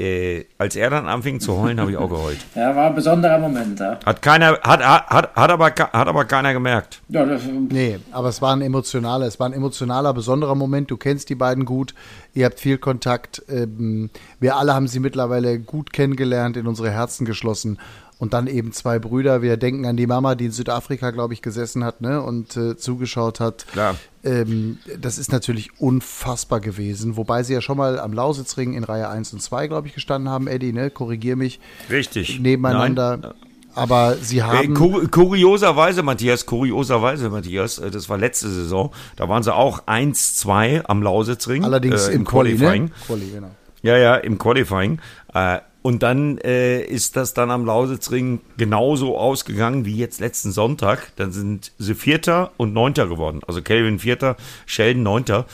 äh, 0.00 0.46
als 0.58 0.76
er 0.76 0.90
dann 0.90 1.06
anfing 1.06 1.40
zu 1.40 1.56
heulen, 1.60 1.78
habe 1.78 1.90
ich 1.90 1.96
auch 1.96 2.08
geheult. 2.08 2.38
Ja, 2.54 2.74
war 2.74 2.86
ein 2.86 2.94
besonderer 2.94 3.38
Moment. 3.38 3.78
Ja. 3.78 3.98
Hat 4.04 4.22
keiner, 4.22 4.58
hat, 4.62 4.80
hat, 4.80 5.34
hat, 5.36 5.50
aber, 5.50 5.66
hat 5.66 5.94
aber 5.94 6.24
keiner 6.24 6.52
gemerkt. 6.52 7.02
Ja, 7.08 7.24
das, 7.24 7.42
nee, 7.68 7.98
aber 8.10 8.28
es 8.28 8.40
war 8.40 8.54
ein 8.54 8.62
emotionaler, 8.62 9.26
es 9.26 9.38
war 9.38 9.46
ein 9.46 9.52
emotionaler, 9.52 10.14
besonderer 10.14 10.54
Moment. 10.54 10.90
Du 10.90 10.96
kennst 10.96 11.28
die 11.28 11.34
beiden 11.34 11.64
gut, 11.64 11.94
ihr 12.34 12.46
habt 12.46 12.60
viel 12.60 12.78
Kontakt. 12.78 13.42
Ähm, 13.48 14.10
wir 14.40 14.56
alle 14.56 14.74
haben 14.74 14.88
sie 14.88 15.00
mittlerweile 15.00 15.58
gut 15.58 15.92
kennengelernt, 15.92 16.56
in 16.56 16.66
unsere 16.66 16.90
Herzen 16.90 17.26
geschlossen 17.26 17.78
und 18.20 18.34
dann 18.34 18.46
eben 18.46 18.72
zwei 18.72 18.98
Brüder. 18.98 19.42
Wir 19.42 19.56
denken 19.56 19.86
an 19.86 19.96
die 19.96 20.06
Mama, 20.06 20.34
die 20.34 20.44
in 20.44 20.52
Südafrika, 20.52 21.10
glaube 21.10 21.34
ich, 21.34 21.40
gesessen 21.40 21.82
hat 21.82 22.02
ne, 22.02 22.22
und 22.22 22.56
äh, 22.56 22.76
zugeschaut 22.76 23.40
hat. 23.40 23.66
Klar. 23.72 23.96
Ähm, 24.22 24.78
das 25.00 25.16
ist 25.18 25.32
natürlich 25.32 25.80
unfassbar 25.80 26.60
gewesen. 26.60 27.16
Wobei 27.16 27.42
sie 27.42 27.54
ja 27.54 27.62
schon 27.62 27.78
mal 27.78 27.98
am 27.98 28.12
Lausitzring 28.12 28.74
in 28.74 28.84
Reihe 28.84 29.08
1 29.08 29.32
und 29.32 29.40
2, 29.40 29.68
glaube 29.68 29.88
ich, 29.88 29.94
gestanden 29.94 30.30
haben, 30.30 30.46
Eddie, 30.48 30.74
ne? 30.74 30.90
Korrigier 30.90 31.34
mich. 31.34 31.60
Richtig. 31.88 32.38
Nebeneinander. 32.40 33.16
Nein. 33.16 33.32
Aber 33.74 34.16
sie 34.16 34.42
haben. 34.42 34.74
Kur 34.74 35.08
kurioserweise, 35.10 36.02
Matthias, 36.02 36.44
kurioserweise, 36.44 37.30
Matthias, 37.30 37.78
äh, 37.78 37.90
das 37.90 38.10
war 38.10 38.18
letzte 38.18 38.50
Saison, 38.50 38.92
da 39.16 39.30
waren 39.30 39.42
sie 39.42 39.54
auch 39.54 39.86
1-2 39.86 40.82
am 40.84 41.02
Lausitzring. 41.02 41.64
Allerdings 41.64 42.08
äh, 42.08 42.12
im, 42.12 42.20
im 42.20 42.24
Qualifying. 42.26 42.84
Ne? 42.84 42.90
Quali, 43.06 43.30
genau. 43.30 43.50
Ja, 43.82 43.96
ja, 43.96 44.16
im 44.16 44.36
Qualifying. 44.36 45.00
Äh, 45.32 45.60
und 45.82 46.02
dann 46.02 46.38
äh, 46.38 46.82
ist 46.82 47.16
das 47.16 47.32
dann 47.32 47.50
am 47.50 47.64
Lausitzring 47.64 48.40
genauso 48.56 49.16
ausgegangen 49.16 49.84
wie 49.84 49.96
jetzt 49.96 50.20
letzten 50.20 50.52
Sonntag. 50.52 51.12
Dann 51.16 51.32
sind 51.32 51.72
sie 51.78 51.94
Vierter 51.94 52.52
und 52.58 52.74
Neunter 52.74 53.06
geworden. 53.06 53.40
Also 53.46 53.62
Kelvin 53.62 53.98
Vierter, 53.98 54.36
Sheldon 54.66 55.02
Neunter. 55.02 55.46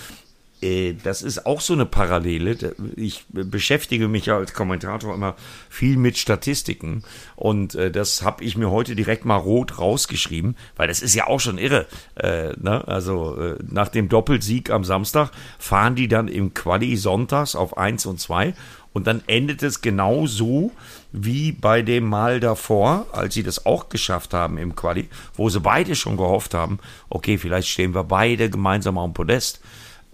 Äh, 0.66 0.94
das 1.02 1.22
ist 1.22 1.46
auch 1.46 1.60
so 1.60 1.72
eine 1.72 1.86
Parallele. 1.86 2.74
Ich 2.96 3.24
beschäftige 3.28 4.08
mich 4.08 4.26
ja 4.26 4.36
als 4.36 4.52
Kommentator 4.52 5.14
immer 5.14 5.36
viel 5.68 5.96
mit 5.96 6.18
Statistiken 6.18 7.02
und 7.36 7.74
äh, 7.74 7.90
das 7.90 8.22
habe 8.22 8.44
ich 8.44 8.56
mir 8.56 8.70
heute 8.70 8.96
direkt 8.96 9.24
mal 9.24 9.36
rot 9.36 9.78
rausgeschrieben, 9.78 10.56
weil 10.76 10.88
das 10.88 11.02
ist 11.02 11.14
ja 11.14 11.26
auch 11.26 11.40
schon 11.40 11.58
irre. 11.58 11.86
Äh, 12.16 12.52
ne? 12.58 12.86
Also 12.86 13.56
nach 13.68 13.88
dem 13.88 14.08
Doppelsieg 14.08 14.70
am 14.70 14.84
Samstag 14.84 15.30
fahren 15.58 15.94
die 15.94 16.08
dann 16.08 16.28
im 16.28 16.54
Quali 16.54 16.96
sonntags 16.96 17.54
auf 17.54 17.76
1 17.76 18.06
und 18.06 18.20
2 18.20 18.54
und 18.92 19.06
dann 19.06 19.22
endet 19.26 19.62
es 19.62 19.82
genau 19.82 20.26
so 20.26 20.72
wie 21.12 21.52
bei 21.52 21.82
dem 21.82 22.04
Mal 22.08 22.40
davor, 22.40 23.06
als 23.12 23.34
sie 23.34 23.42
das 23.42 23.66
auch 23.66 23.88
geschafft 23.88 24.32
haben 24.32 24.58
im 24.58 24.74
Quali, 24.74 25.08
wo 25.34 25.48
sie 25.50 25.60
beide 25.60 25.94
schon 25.94 26.16
gehofft 26.16 26.54
haben, 26.54 26.78
okay, 27.10 27.36
vielleicht 27.38 27.68
stehen 27.68 27.94
wir 27.94 28.04
beide 28.04 28.48
gemeinsam 28.48 28.96
am 28.98 29.12
Podest. 29.12 29.60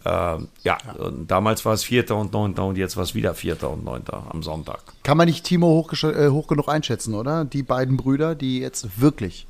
Äh, 0.04 0.08
ja, 0.08 0.46
ja. 0.64 0.78
damals 1.26 1.64
war 1.64 1.74
es 1.74 1.84
Vierter 1.84 2.16
und 2.16 2.32
Neunter 2.32 2.64
und 2.64 2.76
jetzt 2.76 2.96
war 2.96 3.04
es 3.04 3.14
wieder 3.14 3.34
Vierter 3.34 3.70
und 3.70 3.84
Neunter 3.84 4.24
am 4.30 4.42
Sonntag. 4.42 4.80
Kann 5.02 5.16
man 5.16 5.26
nicht 5.26 5.44
Timo 5.44 5.68
hoch, 5.68 5.92
äh, 6.02 6.28
hoch 6.28 6.46
genug 6.48 6.68
einschätzen, 6.68 7.14
oder? 7.14 7.44
Die 7.44 7.62
beiden 7.62 7.96
Brüder, 7.96 8.34
die 8.34 8.60
jetzt 8.60 9.00
wirklich, 9.00 9.46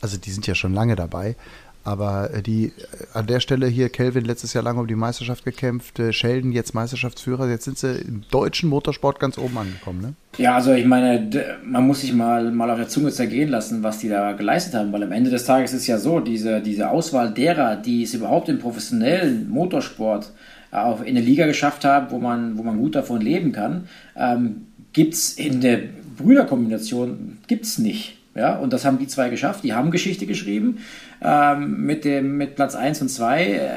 also 0.00 0.16
die 0.16 0.30
sind 0.30 0.46
ja 0.46 0.54
schon 0.54 0.72
lange 0.72 0.96
dabei, 0.96 1.36
aber 1.84 2.32
äh, 2.32 2.42
die 2.42 2.66
äh, 2.66 2.70
an 3.14 3.26
der 3.26 3.40
Stelle 3.40 3.66
hier, 3.66 3.88
Kelvin 3.88 4.24
letztes 4.24 4.52
Jahr 4.52 4.64
lange 4.64 4.80
um 4.80 4.86
die 4.86 4.94
Meisterschaft 4.94 5.44
gekämpft, 5.44 5.98
äh, 5.98 6.12
Sheldon 6.12 6.52
jetzt 6.52 6.74
Meisterschaftsführer, 6.74 7.48
jetzt 7.48 7.64
sind 7.64 7.78
sie 7.78 7.96
im 8.00 8.22
deutschen 8.30 8.68
Motorsport 8.68 9.18
ganz 9.18 9.38
oben 9.38 9.58
angekommen, 9.58 10.00
ne? 10.00 10.14
Ja, 10.38 10.54
also 10.54 10.72
ich 10.72 10.86
meine, 10.86 11.28
man 11.64 11.86
muss 11.86 12.02
sich 12.02 12.12
mal, 12.12 12.50
mal 12.52 12.70
auf 12.70 12.78
der 12.78 12.88
Zunge 12.88 13.10
zergehen 13.10 13.48
lassen, 13.48 13.82
was 13.82 13.98
die 13.98 14.08
da 14.08 14.32
geleistet 14.32 14.74
haben, 14.74 14.92
weil 14.92 15.02
am 15.02 15.12
Ende 15.12 15.30
des 15.30 15.44
Tages 15.44 15.72
ist 15.72 15.86
ja 15.86 15.98
so, 15.98 16.20
diese, 16.20 16.60
diese 16.60 16.90
Auswahl 16.90 17.34
derer, 17.34 17.76
die 17.76 18.04
es 18.04 18.14
überhaupt 18.14 18.48
im 18.48 18.58
professionellen 18.58 19.50
Motorsport 19.50 20.32
auch 20.70 21.02
in 21.02 21.16
der 21.16 21.24
Liga 21.24 21.46
geschafft 21.46 21.84
haben, 21.84 22.10
wo 22.10 22.18
man, 22.18 22.56
wo 22.56 22.62
man 22.62 22.78
gut 22.78 22.94
davon 22.94 23.20
leben 23.20 23.52
kann, 23.52 23.88
ähm, 24.16 24.66
gibt 24.92 25.14
es 25.14 25.32
in 25.32 25.60
der 25.60 25.80
Brüderkombination 26.16 27.38
gibt's 27.46 27.78
nicht. 27.78 28.19
Ja, 28.40 28.56
und 28.56 28.72
das 28.72 28.86
haben 28.86 28.98
die 28.98 29.06
zwei 29.06 29.28
geschafft. 29.28 29.64
Die 29.64 29.74
haben 29.74 29.90
Geschichte 29.90 30.24
geschrieben 30.24 30.78
ähm, 31.20 31.84
mit, 31.84 32.06
dem, 32.06 32.38
mit 32.38 32.56
Platz 32.56 32.74
1 32.74 33.02
und 33.02 33.10
2 33.10 33.44
äh, 33.44 33.68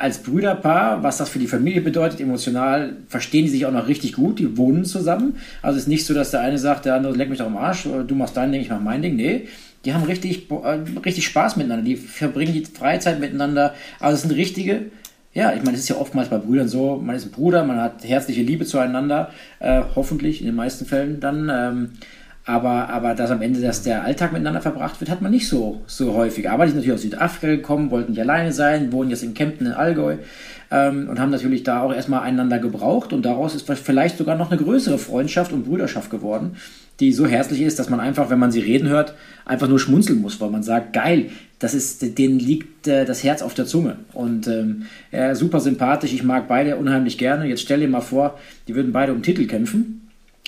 als 0.00 0.18
Brüderpaar. 0.18 1.02
Was 1.02 1.16
das 1.16 1.28
für 1.28 1.40
die 1.40 1.48
Familie 1.48 1.80
bedeutet, 1.80 2.20
emotional, 2.20 2.94
verstehen 3.08 3.46
die 3.46 3.50
sich 3.50 3.66
auch 3.66 3.72
noch 3.72 3.88
richtig 3.88 4.12
gut. 4.12 4.38
Die 4.38 4.56
wohnen 4.56 4.84
zusammen. 4.84 5.38
Also 5.62 5.78
es 5.78 5.82
ist 5.82 5.88
nicht 5.88 6.06
so, 6.06 6.14
dass 6.14 6.30
der 6.30 6.42
eine 6.42 6.58
sagt, 6.58 6.84
der 6.84 6.94
andere 6.94 7.12
leck 7.12 7.28
mich 7.28 7.40
doch 7.40 7.46
am 7.46 7.56
Arsch, 7.56 7.88
du 8.06 8.14
machst 8.14 8.36
dein 8.36 8.52
Ding, 8.52 8.60
ich 8.60 8.70
mach 8.70 8.80
mein 8.80 9.02
Ding. 9.02 9.16
Nee, 9.16 9.48
die 9.84 9.92
haben 9.92 10.04
richtig, 10.04 10.48
äh, 10.48 10.78
richtig 11.04 11.26
Spaß 11.26 11.56
miteinander. 11.56 11.84
Die 11.84 11.96
verbringen 11.96 12.52
die 12.52 12.66
Freizeit 12.66 13.18
miteinander. 13.18 13.74
Also 13.98 14.14
es 14.14 14.22
sind 14.22 14.30
richtige 14.30 14.92
ja, 15.34 15.52
ich 15.52 15.62
meine, 15.62 15.74
es 15.76 15.82
ist 15.82 15.88
ja 15.88 15.96
oftmals 15.96 16.30
bei 16.30 16.38
Brüdern 16.38 16.68
so, 16.68 16.96
man 16.96 17.14
ist 17.14 17.26
ein 17.26 17.30
Bruder, 17.30 17.62
man 17.64 17.80
hat 17.80 18.02
herzliche 18.02 18.42
Liebe 18.42 18.64
zueinander, 18.64 19.30
äh, 19.60 19.82
hoffentlich 19.94 20.40
in 20.40 20.46
den 20.46 20.56
meisten 20.56 20.86
Fällen 20.86 21.20
dann. 21.20 21.50
Ähm, 21.52 21.90
aber, 22.48 22.88
aber 22.88 23.14
dass 23.14 23.30
am 23.30 23.42
Ende 23.42 23.60
dass 23.60 23.82
der 23.82 24.04
Alltag 24.04 24.32
miteinander 24.32 24.62
verbracht 24.62 24.98
wird, 25.00 25.10
hat 25.10 25.20
man 25.20 25.30
nicht 25.30 25.46
so, 25.46 25.82
so 25.86 26.14
häufig. 26.14 26.48
Aber 26.48 26.64
die 26.64 26.70
sind 26.70 26.78
natürlich 26.78 26.94
aus 26.94 27.02
Südafrika 27.02 27.56
gekommen, 27.56 27.90
wollten 27.90 28.12
nicht 28.12 28.22
alleine 28.22 28.52
sein, 28.52 28.90
wohnen 28.90 29.10
jetzt 29.10 29.22
in 29.22 29.34
Kempten 29.34 29.66
in 29.66 29.72
Allgäu 29.74 30.16
ähm, 30.70 31.10
und 31.10 31.20
haben 31.20 31.30
natürlich 31.30 31.62
da 31.62 31.82
auch 31.82 31.92
erstmal 31.92 32.22
einander 32.22 32.58
gebraucht 32.58 33.12
und 33.12 33.26
daraus 33.26 33.54
ist 33.54 33.70
vielleicht 33.70 34.16
sogar 34.16 34.34
noch 34.34 34.50
eine 34.50 34.58
größere 34.58 34.96
Freundschaft 34.96 35.52
und 35.52 35.66
Brüderschaft 35.66 36.10
geworden, 36.10 36.56
die 37.00 37.12
so 37.12 37.26
herzlich 37.26 37.60
ist, 37.60 37.78
dass 37.78 37.90
man 37.90 38.00
einfach, 38.00 38.30
wenn 38.30 38.38
man 38.38 38.50
sie 38.50 38.60
reden 38.60 38.88
hört, 38.88 39.12
einfach 39.44 39.68
nur 39.68 39.78
schmunzeln 39.78 40.22
muss, 40.22 40.40
weil 40.40 40.48
man 40.48 40.62
sagt, 40.62 40.94
geil, 40.94 41.26
das 41.58 41.74
ist, 41.74 42.18
denen 42.18 42.38
liegt 42.38 42.88
äh, 42.88 43.04
das 43.04 43.24
Herz 43.24 43.42
auf 43.42 43.52
der 43.52 43.66
Zunge. 43.66 43.96
Und 44.14 44.46
ähm, 44.46 44.84
ja, 45.12 45.34
super 45.34 45.60
sympathisch, 45.60 46.14
ich 46.14 46.22
mag 46.22 46.48
beide 46.48 46.76
unheimlich 46.76 47.18
gerne. 47.18 47.44
Jetzt 47.44 47.60
stell 47.60 47.80
dir 47.80 47.88
mal 47.88 48.00
vor, 48.00 48.38
die 48.68 48.74
würden 48.74 48.92
beide 48.92 49.12
um 49.12 49.22
Titel 49.22 49.46
kämpfen 49.46 49.98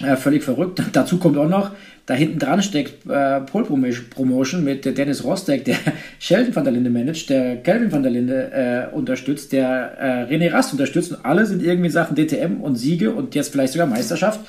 äh, 0.00 0.16
völlig 0.16 0.42
verrückt. 0.42 0.82
Dazu 0.92 1.18
kommt 1.18 1.36
auch 1.36 1.48
noch, 1.48 1.70
da 2.06 2.14
hinten 2.14 2.38
dran 2.38 2.62
steckt 2.62 3.08
äh, 3.08 3.40
Pole 3.40 3.64
Promotion 3.64 4.64
mit 4.64 4.84
Dennis 4.84 5.24
Rostek, 5.24 5.64
der 5.64 5.76
Sheldon 6.18 6.54
van 6.54 6.64
der 6.64 6.72
Linde 6.72 6.90
managt, 6.90 7.30
der 7.30 7.56
Kelvin 7.56 7.92
van 7.92 8.02
der 8.02 8.12
Linde 8.12 8.88
äh, 8.92 8.94
unterstützt, 8.94 9.52
der 9.52 9.98
äh, 9.98 10.34
René 10.34 10.52
Rast 10.52 10.72
unterstützt 10.72 11.12
und 11.12 11.24
alle 11.24 11.46
sind 11.46 11.62
irgendwie 11.62 11.90
Sachen 11.90 12.16
DTM 12.16 12.60
und 12.60 12.76
Siege 12.76 13.12
und 13.12 13.34
jetzt 13.34 13.52
vielleicht 13.52 13.72
sogar 13.72 13.86
Meisterschaft 13.86 14.40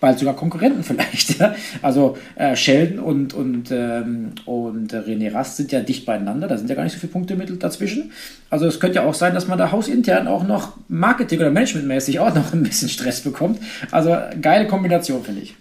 bald 0.00 0.18
sogar 0.18 0.34
Konkurrenten 0.34 0.82
vielleicht. 0.84 1.36
also 1.82 2.16
äh, 2.34 2.56
Sheldon 2.56 2.98
und, 2.98 3.34
und, 3.34 3.70
ähm, 3.70 4.32
und 4.46 4.92
René 4.92 5.32
Rast 5.32 5.58
sind 5.58 5.72
ja 5.72 5.80
dicht 5.80 6.06
beieinander, 6.06 6.48
da 6.48 6.56
sind 6.56 6.68
ja 6.68 6.74
gar 6.74 6.84
nicht 6.84 6.94
so 6.94 6.98
viele 6.98 7.12
Punkte 7.12 7.36
dazwischen. 7.36 8.10
Also 8.48 8.66
es 8.66 8.80
könnte 8.80 8.96
ja 8.96 9.04
auch 9.04 9.14
sein, 9.14 9.34
dass 9.34 9.46
man 9.46 9.58
da 9.58 9.70
hausintern 9.70 10.26
auch 10.26 10.46
noch 10.46 10.76
Marketing- 10.88 11.40
oder 11.40 11.50
Managementmäßig 11.50 12.18
auch 12.18 12.34
noch 12.34 12.52
ein 12.52 12.62
bisschen 12.62 12.88
Stress 12.88 13.20
bekommt. 13.20 13.60
Also 13.90 14.16
geile 14.40 14.66
Kombination, 14.66 15.22
finde 15.22 15.42
ich. 15.42 15.54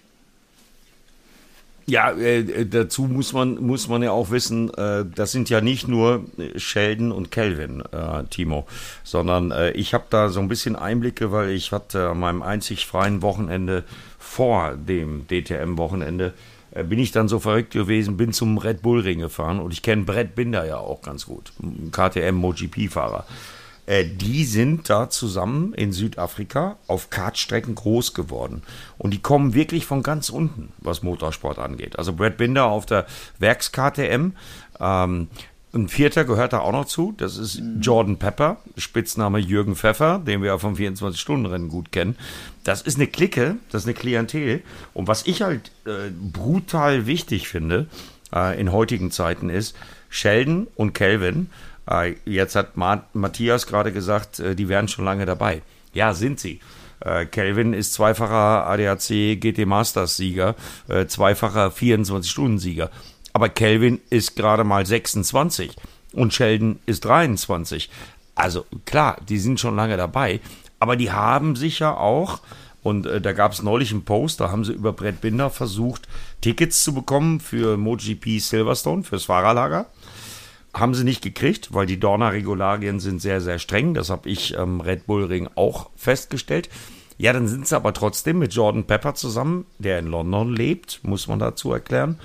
Ja, 1.89 2.12
äh, 2.12 2.65
dazu 2.65 3.04
muss 3.04 3.34
man, 3.34 3.56
muss 3.56 3.88
man 3.88 4.04
ja 4.04 4.12
auch 4.12 4.30
wissen, 4.30 4.71
äh, 4.75 5.06
das 5.13 5.32
sind 5.32 5.49
ja 5.49 5.60
nicht 5.60 5.88
nur 5.88 6.23
Sheldon 6.56 7.12
und 7.12 7.32
Kelvin, 7.32 7.82
äh, 7.91 8.23
Timo, 8.30 8.67
sondern 9.04 9.52
äh, 9.52 9.71
ich 9.71 9.93
habe 9.93 10.06
da 10.10 10.30
so 10.30 10.39
ein 10.39 10.47
bisschen 10.47 10.75
Einblicke, 10.75 11.32
weil 11.32 11.49
ich 11.49 11.71
hatte 11.71 12.10
an 12.10 12.19
meinem 12.19 12.43
einzig 12.43 12.86
freien 12.86 13.21
Wochenende 13.21 13.84
vor 14.19 14.75
dem 14.75 15.25
DTM-Wochenende 15.28 16.34
äh, 16.71 16.84
bin 16.84 16.99
ich 16.99 17.12
dann 17.12 17.28
so 17.28 17.39
verrückt 17.39 17.71
gewesen, 17.71 18.17
bin 18.17 18.34
zum 18.34 18.58
Red 18.58 18.82
Bull 18.82 19.02
Ring 19.02 19.19
gefahren 19.19 19.60
und 19.60 19.73
ich 19.73 19.82
kenne 19.82 20.04
Brett 20.04 20.36
Binder 20.36 20.65
ja 20.65 20.78
auch 20.78 21.02
ganz 21.02 21.25
gut, 21.25 21.52
KTM 21.91 22.36
MotoGP-Fahrer. 22.36 23.25
Äh, 23.89 24.06
die 24.06 24.45
sind 24.45 24.88
da 24.88 25.10
zusammen 25.10 25.73
in 25.73 25.91
Südafrika 25.91 26.78
auf 26.86 27.10
Kartstrecken 27.10 27.73
groß 27.73 28.13
geworden. 28.13 28.62
Und 28.99 29.15
die 29.15 29.21
kommen 29.21 29.56
wirklich 29.56 29.88
von 29.88 30.04
ganz 30.04 30.30
unten, 30.30 30.71
was 30.78 31.02
Motorsport 31.02 31.58
angeht. 31.58 31.97
Also 31.97 32.13
Brad 32.13 32.38
Binder 32.38 32.65
auf 32.65 32.86
der 32.86 33.08
Werks-KTM. 33.39 34.34
Ähm, 34.80 35.28
ein 35.73 35.88
Vierter 35.88 36.23
gehört 36.23 36.54
da 36.54 36.60
auch 36.60 36.71
noch 36.71 36.86
zu. 36.86 37.15
Das 37.17 37.38
ist 37.38 37.63
Jordan 37.82 38.17
Pepper, 38.17 38.58
Spitzname 38.78 39.39
Jürgen 39.39 39.75
Pfeffer, 39.75 40.19
den 40.19 40.41
wir 40.43 40.49
ja 40.49 40.58
vom 40.60 40.75
24-Stunden-Rennen 40.75 41.69
gut 41.69 41.91
kennen. 41.91 42.15
Das 42.63 42.84
ist 42.84 42.97
eine 42.97 43.08
Clique, 43.08 43.56
das 43.71 43.84
ist 43.84 43.88
eine 43.88 43.95
Klientel. 43.95 44.62
Und 44.93 45.08
was 45.08 45.25
ich 45.25 45.41
halt 45.41 45.71
äh, 45.86 46.12
brutal 46.12 47.08
wichtig 47.08 47.47
finde 47.47 47.88
äh, 48.36 48.60
in 48.60 48.71
heutigen 48.71 49.10
Zeiten 49.10 49.49
ist, 49.49 49.75
Sheldon 50.10 50.67
und 50.75 50.93
Kelvin 50.93 51.49
jetzt 52.25 52.56
hat 52.56 52.78
Matthias 53.13 53.67
gerade 53.67 53.91
gesagt, 53.91 54.39
äh, 54.39 54.56
die 54.56 54.69
wären 54.69 54.88
schon 54.88 55.06
lange 55.06 55.25
dabei. 55.25 55.62
Ja, 55.93 56.13
sind 56.13 56.39
sie. 56.39 56.60
Äh, 56.99 57.25
Kelvin 57.25 57.73
ist 57.73 57.93
zweifacher 57.93 58.67
ADAC 58.67 59.39
GT 59.39 59.65
Masters 59.65 60.17
Sieger, 60.17 60.56
zweifacher 61.08 61.67
24-Stunden-Sieger. 61.67 62.89
Aber 63.34 63.49
Kelvin 63.49 63.99
ist 64.10 64.36
gerade 64.36 64.63
mal 64.63 64.86
26 64.86 65.75
und 66.13 66.34
Sheldon 66.34 66.80
ist 66.86 67.06
23. 67.06 67.89
Also 68.36 68.65
klar, 68.86 69.17
die 69.28 69.38
sind 69.38 69.60
schon 69.60 69.75
lange 69.75 69.97
dabei, 69.97 70.39
aber 70.80 70.95
die 70.95 71.12
haben 71.12 71.56
sich 71.56 71.80
ja 71.80 71.95
auch, 71.95 72.39
und 72.82 73.06
äh, 73.06 73.19
da 73.19 73.34
gab 73.34 73.52
es 73.52 73.62
neulich 73.62 73.91
einen 73.91 74.06
Post, 74.06 74.39
da 74.39 74.49
haben 74.49 74.63
sie 74.63 74.71
über 74.71 74.93
Brett 74.93 75.21
Binder 75.21 75.49
versucht, 75.49 76.08
Tickets 76.41 76.84
zu 76.84 76.93
bekommen 76.93 77.41
für 77.41 77.78
MotoGP 77.78 78.39
Silverstone, 78.39 79.04
fürs 79.04 79.25
Fahrerlager. 79.25 79.88
Haben 80.73 80.93
sie 80.93 81.03
nicht 81.03 81.21
gekriegt, 81.21 81.73
weil 81.73 81.86
die 81.86 81.99
Dorner-Regularien 81.99 82.99
sind 82.99 83.21
sehr, 83.21 83.41
sehr 83.41 83.60
streng. 83.60 83.93
Das 83.93 84.10
habe 84.10 84.29
ich 84.29 84.55
ähm, 84.55 84.82
Red 84.82 85.08
Bull 85.08 85.25
Ring 85.25 85.49
auch 85.55 85.89
festgestellt. 85.95 86.69
Ja, 87.17 87.34
dann 87.34 87.47
sind 87.47 87.67
sie 87.67 87.75
aber 87.75 87.93
trotzdem 87.93 88.39
mit 88.39 88.53
Jordan 88.53 88.86
Pepper 88.86 89.13
zusammen, 89.13 89.65
der 89.77 89.99
in 89.99 90.08
London 90.08 90.55
lebt, 90.55 91.01
muss 91.03 91.27
man 91.27 91.38
dazu 91.38 91.73
erklären, 91.73 92.17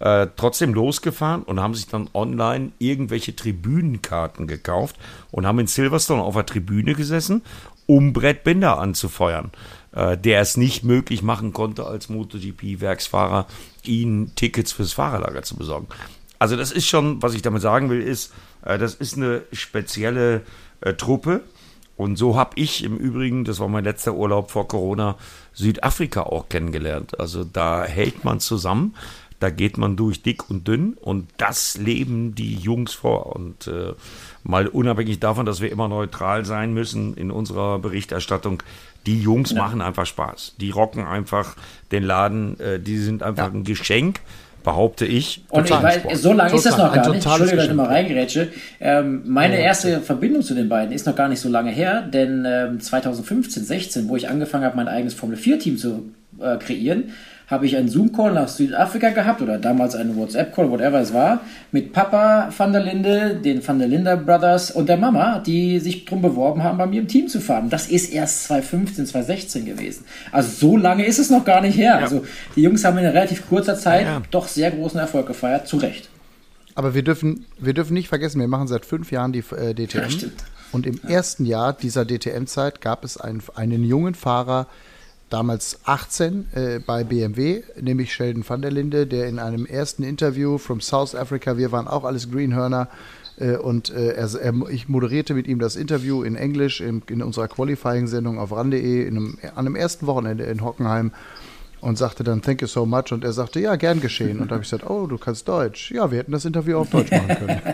äh, 0.00 0.26
trotzdem 0.36 0.74
losgefahren 0.74 1.42
und 1.44 1.60
haben 1.60 1.74
sich 1.74 1.86
dann 1.86 2.10
online 2.12 2.72
irgendwelche 2.78 3.34
Tribünenkarten 3.34 4.46
gekauft 4.46 4.96
und 5.30 5.46
haben 5.46 5.60
in 5.60 5.66
Silverstone 5.66 6.22
auf 6.22 6.34
der 6.34 6.44
Tribüne 6.44 6.94
gesessen, 6.94 7.40
um 7.86 8.12
Brett 8.12 8.44
Binder 8.44 8.78
anzufeuern, 8.78 9.50
äh, 9.92 10.18
der 10.18 10.42
es 10.42 10.58
nicht 10.58 10.84
möglich 10.84 11.22
machen 11.22 11.54
konnte, 11.54 11.86
als 11.86 12.10
MotoGP-Werksfahrer 12.10 13.46
ihnen 13.82 14.34
Tickets 14.34 14.72
fürs 14.72 14.92
Fahrerlager 14.92 15.42
zu 15.42 15.56
besorgen. 15.56 15.86
Also 16.38 16.56
das 16.56 16.72
ist 16.72 16.86
schon, 16.86 17.22
was 17.22 17.34
ich 17.34 17.42
damit 17.42 17.62
sagen 17.62 17.90
will, 17.90 18.02
ist, 18.02 18.32
äh, 18.64 18.78
das 18.78 18.94
ist 18.94 19.16
eine 19.16 19.42
spezielle 19.52 20.42
äh, 20.80 20.94
Truppe. 20.94 21.42
Und 21.96 22.16
so 22.16 22.36
habe 22.36 22.52
ich 22.56 22.82
im 22.82 22.96
Übrigen, 22.96 23.44
das 23.44 23.60
war 23.60 23.68
mein 23.68 23.84
letzter 23.84 24.14
Urlaub 24.14 24.50
vor 24.50 24.66
Corona, 24.66 25.16
Südafrika 25.52 26.24
auch 26.24 26.48
kennengelernt. 26.48 27.20
Also 27.20 27.44
da 27.44 27.84
hält 27.84 28.24
man 28.24 28.40
zusammen. 28.40 28.94
da 29.40 29.50
geht 29.50 29.76
man 29.76 29.94
durch 29.96 30.22
dick 30.22 30.48
und 30.48 30.66
dünn 30.66 30.94
und 30.94 31.28
das 31.36 31.76
leben 31.76 32.34
die 32.34 32.56
Jungs 32.56 32.94
vor. 32.94 33.36
Und 33.36 33.66
äh, 33.66 33.92
mal 34.42 34.68
unabhängig 34.68 35.20
davon, 35.20 35.44
dass 35.44 35.60
wir 35.60 35.70
immer 35.70 35.86
neutral 35.86 36.44
sein 36.46 36.72
müssen 36.72 37.14
in 37.14 37.30
unserer 37.30 37.78
Berichterstattung, 37.78 38.62
die 39.06 39.20
Jungs 39.20 39.50
ja. 39.50 39.58
machen 39.58 39.82
einfach 39.82 40.06
Spaß. 40.06 40.54
Die 40.60 40.70
rocken 40.70 41.04
einfach 41.04 41.56
den 41.92 42.04
Laden, 42.04 42.58
äh, 42.58 42.80
die 42.80 42.96
sind 42.96 43.22
einfach 43.22 43.48
ja. 43.48 43.52
ein 43.52 43.64
Geschenk 43.64 44.20
behaupte 44.64 45.06
ich. 45.06 45.44
Und 45.50 45.70
ich 45.70 45.82
weiß, 45.82 46.20
so 46.20 46.32
lange 46.32 46.54
ist 46.54 46.66
das 46.66 46.76
noch 46.76 46.92
gar 46.92 47.08
nicht. 47.08 47.24
Entschuldigung, 47.24 47.56
dass 47.58 47.68
ich 47.68 47.74
mal 47.74 47.86
reingrätsche. 47.86 48.48
Ähm, 48.80 49.22
meine 49.26 49.54
ja, 49.54 49.66
erste 49.66 50.00
Verbindung 50.00 50.42
zu 50.42 50.54
den 50.54 50.68
beiden 50.68 50.92
ist 50.92 51.06
noch 51.06 51.14
gar 51.14 51.28
nicht 51.28 51.38
so 51.38 51.48
lange 51.48 51.70
her, 51.70 52.02
denn 52.02 52.44
ähm, 52.48 52.80
2015, 52.80 53.62
16, 53.64 54.08
wo 54.08 54.16
ich 54.16 54.28
angefangen 54.28 54.64
habe, 54.64 54.74
mein 54.76 54.88
eigenes 54.88 55.14
Formel 55.14 55.36
4-Team 55.36 55.78
zu 55.78 56.12
äh, 56.40 56.56
kreieren, 56.56 57.12
habe 57.46 57.66
ich 57.66 57.76
einen 57.76 57.88
Zoom-Call 57.88 58.32
nach 58.32 58.48
Südafrika 58.48 59.10
gehabt 59.10 59.42
oder 59.42 59.58
damals 59.58 59.94
einen 59.94 60.16
WhatsApp-Call, 60.16 60.70
whatever 60.70 61.00
es 61.00 61.12
war, 61.12 61.40
mit 61.72 61.92
Papa 61.92 62.50
van 62.56 62.72
der 62.72 62.82
Linde, 62.82 63.36
den 63.36 63.66
van 63.66 63.78
der 63.78 63.88
Linde 63.88 64.16
Brothers 64.16 64.70
und 64.70 64.88
der 64.88 64.96
Mama, 64.96 65.40
die 65.40 65.78
sich 65.78 66.04
darum 66.04 66.22
beworben 66.22 66.62
haben, 66.62 66.78
bei 66.78 66.86
mir 66.86 67.00
im 67.00 67.08
Team 67.08 67.28
zu 67.28 67.40
fahren. 67.40 67.68
Das 67.68 67.88
ist 67.88 68.12
erst 68.12 68.44
2015, 68.44 69.06
2016 69.06 69.64
gewesen. 69.66 70.04
Also 70.32 70.68
so 70.68 70.76
lange 70.76 71.04
ist 71.04 71.18
es 71.18 71.30
noch 71.30 71.44
gar 71.44 71.60
nicht 71.60 71.76
her. 71.76 71.96
Ja. 71.96 72.04
Also 72.04 72.24
die 72.56 72.62
Jungs 72.62 72.84
haben 72.84 72.98
in 72.98 73.06
relativ 73.06 73.48
kurzer 73.48 73.76
Zeit 73.76 74.06
ja. 74.06 74.22
doch 74.30 74.48
sehr 74.48 74.70
großen 74.70 74.98
Erfolg 74.98 75.26
gefeiert, 75.26 75.68
zu 75.68 75.76
Recht. 75.76 76.08
Aber 76.74 76.94
wir 76.94 77.02
dürfen, 77.02 77.44
wir 77.58 77.74
dürfen 77.74 77.94
nicht 77.94 78.08
vergessen, 78.08 78.40
wir 78.40 78.48
machen 78.48 78.66
seit 78.66 78.84
fünf 78.84 79.12
Jahren 79.12 79.32
die 79.32 79.44
äh, 79.56 79.74
DTM. 79.74 80.10
Ja, 80.10 80.28
und 80.72 80.86
im 80.86 81.00
ersten 81.06 81.44
Jahr 81.44 81.72
dieser 81.72 82.04
DTM-Zeit 82.04 82.80
gab 82.80 83.04
es 83.04 83.16
einen, 83.16 83.42
einen 83.54 83.84
jungen 83.84 84.14
Fahrer, 84.14 84.66
damals 85.30 85.80
18 85.84 86.46
äh, 86.54 86.78
bei 86.78 87.04
BMW, 87.04 87.62
nämlich 87.80 88.12
Sheldon 88.12 88.44
van 88.46 88.62
der 88.62 88.70
Linde, 88.70 89.06
der 89.06 89.28
in 89.28 89.38
einem 89.38 89.66
ersten 89.66 90.02
Interview 90.02 90.58
from 90.58 90.80
South 90.80 91.14
Africa, 91.14 91.56
wir 91.58 91.72
waren 91.72 91.88
auch 91.88 92.04
alles 92.04 92.30
Greenhörner, 92.30 92.88
äh, 93.38 93.56
und 93.56 93.90
äh, 93.90 94.12
er, 94.12 94.32
er, 94.34 94.54
ich 94.70 94.88
moderierte 94.88 95.34
mit 95.34 95.46
ihm 95.46 95.58
das 95.58 95.76
Interview 95.76 96.22
in 96.22 96.36
Englisch 96.36 96.80
in, 96.80 97.02
in 97.08 97.22
unserer 97.22 97.48
Qualifying-Sendung 97.48 98.38
auf 98.38 98.52
ran.de 98.52 99.08
an 99.08 99.38
einem 99.54 99.76
ersten 99.76 100.06
Wochenende 100.06 100.44
in 100.44 100.62
Hockenheim 100.62 101.12
und 101.80 101.98
sagte 101.98 102.24
dann 102.24 102.42
Thank 102.42 102.62
you 102.62 102.68
so 102.68 102.86
much. 102.86 103.12
Und 103.12 103.24
er 103.24 103.32
sagte 103.32 103.60
ja 103.60 103.76
gern 103.76 104.00
geschehen. 104.00 104.40
Und 104.40 104.50
da 104.50 104.54
habe 104.54 104.64
ich 104.64 104.70
gesagt 104.70 104.88
oh 104.88 105.06
du 105.06 105.18
kannst 105.18 105.48
Deutsch. 105.48 105.90
Ja 105.90 106.10
wir 106.10 106.18
hätten 106.18 106.32
das 106.32 106.44
Interview 106.44 106.78
auf 106.78 106.90
Deutsch 106.90 107.10
machen 107.10 107.28
können. 107.28 107.60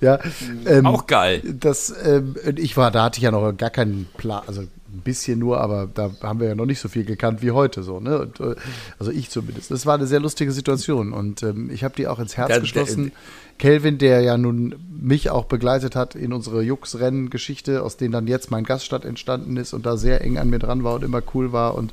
Ja 0.00 0.20
ähm, 0.64 0.86
auch 0.86 1.08
geil. 1.08 1.42
das 1.44 1.92
ähm, 2.04 2.36
ich 2.56 2.76
war 2.76 2.92
da 2.92 3.02
hatte 3.02 3.18
ich 3.18 3.24
ja 3.24 3.32
noch 3.32 3.52
gar 3.56 3.70
keinen 3.70 4.06
Plan 4.16 4.42
also 4.46 4.62
ein 4.92 5.00
bisschen 5.00 5.38
nur, 5.38 5.60
aber 5.60 5.88
da 5.92 6.10
haben 6.22 6.40
wir 6.40 6.48
ja 6.48 6.54
noch 6.54 6.66
nicht 6.66 6.80
so 6.80 6.88
viel 6.88 7.04
gekannt 7.04 7.42
wie 7.42 7.50
heute 7.50 7.82
so, 7.82 8.00
ne? 8.00 8.20
Und, 8.20 8.40
äh, 8.40 8.54
also 8.98 9.10
ich 9.12 9.30
zumindest. 9.30 9.70
Das 9.70 9.84
war 9.86 9.94
eine 9.94 10.06
sehr 10.06 10.20
lustige 10.20 10.52
Situation 10.52 11.12
und 11.12 11.42
ähm, 11.42 11.70
ich 11.70 11.84
habe 11.84 11.94
die 11.94 12.06
auch 12.06 12.18
ins 12.18 12.36
Herz 12.36 12.48
der, 12.48 12.60
geschlossen. 12.60 13.12
Kelvin, 13.58 13.98
der 13.98 14.20
ja 14.20 14.38
nun 14.38 14.76
mich 14.88 15.30
auch 15.30 15.44
begleitet 15.44 15.96
hat 15.96 16.14
in 16.14 16.32
unsere 16.32 16.62
Jux-Rennen-Geschichte, 16.62 17.82
aus 17.82 17.96
denen 17.96 18.12
dann 18.12 18.28
jetzt 18.28 18.50
mein 18.50 18.64
Gaststadt 18.64 19.04
entstanden 19.04 19.56
ist 19.56 19.74
und 19.74 19.84
da 19.84 19.96
sehr 19.96 20.22
eng 20.22 20.38
an 20.38 20.48
mir 20.48 20.60
dran 20.60 20.84
war 20.84 20.94
und 20.94 21.04
immer 21.04 21.22
cool 21.34 21.52
war 21.52 21.74
und 21.74 21.92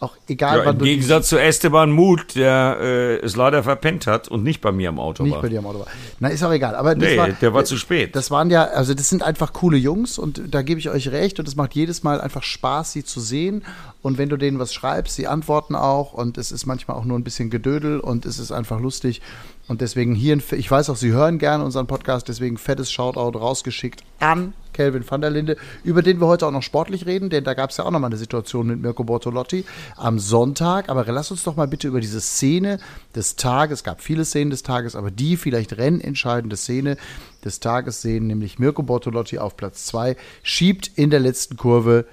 auch 0.00 0.16
egal, 0.28 0.64
ja, 0.64 0.70
Im 0.70 0.78
Gegensatz 0.78 1.28
zu 1.28 1.38
Esteban 1.38 1.90
Mut, 1.90 2.34
der 2.34 2.78
äh, 2.80 3.16
es 3.16 3.36
leider 3.36 3.62
verpennt 3.62 4.06
hat 4.06 4.28
und 4.28 4.42
nicht 4.42 4.60
bei 4.60 4.72
mir 4.72 4.88
am 4.88 4.98
Auto 4.98 5.22
nicht 5.22 5.32
war. 5.32 5.38
Nicht 5.38 5.42
bei 5.42 5.48
dir 5.48 5.58
am 5.60 5.66
Auto 5.66 5.78
war. 5.80 5.86
Na, 6.20 6.28
ist 6.28 6.42
auch 6.42 6.52
egal. 6.52 6.74
Aber 6.74 6.94
nee, 6.94 7.16
war, 7.16 7.28
der 7.28 7.54
war 7.54 7.62
äh, 7.62 7.64
zu 7.64 7.78
spät. 7.78 8.14
Das 8.14 8.30
waren 8.30 8.50
ja, 8.50 8.64
also 8.64 8.92
das 8.92 9.08
sind 9.08 9.22
einfach 9.22 9.52
coole 9.52 9.76
Jungs 9.76 10.18
und 10.18 10.42
da 10.50 10.62
gebe 10.62 10.80
ich 10.80 10.90
euch 10.90 11.08
recht 11.08 11.38
und 11.38 11.48
es 11.48 11.56
macht 11.56 11.74
jedes 11.74 12.02
Mal 12.02 12.20
einfach 12.20 12.42
Spaß, 12.42 12.92
sie 12.92 13.04
zu 13.04 13.20
sehen. 13.20 13.64
Und 14.02 14.18
wenn 14.18 14.28
du 14.28 14.36
denen 14.36 14.58
was 14.58 14.74
schreibst, 14.74 15.14
sie 15.14 15.26
antworten 15.26 15.74
auch 15.74 16.12
und 16.12 16.38
es 16.38 16.52
ist 16.52 16.66
manchmal 16.66 16.96
auch 16.96 17.04
nur 17.04 17.18
ein 17.18 17.24
bisschen 17.24 17.48
Gedödel 17.48 18.00
und 18.00 18.26
es 18.26 18.38
ist 18.38 18.52
einfach 18.52 18.80
lustig. 18.80 19.22
Und 19.66 19.80
deswegen 19.80 20.14
hier, 20.14 20.38
ich 20.52 20.70
weiß 20.70 20.90
auch, 20.90 20.96
Sie 20.96 21.12
hören 21.12 21.38
gerne 21.38 21.64
unseren 21.64 21.86
Podcast, 21.86 22.28
deswegen 22.28 22.58
fettes 22.58 22.92
Shoutout 22.92 23.38
rausgeschickt 23.38 24.02
an 24.20 24.52
Kelvin 24.74 25.08
van 25.08 25.22
der 25.22 25.30
Linde, 25.30 25.56
über 25.84 26.02
den 26.02 26.20
wir 26.20 26.26
heute 26.26 26.46
auch 26.46 26.50
noch 26.50 26.62
sportlich 26.62 27.06
reden, 27.06 27.30
denn 27.30 27.44
da 27.44 27.54
gab 27.54 27.70
es 27.70 27.78
ja 27.78 27.84
auch 27.84 27.90
noch 27.90 28.00
mal 28.00 28.08
eine 28.08 28.18
Situation 28.18 28.66
mit 28.66 28.82
Mirko 28.82 29.04
Bortolotti 29.04 29.64
am 29.96 30.18
Sonntag. 30.18 30.90
Aber 30.90 31.04
lass 31.06 31.30
uns 31.30 31.44
doch 31.44 31.56
mal 31.56 31.68
bitte 31.68 31.88
über 31.88 32.00
diese 32.00 32.20
Szene 32.20 32.78
des 33.14 33.36
Tages, 33.36 33.78
es 33.80 33.84
gab 33.84 34.02
viele 34.02 34.26
Szenen 34.26 34.50
des 34.50 34.62
Tages, 34.62 34.96
aber 34.96 35.10
die 35.10 35.38
vielleicht 35.38 35.78
rennentscheidende 35.78 36.56
Szene 36.56 36.98
des 37.44 37.60
Tages 37.60 38.02
sehen, 38.02 38.26
nämlich 38.26 38.58
Mirko 38.58 38.82
Bortolotti 38.82 39.38
auf 39.38 39.56
Platz 39.56 39.86
2, 39.86 40.16
schiebt 40.42 40.90
in 40.96 41.08
der 41.08 41.20
letzten 41.20 41.56
Kurve 41.56 42.06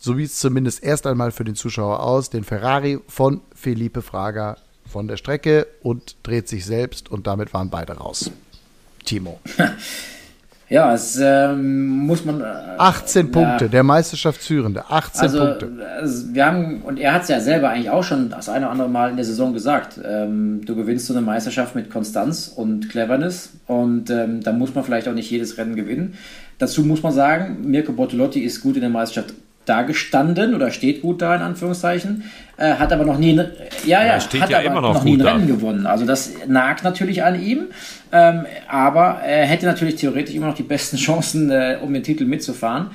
so 0.00 0.16
wie 0.16 0.22
es 0.22 0.38
zumindest 0.38 0.84
erst 0.84 1.08
einmal 1.08 1.32
für 1.32 1.42
den 1.42 1.56
Zuschauer 1.56 2.00
aus, 2.00 2.30
den 2.30 2.44
Ferrari 2.44 3.00
von 3.08 3.40
Felipe 3.52 4.00
Fraga 4.00 4.56
von 4.88 5.08
der 5.08 5.16
Strecke 5.16 5.66
und 5.82 6.16
dreht 6.22 6.48
sich 6.48 6.64
selbst 6.64 7.10
und 7.10 7.26
damit 7.26 7.54
waren 7.54 7.70
beide 7.70 7.92
raus. 7.94 8.30
Timo. 9.04 9.40
Ja, 10.70 10.92
es 10.92 11.18
ähm, 11.18 11.86
muss 11.86 12.26
man. 12.26 12.42
Äh, 12.42 12.44
18 12.76 13.30
Punkte, 13.30 13.64
ja, 13.64 13.70
der 13.70 13.82
Meisterschaftsführende. 13.82 14.84
18 14.90 15.22
also, 15.22 15.38
Punkte. 15.38 15.86
Also 15.98 16.34
wir 16.34 16.44
haben, 16.44 16.82
und 16.82 16.98
er 16.98 17.14
hat 17.14 17.22
es 17.22 17.28
ja 17.28 17.40
selber 17.40 17.70
eigentlich 17.70 17.88
auch 17.88 18.04
schon 18.04 18.28
das 18.28 18.50
eine 18.50 18.66
oder 18.66 18.72
andere 18.72 18.88
Mal 18.90 19.10
in 19.10 19.16
der 19.16 19.24
Saison 19.24 19.54
gesagt. 19.54 19.98
Ähm, 20.04 20.60
du 20.66 20.76
gewinnst 20.76 21.06
so 21.06 21.14
eine 21.14 21.22
Meisterschaft 21.22 21.74
mit 21.74 21.90
Konstanz 21.90 22.52
und 22.54 22.90
Cleverness 22.90 23.50
und 23.66 24.10
ähm, 24.10 24.42
da 24.42 24.52
muss 24.52 24.74
man 24.74 24.84
vielleicht 24.84 25.08
auch 25.08 25.14
nicht 25.14 25.30
jedes 25.30 25.56
Rennen 25.56 25.74
gewinnen. 25.74 26.18
Dazu 26.58 26.84
muss 26.84 27.02
man 27.02 27.12
sagen, 27.12 27.70
Mirko 27.70 27.92
Bortolotti 27.92 28.40
ist 28.40 28.60
gut 28.60 28.74
in 28.74 28.82
der 28.82 28.90
Meisterschaft 28.90 29.32
da 29.68 29.82
gestanden 29.82 30.54
oder 30.54 30.70
steht 30.70 31.02
gut 31.02 31.22
da 31.22 31.34
in 31.34 31.42
Anführungszeichen, 31.42 32.24
äh, 32.56 32.74
hat 32.74 32.92
aber 32.92 33.04
noch 33.04 33.18
nie, 33.18 33.40
ja, 33.86 34.04
ja, 34.04 34.20
steht 34.20 34.42
hat 34.42 34.50
ja 34.50 34.58
aber 34.58 34.66
immer 34.66 34.80
noch, 34.80 34.94
noch 34.94 35.04
nie 35.04 35.14
ein 35.14 35.20
Rennen 35.20 35.46
gewonnen. 35.46 35.86
Also 35.86 36.04
das 36.04 36.32
nagt 36.46 36.84
natürlich 36.84 37.24
an 37.24 37.40
ihm, 37.40 37.66
ähm, 38.12 38.46
aber 38.68 39.20
er 39.24 39.46
hätte 39.46 39.66
natürlich 39.66 39.96
theoretisch 39.96 40.34
immer 40.34 40.46
noch 40.46 40.54
die 40.54 40.62
besten 40.62 40.96
Chancen, 40.98 41.50
äh, 41.50 41.78
um 41.82 41.92
den 41.92 42.02
Titel 42.02 42.24
mitzufahren. 42.24 42.90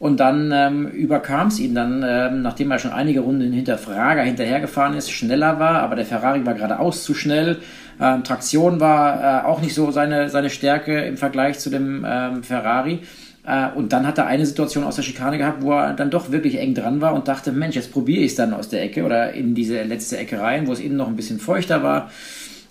Und 0.00 0.18
dann 0.18 0.52
ähm, 0.52 0.88
überkam 0.88 1.46
es 1.48 1.58
ihn 1.60 1.74
dann, 1.74 2.04
ähm, 2.06 2.42
nachdem 2.42 2.70
er 2.70 2.78
schon 2.78 2.92
einige 2.92 3.20
Runden 3.20 3.52
hinter 3.52 3.78
Frager 3.78 4.22
hinterhergefahren 4.22 4.94
ist, 4.96 5.10
schneller 5.10 5.58
war, 5.58 5.82
aber 5.82 5.96
der 5.96 6.04
Ferrari 6.04 6.44
war 6.44 6.54
geradeaus 6.54 7.04
zu 7.04 7.14
schnell. 7.14 7.58
Ähm, 8.00 8.24
Traktion 8.24 8.80
war 8.80 9.44
äh, 9.44 9.46
auch 9.46 9.62
nicht 9.62 9.74
so 9.74 9.92
seine, 9.92 10.28
seine 10.28 10.50
Stärke 10.50 11.04
im 11.04 11.16
Vergleich 11.16 11.58
zu 11.58 11.70
dem 11.70 12.04
ähm, 12.06 12.42
Ferrari. 12.42 13.00
Äh, 13.46 13.68
und 13.74 13.92
dann 13.92 14.06
hat 14.06 14.18
er 14.18 14.26
eine 14.26 14.46
Situation 14.46 14.84
aus 14.84 14.96
der 14.96 15.02
Schikane 15.02 15.38
gehabt, 15.38 15.62
wo 15.62 15.72
er 15.72 15.92
dann 15.92 16.10
doch 16.10 16.30
wirklich 16.30 16.58
eng 16.58 16.74
dran 16.74 17.00
war 17.00 17.14
und 17.14 17.28
dachte, 17.28 17.52
Mensch, 17.52 17.76
jetzt 17.76 17.92
probiere 17.92 18.22
ich 18.22 18.32
es 18.32 18.36
dann 18.36 18.54
aus 18.54 18.68
der 18.68 18.82
Ecke 18.82 19.04
oder 19.04 19.32
in 19.32 19.54
diese 19.54 19.82
letzte 19.82 20.16
Ecke 20.18 20.40
rein, 20.40 20.66
wo 20.66 20.72
es 20.72 20.80
innen 20.80 20.96
noch 20.96 21.08
ein 21.08 21.16
bisschen 21.16 21.38
feuchter 21.38 21.82
war. 21.82 22.10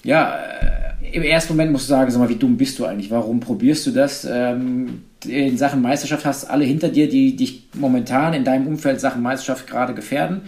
Ja, 0.04 0.36
äh, 0.36 1.16
im 1.16 1.24
ersten 1.24 1.54
Moment 1.54 1.72
musst 1.72 1.86
du 1.86 1.90
sagen, 1.90 2.10
sag 2.10 2.20
mal, 2.20 2.30
wie 2.30 2.36
dumm 2.36 2.58
bist 2.58 2.80
du 2.80 2.86
eigentlich? 2.86 3.12
Warum 3.12 3.40
probierst 3.40 3.86
du 3.86 3.92
das? 3.92 4.28
Ähm, 4.30 5.04
in 5.26 5.58
Sachen 5.58 5.82
Meisterschaft 5.82 6.26
hast 6.26 6.44
du 6.44 6.50
alle 6.50 6.66
hinter 6.66 6.90
dir, 6.90 7.08
die 7.08 7.36
dich 7.36 7.68
momentan 7.74 8.34
in 8.34 8.44
deinem 8.44 8.68
Umfeld 8.68 9.00
Sachen 9.00 9.22
Meisterschaft 9.22 9.68
gerade 9.68 9.94
gefährden. 9.94 10.42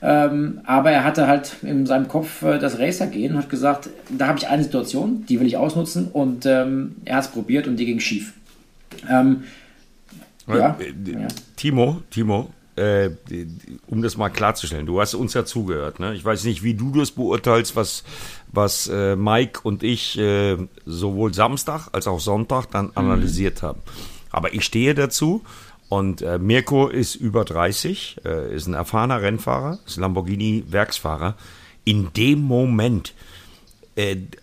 Ähm, 0.00 0.60
aber 0.64 0.90
er 0.90 1.04
hatte 1.04 1.28
halt 1.28 1.56
in 1.62 1.86
seinem 1.86 2.08
Kopf 2.08 2.42
äh, 2.42 2.58
das 2.58 2.78
Racer 2.78 3.06
gehen 3.06 3.32
und 3.32 3.38
hat 3.38 3.50
gesagt, 3.50 3.88
da 4.16 4.26
habe 4.28 4.38
ich 4.38 4.48
eine 4.48 4.64
Situation, 4.64 5.24
die 5.28 5.38
will 5.38 5.46
ich 5.46 5.56
ausnutzen 5.56 6.08
und 6.12 6.44
ähm, 6.44 6.96
er 7.04 7.16
hat 7.16 7.24
es 7.24 7.30
probiert 7.30 7.68
und 7.68 7.76
die 7.76 7.86
ging 7.86 8.00
schief. 8.00 8.32
Ja. 10.58 10.78
Äh, 10.80 10.94
ja. 11.10 11.28
Timo, 11.56 12.02
Timo, 12.10 12.50
äh, 12.76 13.10
um 13.86 14.02
das 14.02 14.16
mal 14.16 14.30
klarzustellen, 14.30 14.86
du 14.86 15.00
hast 15.00 15.14
uns 15.14 15.34
ja 15.34 15.44
zugehört. 15.44 16.00
Ne? 16.00 16.14
Ich 16.14 16.24
weiß 16.24 16.44
nicht, 16.44 16.62
wie 16.62 16.74
du 16.74 16.90
das 16.92 17.10
beurteilst, 17.10 17.76
was, 17.76 18.04
was 18.50 18.88
äh, 18.88 19.14
Mike 19.16 19.60
und 19.62 19.82
ich 19.82 20.18
äh, 20.18 20.56
sowohl 20.86 21.34
Samstag 21.34 21.88
als 21.92 22.06
auch 22.06 22.20
Sonntag 22.20 22.66
dann 22.70 22.86
mhm. 22.86 22.92
analysiert 22.94 23.62
haben. 23.62 23.80
Aber 24.30 24.54
ich 24.54 24.64
stehe 24.64 24.94
dazu 24.94 25.42
und 25.90 26.22
äh, 26.22 26.38
Mirko 26.38 26.88
ist 26.88 27.14
über 27.14 27.44
30, 27.44 28.22
äh, 28.24 28.54
ist 28.54 28.66
ein 28.66 28.74
erfahrener 28.74 29.20
Rennfahrer, 29.20 29.78
ist 29.86 29.98
Lamborghini-Werksfahrer. 29.98 31.34
In 31.84 32.12
dem 32.14 32.40
Moment, 32.40 33.12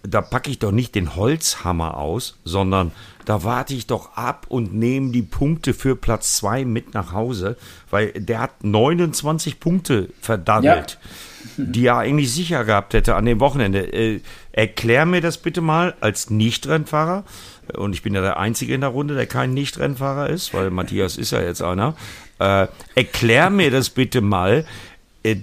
da 0.03 0.21
packe 0.21 0.51
ich 0.51 0.59
doch 0.59 0.71
nicht 0.71 0.93
den 0.93 1.15
Holzhammer 1.15 1.97
aus, 1.97 2.37
sondern 2.43 2.91
da 3.29 3.43
warte 3.43 3.75
ich 3.75 3.85
doch 3.85 4.17
ab 4.17 4.47
und 4.49 4.73
nehme 4.73 5.11
die 5.11 5.21
Punkte 5.21 5.75
für 5.75 5.95
Platz 5.95 6.37
2 6.37 6.65
mit 6.65 6.95
nach 6.95 7.13
Hause, 7.13 7.57
weil 7.91 8.11
der 8.13 8.39
hat 8.39 8.63
29 8.63 9.59
Punkte 9.59 10.09
verdammelt, 10.19 10.97
ja. 11.55 11.63
die 11.63 11.85
er 11.85 11.97
eigentlich 11.97 12.33
sicher 12.33 12.65
gehabt 12.65 12.95
hätte 12.95 13.13
an 13.13 13.25
dem 13.25 13.39
Wochenende. 13.39 13.93
Äh, 13.93 14.21
erklär 14.51 15.05
mir 15.05 15.21
das 15.21 15.37
bitte 15.37 15.61
mal 15.61 15.93
als 16.01 16.31
Nicht-Rennfahrer. 16.31 17.23
Und 17.77 17.93
ich 17.93 18.01
bin 18.01 18.15
ja 18.15 18.21
der 18.21 18.39
Einzige 18.39 18.73
in 18.73 18.81
der 18.81 18.89
Runde, 18.89 19.13
der 19.13 19.27
kein 19.27 19.53
Nicht-Rennfahrer 19.53 20.27
ist, 20.31 20.55
weil 20.55 20.71
Matthias 20.71 21.15
ist 21.15 21.29
ja 21.29 21.39
jetzt 21.39 21.61
einer. 21.61 21.93
Äh, 22.39 22.65
erklär 22.95 23.51
mir 23.51 23.69
das 23.69 23.91
bitte 23.91 24.21
mal, 24.21 24.59
äh, 24.59 24.63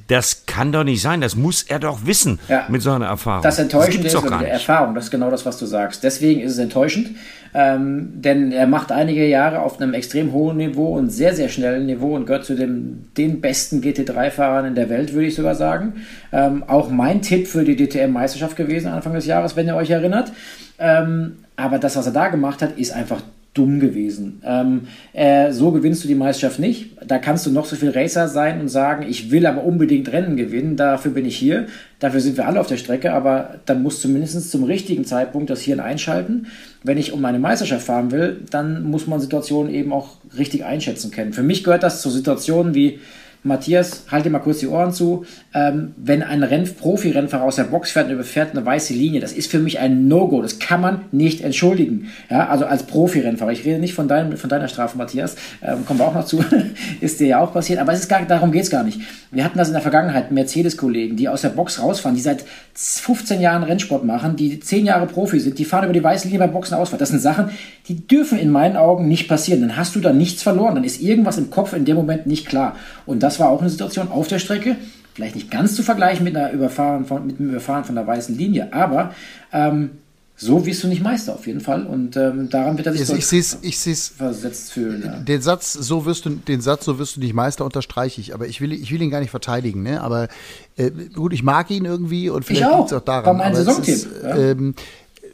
das 0.09 0.47
kann 0.47 0.72
doch 0.72 0.85
nicht 0.85 1.03
sein. 1.03 1.20
Das 1.20 1.37
muss 1.37 1.62
er 1.62 1.79
doch 1.79 2.07
wissen 2.07 2.39
ja. 2.49 2.64
mit 2.68 2.81
so 2.81 2.93
einer 2.93 3.07
Erfahrung. 3.07 3.43
Das 3.43 3.59
Enttäuschende 3.59 4.05
das 4.05 4.14
ist 4.14 4.24
doch 4.24 4.41
Erfahrung. 4.41 4.95
Das 4.95 5.05
ist 5.05 5.11
genau 5.11 5.31
das, 5.31 5.45
was 5.45 5.59
du 5.59 5.66
sagst. 5.66 6.03
Deswegen 6.03 6.41
ist 6.41 6.53
es 6.53 6.59
enttäuschend, 6.59 7.11
ähm, 7.53 8.12
denn 8.14 8.53
er 8.53 8.66
macht 8.66 8.91
einige 8.91 9.27
Jahre 9.27 9.61
auf 9.61 9.81
einem 9.81 9.93
extrem 9.93 10.33
hohen 10.33 10.57
Niveau 10.57 10.97
und 10.97 11.11
sehr, 11.11 11.35
sehr 11.35 11.51
schnellen 11.51 11.87
Niveau 11.87 12.14
und 12.16 12.27
gehört 12.27 12.47
zu 12.47 12.55
dem, 12.55 13.09
den 13.18 13.43
besten 13.43 13.83
GT3-Fahrern 13.83 14.64
in 14.66 14.74
der 14.74 14.89
Welt, 14.89 15.12
würde 15.12 15.27
ich 15.27 15.35
sogar 15.35 15.55
sagen. 15.55 16.05
Ähm, 16.33 16.64
auch 16.66 16.89
mein 16.89 17.20
Tipp 17.20 17.47
für 17.47 17.64
die 17.64 17.77
DTM-Meisterschaft 17.77 18.57
gewesen 18.57 18.89
Anfang 18.89 19.12
des 19.12 19.27
Jahres, 19.27 19.57
wenn 19.57 19.66
ihr 19.66 19.77
euch 19.77 19.91
erinnert. 19.91 20.33
Ähm, 20.79 21.39
aber 21.57 21.79
das, 21.79 21.97
was 21.97 22.07
er 22.07 22.12
da 22.12 22.29
gemacht 22.29 22.62
hat, 22.62 22.79
ist 22.79 22.93
einfach 22.93 23.20
dumm 23.57 23.80
gewesen. 23.80 24.42
Ähm, 24.44 24.82
äh, 25.12 25.52
so 25.52 25.70
gewinnst 25.72 26.04
du 26.04 26.09
die 26.09 26.14
Meisterschaft 26.14 26.59
nicht. 26.59 26.96
Da 27.07 27.18
kannst 27.18 27.46
du 27.46 27.50
noch 27.50 27.64
so 27.64 27.76
viel 27.76 27.90
Racer 27.90 28.28
sein 28.28 28.61
und 28.61 28.68
sagen, 28.68 29.07
ich 29.09 29.30
will 29.30 29.46
aber 29.46 29.64
unbedingt 29.64 30.12
Rennen 30.12 30.36
gewinnen, 30.36 30.76
dafür 30.76 31.12
bin 31.12 31.24
ich 31.24 31.36
hier, 31.36 31.66
dafür 31.98 32.20
sind 32.20 32.36
wir 32.36 32.46
alle 32.46 32.61
auf 32.61 32.66
der 32.66 32.76
Strecke, 32.76 33.12
aber 33.12 33.61
dann 33.66 33.82
muss 33.82 34.00
zumindest 34.00 34.50
zum 34.50 34.64
richtigen 34.64 35.04
Zeitpunkt 35.04 35.50
das 35.50 35.62
Hirn 35.62 35.80
einschalten. 35.80 36.46
Wenn 36.82 36.98
ich 36.98 37.12
um 37.12 37.24
eine 37.24 37.38
Meisterschaft 37.38 37.86
fahren 37.86 38.11
will, 38.11 38.42
dann 38.50 38.84
muss 38.84 39.07
man 39.07 39.20
Situationen 39.20 39.72
eben 39.72 39.92
auch 39.92 40.16
richtig 40.36 40.64
einschätzen 40.64 41.11
können. 41.11 41.32
Für 41.32 41.42
mich 41.42 41.64
gehört 41.64 41.82
das 41.82 42.02
zu 42.02 42.11
Situationen 42.11 42.74
wie 42.74 43.00
Matthias, 43.47 44.05
halte 44.11 44.30
mal 44.30 44.40
kurz 44.40 44.59
die 44.59 44.68
Ohren 44.68 44.92
zu. 44.92 45.24
Ähm, 45.55 45.94
wenn 45.97 46.22
ein 46.22 46.42
Renn 46.42 46.64
Profi-Rennfahrer 46.64 47.44
aus 47.44 47.57
der 47.57 47.64
Box 47.64 47.92
fährt 47.92 48.07
und 48.07 48.12
überfährt 48.12 48.51
eine 48.53 48.64
weiße 48.64 48.92
Linie, 48.92 49.20
das 49.20 49.32
ist 49.32 49.51
für 49.51 49.59
mich 49.59 49.78
ein 49.78 50.09
No-Go. 50.09 50.42
Das 50.42 50.59
kann 50.59 50.80
man 50.80 51.03
nicht 51.12 51.42
entschuldigen. 51.42 52.09
Ja, 52.30 52.49
also 52.49 52.66
als 52.66 52.82
Profi-Rennfahrer. 52.84 53.53
Ich 53.53 53.64
rede 53.64 53.78
nicht 53.78 53.94
von, 53.94 54.09
deinem, 54.09 54.36
von 54.36 54.51
deiner 54.51 54.68
Strafe, 54.68 54.99
Matthias. 54.99 55.36
Ähm, 55.62 55.86
kommen 55.86 56.01
wir 56.01 56.07
auch 56.07 56.14
noch 56.14 56.24
zu. 56.24 56.44
ist 57.01 57.20
dir 57.20 57.26
ja 57.28 57.40
auch 57.40 57.53
passiert. 57.53 57.78
Aber 57.78 57.92
es 57.92 58.01
ist 58.01 58.09
gar, 58.09 58.22
darum 58.26 58.53
geht 58.53 58.64
es 58.64 58.70
gar 58.70 58.82
nicht. 58.82 59.01
Wir 59.30 59.44
hatten 59.44 59.59
das 59.59 59.68
in 59.68 59.74
der 59.74 59.82
Vergangenheit, 59.82 60.30
Mercedes-Kollegen, 60.30 61.16
die 61.16 61.28
aus 61.28 61.42
der 61.42 61.51
Box 61.51 61.80
rausfahren, 61.80 62.16
die 62.16 62.22
seit 62.22 62.44
15 62.74 63.40
Jahren 63.40 63.62
Rennsport 63.62 64.05
machen, 64.05 64.36
die 64.36 64.61
10 64.61 64.86
Jahre 64.86 65.07
Profi 65.07 65.40
sind, 65.40 65.59
die 65.59 65.64
fahren 65.64 65.84
über 65.84 65.92
die 65.92 66.03
weiße 66.03 66.24
Linie 66.24 66.40
bei 66.40 66.47
Boxen 66.47 66.74
ausfahren. 66.74 66.99
Das 66.99 67.09
sind 67.09 67.20
Sachen, 67.20 67.51
die 67.88 68.07
dürfen 68.07 68.38
in 68.38 68.51
meinen 68.51 68.76
Augen 68.76 69.09
nicht 69.09 69.28
passieren. 69.28 69.61
Dann 69.61 69.76
hast 69.76 69.94
du 69.94 70.01
da 70.01 70.12
nichts 70.12 70.42
verloren. 70.42 70.74
Dann 70.74 70.84
ist 70.84 71.01
irgendwas 71.01 71.38
im 71.38 71.51
Kopf 71.51 71.72
in 71.72 71.84
dem 71.84 71.97
Moment 71.97 72.26
nicht 72.26 72.47
klar. 72.47 72.76
Und 73.07 73.22
das 73.22 73.36
war 73.41 73.51
auch 73.51 73.61
eine 73.61 73.70
Situation 73.70 74.09
auf 74.09 74.28
der 74.28 74.39
Strecke, 74.39 74.76
vielleicht 75.14 75.34
nicht 75.34 75.51
ganz 75.51 75.74
zu 75.74 75.82
vergleichen 75.82 76.24
mit, 76.24 76.37
einer 76.37 76.53
Überfahren 76.53 77.05
von, 77.07 77.26
mit 77.26 77.41
einem 77.41 77.51
Überfahren 77.51 77.84
von 77.84 77.95
der 77.95 78.07
weißen 78.07 78.37
Linie, 78.37 78.72
aber 78.72 79.14
ähm, 79.53 79.91
so 80.39 80.66
wirst 80.66 80.84
du 80.84 80.89
nicht 80.89 81.03
Meister 81.03 81.34
auf 81.34 81.47
jeden 81.47 81.61
Fall 81.61 81.87
und 81.87 82.14
ähm, 82.16 82.51
daran 82.51 82.76
wird 82.76 82.87
er 82.87 82.93
sich 82.93 83.11
ich 83.11 83.26
seh's, 83.26 83.59
ich 83.62 83.78
seh's, 83.78 84.09
versetzt 84.09 84.70
fühlen. 84.70 85.03
Ja. 85.03 85.16
Den 85.16 85.41
Satz, 85.41 85.72
so 85.72 86.05
wirst 86.05 86.26
du, 86.26 86.30
den 86.30 86.61
Satz, 86.61 86.84
so 86.84 86.99
wirst 86.99 87.16
du 87.16 87.20
nicht 87.20 87.32
Meister, 87.32 87.64
unterstreiche 87.64 88.20
ich. 88.20 88.34
Aber 88.34 88.47
ich 88.47 88.61
will, 88.61 88.74
ich 88.74 88.93
will 88.93 89.01
ihn 89.01 89.09
gar 89.09 89.20
nicht 89.20 89.30
verteidigen. 89.30 89.82
Ne? 89.82 90.03
Aber 90.03 90.28
äh, 90.76 90.91
gut, 90.91 91.32
ich 91.32 91.43
mag 91.43 91.70
ihn 91.70 91.87
irgendwie 91.87 92.28
und 92.28 92.45
vielleicht 92.45 92.70
liegt 92.70 92.87
es 92.89 92.93
auch 92.93 93.01
daran. 93.01 93.24
War 93.24 93.34
mein 93.34 93.55
Saisontipp. 93.55 94.07
Ja. 94.22 94.37
Ähm, 94.37 94.74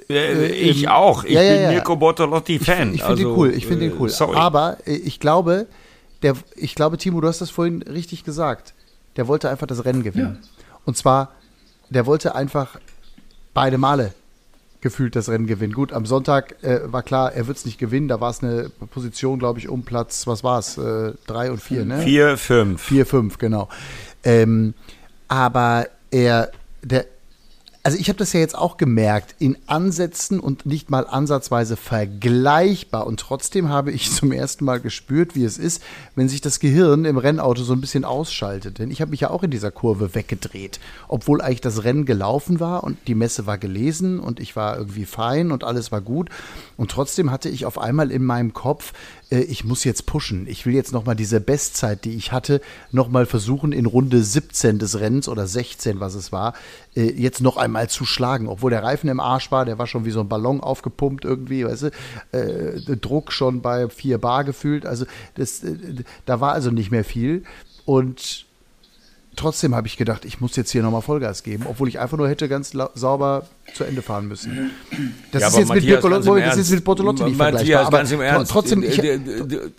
äh, 0.08 0.46
ich 0.46 0.88
auch. 0.88 1.24
Ich 1.24 1.32
ja, 1.32 1.40
bin 1.40 1.68
Mirko 1.70 1.96
Bortolotti-Fan. 1.96 2.90
Ich, 2.90 2.96
ich 2.96 3.02
finde 3.02 3.22
also, 3.22 3.30
ihn 3.30 3.36
cool. 3.36 3.54
Ich 3.56 3.66
finde 3.66 3.86
ihn 3.86 3.92
cool. 3.98 4.08
Sorry. 4.08 4.36
Aber 4.36 4.78
äh, 4.86 4.94
ich 4.94 5.18
glaube, 5.18 5.66
der, 6.22 6.34
ich 6.56 6.74
glaube, 6.74 6.98
Timo, 6.98 7.20
du 7.20 7.28
hast 7.28 7.40
das 7.40 7.50
vorhin 7.50 7.82
richtig 7.82 8.24
gesagt. 8.24 8.74
Der 9.16 9.28
wollte 9.28 9.50
einfach 9.50 9.66
das 9.66 9.84
Rennen 9.84 10.02
gewinnen. 10.02 10.38
Ja. 10.42 10.48
Und 10.84 10.96
zwar, 10.96 11.32
der 11.90 12.06
wollte 12.06 12.34
einfach 12.34 12.78
beide 13.54 13.78
Male 13.78 14.14
gefühlt 14.80 15.14
das 15.14 15.28
Rennen 15.28 15.46
gewinnen. 15.46 15.72
Gut, 15.72 15.92
am 15.92 16.06
Sonntag 16.06 16.62
äh, 16.62 16.80
war 16.92 17.02
klar, 17.02 17.32
er 17.32 17.46
wird 17.46 17.56
es 17.56 17.64
nicht 17.64 17.78
gewinnen. 17.78 18.08
Da 18.08 18.20
war 18.20 18.30
es 18.30 18.42
eine 18.42 18.68
Position, 18.90 19.38
glaube 19.38 19.60
ich, 19.60 19.68
um 19.68 19.84
Platz, 19.84 20.26
was 20.26 20.42
war 20.42 20.58
es? 20.58 20.76
Äh, 20.76 21.12
drei 21.26 21.50
und 21.52 21.62
vier, 21.62 21.84
ne? 21.84 22.00
Vier, 22.00 22.36
fünf. 22.36 22.82
Vier, 22.82 23.06
fünf, 23.06 23.38
genau. 23.38 23.68
Ähm, 24.24 24.74
aber 25.28 25.86
er, 26.10 26.50
der, 26.82 27.06
also 27.84 27.98
ich 27.98 28.08
habe 28.08 28.18
das 28.18 28.32
ja 28.32 28.38
jetzt 28.38 28.56
auch 28.56 28.76
gemerkt, 28.76 29.34
in 29.40 29.56
Ansätzen 29.66 30.38
und 30.38 30.66
nicht 30.66 30.88
mal 30.88 31.04
ansatzweise 31.04 31.76
vergleichbar. 31.76 33.08
Und 33.08 33.18
trotzdem 33.18 33.70
habe 33.70 33.90
ich 33.90 34.12
zum 34.12 34.30
ersten 34.30 34.64
Mal 34.64 34.78
gespürt, 34.78 35.34
wie 35.34 35.44
es 35.44 35.58
ist, 35.58 35.82
wenn 36.14 36.28
sich 36.28 36.40
das 36.40 36.60
Gehirn 36.60 37.04
im 37.04 37.18
Rennauto 37.18 37.64
so 37.64 37.72
ein 37.72 37.80
bisschen 37.80 38.04
ausschaltet. 38.04 38.78
Denn 38.78 38.92
ich 38.92 39.00
habe 39.00 39.10
mich 39.10 39.20
ja 39.20 39.30
auch 39.30 39.42
in 39.42 39.50
dieser 39.50 39.72
Kurve 39.72 40.14
weggedreht, 40.14 40.78
obwohl 41.08 41.42
eigentlich 41.42 41.60
das 41.60 41.82
Rennen 41.82 42.04
gelaufen 42.04 42.60
war 42.60 42.84
und 42.84 42.98
die 43.08 43.16
Messe 43.16 43.46
war 43.46 43.58
gelesen 43.58 44.20
und 44.20 44.38
ich 44.38 44.54
war 44.54 44.78
irgendwie 44.78 45.04
fein 45.04 45.50
und 45.50 45.64
alles 45.64 45.90
war 45.90 46.00
gut. 46.00 46.30
Und 46.76 46.92
trotzdem 46.92 47.32
hatte 47.32 47.48
ich 47.48 47.66
auf 47.66 47.78
einmal 47.78 48.12
in 48.12 48.24
meinem 48.24 48.52
Kopf, 48.52 48.92
äh, 49.32 49.40
ich 49.40 49.64
muss 49.64 49.84
jetzt 49.84 50.06
pushen. 50.06 50.46
Ich 50.46 50.66
will 50.66 50.74
jetzt 50.74 50.92
nochmal 50.92 51.16
diese 51.16 51.40
Bestzeit, 51.40 52.04
die 52.04 52.14
ich 52.14 52.30
hatte, 52.30 52.60
nochmal 52.90 53.26
versuchen, 53.26 53.72
in 53.72 53.86
Runde 53.86 54.22
17 54.22 54.78
des 54.78 55.00
Rennens 55.00 55.28
oder 55.28 55.46
16, 55.46 55.98
was 55.98 56.14
es 56.14 56.30
war, 56.30 56.54
äh, 56.94 57.10
jetzt 57.10 57.40
noch 57.40 57.56
einmal 57.56 57.88
zu 57.88 58.04
schlagen. 58.04 58.48
Obwohl 58.48 58.70
der 58.70 58.82
Reifen 58.82 59.08
im 59.08 59.20
Arsch 59.20 59.50
war, 59.50 59.64
der 59.64 59.78
war 59.78 59.86
schon 59.86 60.04
wie 60.04 60.10
so 60.10 60.20
ein 60.20 60.28
Ballon 60.28 60.60
aufgepumpt 60.60 61.24
irgendwie, 61.24 61.64
weißt 61.64 61.82
du, 61.82 61.90
äh, 62.32 62.96
Druck 62.96 63.32
schon 63.32 63.62
bei 63.62 63.88
4 63.88 64.18
Bar 64.18 64.44
gefühlt. 64.44 64.86
Also 64.86 65.06
das, 65.34 65.64
äh, 65.64 66.04
da 66.26 66.40
war 66.40 66.52
also 66.52 66.70
nicht 66.70 66.90
mehr 66.90 67.04
viel. 67.04 67.44
Und 67.84 68.46
trotzdem 69.36 69.74
habe 69.74 69.86
ich 69.86 69.96
gedacht, 69.96 70.24
ich 70.24 70.40
muss 70.40 70.56
jetzt 70.56 70.70
hier 70.70 70.82
nochmal 70.82 71.02
Vollgas 71.02 71.42
geben, 71.42 71.64
obwohl 71.68 71.88
ich 71.88 71.98
einfach 71.98 72.18
nur 72.18 72.28
hätte 72.28 72.48
ganz 72.48 72.72
sauber 72.94 73.44
zu 73.74 73.84
Ende 73.84 74.02
fahren 74.02 74.28
müssen. 74.28 74.70
Das, 75.30 75.42
ja, 75.42 75.48
ist, 75.48 75.58
jetzt 75.58 75.74
mit 75.74 75.88
Bortolotti, 75.88 76.40
das 76.42 76.56
ist 76.58 76.70
mit 76.70 76.84
Bortolotti 76.84 77.24
nicht 77.24 77.38
Matthias, 77.38 77.88
vergleichbar. 77.88 78.34
Aber 78.34 78.44
trotzdem, 78.44 78.82
ich, 78.82 78.98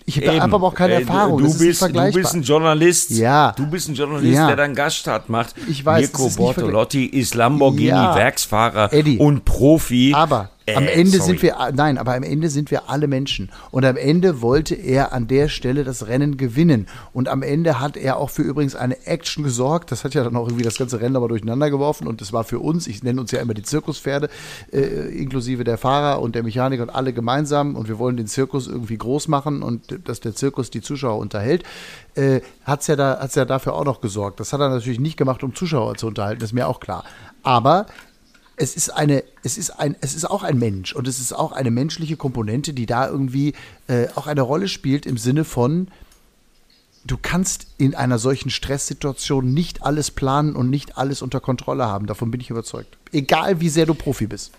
ich 0.06 0.28
habe 0.28 0.54
aber 0.54 0.66
auch 0.66 0.74
keine 0.74 0.94
Erfahrung. 0.94 1.42
Du 1.42 1.58
bist, 1.58 1.82
du 1.82 2.12
bist 2.12 2.34
ein 2.34 2.42
Journalist. 2.42 3.10
Ja. 3.10 3.52
Du 3.56 3.66
bist 3.66 3.88
ein 3.88 3.94
Journalist, 3.94 4.34
ja. 4.34 4.48
der 4.48 4.56
dann 4.56 4.74
Gaststart 4.74 5.28
macht. 5.28 5.54
Ich 5.68 5.84
weiß, 5.84 6.12
Mirko 6.12 6.30
Bortolotti 6.30 7.06
ist 7.06 7.34
Lamborghini-Werksfahrer 7.34 8.94
ja. 8.94 9.20
und 9.20 9.44
Profi. 9.44 10.12
Aber 10.14 10.50
äh, 10.66 10.74
am 10.74 10.86
Ende 10.86 11.18
sorry. 11.18 11.22
sind 11.22 11.42
wir, 11.42 11.56
nein, 11.74 11.98
aber 11.98 12.14
am 12.14 12.22
Ende 12.22 12.48
sind 12.48 12.70
wir 12.70 12.88
alle 12.88 13.06
Menschen. 13.06 13.50
Und 13.70 13.84
am 13.84 13.96
Ende 13.96 14.40
wollte 14.40 14.74
er 14.74 15.12
an 15.12 15.26
der 15.26 15.48
Stelle 15.48 15.84
das 15.84 16.06
Rennen 16.06 16.36
gewinnen. 16.36 16.86
Und 17.12 17.28
am 17.28 17.42
Ende 17.42 17.80
hat 17.80 17.96
er 17.96 18.16
auch 18.16 18.30
für 18.30 18.42
übrigens 18.42 18.74
eine 18.74 19.06
Action 19.06 19.44
gesorgt. 19.44 19.92
Das 19.92 20.04
hat 20.04 20.14
ja 20.14 20.24
dann 20.24 20.36
auch 20.36 20.46
irgendwie 20.46 20.64
das 20.64 20.78
ganze 20.78 21.00
Rennen 21.00 21.16
aber 21.16 21.28
durcheinander 21.28 21.70
geworfen. 21.70 22.06
Und 22.06 22.20
das 22.20 22.32
war 22.32 22.44
für 22.44 22.60
uns, 22.60 22.86
ich 22.86 23.02
nenne 23.02 23.20
uns 23.20 23.30
ja 23.30 23.40
immer 23.40 23.54
die 23.54 23.62
Zirkuspferde, 23.62 24.28
äh, 24.72 24.78
inklusive 25.16 25.64
der 25.64 25.76
Fahrer 25.76 26.22
und 26.22 26.34
der 26.34 26.42
Mechaniker 26.42 26.84
und 26.84 26.90
alle 26.90 27.12
gemeinsam. 27.12 27.76
Und 27.76 27.88
wir 27.88 27.98
wollen 27.98 28.16
den 28.16 28.26
Zirkus 28.26 28.66
irgendwie 28.66 28.96
groß 28.96 29.28
machen 29.28 29.62
und 29.62 29.98
dass 30.08 30.20
der 30.20 30.34
Zirkus 30.34 30.70
die 30.70 30.80
Zuschauer 30.80 31.18
unterhält. 31.18 31.64
Äh, 32.14 32.40
hat 32.64 32.80
es 32.80 32.86
ja, 32.86 32.96
da, 32.96 33.28
ja 33.34 33.44
dafür 33.44 33.74
auch 33.74 33.84
noch 33.84 34.00
gesorgt. 34.00 34.40
Das 34.40 34.52
hat 34.52 34.60
er 34.60 34.68
natürlich 34.68 35.00
nicht 35.00 35.16
gemacht, 35.16 35.42
um 35.42 35.54
Zuschauer 35.54 35.96
zu 35.96 36.06
unterhalten, 36.06 36.40
das 36.40 36.50
ist 36.50 36.54
mir 36.54 36.68
auch 36.68 36.80
klar. 36.80 37.04
Aber 37.42 37.86
es 38.56 38.76
ist 38.76 38.90
eine, 38.90 39.24
es 39.42 39.58
ist 39.58 39.70
ein, 39.70 39.96
es 40.00 40.14
ist 40.14 40.24
auch 40.24 40.42
ein 40.42 40.58
Mensch 40.58 40.94
und 40.94 41.08
es 41.08 41.20
ist 41.20 41.32
auch 41.32 41.52
eine 41.52 41.70
menschliche 41.70 42.16
Komponente, 42.16 42.72
die 42.72 42.86
da 42.86 43.08
irgendwie 43.08 43.54
äh, 43.88 44.08
auch 44.14 44.26
eine 44.26 44.42
Rolle 44.42 44.68
spielt 44.68 45.06
im 45.06 45.16
Sinne 45.16 45.44
von, 45.44 45.88
du 47.04 47.16
kannst 47.20 47.66
in 47.78 47.94
einer 47.94 48.18
solchen 48.18 48.50
Stresssituation 48.50 49.52
nicht 49.52 49.82
alles 49.82 50.10
planen 50.10 50.56
und 50.56 50.70
nicht 50.70 50.96
alles 50.96 51.22
unter 51.22 51.40
Kontrolle 51.40 51.86
haben. 51.86 52.06
Davon 52.06 52.30
bin 52.30 52.40
ich 52.40 52.50
überzeugt. 52.50 52.96
Egal 53.12 53.60
wie 53.60 53.68
sehr 53.68 53.86
du 53.86 53.94
Profi 53.94 54.26
bist. 54.26 54.52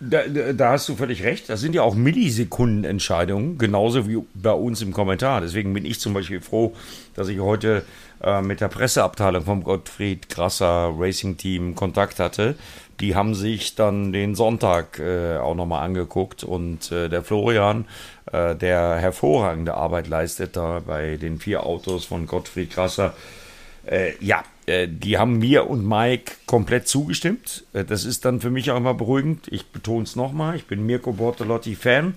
Da, 0.00 0.22
da, 0.26 0.70
hast 0.72 0.88
du 0.88 0.96
völlig 0.96 1.22
recht. 1.22 1.48
Das 1.48 1.60
sind 1.60 1.74
ja 1.74 1.82
auch 1.82 1.94
Millisekundenentscheidungen, 1.94 3.58
genauso 3.58 4.08
wie 4.08 4.18
bei 4.34 4.52
uns 4.52 4.82
im 4.82 4.92
Kommentar. 4.92 5.40
Deswegen 5.40 5.72
bin 5.72 5.84
ich 5.84 6.00
zum 6.00 6.14
Beispiel 6.14 6.40
froh, 6.40 6.74
dass 7.14 7.28
ich 7.28 7.38
heute 7.38 7.84
äh, 8.22 8.42
mit 8.42 8.60
der 8.60 8.68
Presseabteilung 8.68 9.44
vom 9.44 9.62
Gottfried 9.62 10.28
Grasser 10.28 10.92
Racing 10.98 11.36
Team 11.36 11.74
Kontakt 11.76 12.18
hatte. 12.18 12.56
Die 13.00 13.14
haben 13.14 13.34
sich 13.34 13.76
dann 13.76 14.12
den 14.12 14.34
Sonntag 14.34 14.98
äh, 14.98 15.36
auch 15.36 15.54
nochmal 15.54 15.84
angeguckt 15.84 16.42
und 16.42 16.90
äh, 16.90 17.08
der 17.08 17.22
Florian, 17.22 17.86
äh, 18.32 18.56
der 18.56 18.96
hervorragende 18.96 19.74
Arbeit 19.74 20.08
leistet 20.08 20.56
da 20.56 20.80
bei 20.84 21.16
den 21.16 21.38
vier 21.38 21.64
Autos 21.64 22.04
von 22.04 22.26
Gottfried 22.26 22.72
Grasser, 22.72 23.14
äh, 23.86 24.12
ja, 24.20 24.42
die 24.66 25.18
haben 25.18 25.38
mir 25.38 25.68
und 25.68 25.86
Mike 25.86 26.32
komplett 26.46 26.88
zugestimmt. 26.88 27.64
Äh, 27.72 27.84
das 27.84 28.04
ist 28.04 28.24
dann 28.24 28.40
für 28.40 28.50
mich 28.50 28.70
auch 28.70 28.76
immer 28.76 28.94
beruhigend. 28.94 29.46
Ich 29.48 29.66
betone 29.66 30.04
es 30.04 30.16
nochmal, 30.16 30.56
ich 30.56 30.66
bin 30.66 30.86
Mirko 30.86 31.12
Bortolotti-Fan. 31.12 32.14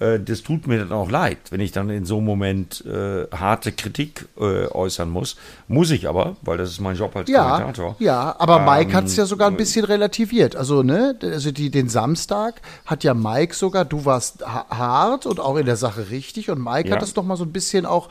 Äh, 0.00 0.20
das 0.20 0.42
tut 0.42 0.66
mir 0.66 0.78
dann 0.78 0.92
auch 0.92 1.10
leid, 1.10 1.38
wenn 1.50 1.60
ich 1.60 1.72
dann 1.72 1.90
in 1.90 2.04
so 2.04 2.16
einem 2.16 2.26
Moment 2.26 2.84
äh, 2.86 3.26
harte 3.34 3.72
Kritik 3.72 4.26
äh, 4.38 4.66
äußern 4.66 5.08
muss. 5.08 5.36
Muss 5.68 5.90
ich 5.90 6.08
aber, 6.08 6.36
weil 6.42 6.58
das 6.58 6.70
ist 6.70 6.80
mein 6.80 6.96
Job 6.96 7.14
als 7.16 7.30
ja, 7.30 7.50
Kommentator. 7.50 7.96
Ja, 7.98 8.36
aber 8.38 8.60
Mike 8.60 8.90
ähm, 8.90 8.96
hat 8.96 9.04
es 9.04 9.16
ja 9.16 9.26
sogar 9.26 9.48
ein 9.48 9.56
bisschen 9.56 9.84
relativiert. 9.84 10.56
Also, 10.56 10.82
ne, 10.82 11.16
also 11.22 11.50
die, 11.50 11.70
den 11.70 11.88
Samstag 11.88 12.60
hat 12.84 13.04
ja 13.04 13.14
Mike 13.14 13.54
sogar, 13.54 13.84
du 13.84 14.04
warst 14.04 14.44
hart 14.46 15.26
und 15.26 15.40
auch 15.40 15.56
in 15.56 15.66
der 15.66 15.76
Sache 15.76 16.10
richtig 16.10 16.50
und 16.50 16.62
Mike 16.62 16.88
ja. 16.88 16.94
hat 16.94 17.02
das 17.02 17.14
doch 17.14 17.24
mal 17.24 17.36
so 17.36 17.44
ein 17.44 17.52
bisschen 17.52 17.86
auch 17.86 18.08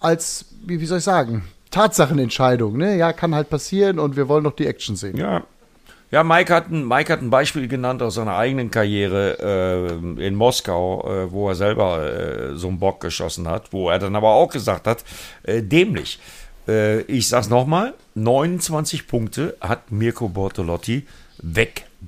als, 0.00 0.46
wie, 0.66 0.80
wie 0.80 0.86
soll 0.86 0.98
ich 0.98 1.04
sagen, 1.04 1.44
Tatsachenentscheidung, 1.72 2.76
ne? 2.76 2.96
Ja, 2.96 3.12
kann 3.12 3.34
halt 3.34 3.50
passieren 3.50 3.98
und 3.98 4.16
wir 4.16 4.28
wollen 4.28 4.44
noch 4.44 4.54
die 4.54 4.66
Action 4.66 4.94
sehen. 4.94 5.16
Ja. 5.16 5.42
Ja, 6.12 6.22
Mike 6.22 6.52
hat, 6.54 6.70
ein, 6.70 6.86
Mike 6.86 7.10
hat 7.10 7.22
ein 7.22 7.30
Beispiel 7.30 7.68
genannt 7.68 8.02
aus 8.02 8.16
seiner 8.16 8.36
eigenen 8.36 8.70
Karriere 8.70 9.98
äh, 10.18 10.26
in 10.26 10.34
Moskau, 10.34 11.10
äh, 11.10 11.32
wo 11.32 11.48
er 11.48 11.54
selber 11.54 12.04
äh, 12.04 12.54
so 12.54 12.68
einen 12.68 12.78
Bock 12.78 13.00
geschossen 13.00 13.48
hat, 13.48 13.72
wo 13.72 13.88
er 13.88 13.98
dann 13.98 14.14
aber 14.14 14.28
auch 14.28 14.50
gesagt 14.50 14.86
hat, 14.86 15.04
äh, 15.42 15.62
dämlich. 15.62 16.20
äh, 16.68 17.00
ich 17.02 17.28
sag's 17.28 17.48
nochmal, 17.48 17.94
29 18.14 19.08
Punkte 19.08 19.56
hat 19.62 19.90
Mirko 19.90 20.28
Bortolotti 20.28 21.06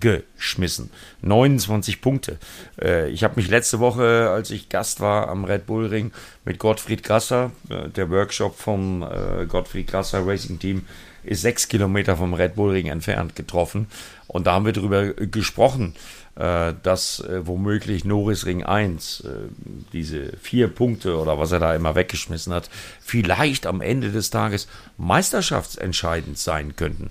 weggeschmissen. 0.00 0.90
29 1.22 2.00
Punkte. 2.00 2.38
Äh, 2.80 3.10
ich 3.10 3.24
habe 3.24 3.34
mich 3.36 3.48
letzte 3.48 3.80
Woche, 3.80 4.30
als 4.30 4.50
ich 4.50 4.68
Gast 4.68 5.00
war 5.00 5.28
am 5.28 5.44
Red 5.44 5.66
Bull 5.66 5.86
Ring 5.86 6.12
mit 6.44 6.58
Gottfried 6.58 7.02
Grasser, 7.02 7.52
äh, 7.68 7.88
der 7.88 8.10
Workshop 8.10 8.56
vom 8.56 9.02
äh, 9.02 9.46
Gottfried 9.46 9.86
Grasser 9.86 10.26
Racing 10.26 10.58
Team 10.58 10.86
ist 11.22 11.40
sechs 11.40 11.68
Kilometer 11.68 12.16
vom 12.16 12.34
Red 12.34 12.54
Bull 12.54 12.72
Ring 12.72 12.86
entfernt 12.86 13.34
getroffen. 13.34 13.86
Und 14.26 14.46
da 14.46 14.52
haben 14.52 14.66
wir 14.66 14.72
darüber 14.72 15.14
gesprochen, 15.14 15.94
dass 16.34 17.22
womöglich 17.28 18.04
Norris 18.04 18.44
Ring 18.44 18.64
1, 18.64 19.20
äh, 19.20 19.28
diese 19.92 20.32
vier 20.42 20.66
Punkte 20.66 21.16
oder 21.16 21.38
was 21.38 21.52
er 21.52 21.60
da 21.60 21.76
immer 21.76 21.94
weggeschmissen 21.94 22.52
hat, 22.52 22.68
vielleicht 23.00 23.66
am 23.66 23.80
Ende 23.80 24.10
des 24.10 24.30
Tages 24.30 24.66
meisterschaftsentscheidend 24.98 26.36
sein 26.36 26.74
könnten. 26.74 27.10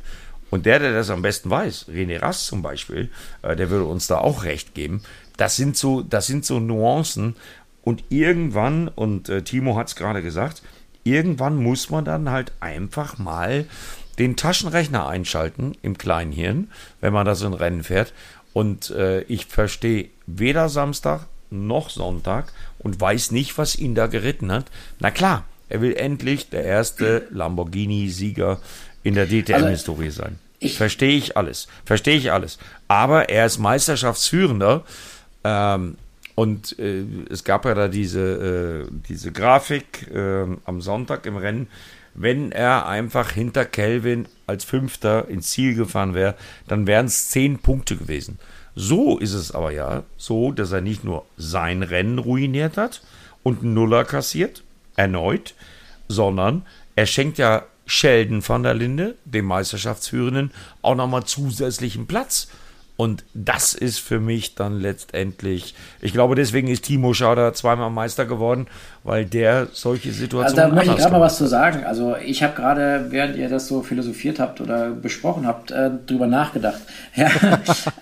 Und 0.53 0.67
der, 0.67 0.77
der 0.77 0.93
das 0.93 1.09
am 1.09 1.23
besten 1.23 1.49
weiß, 1.49 1.87
René 1.89 2.21
Rast 2.21 2.45
zum 2.45 2.61
Beispiel, 2.61 3.09
äh, 3.41 3.55
der 3.55 3.71
würde 3.71 3.85
uns 3.85 4.05
da 4.05 4.19
auch 4.19 4.43
recht 4.43 4.75
geben. 4.75 5.01
Das 5.35 5.55
sind 5.55 5.75
so, 5.75 6.03
das 6.03 6.27
sind 6.27 6.45
so 6.45 6.59
Nuancen. 6.59 7.35
Und 7.81 8.03
irgendwann, 8.09 8.87
und 8.87 9.29
äh, 9.29 9.41
Timo 9.41 9.75
hat 9.75 9.87
es 9.87 9.95
gerade 9.95 10.21
gesagt, 10.21 10.61
irgendwann 11.03 11.55
muss 11.55 11.89
man 11.89 12.05
dann 12.05 12.29
halt 12.29 12.51
einfach 12.59 13.17
mal 13.17 13.65
den 14.19 14.35
Taschenrechner 14.35 15.07
einschalten 15.07 15.75
im 15.81 15.97
kleinen 15.97 16.31
Hirn, 16.31 16.69
wenn 17.01 17.13
man 17.13 17.25
da 17.25 17.33
so 17.33 17.47
ein 17.47 17.55
Rennen 17.55 17.81
fährt. 17.81 18.13
Und 18.53 18.91
äh, 18.91 19.21
ich 19.21 19.47
verstehe 19.47 20.09
weder 20.27 20.69
Samstag 20.69 21.25
noch 21.49 21.89
Sonntag 21.89 22.53
und 22.77 23.01
weiß 23.01 23.31
nicht, 23.31 23.57
was 23.57 23.75
ihn 23.75 23.95
da 23.95 24.05
geritten 24.05 24.51
hat. 24.51 24.65
Na 24.99 25.09
klar, 25.09 25.45
er 25.67 25.81
will 25.81 25.95
endlich 25.95 26.51
der 26.51 26.63
erste 26.63 27.27
Lamborghini-Sieger 27.31 28.59
in 29.01 29.15
der 29.15 29.25
DTM-Historie 29.25 30.05
also, 30.05 30.21
sein. 30.21 30.42
Verstehe 30.69 31.17
ich 31.17 31.37
alles. 31.37 31.67
Verstehe 31.85 32.17
ich 32.17 32.31
alles. 32.31 32.57
Aber 32.87 33.29
er 33.29 33.45
ist 33.45 33.59
Meisterschaftsführender. 33.59 34.83
Ähm, 35.43 35.97
und 36.35 36.77
äh, 36.79 37.03
es 37.29 37.43
gab 37.43 37.65
ja 37.65 37.75
da 37.75 37.87
diese, 37.87 38.87
äh, 38.89 38.91
diese 39.07 39.31
Grafik 39.31 40.09
äh, 40.11 40.45
am 40.65 40.81
Sonntag 40.81 41.25
im 41.25 41.37
Rennen, 41.37 41.67
wenn 42.15 42.51
er 42.51 42.87
einfach 42.87 43.31
hinter 43.31 43.65
Kelvin 43.65 44.27
als 44.47 44.63
Fünfter 44.63 45.27
ins 45.27 45.49
Ziel 45.49 45.75
gefahren 45.75 46.13
wäre, 46.13 46.35
dann 46.67 46.87
wären 46.87 47.07
es 47.07 47.29
zehn 47.29 47.59
Punkte 47.59 47.97
gewesen. 47.97 48.39
So 48.75 49.17
ist 49.19 49.33
es 49.33 49.51
aber 49.51 49.71
ja 49.71 50.03
so, 50.17 50.51
dass 50.51 50.71
er 50.71 50.81
nicht 50.81 51.03
nur 51.03 51.25
sein 51.37 51.83
Rennen 51.83 52.19
ruiniert 52.19 52.77
hat 52.77 53.01
und 53.43 53.61
einen 53.61 53.73
Nuller 53.73 54.05
kassiert, 54.05 54.63
erneut, 54.95 55.53
sondern 56.07 56.65
er 56.95 57.05
schenkt 57.05 57.37
ja 57.37 57.63
Sheldon 57.85 58.47
van 58.47 58.63
der 58.63 58.73
Linde, 58.73 59.15
dem 59.25 59.45
Meisterschaftsführenden, 59.45 60.51
auch 60.81 60.95
nochmal 60.95 61.23
zusätzlichen 61.25 62.07
Platz. 62.07 62.47
Und 62.95 63.23
das 63.33 63.73
ist 63.73 63.97
für 63.97 64.19
mich 64.19 64.53
dann 64.53 64.79
letztendlich, 64.79 65.73
ich 65.99 66.13
glaube, 66.13 66.35
deswegen 66.35 66.67
ist 66.67 66.83
Timo 66.85 67.15
Schauder 67.15 67.51
zweimal 67.53 67.89
Meister 67.89 68.25
geworden, 68.25 68.67
weil 69.03 69.25
der 69.25 69.67
solche 69.71 70.11
Situationen. 70.11 70.59
Also 70.59 70.69
da 70.69 70.75
möchte 70.75 70.91
ich 70.91 70.97
gerade 70.97 71.11
mal 71.11 71.21
was 71.21 71.37
zu 71.37 71.47
sagen. 71.47 71.85
Also 71.85 72.15
ich 72.23 72.43
habe 72.43 72.53
gerade, 72.55 73.07
während 73.09 73.35
ihr 73.35 73.49
das 73.49 73.67
so 73.67 73.81
philosophiert 73.81 74.39
habt 74.39 74.61
oder 74.61 74.91
besprochen 74.91 75.47
habt, 75.47 75.71
äh, 75.71 75.89
drüber 76.05 76.27
nachgedacht. 76.27 76.81
Ja, 77.15 77.29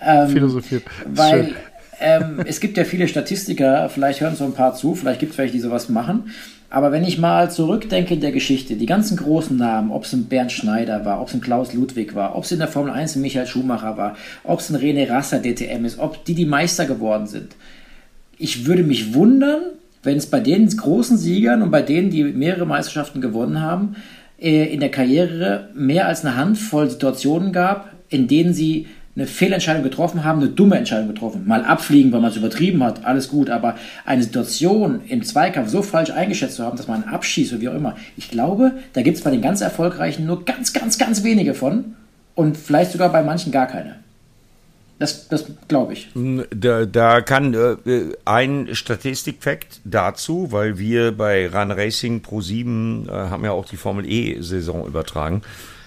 ähm, 0.00 0.28
philosophiert. 0.30 0.84
Weil 1.06 1.54
ähm, 2.00 2.40
es 2.44 2.60
gibt 2.60 2.76
ja 2.76 2.84
viele 2.84 3.08
Statistiker, 3.08 3.88
vielleicht 3.88 4.20
hören 4.20 4.34
so 4.34 4.44
ein 4.44 4.54
paar 4.54 4.74
zu, 4.74 4.94
vielleicht 4.94 5.20
gibt 5.20 5.32
es 5.32 5.38
welche, 5.38 5.52
die 5.52 5.60
sowas 5.60 5.88
machen. 5.88 6.32
Aber 6.72 6.90
wenn 6.90 7.04
ich 7.04 7.18
mal 7.18 7.50
zurückdenke 7.50 8.14
in 8.14 8.22
der 8.22 8.32
Geschichte, 8.32 8.76
die 8.76 8.86
ganzen 8.86 9.18
großen 9.18 9.54
Namen, 9.58 9.90
ob 9.90 10.04
es 10.04 10.14
ein 10.14 10.24
Bernd 10.24 10.52
Schneider 10.52 11.04
war, 11.04 11.20
ob 11.20 11.28
es 11.28 11.34
ein 11.34 11.42
Klaus 11.42 11.74
Ludwig 11.74 12.14
war, 12.14 12.34
ob 12.34 12.44
es 12.44 12.52
in 12.52 12.60
der 12.60 12.68
Formel 12.68 12.90
1 12.90 13.14
ein 13.14 13.20
Michael 13.20 13.46
Schumacher 13.46 13.98
war, 13.98 14.16
ob 14.42 14.60
es 14.60 14.70
ein 14.70 14.76
René 14.76 15.06
Rasser 15.06 15.40
DTM 15.42 15.84
ist, 15.84 15.98
ob 15.98 16.24
die 16.24 16.34
die 16.34 16.46
Meister 16.46 16.86
geworden 16.86 17.26
sind. 17.26 17.56
Ich 18.38 18.64
würde 18.64 18.84
mich 18.84 19.12
wundern, 19.12 19.60
wenn 20.02 20.16
es 20.16 20.24
bei 20.24 20.40
den 20.40 20.66
großen 20.66 21.18
Siegern 21.18 21.60
und 21.60 21.70
bei 21.70 21.82
denen, 21.82 22.08
die 22.08 22.24
mehrere 22.24 22.64
Meisterschaften 22.64 23.20
gewonnen 23.20 23.60
haben, 23.60 23.96
äh, 24.40 24.72
in 24.72 24.80
der 24.80 24.90
Karriere 24.90 25.68
mehr 25.74 26.06
als 26.06 26.24
eine 26.24 26.38
Handvoll 26.38 26.88
Situationen 26.88 27.52
gab, 27.52 27.92
in 28.08 28.28
denen 28.28 28.54
sie 28.54 28.86
eine 29.14 29.26
Fehlentscheidung 29.26 29.82
getroffen 29.82 30.24
haben, 30.24 30.40
eine 30.40 30.48
dumme 30.48 30.76
Entscheidung 30.76 31.08
getroffen. 31.08 31.46
Mal 31.46 31.64
abfliegen, 31.64 32.12
weil 32.12 32.20
man 32.20 32.30
es 32.30 32.36
übertrieben 32.36 32.82
hat, 32.82 33.04
alles 33.04 33.28
gut, 33.28 33.50
aber 33.50 33.76
eine 34.06 34.22
Situation 34.22 35.02
im 35.06 35.22
Zweikampf 35.22 35.68
so 35.68 35.82
falsch 35.82 36.10
eingeschätzt 36.10 36.56
zu 36.56 36.64
haben, 36.64 36.78
dass 36.78 36.88
man 36.88 37.04
abschießt 37.04 37.52
oder 37.52 37.60
wie 37.60 37.68
auch 37.68 37.74
immer. 37.74 37.96
Ich 38.16 38.30
glaube, 38.30 38.72
da 38.94 39.02
gibt 39.02 39.18
es 39.18 39.22
bei 39.22 39.30
den 39.30 39.42
ganz 39.42 39.60
Erfolgreichen 39.60 40.24
nur 40.24 40.44
ganz, 40.44 40.72
ganz, 40.72 40.96
ganz 40.96 41.24
wenige 41.24 41.52
von 41.52 41.94
und 42.34 42.56
vielleicht 42.56 42.92
sogar 42.92 43.10
bei 43.12 43.22
manchen 43.22 43.52
gar 43.52 43.66
keine. 43.66 43.96
Das, 44.98 45.28
das 45.28 45.46
glaube 45.66 45.94
ich. 45.94 46.10
Da, 46.54 46.86
da 46.86 47.20
kann 47.22 47.54
äh, 47.54 48.12
ein 48.24 48.68
Statistikfakt 48.72 49.80
dazu, 49.84 50.52
weil 50.52 50.78
wir 50.78 51.10
bei 51.12 51.48
Run 51.48 51.72
Racing 51.72 52.22
Pro 52.22 52.40
7 52.40 53.08
äh, 53.08 53.10
haben 53.10 53.44
ja 53.44 53.50
auch 53.50 53.66
die 53.66 53.76
Formel 53.76 54.06
E-Saison 54.08 54.86
übertragen. 54.86 55.42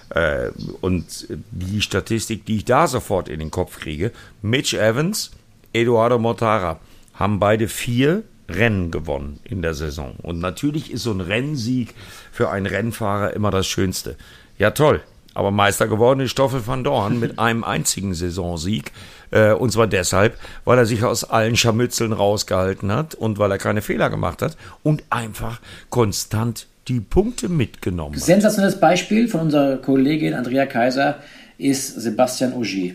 Äh, 0.09 0.49
und 0.81 1.27
die 1.51 1.81
Statistik, 1.81 2.45
die 2.45 2.57
ich 2.57 2.65
da 2.65 2.87
sofort 2.87 3.29
in 3.29 3.39
den 3.39 3.51
Kopf 3.51 3.79
kriege, 3.79 4.11
Mitch 4.41 4.77
Evans, 4.77 5.31
Eduardo 5.73 6.19
Mortara 6.19 6.79
haben 7.13 7.39
beide 7.39 7.67
vier 7.67 8.23
Rennen 8.47 8.91
gewonnen 8.91 9.39
in 9.43 9.61
der 9.61 9.73
Saison. 9.73 10.15
Und 10.21 10.39
natürlich 10.39 10.91
ist 10.91 11.03
so 11.03 11.11
ein 11.11 11.21
Rennsieg 11.21 11.95
für 12.31 12.49
einen 12.49 12.65
Rennfahrer 12.65 13.33
immer 13.33 13.51
das 13.51 13.67
Schönste. 13.67 14.15
Ja, 14.57 14.71
toll. 14.71 15.01
Aber 15.33 15.51
Meister 15.51 15.87
geworden 15.87 16.21
ist 16.21 16.31
Stoffel 16.31 16.65
van 16.65 16.83
Dorn 16.83 17.19
mit 17.19 17.39
einem 17.39 17.63
einzigen 17.63 18.13
Saisonsieg. 18.13 18.91
Äh, 19.31 19.53
und 19.53 19.71
zwar 19.71 19.87
deshalb, 19.87 20.37
weil 20.63 20.77
er 20.77 20.85
sich 20.85 21.03
aus 21.03 21.23
allen 21.23 21.57
Scharmützeln 21.57 22.13
rausgehalten 22.13 22.91
hat 22.91 23.15
und 23.15 23.37
weil 23.39 23.51
er 23.51 23.57
keine 23.57 23.81
Fehler 23.81 24.09
gemacht 24.09 24.41
hat 24.41 24.55
und 24.83 25.03
einfach 25.09 25.59
konstant 25.89 26.67
die 26.87 26.99
Punkte 26.99 27.49
mitgenommen. 27.49 28.17
Sensationelles 28.17 28.79
Beispiel 28.79 29.27
von 29.27 29.41
unserer 29.41 29.77
Kollegin 29.77 30.33
Andrea 30.33 30.65
Kaiser 30.65 31.17
ist 31.57 31.99
Sebastian 31.99 32.53
Ogier. 32.53 32.93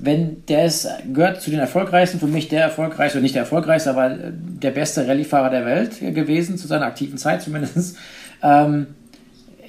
Wenn 0.00 0.44
der 0.46 0.66
ist, 0.66 0.88
gehört 1.12 1.42
zu 1.42 1.50
den 1.50 1.58
erfolgreichsten, 1.58 2.20
für 2.20 2.26
mich 2.26 2.48
der 2.48 2.62
erfolgreichste, 2.62 3.20
nicht 3.20 3.34
der 3.34 3.42
erfolgreichste, 3.42 3.90
aber 3.90 4.10
der 4.10 4.70
beste 4.70 5.08
Rallyefahrer 5.08 5.50
der 5.50 5.66
Welt 5.66 5.98
gewesen, 6.00 6.56
zu 6.56 6.68
seiner 6.68 6.86
aktiven 6.86 7.18
Zeit 7.18 7.42
zumindest. 7.42 7.96
Ähm, 8.40 8.86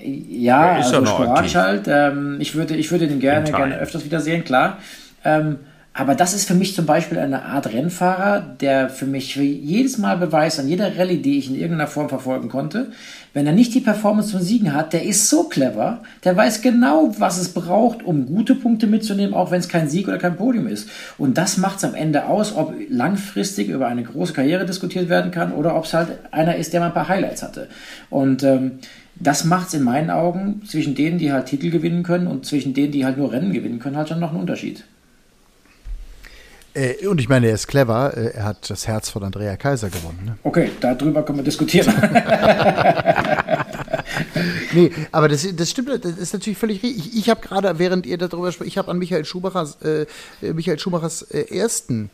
ja, 0.04 0.74
also 0.74 1.04
sporadisch 1.04 1.56
halt. 1.56 1.88
Ähm, 1.88 2.38
ich, 2.40 2.54
würde, 2.54 2.76
ich 2.76 2.92
würde 2.92 3.08
den 3.08 3.20
gerne, 3.20 3.52
gerne 3.52 3.80
öfters 3.80 4.06
wiedersehen, 4.06 4.44
klar. 4.44 4.78
Ähm, 5.26 5.58
aber 5.94 6.16
das 6.16 6.34
ist 6.34 6.48
für 6.48 6.54
mich 6.54 6.76
zum 6.76 6.86
Beispiel 6.86 7.18
eine 7.18 7.44
Art 7.44 7.74
Rennfahrer, 7.74 8.40
der 8.40 8.90
für 8.90 9.06
mich 9.06 9.36
jedes 9.36 9.98
Mal 9.98 10.18
beweist, 10.18 10.60
an 10.60 10.68
jeder 10.68 10.98
Rallye, 10.98 11.18
die 11.18 11.40
ich 11.40 11.50
in 11.50 11.56
irgendeiner 11.56 11.88
Form 11.88 12.10
verfolgen 12.10 12.48
konnte, 12.48 12.92
wenn 13.34 13.46
er 13.46 13.54
nicht 13.54 13.74
die 13.74 13.82
Performance 13.82 14.32
zum 14.32 14.40
Siegen 14.40 14.74
hat, 14.74 14.94
der 14.94 15.04
ist 15.04 15.30
so 15.30 15.44
clever, 15.44 16.02
der 16.24 16.38
weiß 16.38 16.62
genau, 16.62 17.14
was 17.18 17.38
es 17.38 17.50
braucht, 17.50 18.04
um 18.04 18.28
gute 18.28 18.56
Punkte 18.56 18.88
mitzunehmen, 18.88 19.34
auch 19.34 19.52
wenn 19.52 19.60
es 19.60 19.68
kein 19.68 19.90
Sieg 19.90 20.08
oder 20.08 20.18
kein 20.18 20.38
Podium 20.38 20.68
ist. 20.68 20.90
Und 21.18 21.38
das 21.38 21.58
macht 21.58 21.78
es 21.78 21.84
am 21.84 21.96
Ende 21.96 22.26
aus, 22.26 22.56
ob 22.56 22.74
langfristig 22.90 23.70
über 23.70 23.88
eine 23.88 24.04
große 24.04 24.34
Karriere 24.34 24.66
diskutiert 24.66 25.10
werden 25.10 25.32
kann 25.32 25.52
oder 25.52 25.76
ob 25.76 25.86
es 25.86 25.94
halt 25.94 26.20
einer 26.32 26.56
ist, 26.56 26.72
der 26.72 26.80
mal 26.80 26.88
ein 26.88 26.94
paar 26.94 27.10
Highlights 27.10 27.44
hatte. 27.44 27.68
Und 28.10 28.44
ähm, 28.44 28.80
das 29.16 29.44
macht 29.44 29.68
es 29.68 29.74
in 29.74 29.84
meinen 29.84 30.12
Augen 30.12 30.62
zwischen 30.66 30.96
denen, 30.96 31.18
die 31.18 31.32
halt 31.32 31.48
Titel 31.48 31.72
gewinnen 31.72 32.04
können 32.04 32.28
und 32.28 32.46
zwischen 32.46 32.74
denen, 32.74 32.92
die 32.92 33.06
halt 33.06 33.18
nur 33.18 33.32
Rennen 33.32 33.52
gewinnen 33.52 33.80
können, 33.80 33.98
halt 33.98 34.10
schon 34.10 34.20
noch 34.20 34.32
einen 34.32 34.40
Unterschied. 34.40 34.86
Äh, 36.80 37.08
und 37.08 37.20
ich 37.20 37.28
meine, 37.28 37.48
er 37.48 37.56
ist 37.56 37.68
clever. 37.68 38.16
Äh, 38.16 38.36
er 38.36 38.46
hat 38.46 38.70
das 38.70 38.88
Herz 38.88 39.10
von 39.10 39.24
Andrea 39.24 39.58
Kaiser 39.58 39.90
gewonnen. 39.90 40.22
Ne? 40.26 40.38
Okay, 40.44 40.72
darüber 40.80 41.24
können 41.24 41.40
wir 41.40 41.44
diskutieren. 41.44 41.94
nee, 44.74 44.92
aber 45.12 45.28
das, 45.28 45.48
das 45.56 45.70
stimmt, 45.70 45.90
das 45.90 46.18
ist 46.18 46.34
natürlich 46.34 46.58
völlig 46.58 46.82
richtig. 46.82 47.08
Ich, 47.08 47.18
ich 47.18 47.30
habe 47.30 47.42
gerade, 47.42 47.78
während 47.80 48.06
ihr 48.06 48.18
darüber 48.18 48.52
spricht, 48.52 48.70
ich 48.70 48.78
habe 48.78 48.90
an 48.90 48.98
Michael 48.98 49.26
Schumachers, 49.26 49.78
äh, 49.82 50.06
Michael 50.42 50.80
Schumachers 50.80 51.24
äh, 51.24 51.58
ersten 51.58 52.10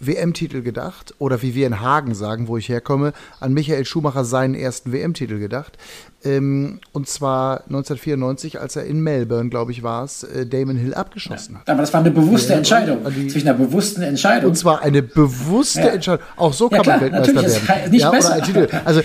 WM-Titel 0.00 0.62
gedacht 0.62 1.14
oder 1.18 1.42
wie 1.42 1.54
wir 1.54 1.66
in 1.66 1.80
Hagen 1.80 2.14
sagen, 2.14 2.48
wo 2.48 2.56
ich 2.56 2.68
herkomme, 2.68 3.12
an 3.40 3.52
Michael 3.52 3.84
Schumacher 3.84 4.24
seinen 4.24 4.54
ersten 4.54 4.92
WM-Titel 4.92 5.38
gedacht. 5.38 5.78
Ähm, 6.24 6.80
und 6.92 7.08
zwar 7.08 7.64
1994, 7.64 8.60
als 8.60 8.74
er 8.76 8.84
in 8.84 9.00
Melbourne, 9.00 9.50
glaube 9.50 9.70
ich, 9.70 9.82
war 9.82 10.04
es, 10.04 10.24
äh, 10.24 10.46
Damon 10.46 10.76
Hill 10.76 10.94
abgeschossen 10.94 11.54
ja. 11.54 11.60
hat. 11.60 11.70
Aber 11.70 11.80
das 11.80 11.92
war 11.92 12.00
eine 12.00 12.10
bewusste 12.10 12.52
ja, 12.52 12.58
Entscheidung. 12.58 13.04
Zwischen 13.28 13.48
einer 13.48 13.58
bewussten 13.58 14.02
Entscheidung. 14.02 14.50
Und 14.50 14.56
zwar 14.56 14.82
eine 14.82 15.02
bewusste 15.02 15.80
ja. 15.80 15.88
Entscheidung. 15.88 16.24
Auch 16.36 16.52
so 16.52 16.68
kann 16.68 16.84
man 16.84 17.00
Weltmeister 17.00 17.34
werden. 17.34 17.84
Ist 17.84 17.92
nicht 17.92 18.10
besser. 18.10 18.82
Also 18.84 19.02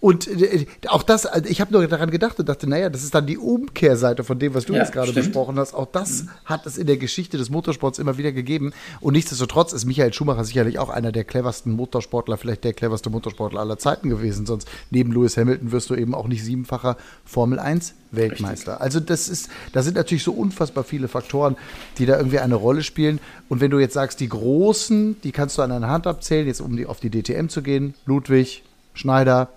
Und 0.00 0.26
äh, 0.28 0.66
auch 0.88 1.02
das, 1.02 1.26
also 1.26 1.48
ich 1.48 1.60
habe 1.60 1.72
nur 1.72 1.86
daran 1.86 2.10
gedacht 2.10 2.38
und 2.38 2.48
dachte, 2.48 2.68
naja, 2.68 2.88
das 2.88 3.02
ist 3.04 3.14
dann 3.14 3.26
die 3.26 3.36
Umkehrseite 3.36 4.24
von 4.24 4.38
dem, 4.38 4.54
was 4.54 4.64
du 4.64 4.72
ja, 4.72 4.80
jetzt 4.80 4.92
gerade 4.92 5.12
besprochen 5.12 5.58
hast. 5.58 5.74
Auch 5.74 5.86
das 5.86 6.22
mhm. 6.22 6.30
hat 6.46 6.66
es 6.66 6.78
in 6.78 6.86
der 6.86 6.96
Geschichte 6.96 7.36
des 7.36 7.50
Motorsports 7.50 7.98
immer 7.98 8.16
wieder 8.16 8.32
gegeben. 8.32 8.72
Und 9.00 9.12
nichtsdestotrotz 9.12 9.72
ist 9.72 9.84
Michael 9.84 10.12
Schumacher 10.12 10.44
sicherlich 10.44 10.78
auch 10.78 10.88
einer 10.88 11.12
der 11.12 11.24
cleversten 11.24 11.72
Motorsportler, 11.72 12.38
vielleicht 12.38 12.64
der 12.64 12.72
cleverste 12.72 13.10
Motorsportler 13.10 13.60
aller 13.60 13.78
Zeiten 13.78 14.08
gewesen. 14.08 14.46
Sonst 14.46 14.68
neben 14.90 15.12
Lewis 15.12 15.36
Hamilton 15.36 15.70
wirst 15.70 15.90
du 15.90 15.94
eben 15.94 16.14
auch 16.14 16.28
nicht 16.28 16.44
siebenfacher 16.44 16.96
Formel 17.24 17.58
1 17.58 17.94
Weltmeister. 18.10 18.72
Richtig. 18.72 18.84
Also 18.84 19.00
das 19.00 19.28
ist, 19.28 19.50
da 19.72 19.82
sind 19.82 19.96
natürlich 19.96 20.24
so 20.24 20.32
unfassbar 20.32 20.84
viele 20.84 21.08
Faktoren, 21.08 21.56
die 21.98 22.06
da 22.06 22.16
irgendwie 22.16 22.38
eine 22.38 22.54
Rolle 22.54 22.82
spielen. 22.82 23.20
Und 23.48 23.60
wenn 23.60 23.70
du 23.70 23.78
jetzt 23.78 23.94
sagst, 23.94 24.20
die 24.20 24.28
Großen, 24.28 25.20
die 25.22 25.32
kannst 25.32 25.58
du 25.58 25.62
an 25.62 25.72
einer 25.72 25.88
Hand 25.88 26.06
abzählen, 26.06 26.46
jetzt 26.46 26.60
um 26.60 26.76
die, 26.76 26.86
auf 26.86 27.00
die 27.00 27.10
DTM 27.10 27.48
zu 27.48 27.62
gehen, 27.62 27.94
Ludwig, 28.06 28.64
Schneider, 28.94 29.48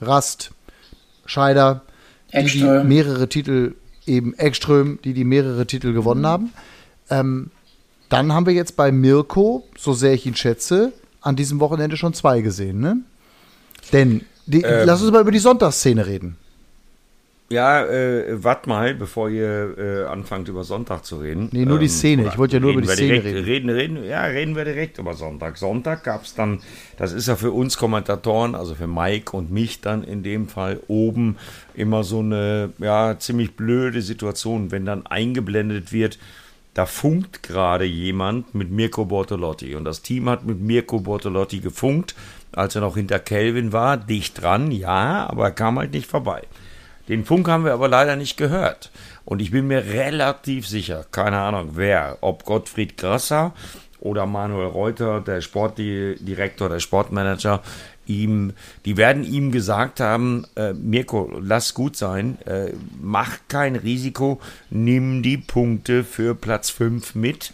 Rast, 0.00 0.50
Scheider, 1.24 1.82
die, 2.32 2.44
die 2.44 2.62
mehrere 2.84 3.28
Titel, 3.28 3.74
eben 4.06 4.34
Ekström, 4.34 4.98
die 5.04 5.14
die 5.14 5.24
mehrere 5.24 5.66
Titel 5.66 5.92
gewonnen 5.92 6.22
mhm. 6.22 6.26
haben. 6.26 6.52
Ähm, 7.10 7.50
dann 8.08 8.32
haben 8.32 8.46
wir 8.46 8.52
jetzt 8.52 8.76
bei 8.76 8.92
Mirko, 8.92 9.66
so 9.76 9.92
sehr 9.92 10.12
ich 10.14 10.26
ihn 10.26 10.36
schätze, 10.36 10.92
an 11.20 11.36
diesem 11.36 11.60
Wochenende 11.60 11.96
schon 11.96 12.14
zwei 12.14 12.40
gesehen, 12.40 12.80
ne? 12.80 12.98
Denn, 13.92 14.24
die, 14.46 14.62
ähm, 14.62 14.86
lass 14.86 15.02
uns 15.02 15.10
mal 15.10 15.20
über 15.20 15.32
die 15.32 15.38
Sonntagsszene 15.38 16.06
reden. 16.06 16.36
Ja, 17.48 17.84
äh, 17.84 18.42
wart 18.42 18.66
mal, 18.66 18.94
bevor 18.94 19.30
ihr 19.30 19.78
äh, 19.78 20.04
anfangt 20.06 20.48
über 20.48 20.64
Sonntag 20.64 21.04
zu 21.04 21.18
reden. 21.18 21.48
Nee, 21.52 21.64
nur 21.64 21.78
die 21.78 21.84
ähm, 21.84 21.90
Szene. 21.90 22.26
ich 22.26 22.38
wollte 22.38 22.56
ja 22.56 22.60
nur 22.60 22.72
über 22.72 22.80
die 22.80 22.88
Szene 22.88 23.20
direkt, 23.20 23.46
reden. 23.46 23.70
reden. 23.70 23.96
Reden, 23.98 24.04
ja, 24.04 24.24
reden 24.24 24.56
wir 24.56 24.64
direkt 24.64 24.98
über 24.98 25.14
Sonntag. 25.14 25.56
Sonntag 25.56 26.02
gab 26.02 26.24
es 26.24 26.34
dann, 26.34 26.60
das 26.96 27.12
ist 27.12 27.28
ja 27.28 27.36
für 27.36 27.52
uns 27.52 27.78
Kommentatoren, 27.78 28.56
also 28.56 28.74
für 28.74 28.88
Mike 28.88 29.36
und 29.36 29.52
mich 29.52 29.80
dann 29.80 30.02
in 30.02 30.24
dem 30.24 30.48
Fall 30.48 30.80
oben 30.88 31.36
immer 31.74 32.02
so 32.02 32.18
eine 32.18 32.70
ja 32.78 33.16
ziemlich 33.16 33.54
blöde 33.54 34.02
Situation, 34.02 34.72
wenn 34.72 34.84
dann 34.84 35.06
eingeblendet 35.06 35.92
wird, 35.92 36.18
da 36.74 36.84
funkt 36.84 37.44
gerade 37.44 37.84
jemand 37.84 38.56
mit 38.56 38.72
Mirko 38.72 39.04
Bortolotti 39.04 39.76
und 39.76 39.84
das 39.84 40.02
Team 40.02 40.28
hat 40.28 40.44
mit 40.44 40.60
Mirko 40.60 40.98
Bortolotti 40.98 41.60
gefunkt, 41.60 42.16
als 42.50 42.74
er 42.74 42.80
noch 42.80 42.96
hinter 42.96 43.20
Kelvin 43.20 43.72
war, 43.72 43.96
dicht 43.96 44.42
dran, 44.42 44.72
ja, 44.72 45.28
aber 45.30 45.44
er 45.44 45.52
kam 45.52 45.78
halt 45.78 45.92
nicht 45.92 46.06
vorbei. 46.06 46.42
Den 47.08 47.24
Funk 47.24 47.48
haben 47.48 47.64
wir 47.64 47.72
aber 47.72 47.88
leider 47.88 48.16
nicht 48.16 48.36
gehört. 48.36 48.90
Und 49.24 49.40
ich 49.40 49.50
bin 49.50 49.66
mir 49.66 49.84
relativ 49.84 50.66
sicher, 50.66 51.04
keine 51.10 51.38
Ahnung 51.38 51.72
wer, 51.74 52.18
ob 52.20 52.44
Gottfried 52.44 52.96
Grasser 52.96 53.52
oder 54.00 54.26
Manuel 54.26 54.68
Reuter, 54.68 55.20
der 55.20 55.40
Sportdirektor, 55.40 56.68
der 56.68 56.80
Sportmanager, 56.80 57.62
ihm, 58.06 58.52
die 58.84 58.96
werden 58.96 59.24
ihm 59.24 59.50
gesagt 59.50 60.00
haben, 60.00 60.46
äh, 60.54 60.72
Mirko, 60.72 61.38
lass 61.40 61.74
gut 61.74 61.96
sein, 61.96 62.38
äh, 62.46 62.72
mach 63.00 63.38
kein 63.48 63.76
Risiko, 63.76 64.40
nimm 64.70 65.22
die 65.22 65.38
Punkte 65.38 66.04
für 66.04 66.34
Platz 66.34 66.70
5 66.70 67.14
mit. 67.14 67.52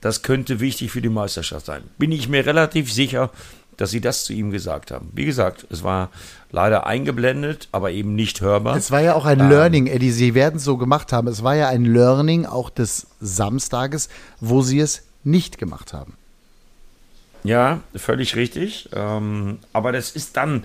Das 0.00 0.22
könnte 0.22 0.60
wichtig 0.60 0.90
für 0.90 1.00
die 1.00 1.08
Meisterschaft 1.08 1.66
sein. 1.66 1.82
Bin 1.98 2.12
ich 2.12 2.28
mir 2.28 2.44
relativ 2.44 2.92
sicher, 2.92 3.30
dass 3.76 3.90
sie 3.90 4.00
das 4.00 4.24
zu 4.24 4.32
ihm 4.32 4.50
gesagt 4.50 4.90
haben. 4.90 5.10
Wie 5.12 5.24
gesagt, 5.24 5.66
es 5.70 5.82
war 5.82 6.10
leider 6.50 6.86
eingeblendet, 6.86 7.68
aber 7.72 7.90
eben 7.90 8.14
nicht 8.14 8.40
hörbar. 8.40 8.76
Es 8.76 8.90
war 8.90 9.00
ja 9.00 9.14
auch 9.14 9.24
ein 9.24 9.40
ähm, 9.40 9.48
Learning, 9.48 9.86
Eddie. 9.86 10.10
Sie 10.10 10.34
werden 10.34 10.56
es 10.56 10.64
so 10.64 10.76
gemacht 10.76 11.12
haben. 11.12 11.28
Es 11.28 11.42
war 11.42 11.54
ja 11.54 11.68
ein 11.68 11.84
Learning 11.84 12.46
auch 12.46 12.70
des 12.70 13.06
Samstages, 13.20 14.08
wo 14.40 14.62
sie 14.62 14.80
es 14.80 15.02
nicht 15.24 15.58
gemacht 15.58 15.92
haben. 15.92 16.14
Ja, 17.44 17.80
völlig 17.94 18.34
richtig. 18.36 18.88
Ähm, 18.92 19.58
aber 19.72 19.92
das 19.92 20.10
ist 20.10 20.36
dann, 20.36 20.64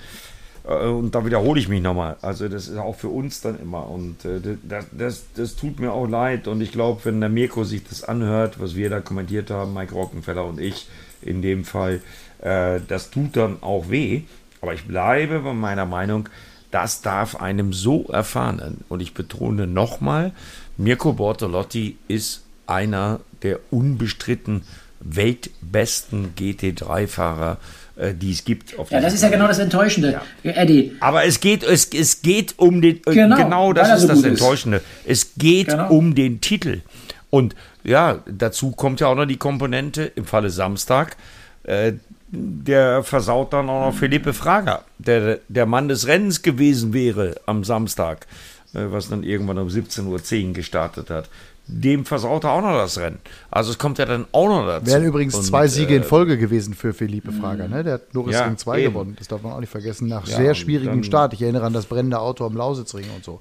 äh, 0.68 0.88
und 0.88 1.14
da 1.14 1.26
wiederhole 1.26 1.59
ich 1.59 1.68
mich 1.68 1.82
nochmal, 1.82 2.18
also 2.22 2.47
das 2.47 2.68
ist 2.68 2.78
auch 2.78 2.95
für 2.95 3.09
uns 3.09 3.41
dann 3.41 3.59
immer. 3.59 3.88
Und 3.88 4.26
äh, 4.26 4.39
das, 4.64 4.86
das, 4.91 5.24
das 5.36 5.55
tut 5.55 5.80
mir 5.80 5.91
auch 5.91 6.07
leid. 6.07 6.47
Und 6.47 6.62
ich 6.62 6.72
glaube, 6.72 7.01
wenn 7.03 7.20
der 7.20 7.30
Mirko 7.30 7.64
sich 7.66 7.84
das 7.84 8.03
anhört, 8.03 8.59
was 8.59 8.76
wir 8.76 8.89
da 8.89 8.99
kommentiert 8.99 9.51
haben, 9.51 9.74
Mike 9.74 9.93
Rockenfeller 9.93 10.45
und 10.45 10.59
ich 10.59 10.88
in 11.22 11.41
dem 11.41 11.65
Fall, 11.65 12.01
äh, 12.41 12.80
das 12.88 13.09
tut 13.09 13.38
dann 13.38 13.61
auch 13.61 13.89
weh. 13.89 14.24
Aber 14.61 14.74
ich 14.74 14.86
bleibe 14.86 15.39
bei 15.39 15.53
meiner 15.53 15.86
Meinung, 15.86 16.30
das 16.69 17.01
darf 17.01 17.36
einem 17.36 17.74
so 17.74 18.05
erfahren. 18.05 18.84
Und 18.89 19.01
ich 19.01 19.13
betone 19.13 19.67
nochmal, 19.67 20.32
Mirko 20.78 21.13
Bortolotti 21.13 21.97
ist 22.07 22.43
einer 22.65 23.19
der 23.43 23.59
unbestritten 23.69 24.63
weltbesten 24.99 26.34
GT3-Fahrer, 26.38 27.57
äh, 27.95 28.13
die 28.13 28.32
es 28.32 28.45
gibt. 28.45 28.76
ja, 28.89 29.01
das 29.01 29.13
ist 29.13 29.24
ja 29.24 29.30
genau 29.30 29.47
das 29.47 29.59
Enttäuschende, 29.59 30.22
ja. 30.43 30.51
Eddie. 30.51 30.95
Aber 30.99 31.26
es 31.26 31.39
geht, 31.39 31.63
es, 31.63 31.89
es 31.93 32.22
geht 32.22 32.53
um 32.57 32.82
den, 32.82 32.97
äh, 33.05 33.13
genau, 33.13 33.36
genau 33.36 33.74
das 33.74 33.89
ist 33.95 34.01
so 34.01 34.07
das 34.09 34.24
Enttäuschende. 34.24 34.78
Ist. 34.78 34.86
Es 35.05 35.34
geht 35.38 35.67
genau. 35.67 35.89
um 35.89 36.15
den 36.15 36.39
Titel. 36.39 36.82
Und 37.30 37.55
ja, 37.84 38.19
dazu 38.25 38.71
kommt 38.71 38.99
ja 38.99 39.07
auch 39.07 39.15
noch 39.15 39.25
die 39.25 39.38
Komponente 39.38 40.03
im 40.03 40.25
Falle 40.25 40.49
Samstag. 40.49 41.17
Äh, 41.63 41.93
der 42.32 43.03
versaut 43.03 43.51
dann 43.51 43.69
auch 43.69 43.88
noch 43.88 43.97
Philippe 43.97 44.34
Frager, 44.34 44.84
der 44.97 45.39
der 45.49 45.65
Mann 45.65 45.89
des 45.89 46.07
Rennens 46.07 46.41
gewesen 46.41 46.93
wäre 46.93 47.36
am 47.45 47.63
Samstag, 47.63 48.25
äh, 48.73 48.86
was 48.89 49.09
dann 49.09 49.23
irgendwann 49.23 49.57
um 49.57 49.67
17.10 49.67 50.47
Uhr 50.47 50.53
gestartet 50.53 51.09
hat. 51.09 51.29
Dem 51.67 52.05
versaut 52.05 52.43
er 52.43 52.51
auch 52.51 52.61
noch 52.61 52.73
das 52.73 52.97
Rennen. 52.97 53.19
Also 53.49 53.71
es 53.71 53.77
kommt 53.77 53.97
ja 53.97 54.05
dann 54.05 54.25
auch 54.32 54.47
noch 54.47 54.65
dazu. 54.65 54.88
Wären 54.88 55.05
übrigens 55.05 55.36
Und, 55.36 55.43
zwei 55.43 55.67
Siege 55.67 55.93
äh, 55.93 55.97
in 55.97 56.03
Folge 56.03 56.38
gewesen 56.38 56.73
für 56.73 56.93
Philippe 56.93 57.32
Frager. 57.32 57.67
Ne? 57.67 57.84
Der 57.84 57.93
hat 57.93 58.13
Norris 58.13 58.34
ja, 58.34 58.45
Ring 58.45 58.57
2 58.57 58.82
gewonnen. 58.82 59.15
Das 59.17 59.27
darf 59.27 59.41
man 59.41 59.53
auch 59.53 59.59
nicht 59.59 59.69
vergessen. 59.69 60.07
Nach 60.07 60.27
ja, 60.27 60.36
sehr 60.36 60.55
schwierigem 60.55 61.03
Start. 61.03 61.34
Ich 61.34 61.41
erinnere 61.41 61.65
an 61.65 61.73
das 61.73 61.86
brennende 61.86 62.19
Auto 62.19 62.45
am 62.45 62.57
Lausitzring 62.57 63.05
und 63.15 63.23
so. 63.23 63.39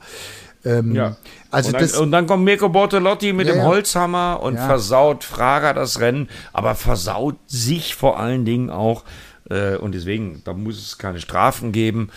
Ähm, 0.64 0.94
ja. 0.94 1.16
Also 1.50 1.68
und, 1.68 1.74
dann, 1.74 1.82
das, 1.82 1.96
und 1.96 2.12
dann 2.12 2.26
kommt 2.26 2.44
Mirko 2.44 2.68
Bortolotti 2.68 3.32
mit 3.32 3.48
ja, 3.48 3.54
dem 3.54 3.62
Holzhammer 3.64 4.40
und 4.42 4.54
ja. 4.54 4.66
versaut 4.66 5.24
Frager 5.24 5.72
das 5.74 6.00
Rennen, 6.00 6.28
aber 6.52 6.74
versaut 6.74 7.36
sich 7.46 7.94
vor 7.94 8.18
allen 8.18 8.44
Dingen 8.44 8.70
auch. 8.70 9.04
Äh, 9.48 9.76
und 9.76 9.94
deswegen, 9.94 10.42
da 10.44 10.52
muss 10.52 10.78
es 10.78 10.98
keine 10.98 11.20
Strafen 11.20 11.72
geben. 11.72 12.10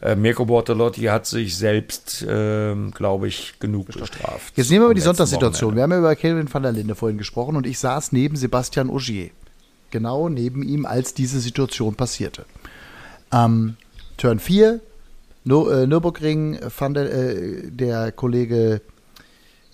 Äh, 0.00 0.16
Mirko 0.16 0.46
Bortolotti 0.46 1.02
hat 1.02 1.26
sich 1.26 1.56
selbst, 1.56 2.22
äh, 2.22 2.74
glaube 2.94 3.28
ich, 3.28 3.54
genug 3.60 3.88
bestraft. 3.88 4.54
Jetzt 4.56 4.70
nehmen 4.70 4.84
wir 4.84 4.88
mal 4.88 4.94
die 4.94 5.02
Sonntagssituation. 5.02 5.76
Wir 5.76 5.82
haben 5.82 5.92
ja 5.92 5.98
über 5.98 6.16
Kelvin 6.16 6.52
van 6.52 6.62
der 6.62 6.72
Linde 6.72 6.94
vorhin 6.94 7.18
gesprochen 7.18 7.56
und 7.56 7.66
ich 7.66 7.78
saß 7.78 8.12
neben 8.12 8.36
Sebastian 8.36 8.88
Ogier. 8.88 9.30
Genau 9.90 10.28
neben 10.28 10.62
ihm, 10.62 10.86
als 10.86 11.12
diese 11.14 11.40
Situation 11.40 11.96
passierte. 11.96 12.46
Ähm, 13.32 13.76
Turn 14.16 14.38
4, 14.38 14.80
äh, 15.44 15.86
Nürburgring 15.86 16.58
fand 16.70 16.96
äh, 16.96 17.70
der 17.70 18.12
Kollege 18.12 18.80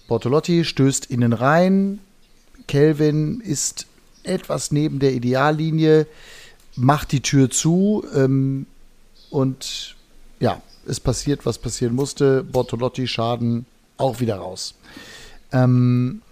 Bortolotti, 0.08 0.64
stößt 0.64 1.06
innen 1.06 1.32
rein. 1.32 1.98
Kelvin 2.68 3.40
ist 3.40 3.86
etwas 4.22 4.72
neben 4.72 4.98
der 4.98 5.12
Ideallinie, 5.12 6.06
macht 6.76 7.12
die 7.12 7.22
Tür 7.22 7.50
zu 7.50 8.04
ähm, 8.14 8.66
und 9.30 9.96
ja, 10.40 10.60
es 10.86 11.00
passiert, 11.00 11.46
was 11.46 11.58
passieren 11.58 11.94
musste. 11.94 12.44
Bortolotti 12.44 13.06
Schaden 13.06 13.66
auch 13.96 14.20
wieder 14.20 14.36
raus. 14.36 14.74
Ähm, 15.52 16.22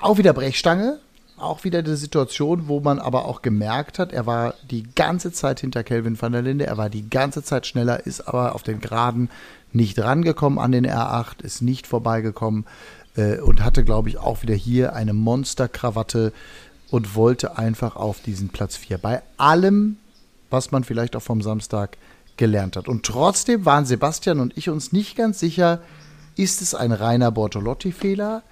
auch 0.00 0.18
wieder 0.18 0.32
Brechstange, 0.32 0.98
auch 1.40 1.64
wieder 1.64 1.82
die 1.82 1.96
Situation, 1.96 2.68
wo 2.68 2.80
man 2.80 2.98
aber 2.98 3.24
auch 3.24 3.42
gemerkt 3.42 3.98
hat, 3.98 4.12
er 4.12 4.26
war 4.26 4.54
die 4.70 4.84
ganze 4.94 5.32
Zeit 5.32 5.60
hinter 5.60 5.82
Kelvin 5.82 6.20
van 6.20 6.32
der 6.32 6.42
Linde, 6.42 6.66
er 6.66 6.76
war 6.76 6.90
die 6.90 7.08
ganze 7.08 7.42
Zeit 7.42 7.66
schneller, 7.66 8.06
ist 8.06 8.28
aber 8.28 8.54
auf 8.54 8.62
den 8.62 8.80
Geraden 8.80 9.30
nicht 9.72 9.98
rangekommen 9.98 10.58
an 10.58 10.72
den 10.72 10.86
R8, 10.86 11.42
ist 11.42 11.62
nicht 11.62 11.86
vorbeigekommen 11.86 12.66
äh, 13.16 13.38
und 13.38 13.62
hatte, 13.62 13.84
glaube 13.84 14.08
ich, 14.08 14.18
auch 14.18 14.42
wieder 14.42 14.54
hier 14.54 14.94
eine 14.94 15.12
Monsterkrawatte 15.12 16.32
und 16.90 17.14
wollte 17.14 17.58
einfach 17.58 17.96
auf 17.96 18.20
diesen 18.20 18.48
Platz 18.48 18.76
4. 18.76 18.98
Bei 18.98 19.22
allem, 19.36 19.96
was 20.50 20.70
man 20.70 20.84
vielleicht 20.84 21.16
auch 21.16 21.22
vom 21.22 21.42
Samstag 21.42 21.98
gelernt 22.36 22.76
hat. 22.76 22.88
Und 22.88 23.04
trotzdem 23.04 23.66
waren 23.66 23.84
Sebastian 23.84 24.40
und 24.40 24.56
ich 24.56 24.70
uns 24.70 24.92
nicht 24.92 25.16
ganz 25.16 25.40
sicher, 25.40 25.80
ist 26.36 26.62
es 26.62 26.74
ein 26.74 26.92
reiner 26.92 27.30
Bortolotti-Fehler? 27.32 28.42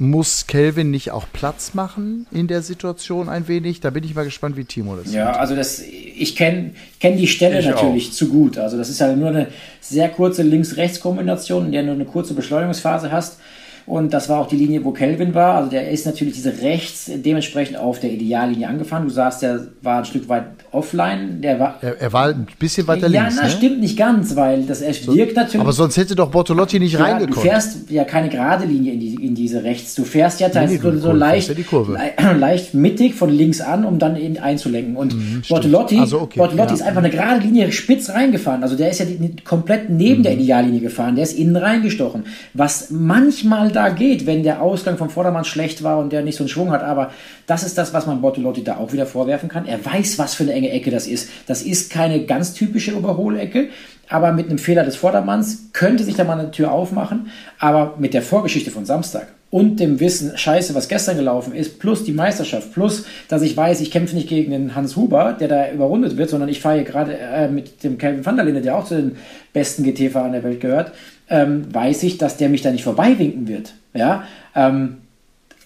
Muss 0.00 0.46
Kelvin 0.46 0.90
nicht 0.90 1.10
auch 1.10 1.26
Platz 1.30 1.74
machen 1.74 2.26
in 2.32 2.46
der 2.46 2.62
Situation 2.62 3.28
ein 3.28 3.46
wenig? 3.48 3.80
Da 3.80 3.90
bin 3.90 4.02
ich 4.02 4.14
mal 4.14 4.24
gespannt, 4.24 4.56
wie 4.56 4.64
Timo 4.64 4.96
das 4.96 5.12
Ja, 5.12 5.32
sieht. 5.34 5.40
also 5.40 5.54
das, 5.54 5.80
ich 5.82 6.34
kenne 6.36 6.70
kenn 6.98 7.18
die 7.18 7.26
Stelle 7.26 7.60
ich 7.60 7.66
natürlich 7.66 8.08
auch. 8.08 8.12
zu 8.12 8.28
gut. 8.28 8.56
Also 8.56 8.78
das 8.78 8.88
ist 8.88 8.98
ja 8.98 9.14
nur 9.14 9.28
eine 9.28 9.48
sehr 9.80 10.08
kurze 10.08 10.42
Links-Rechts-Kombination, 10.42 11.66
in 11.66 11.72
der 11.72 11.82
du 11.82 11.92
eine 11.92 12.06
kurze 12.06 12.32
Beschleunigungsphase 12.34 13.12
hast. 13.12 13.38
Und 13.86 14.12
das 14.12 14.28
war 14.28 14.40
auch 14.40 14.48
die 14.48 14.56
Linie, 14.56 14.84
wo 14.84 14.92
Kelvin 14.92 15.34
war. 15.34 15.54
Also 15.54 15.70
der 15.70 15.90
ist 15.90 16.06
natürlich 16.06 16.34
diese 16.34 16.60
rechts 16.62 17.10
dementsprechend 17.14 17.76
auf 17.76 18.00
der 18.00 18.12
Ideallinie 18.12 18.68
angefahren. 18.68 19.04
Du 19.04 19.10
sagst, 19.10 19.42
der 19.42 19.66
war 19.82 19.98
ein 19.98 20.04
Stück 20.04 20.28
weit 20.28 20.44
offline. 20.72 21.40
Der 21.40 21.58
war, 21.58 21.78
er, 21.80 22.00
er 22.00 22.12
war 22.12 22.28
ein 22.28 22.46
bisschen 22.58 22.86
weiter 22.86 23.08
ja, 23.08 23.22
links. 23.22 23.36
Ja, 23.36 23.44
ne? 23.44 23.50
stimmt 23.50 23.80
nicht 23.80 23.96
ganz, 23.96 24.36
weil 24.36 24.62
das 24.64 24.80
er 24.80 24.94
so, 24.94 25.14
wirkt 25.14 25.36
natürlich. 25.36 25.60
Aber 25.60 25.72
sonst 25.72 25.96
hätte 25.96 26.14
doch 26.14 26.30
Bortolotti 26.30 26.78
nicht 26.78 26.94
ja, 26.94 27.00
reingekommen. 27.00 27.34
Du 27.34 27.40
fährst 27.40 27.90
ja 27.90 28.04
keine 28.04 28.28
gerade 28.28 28.64
Linie 28.66 28.92
in, 28.92 29.00
die, 29.00 29.14
in 29.14 29.34
diese 29.34 29.64
rechts. 29.64 29.94
Du 29.94 30.04
fährst 30.04 30.40
ja 30.40 30.48
nee, 30.48 30.76
so, 30.76 30.96
so 30.98 31.12
leicht, 31.12 31.50
ja 31.50 32.32
leicht 32.38 32.74
mittig 32.74 33.14
von 33.14 33.30
links 33.30 33.60
an, 33.60 33.84
um 33.84 33.98
dann 33.98 34.16
eben 34.16 34.38
einzulenken. 34.38 34.96
Und 34.96 35.14
mhm, 35.14 35.42
Bortolotti, 35.48 35.98
also 35.98 36.20
okay, 36.20 36.38
Bortolotti 36.38 36.74
ist 36.74 36.82
einfach 36.82 37.02
eine 37.02 37.10
gerade 37.10 37.40
Linie 37.40 37.72
spitz 37.72 38.10
reingefahren. 38.10 38.62
Also 38.62 38.76
der 38.76 38.90
ist 38.90 39.00
ja 39.00 39.06
die, 39.06 39.36
komplett 39.44 39.90
neben 39.90 40.18
mhm. 40.18 40.24
der 40.24 40.34
Ideallinie 40.34 40.80
gefahren. 40.80 41.16
Der 41.16 41.24
ist 41.24 41.36
innen 41.36 41.56
reingestochen. 41.56 42.24
Was 42.54 42.90
manchmal 42.90 43.69
da 43.70 43.88
geht, 43.88 44.26
wenn 44.26 44.42
der 44.42 44.62
Ausgang 44.62 44.96
vom 44.96 45.10
Vordermann 45.10 45.44
schlecht 45.44 45.82
war 45.82 45.98
und 45.98 46.12
der 46.12 46.22
nicht 46.22 46.36
so 46.36 46.44
einen 46.44 46.48
Schwung 46.48 46.70
hat. 46.70 46.82
Aber 46.82 47.10
das 47.46 47.62
ist 47.62 47.78
das, 47.78 47.92
was 47.92 48.06
man 48.06 48.20
Bortolotti 48.20 48.64
da 48.64 48.76
auch 48.76 48.92
wieder 48.92 49.06
vorwerfen 49.06 49.48
kann. 49.48 49.66
Er 49.66 49.84
weiß, 49.84 50.18
was 50.18 50.34
für 50.34 50.44
eine 50.44 50.52
enge 50.52 50.70
Ecke 50.70 50.90
das 50.90 51.06
ist. 51.06 51.30
Das 51.46 51.62
ist 51.62 51.90
keine 51.90 52.24
ganz 52.24 52.54
typische 52.54 52.92
Überholecke, 52.92 53.68
aber 54.08 54.32
mit 54.32 54.48
einem 54.48 54.58
Fehler 54.58 54.84
des 54.84 54.96
Vordermanns 54.96 55.70
könnte 55.72 56.04
sich 56.04 56.16
da 56.16 56.24
mal 56.24 56.38
eine 56.38 56.50
Tür 56.50 56.72
aufmachen. 56.72 57.30
Aber 57.58 57.94
mit 57.98 58.14
der 58.14 58.22
Vorgeschichte 58.22 58.70
von 58.70 58.84
Samstag 58.84 59.28
und 59.50 59.80
dem 59.80 59.98
Wissen, 59.98 60.36
scheiße, 60.36 60.74
was 60.76 60.88
gestern 60.88 61.16
gelaufen 61.16 61.52
ist, 61.52 61.80
plus 61.80 62.04
die 62.04 62.12
Meisterschaft, 62.12 62.72
plus, 62.72 63.04
dass 63.28 63.42
ich 63.42 63.56
weiß, 63.56 63.80
ich 63.80 63.90
kämpfe 63.90 64.14
nicht 64.14 64.28
gegen 64.28 64.52
den 64.52 64.74
Hans 64.76 64.94
Huber, 64.94 65.36
der 65.38 65.48
da 65.48 65.70
überrundet 65.72 66.16
wird, 66.16 66.30
sondern 66.30 66.48
ich 66.48 66.60
fahre 66.60 66.76
hier 66.76 66.84
gerade 66.84 67.18
äh, 67.18 67.48
mit 67.48 67.82
dem 67.82 67.98
Calvin 67.98 68.24
van 68.24 68.36
der 68.36 68.44
Linde, 68.44 68.60
der 68.62 68.76
auch 68.76 68.84
zu 68.84 68.94
den 68.94 69.16
besten 69.52 69.82
GT-Fahrern 69.82 70.32
der 70.32 70.44
Welt 70.44 70.60
gehört, 70.60 70.92
ähm, 71.30 71.72
weiß 71.72 72.02
ich, 72.02 72.18
dass 72.18 72.36
der 72.36 72.48
mich 72.48 72.62
da 72.62 72.70
nicht 72.70 72.84
vorbeiwinken 72.84 73.48
wird. 73.48 73.74
Ja, 73.94 74.24
ähm, 74.54 74.98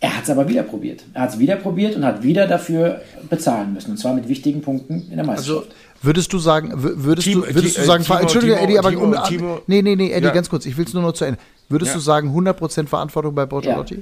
er 0.01 0.17
hat 0.17 0.25
es 0.25 0.31
aber 0.31 0.49
wieder 0.49 0.63
probiert. 0.63 1.03
Er 1.15 1.23
hat 1.23 1.31
es 1.31 1.39
wieder 1.39 1.57
probiert 1.57 1.97
und 1.97 2.05
hat 2.05 2.23
wieder 2.23 2.47
dafür 2.47 3.01
bezahlen 3.31 3.73
müssen. 3.73 3.93
Und 3.93 3.97
zwar 3.97 4.15
mit 4.15 4.29
wichtigen 4.29 4.61
Punkten 4.61 5.07
in 5.11 5.17
der 5.17 5.25
Meisterschaft. 5.25 5.69
Also, 5.69 5.75
würdest 6.03 6.33
du 6.33 6.39
sagen, 6.39 6.73
würdest 6.75 7.27
Timo, 7.27 7.47
du, 7.47 7.55
würdest 7.55 7.79
du 7.79 7.83
sagen, 7.83 8.05
Timo, 8.05 8.19
Entschuldige, 8.19 8.55
Timo, 8.55 8.65
Eddie, 8.65 8.79
aber 8.79 8.91
Timo, 8.91 9.23
Timo, 9.27 9.61
nee, 9.67 9.81
nee, 9.81 9.97
nee, 9.97 10.11
Eddie, 10.13 10.27
ja. 10.27 10.33
ganz 10.33 10.51
kurz, 10.51 10.67
ich 10.67 10.77
will 10.77 10.85
es 10.85 10.93
nur 10.93 11.03
noch 11.03 11.13
zu 11.13 11.25
Ende. 11.25 11.41
Würdest 11.71 11.93
Ja. 11.93 11.95
du 11.97 12.01
sagen, 12.01 12.29
100% 12.37 12.87
Verantwortung 12.87 13.35
bei 13.35 13.47
Bortolotti? 13.47 13.95
Ja. 13.95 14.01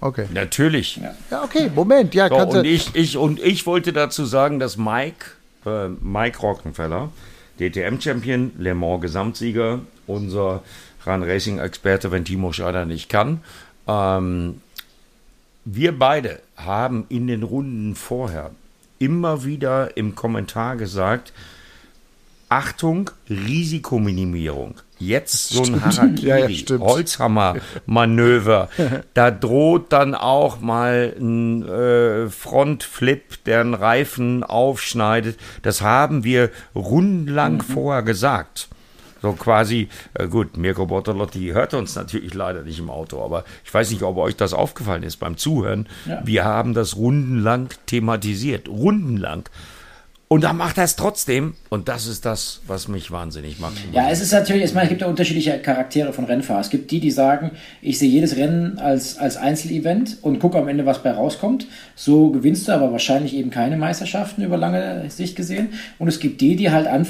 Okay. 0.00 0.26
Natürlich. 0.34 1.00
Ja, 1.30 1.44
okay, 1.44 1.70
Moment, 1.72 2.12
ja, 2.12 2.28
So, 2.28 2.34
und, 2.34 2.64
ich, 2.64 2.90
ich, 2.94 3.16
und 3.16 3.38
ich 3.40 3.64
wollte 3.66 3.92
dazu 3.92 4.24
sagen, 4.24 4.58
dass 4.58 4.76
Mike, 4.76 5.26
äh, 5.64 5.86
Mike 6.00 6.40
Rockenfeller, 6.40 7.10
DTM-Champion, 7.70 8.52
Le 8.58 8.74
Mans 8.74 9.00
Gesamtsieger, 9.00 9.80
unser 10.06 10.62
Run 11.06 11.22
Racing-Experte, 11.22 12.10
wenn 12.10 12.24
Timo 12.24 12.52
Scheider 12.52 12.84
nicht 12.84 13.08
kann, 13.08 13.40
ähm, 13.86 14.60
wir 15.64 15.96
beide 15.96 16.40
haben 16.56 17.06
in 17.08 17.26
den 17.26 17.42
Runden 17.42 17.94
vorher 17.94 18.50
immer 18.98 19.44
wieder 19.44 19.96
im 19.96 20.14
Kommentar 20.14 20.76
gesagt, 20.76 21.32
Achtung, 22.48 23.10
Risikominimierung. 23.30 24.74
Jetzt 25.06 25.48
so 25.50 25.62
ein 25.62 25.80
Stimmt. 25.90 26.22
Ja, 26.22 26.28
ja, 26.28 26.34
Harakiri, 26.42 26.56
stimmt. 26.58 26.84
Holzhammer-Manöver. 26.84 28.68
da 29.14 29.30
droht 29.30 29.92
dann 29.92 30.14
auch 30.14 30.60
mal 30.60 31.14
ein 31.18 31.68
äh, 31.68 32.28
Frontflip, 32.30 33.44
der 33.44 33.60
einen 33.60 33.74
Reifen 33.74 34.44
aufschneidet. 34.44 35.38
Das 35.62 35.82
haben 35.82 36.24
wir 36.24 36.50
rundenlang 36.74 37.54
Mhm. 37.54 37.60
vorher 37.60 38.02
gesagt. 38.02 38.68
So 39.20 39.32
quasi, 39.34 39.88
äh, 40.14 40.26
gut, 40.26 40.56
Mirko 40.56 40.86
Bortolotti 40.86 41.50
hört 41.52 41.74
uns 41.74 41.94
natürlich 41.94 42.34
leider 42.34 42.62
nicht 42.62 42.80
im 42.80 42.90
Auto, 42.90 43.22
aber 43.24 43.44
ich 43.64 43.72
weiß 43.72 43.90
nicht, 43.92 44.02
ob 44.02 44.16
euch 44.16 44.34
das 44.36 44.52
aufgefallen 44.52 45.04
ist 45.04 45.18
beim 45.18 45.36
Zuhören. 45.36 45.88
Ja. 46.06 46.20
Wir 46.24 46.44
haben 46.44 46.74
das 46.74 46.96
rundenlang 46.96 47.68
thematisiert. 47.86 48.68
Rundenlang. 48.68 49.44
Und 50.28 50.44
dann 50.44 50.56
macht 50.56 50.78
er 50.78 50.84
es 50.84 50.96
trotzdem. 50.96 51.54
Und 51.68 51.88
das 51.88 52.06
ist 52.06 52.24
das, 52.24 52.62
was 52.66 52.88
mich 52.88 53.10
wahnsinnig 53.10 53.60
macht. 53.60 53.74
Ja, 53.92 54.08
es 54.08 54.22
ist 54.22 54.32
natürlich, 54.32 54.64
ich 54.64 54.72
meine, 54.72 54.84
es 54.84 54.88
gibt 54.88 55.02
ja 55.02 55.06
unterschiedliche 55.06 55.58
Charaktere 55.58 56.14
von 56.14 56.24
Rennfahrern. 56.24 56.62
Es 56.62 56.70
gibt 56.70 56.90
die, 56.90 57.00
die 57.00 57.10
sagen, 57.10 57.50
ich 57.82 57.98
sehe 57.98 58.08
jedes 58.08 58.36
Rennen 58.36 58.78
als, 58.78 59.18
als 59.18 59.36
Einzelevent 59.36 60.16
und 60.22 60.38
gucke 60.38 60.58
am 60.58 60.68
Ende, 60.68 60.86
was 60.86 61.02
bei 61.02 61.10
rauskommt. 61.10 61.66
So 61.94 62.30
gewinnst 62.30 62.66
du 62.66 62.72
aber 62.72 62.92
wahrscheinlich 62.92 63.34
eben 63.34 63.50
keine 63.50 63.76
Meisterschaften 63.76 64.42
über 64.42 64.56
lange 64.56 65.04
Sicht 65.10 65.36
gesehen. 65.36 65.74
Und 65.98 66.08
es 66.08 66.18
gibt 66.18 66.40
die, 66.40 66.56
die 66.56 66.70
halt 66.70 66.86
an. 66.86 67.06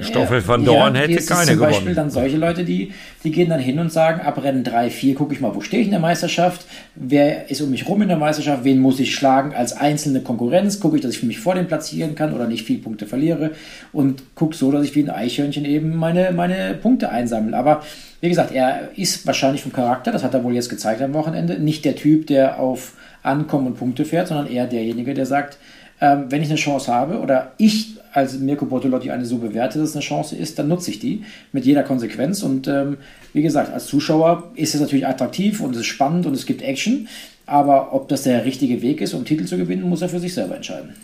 Stoffel 0.00 0.46
van 0.46 0.64
Dorn 0.64 0.94
hätte 0.94 1.12
es 1.12 1.24
ist 1.24 1.28
keine 1.28 1.50
Zum 1.50 1.60
Beispiel 1.60 1.80
gewonnen. 1.80 1.96
dann 1.96 2.10
solche 2.10 2.38
Leute, 2.38 2.64
die, 2.64 2.92
die 3.24 3.30
gehen 3.30 3.50
dann 3.50 3.60
hin 3.60 3.78
und 3.78 3.92
sagen, 3.92 4.22
ab 4.22 4.42
Rennen 4.42 4.64
3, 4.64 4.88
4 4.88 5.14
gucke 5.14 5.34
ich 5.34 5.40
mal, 5.40 5.54
wo 5.54 5.60
stehe 5.60 5.82
ich 5.82 5.88
in 5.88 5.92
der 5.92 6.00
Meisterschaft, 6.00 6.64
wer 6.94 7.50
ist 7.50 7.60
um 7.60 7.70
mich 7.70 7.86
rum 7.88 8.00
in 8.00 8.08
der 8.08 8.16
Meisterschaft, 8.16 8.64
wen 8.64 8.78
muss 8.80 9.00
ich 9.00 9.14
schlagen 9.14 9.52
als 9.54 9.74
einzelne 9.74 10.22
Konkurrenz, 10.22 10.80
gucke 10.80 10.96
ich, 10.96 11.02
dass 11.02 11.12
ich 11.12 11.22
mich 11.22 11.40
vor 11.40 11.54
dem 11.54 11.66
platzieren 11.66 12.14
kann 12.14 12.37
oder 12.38 12.48
nicht 12.48 12.64
viel 12.64 12.78
Punkte 12.78 13.06
verliere 13.06 13.52
und 13.92 14.34
gucke 14.34 14.56
so, 14.56 14.72
dass 14.72 14.84
ich 14.84 14.94
wie 14.94 15.02
ein 15.02 15.10
Eichhörnchen 15.10 15.64
eben 15.64 15.96
meine, 15.96 16.32
meine 16.32 16.74
Punkte 16.74 17.10
einsammle. 17.10 17.56
Aber 17.56 17.82
wie 18.20 18.28
gesagt, 18.28 18.52
er 18.52 18.90
ist 18.96 19.26
wahrscheinlich 19.26 19.62
vom 19.62 19.72
Charakter, 19.72 20.10
das 20.10 20.24
hat 20.24 20.34
er 20.34 20.44
wohl 20.44 20.54
jetzt 20.54 20.68
gezeigt 20.68 21.02
am 21.02 21.14
Wochenende, 21.14 21.58
nicht 21.58 21.84
der 21.84 21.96
Typ, 21.96 22.26
der 22.26 22.58
auf 22.58 22.94
Ankommen 23.22 23.68
und 23.68 23.78
Punkte 23.78 24.04
fährt, 24.04 24.28
sondern 24.28 24.46
eher 24.46 24.66
derjenige, 24.66 25.14
der 25.14 25.26
sagt, 25.26 25.58
ähm, 26.00 26.26
wenn 26.28 26.42
ich 26.42 26.48
eine 26.48 26.58
Chance 26.58 26.92
habe 26.92 27.18
oder 27.18 27.52
ich 27.58 27.96
als 28.12 28.38
Mirko 28.38 28.66
Bortolotti 28.66 29.10
eine 29.10 29.24
so 29.24 29.38
bewerte, 29.38 29.78
dass 29.78 29.90
es 29.90 29.96
eine 29.96 30.04
Chance 30.04 30.36
ist, 30.36 30.58
dann 30.58 30.68
nutze 30.68 30.90
ich 30.90 30.98
die 30.98 31.24
mit 31.52 31.66
jeder 31.66 31.82
Konsequenz. 31.82 32.42
Und 32.42 32.68
ähm, 32.68 32.98
wie 33.32 33.42
gesagt, 33.42 33.72
als 33.72 33.86
Zuschauer 33.86 34.50
ist 34.54 34.74
es 34.74 34.80
natürlich 34.80 35.06
attraktiv 35.06 35.60
und 35.60 35.72
es 35.72 35.80
ist 35.80 35.86
spannend 35.86 36.26
und 36.26 36.34
es 36.34 36.46
gibt 36.46 36.62
Action. 36.62 37.08
Aber 37.46 37.94
ob 37.94 38.08
das 38.08 38.22
der 38.22 38.44
richtige 38.44 38.82
Weg 38.82 39.00
ist, 39.00 39.14
um 39.14 39.24
Titel 39.24 39.44
zu 39.44 39.56
gewinnen, 39.56 39.82
muss 39.82 40.02
er 40.02 40.08
für 40.08 40.20
sich 40.20 40.34
selber 40.34 40.56
entscheiden. 40.56 40.94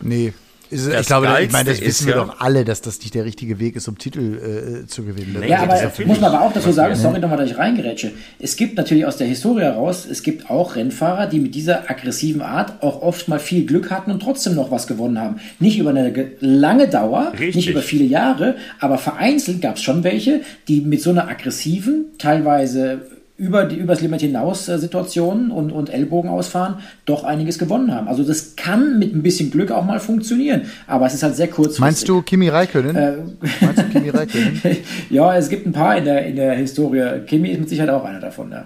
Nee. 0.00 0.32
Ist, 0.70 0.86
ich 0.86 1.06
glaube, 1.06 1.28
ich 1.42 1.50
meine, 1.50 1.70
das 1.70 1.78
ist 1.80 1.86
wissen 1.86 2.06
wir 2.08 2.16
ja- 2.16 2.24
doch 2.26 2.40
alle, 2.40 2.62
dass 2.62 2.82
das 2.82 2.98
nicht 3.00 3.14
der 3.14 3.24
richtige 3.24 3.58
Weg 3.58 3.74
ist, 3.74 3.88
um 3.88 3.96
Titel 3.96 4.82
äh, 4.84 4.86
zu 4.86 5.02
gewinnen. 5.02 5.38
Nee, 5.40 5.48
Ja, 5.48 5.62
aber 5.62 5.80
muss 6.04 6.20
man 6.20 6.30
aber 6.34 6.44
auch 6.44 6.52
dazu 6.52 6.70
sagen, 6.72 6.94
sorry 6.94 7.20
nochmal, 7.20 7.38
dass 7.38 7.50
ich 7.52 7.56
reingerätsche. 7.56 8.12
Es 8.38 8.54
gibt 8.54 8.76
natürlich 8.76 9.06
aus 9.06 9.16
der 9.16 9.26
Historie 9.28 9.62
heraus, 9.62 10.04
es 10.04 10.22
gibt 10.22 10.50
auch 10.50 10.76
Rennfahrer, 10.76 11.26
die 11.26 11.40
mit 11.40 11.54
dieser 11.54 11.90
aggressiven 11.90 12.42
Art 12.42 12.82
auch 12.82 13.00
oft 13.00 13.28
mal 13.28 13.38
viel 13.40 13.64
Glück 13.64 13.90
hatten 13.90 14.10
und 14.10 14.20
trotzdem 14.20 14.56
noch 14.56 14.70
was 14.70 14.86
gewonnen 14.86 15.18
haben. 15.18 15.36
Nicht 15.58 15.78
über 15.78 15.88
eine 15.88 16.12
ge- 16.12 16.32
lange 16.40 16.86
Dauer, 16.86 17.32
Richtig. 17.32 17.56
nicht 17.56 17.70
über 17.70 17.80
viele 17.80 18.04
Jahre, 18.04 18.56
aber 18.78 18.98
vereinzelt 18.98 19.62
gab 19.62 19.76
es 19.76 19.82
schon 19.82 20.04
welche, 20.04 20.42
die 20.68 20.82
mit 20.82 21.00
so 21.00 21.08
einer 21.08 21.28
aggressiven, 21.28 22.08
teilweise 22.18 23.00
über 23.38 23.64
die 23.64 23.76
übers 23.76 24.00
Limit 24.00 24.20
hinaus 24.20 24.68
äh, 24.68 24.78
Situationen 24.78 25.52
und, 25.52 25.70
und 25.70 25.90
Ellbogen 25.90 26.28
ausfahren, 26.28 26.80
doch 27.06 27.22
einiges 27.22 27.58
gewonnen 27.58 27.94
haben. 27.94 28.08
Also 28.08 28.24
das 28.24 28.56
kann 28.56 28.98
mit 28.98 29.14
ein 29.14 29.22
bisschen 29.22 29.52
Glück 29.52 29.70
auch 29.70 29.84
mal 29.84 30.00
funktionieren, 30.00 30.62
aber 30.88 31.06
es 31.06 31.14
ist 31.14 31.22
halt 31.22 31.36
sehr 31.36 31.46
kurzfristig. 31.46 31.80
Meinst 31.80 32.08
du 32.08 32.20
Kimi 32.20 32.48
Räikkönen? 32.48 32.96
Äh, 32.96 33.16
Meinst 33.60 33.78
du 33.78 33.88
Kimi 33.90 34.10
Räikkönen? 34.10 34.60
ja, 35.10 35.36
es 35.36 35.48
gibt 35.48 35.66
ein 35.66 35.72
paar 35.72 35.96
in 35.96 36.04
der, 36.04 36.26
in 36.26 36.34
der 36.34 36.54
Historie. 36.54 37.20
Kimi 37.26 37.50
ist 37.50 37.60
mit 37.60 37.68
Sicherheit 37.68 37.90
auch 37.90 38.04
einer 38.04 38.20
davon, 38.20 38.50
ja. 38.50 38.64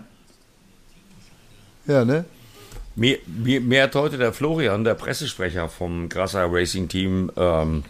Ja, 1.87 2.05
ne? 2.05 2.25
Mir, 2.97 3.19
mir, 3.27 3.61
mir 3.61 3.83
hat 3.83 3.95
heute 3.95 4.17
der 4.17 4.33
Florian, 4.33 4.85
der 4.85 4.95
Pressesprecher 4.95 5.69
vom 5.69 6.09
Grasser 6.09 6.47
Racing 6.51 6.89
Team, 6.89 7.31
ähm, 7.37 7.85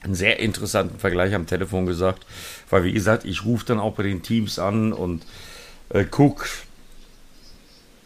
einen 0.00 0.14
sehr 0.14 0.38
interessanten 0.38 0.98
Vergleich 1.00 1.34
am 1.34 1.46
Telefon 1.46 1.86
gesagt. 1.86 2.24
Weil, 2.70 2.84
wie 2.84 2.92
gesagt, 2.92 3.24
ich 3.24 3.44
rufe 3.44 3.66
dann 3.66 3.80
auch 3.80 3.94
bei 3.94 4.04
den 4.04 4.22
Teams 4.22 4.60
an 4.60 4.92
und 4.92 5.24
äh, 5.90 6.04
guck, 6.10 6.46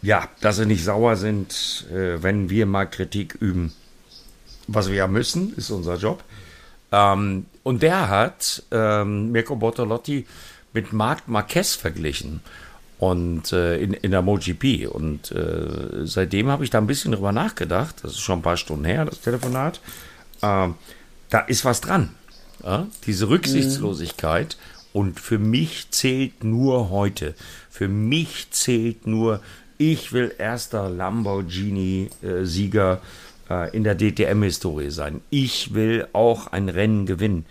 ja, 0.01 0.29
dass 0.41 0.57
sie 0.57 0.65
nicht 0.65 0.83
sauer 0.83 1.15
sind, 1.15 1.87
äh, 1.91 2.21
wenn 2.21 2.49
wir 2.49 2.65
mal 2.65 2.85
Kritik 2.85 3.35
üben. 3.39 3.73
Was 4.67 4.87
wir 4.87 4.95
ja 4.95 5.07
müssen, 5.07 5.55
ist 5.55 5.71
unser 5.71 5.95
Job. 5.95 6.23
Ähm, 6.91 7.45
und 7.63 7.81
der 7.81 8.09
hat 8.09 8.63
ähm, 8.71 9.31
Mirko 9.31 9.55
Bortolotti 9.55 10.25
mit 10.73 10.93
Marc 10.93 11.27
Marquez 11.27 11.75
verglichen 11.75 12.41
und 12.99 13.53
äh, 13.53 13.77
in, 13.77 13.93
in 13.93 14.11
der 14.11 14.21
MotoGP. 14.21 14.87
Und 14.89 15.31
äh, 15.31 16.05
seitdem 16.05 16.49
habe 16.49 16.63
ich 16.63 16.69
da 16.69 16.77
ein 16.77 16.87
bisschen 16.87 17.11
drüber 17.11 17.31
nachgedacht. 17.31 18.03
Das 18.03 18.11
ist 18.11 18.19
schon 18.19 18.39
ein 18.39 18.43
paar 18.43 18.57
Stunden 18.57 18.85
her, 18.85 19.05
das 19.05 19.21
Telefonat. 19.21 19.79
Ähm, 20.41 20.75
da 21.29 21.39
ist 21.39 21.65
was 21.65 21.81
dran. 21.81 22.15
Ja? 22.63 22.87
Diese 23.05 23.29
Rücksichtslosigkeit. 23.29 24.57
Und 24.93 25.19
für 25.19 25.37
mich 25.37 25.91
zählt 25.91 26.43
nur 26.43 26.89
heute. 26.89 27.35
Für 27.69 27.87
mich 27.87 28.49
zählt 28.51 29.05
nur, 29.05 29.41
ich 29.77 30.13
will 30.13 30.33
erster 30.37 30.89
Lamborghini-Sieger 30.89 33.01
äh, 33.49 33.75
in 33.75 33.83
der 33.83 33.95
DTM-Historie 33.95 34.91
sein. 34.91 35.21
Ich 35.29 35.73
will 35.73 36.07
auch 36.13 36.47
ein 36.47 36.69
Rennen 36.69 37.05
gewinnen. 37.05 37.45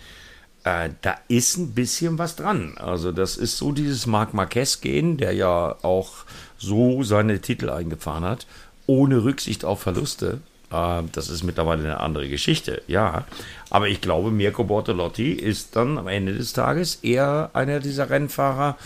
Äh, 0.64 0.90
da 1.02 1.16
ist 1.28 1.56
ein 1.56 1.72
bisschen 1.72 2.18
was 2.18 2.36
dran. 2.36 2.76
Also 2.76 3.12
das 3.12 3.36
ist 3.36 3.56
so 3.56 3.72
dieses 3.72 4.06
Marc 4.06 4.34
Marquez-Gehen, 4.34 5.16
der 5.16 5.32
ja 5.32 5.76
auch 5.82 6.24
so 6.58 7.02
seine 7.02 7.40
Titel 7.40 7.70
eingefahren 7.70 8.24
hat, 8.24 8.46
ohne 8.86 9.24
Rücksicht 9.24 9.64
auf 9.64 9.80
Verluste. 9.80 10.40
Äh, 10.70 11.02
das 11.12 11.28
ist 11.28 11.42
mittlerweile 11.42 11.82
eine 11.82 12.00
andere 12.00 12.28
Geschichte, 12.28 12.82
ja. 12.86 13.24
Aber 13.70 13.88
ich 13.88 14.00
glaube, 14.00 14.30
Mirko 14.30 14.64
Bortolotti 14.64 15.32
ist 15.32 15.76
dann 15.76 15.98
am 15.98 16.08
Ende 16.08 16.34
des 16.34 16.52
Tages 16.52 16.96
eher 16.96 17.50
einer 17.52 17.80
dieser 17.80 18.10
Rennfahrer, 18.10 18.76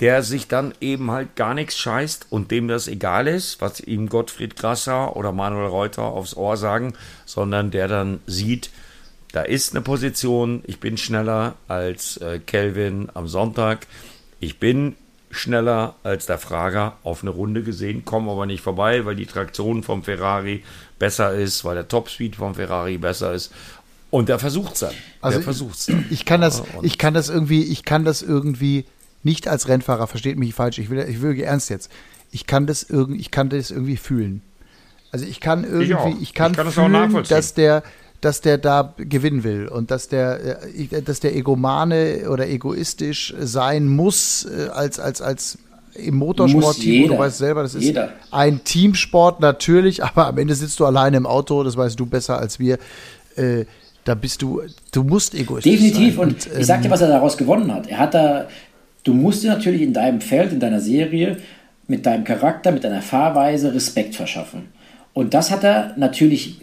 der 0.00 0.22
sich 0.22 0.46
dann 0.46 0.74
eben 0.80 1.10
halt 1.10 1.34
gar 1.34 1.54
nichts 1.54 1.76
scheißt 1.76 2.26
und 2.30 2.50
dem 2.50 2.68
das 2.68 2.86
egal 2.86 3.26
ist, 3.26 3.60
was 3.60 3.80
ihm 3.80 4.08
Gottfried 4.08 4.56
Grasser 4.56 5.16
oder 5.16 5.32
Manuel 5.32 5.66
Reuter 5.66 6.04
aufs 6.04 6.36
Ohr 6.36 6.56
sagen, 6.56 6.94
sondern 7.26 7.70
der 7.70 7.88
dann 7.88 8.20
sieht, 8.26 8.70
da 9.32 9.42
ist 9.42 9.72
eine 9.72 9.82
Position, 9.82 10.62
ich 10.66 10.80
bin 10.80 10.96
schneller 10.96 11.54
als 11.66 12.16
äh, 12.18 12.38
Kelvin 12.38 13.08
am 13.14 13.26
Sonntag, 13.26 13.86
ich 14.40 14.58
bin 14.58 14.94
schneller 15.30 15.94
als 16.02 16.26
der 16.26 16.38
Frager 16.38 16.96
auf 17.02 17.22
eine 17.22 17.30
Runde 17.30 17.62
gesehen, 17.62 18.04
komme 18.04 18.30
aber 18.30 18.46
nicht 18.46 18.62
vorbei, 18.62 19.04
weil 19.04 19.16
die 19.16 19.26
Traktion 19.26 19.82
vom 19.82 20.02
Ferrari 20.02 20.62
besser 20.98 21.34
ist, 21.34 21.64
weil 21.64 21.74
der 21.74 21.88
Topspeed 21.88 22.36
vom 22.36 22.54
Ferrari 22.54 22.98
besser 22.98 23.34
ist. 23.34 23.52
Und 24.10 24.28
der 24.28 24.38
versucht 24.38 24.74
es 24.74 24.80
dann. 24.80 24.94
Also 25.20 25.38
der 25.38 25.44
versucht's 25.44 25.86
dann. 25.86 26.04
Ich, 26.10 26.24
kann 26.24 26.40
das, 26.40 26.62
ich 26.82 26.96
kann 26.98 27.14
das 27.14 27.28
irgendwie, 27.28 27.62
ich 27.62 27.84
kann 27.84 28.04
das 28.04 28.22
irgendwie 28.22 28.86
nicht 29.22 29.48
als 29.48 29.68
Rennfahrer, 29.68 30.06
versteht 30.06 30.38
mich 30.38 30.54
falsch, 30.54 30.78
ich 30.78 30.88
will, 30.90 31.04
ich 31.08 31.20
will 31.20 31.38
ernst 31.40 31.70
jetzt. 31.70 31.90
Ich 32.30 32.46
kann 32.46 32.66
das 32.66 32.82
irgendwie, 32.82 33.20
ich 33.20 33.30
kann 33.30 33.48
das 33.50 33.70
irgendwie 33.70 33.96
fühlen. 33.96 34.42
Also 35.10 35.26
ich 35.26 35.40
kann 35.40 35.64
irgendwie, 35.64 36.16
ich, 36.16 36.22
ich 36.22 36.34
kann, 36.34 36.52
ich 36.52 36.56
kann 36.56 36.70
fühlen, 36.70 37.24
dass 37.28 37.54
der, 37.54 37.82
dass 38.20 38.40
der 38.40 38.58
da 38.58 38.94
gewinnen 38.96 39.44
will 39.44 39.68
und 39.68 39.90
dass 39.90 40.08
der, 40.08 40.62
äh, 40.72 41.02
dass 41.02 41.20
der 41.20 41.36
egomane 41.36 42.28
oder 42.30 42.48
egoistisch 42.48 43.34
sein 43.38 43.86
muss 43.86 44.44
äh, 44.44 44.68
als, 44.70 44.98
als, 44.98 45.22
als 45.22 45.58
im 45.94 46.16
Motorsportteam. 46.16 47.08
Du 47.08 47.18
weißt 47.18 47.38
selber, 47.38 47.62
das 47.62 47.74
ist 47.74 47.84
jeder. 47.84 48.12
ein 48.30 48.62
Teamsport 48.64 49.40
natürlich, 49.40 50.02
aber 50.04 50.26
am 50.26 50.38
Ende 50.38 50.54
sitzt 50.54 50.78
du 50.80 50.86
alleine 50.86 51.16
im 51.16 51.26
Auto, 51.26 51.62
das 51.62 51.76
weißt 51.76 51.98
du 51.98 52.06
besser 52.06 52.38
als 52.38 52.58
wir. 52.58 52.78
Äh, 53.36 53.64
da 54.04 54.14
bist 54.14 54.40
du, 54.40 54.62
du 54.90 55.02
musst 55.02 55.34
egoistisch 55.34 55.70
Definitiv. 55.70 56.16
sein. 56.16 56.28
Definitiv. 56.28 56.46
Und, 56.48 56.54
und 56.54 56.60
ich 56.60 56.66
sag 56.66 56.80
dir, 56.80 56.86
ähm, 56.86 56.92
was 56.92 57.02
er 57.02 57.08
daraus 57.08 57.36
gewonnen 57.36 57.72
hat. 57.74 57.88
Er 57.88 57.98
hat 57.98 58.14
da, 58.14 58.48
du 59.04 59.12
musst 59.12 59.42
dir 59.42 59.48
natürlich 59.48 59.82
in 59.82 59.92
deinem 59.92 60.20
Feld, 60.22 60.52
in 60.52 60.60
deiner 60.60 60.80
Serie, 60.80 61.36
mit 61.88 62.06
deinem 62.06 62.24
Charakter, 62.24 62.72
mit 62.72 62.84
deiner 62.84 63.02
Fahrweise 63.02 63.74
Respekt 63.74 64.14
verschaffen. 64.14 64.68
Und 65.12 65.34
das 65.34 65.50
hat 65.50 65.62
er 65.62 65.94
natürlich 65.96 66.60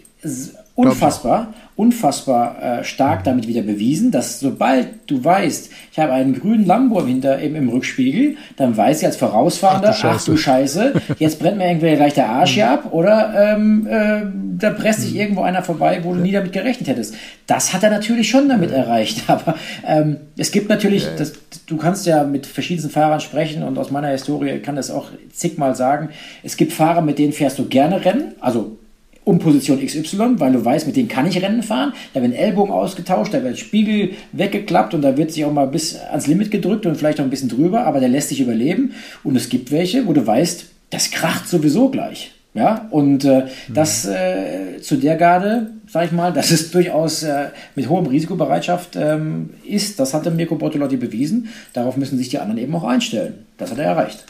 unfassbar, 0.75 1.53
unfassbar 1.77 2.61
äh, 2.61 2.83
stark 2.83 3.23
damit 3.23 3.47
wieder 3.47 3.61
bewiesen, 3.61 4.11
dass 4.11 4.41
sobald 4.41 5.09
du 5.09 5.23
weißt, 5.23 5.69
ich 5.91 5.99
habe 5.99 6.11
einen 6.11 6.37
grünen 6.37 6.65
Lambo 6.65 7.05
hinter, 7.05 7.39
im, 7.39 7.55
im 7.55 7.69
Rückspiegel, 7.69 8.35
dann 8.57 8.75
weiß 8.75 8.99
ich 8.99 9.05
als 9.05 9.15
Vorausfahrender, 9.15 9.89
ach 9.89 9.95
du 9.95 10.01
Scheiße, 10.01 10.21
ach 10.21 10.25
du 10.25 10.37
Scheiße. 10.37 10.93
Jetzt 11.17 11.39
brennt 11.39 11.57
mir 11.57 11.67
irgendwie 11.67 11.95
gleich 11.95 12.13
der 12.13 12.29
Arsch 12.29 12.51
hier 12.51 12.69
ab 12.69 12.89
oder 12.91 13.55
ähm, 13.55 13.87
äh, 13.87 14.21
da 14.57 14.71
presst 14.71 15.01
sich 15.01 15.15
irgendwo 15.15 15.43
einer 15.43 15.63
vorbei, 15.63 16.01
wo 16.03 16.13
du 16.13 16.19
nie 16.19 16.33
damit 16.33 16.51
gerechnet 16.51 16.89
hättest. 16.89 17.15
Das 17.47 17.73
hat 17.73 17.83
er 17.83 17.89
natürlich 17.89 18.29
schon 18.29 18.49
damit 18.49 18.71
erreicht, 18.71 19.23
aber 19.27 19.55
ähm, 19.87 20.17
es 20.37 20.51
gibt 20.51 20.67
natürlich, 20.67 21.07
das, 21.17 21.33
du 21.67 21.77
kannst 21.77 22.05
ja 22.05 22.25
mit 22.25 22.45
verschiedensten 22.45 22.91
Fahrern 22.91 23.21
sprechen 23.21 23.63
und 23.63 23.77
aus 23.77 23.91
meiner 23.91 24.09
Historie 24.09 24.59
kann 24.59 24.75
das 24.75 24.91
auch 24.91 25.07
zigmal 25.31 25.73
sagen, 25.73 26.09
es 26.43 26.57
gibt 26.57 26.73
Fahrer, 26.73 27.01
mit 27.01 27.17
denen 27.17 27.31
fährst 27.31 27.59
du 27.59 27.65
gerne 27.65 28.03
Rennen, 28.03 28.33
also 28.41 28.77
um 29.25 29.39
Position 29.39 29.85
XY, 29.85 30.39
weil 30.39 30.53
du 30.53 30.63
weißt, 30.63 30.87
mit 30.87 30.95
denen 30.95 31.09
kann 31.09 31.27
ich 31.27 31.41
Rennen 31.41 31.63
fahren. 31.63 31.93
Da 32.13 32.21
werden 32.21 32.33
Ellbogen 32.33 32.71
ausgetauscht, 32.71 33.33
da 33.33 33.43
wird 33.43 33.59
Spiegel 33.59 34.11
weggeklappt 34.31 34.93
und 34.93 35.01
da 35.01 35.17
wird 35.17 35.31
sich 35.31 35.43
auch 35.43 35.51
mal 35.51 35.67
bis 35.67 35.99
ans 35.99 36.27
Limit 36.27 36.51
gedrückt 36.51 36.85
und 36.85 36.95
vielleicht 36.95 37.19
auch 37.19 37.23
ein 37.23 37.31
bisschen 37.31 37.49
drüber, 37.49 37.85
aber 37.85 37.99
der 37.99 38.09
lässt 38.09 38.29
sich 38.29 38.39
überleben. 38.39 38.93
Und 39.23 39.35
es 39.35 39.49
gibt 39.49 39.71
welche, 39.71 40.07
wo 40.07 40.13
du 40.13 40.25
weißt, 40.25 40.65
das 40.91 41.11
kracht 41.11 41.49
sowieso 41.49 41.89
gleich. 41.89 42.31
Ja, 42.53 42.87
und 42.89 43.25
äh, 43.25 43.41
mhm. 43.67 43.73
das 43.73 44.05
äh, 44.05 44.79
zu 44.79 44.95
der 44.95 45.17
Garde, 45.17 45.71
sag 45.87 46.05
ich 46.05 46.11
mal, 46.13 46.31
dass 46.31 46.51
es 46.51 46.71
durchaus 46.71 47.21
äh, 47.23 47.49
mit 47.75 47.89
hohem 47.89 48.05
Risikobereitschaft 48.05 48.95
ähm, 48.95 49.49
ist, 49.65 49.99
das 49.99 50.13
hat 50.13 50.25
der 50.25 50.31
Mirko 50.31 50.55
Bortolotti 50.55 50.95
bewiesen. 50.95 51.49
Darauf 51.73 51.97
müssen 51.97 52.17
sich 52.17 52.29
die 52.29 52.39
anderen 52.39 52.57
eben 52.61 52.73
auch 52.73 52.85
einstellen. 52.85 53.45
Das 53.57 53.71
hat 53.71 53.79
er 53.79 53.85
erreicht. 53.85 54.23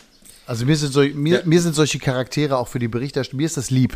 Also 0.48 0.66
mir 0.66 0.76
sind, 0.76 0.92
so, 0.92 1.02
mir, 1.02 1.38
ja. 1.38 1.42
mir 1.46 1.62
sind 1.62 1.76
solche 1.76 2.00
Charaktere 2.00 2.58
auch 2.58 2.68
für 2.68 2.80
die 2.80 2.88
Berichterstattung, 2.88 3.38
mir 3.38 3.46
ist 3.46 3.58
das 3.58 3.70
lieb. 3.70 3.96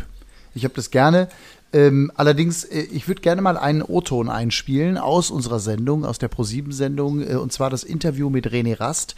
Ich 0.54 0.64
habe 0.64 0.74
das 0.74 0.90
gerne. 0.90 1.28
Ähm, 1.72 2.10
allerdings, 2.16 2.64
äh, 2.64 2.80
ich 2.80 3.06
würde 3.06 3.20
gerne 3.20 3.42
mal 3.42 3.56
einen 3.56 3.82
O-Ton 3.82 4.28
einspielen 4.28 4.98
aus 4.98 5.30
unserer 5.30 5.60
Sendung, 5.60 6.04
aus 6.04 6.18
der 6.18 6.30
Pro7-Sendung, 6.30 7.22
äh, 7.22 7.34
und 7.36 7.52
zwar 7.52 7.70
das 7.70 7.84
Interview 7.84 8.28
mit 8.28 8.48
René 8.48 8.78
Rast. 8.80 9.14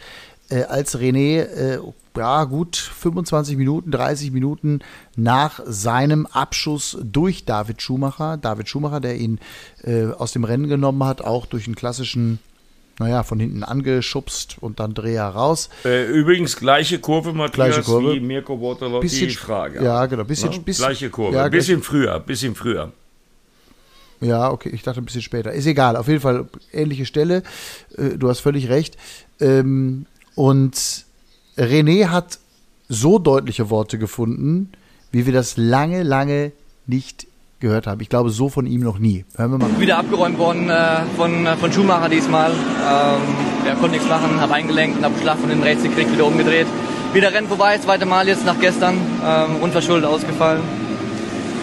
Äh, 0.49 0.63
als 0.63 0.97
René, 0.97 1.39
äh, 1.39 1.79
ja, 2.15 2.43
gut 2.43 2.75
25 2.75 3.57
Minuten, 3.57 3.89
30 3.89 4.31
Minuten 4.31 4.79
nach 5.15 5.61
seinem 5.65 6.27
Abschuss 6.27 6.97
durch 7.01 7.45
David 7.45 7.81
Schumacher, 7.81 8.37
David 8.37 8.69
Schumacher, 8.69 8.99
der 8.99 9.17
ihn 9.17 9.39
äh, 9.83 10.05
aus 10.05 10.31
dem 10.31 10.43
Rennen 10.43 10.67
genommen 10.67 11.03
hat, 11.05 11.21
auch 11.21 11.47
durch 11.47 11.65
einen 11.65 11.75
klassischen 11.75 12.39
naja, 12.99 13.23
von 13.23 13.39
hinten 13.39 13.63
angeschubst 13.63 14.57
und 14.61 14.79
dann 14.79 14.93
Dreher 14.93 15.27
raus. 15.27 15.69
Äh, 15.83 16.05
übrigens 16.05 16.55
gleiche 16.55 16.99
Kurve, 16.99 17.33
Matthias, 17.33 17.53
gleiche 17.53 17.81
Kurve. 17.83 18.13
wie 18.13 18.19
Mirko 18.19 18.57
Bortolotti 18.57 19.07
bisschen, 19.07 19.29
Frage. 19.31 19.83
Ja, 19.83 20.05
genau. 20.05 20.23
Bisschen, 20.23 20.51
ja? 20.51 20.59
bisschen, 20.59 20.85
gleiche 20.85 21.09
Kurve, 21.09 21.35
ja, 21.35 21.47
bisschen 21.49 21.81
früher, 21.81 22.19
bisschen 22.19 22.55
früher. 22.55 22.91
Ja, 24.21 24.51
okay, 24.51 24.69
ich 24.69 24.83
dachte 24.83 25.01
ein 25.01 25.05
bisschen 25.05 25.21
später. 25.21 25.51
Ist 25.51 25.65
egal, 25.65 25.97
auf 25.97 26.07
jeden 26.07 26.21
Fall 26.21 26.47
ähnliche 26.71 27.05
Stelle. 27.05 27.43
Äh, 27.97 28.17
du 28.17 28.29
hast 28.29 28.39
völlig 28.39 28.69
recht. 28.69 28.97
Ähm, 29.39 30.05
und 30.35 31.05
René 31.57 32.07
hat 32.07 32.39
so 32.87 33.19
deutliche 33.19 33.69
Worte 33.69 33.97
gefunden, 33.97 34.71
wie 35.11 35.25
wir 35.25 35.33
das 35.33 35.57
lange, 35.57 36.03
lange 36.03 36.51
nicht 36.85 37.27
gehört 37.63 37.87
habe. 37.87 38.03
Ich 38.03 38.09
glaube, 38.09 38.29
so 38.29 38.49
von 38.49 38.67
ihm 38.67 38.81
noch 38.81 38.99
nie. 38.99 39.25
Hören 39.35 39.51
wir 39.51 39.57
mal. 39.57 39.79
Wieder 39.79 39.97
abgeräumt 39.97 40.37
worden 40.37 40.69
äh, 40.69 41.01
von, 41.17 41.47
äh, 41.47 41.55
von 41.55 41.71
Schumacher 41.71 42.09
diesmal. 42.09 42.51
Ähm, 42.51 43.21
er 43.65 43.75
konnte 43.75 43.91
nichts 43.91 44.07
machen, 44.07 44.39
habe 44.39 44.53
eingelenkt 44.53 44.97
und 44.97 45.05
habe 45.05 45.15
Schlag 45.19 45.39
von 45.39 45.49
den 45.49 45.63
rechts 45.63 45.81
gekriegt, 45.81 46.11
wieder 46.11 46.25
umgedreht. 46.25 46.67
Wieder 47.13 47.31
Rennen 47.31 47.47
vorbei, 47.47 47.77
zweite 47.77 48.05
Mal 48.05 48.27
jetzt 48.27 48.45
nach 48.45 48.59
gestern, 48.59 48.95
ähm, 49.25 49.55
unverschuldet 49.61 50.05
ausgefallen. 50.09 50.61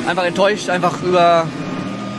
Einfach 0.06 0.24
enttäuscht, 0.24 0.70
einfach 0.70 1.02
über, 1.02 1.46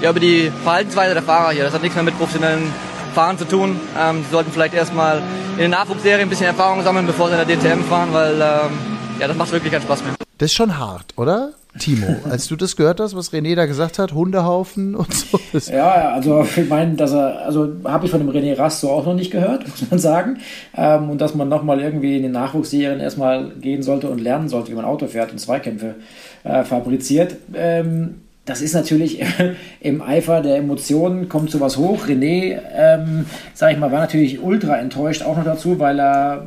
ja, 0.02 0.12
über 0.12 0.20
die 0.20 0.52
Verhaltensweise 0.64 1.14
der 1.14 1.24
Fahrer 1.24 1.52
hier. 1.52 1.64
Das 1.64 1.74
hat 1.74 1.82
nichts 1.82 1.96
mehr 1.96 2.04
mit 2.04 2.18
professionellen 2.18 2.72
Fahren 3.16 3.38
zu 3.38 3.48
tun. 3.48 3.80
Ähm, 4.00 4.24
sie 4.24 4.32
sollten 4.32 4.52
vielleicht 4.52 4.76
erstmal 4.76 5.24
in 5.54 5.58
den 5.58 5.72
Nachwuchsserien 5.72 6.22
ein 6.22 6.30
bisschen 6.30 6.46
Erfahrung 6.46 6.84
sammeln, 6.84 7.08
bevor 7.08 7.30
sie 7.30 7.36
in 7.36 7.48
der 7.48 7.58
DTM 7.58 7.84
fahren, 7.86 8.10
weil 8.12 8.36
ähm, 8.36 8.72
ja, 9.20 9.28
das 9.28 9.36
macht 9.36 9.52
wirklich 9.52 9.72
keinen 9.72 9.82
Spaß 9.82 10.04
mehr. 10.04 10.14
Das 10.38 10.52
ist 10.52 10.56
schon 10.56 10.78
hart, 10.78 11.14
oder? 11.18 11.54
Timo, 11.80 12.18
als 12.30 12.48
du 12.48 12.58
das 12.58 12.76
gehört 12.76 13.00
hast, 13.00 13.16
was 13.16 13.32
René 13.32 13.56
da 13.56 13.66
gesagt 13.66 13.98
hat, 13.98 14.14
Hundehaufen 14.14 14.94
und 14.94 15.14
so. 15.14 15.40
Ja, 15.72 16.14
also 16.14 16.44
ich 16.44 16.68
meine, 16.68 16.96
dass 16.96 17.14
er, 17.14 17.46
also 17.46 17.70
habe 17.86 18.06
ich 18.06 18.12
von 18.12 18.20
dem 18.20 18.30
René 18.30 18.58
Rast 18.58 18.82
so 18.82 18.90
auch 18.90 19.06
noch 19.06 19.14
nicht 19.14 19.32
gehört, 19.32 19.68
muss 19.68 19.90
man 19.90 20.00
sagen. 20.00 20.40
Ähm, 20.76 21.10
und 21.10 21.22
dass 21.22 21.34
man 21.34 21.48
nochmal 21.48 21.80
irgendwie 21.80 22.18
in 22.18 22.24
den 22.24 22.34
Nachwuchsserien 22.34 23.00
erstmal 23.00 23.52
gehen 23.52 23.84
sollte 23.84 24.10
und 24.10 24.20
lernen 24.20 24.50
sollte, 24.50 24.72
wie 24.72 24.76
man 24.76 24.86
Auto 24.86 25.08
fährt 25.08 25.32
und 25.32 25.40
Zweikämpfe 25.40 25.96
äh, 26.44 26.64
fabriziert. 26.66 27.38
Ähm, 27.54 28.22
das 28.52 28.62
ist 28.62 28.74
natürlich 28.74 29.24
im 29.80 30.02
Eifer 30.02 30.42
der 30.42 30.58
Emotionen 30.58 31.30
kommt 31.30 31.52
sowas 31.52 31.78
hoch. 31.78 32.08
René, 32.08 32.60
ähm, 32.76 33.26
sag 33.54 33.72
ich 33.72 33.78
mal, 33.78 33.94
war 33.94 34.02
natürlich 34.02 34.42
ultra 34.42 34.78
enttäuscht 34.78 35.24
auch 35.24 35.38
noch 35.38 35.46
dazu, 35.46 35.80
weil 35.80 36.02
er 36.02 36.46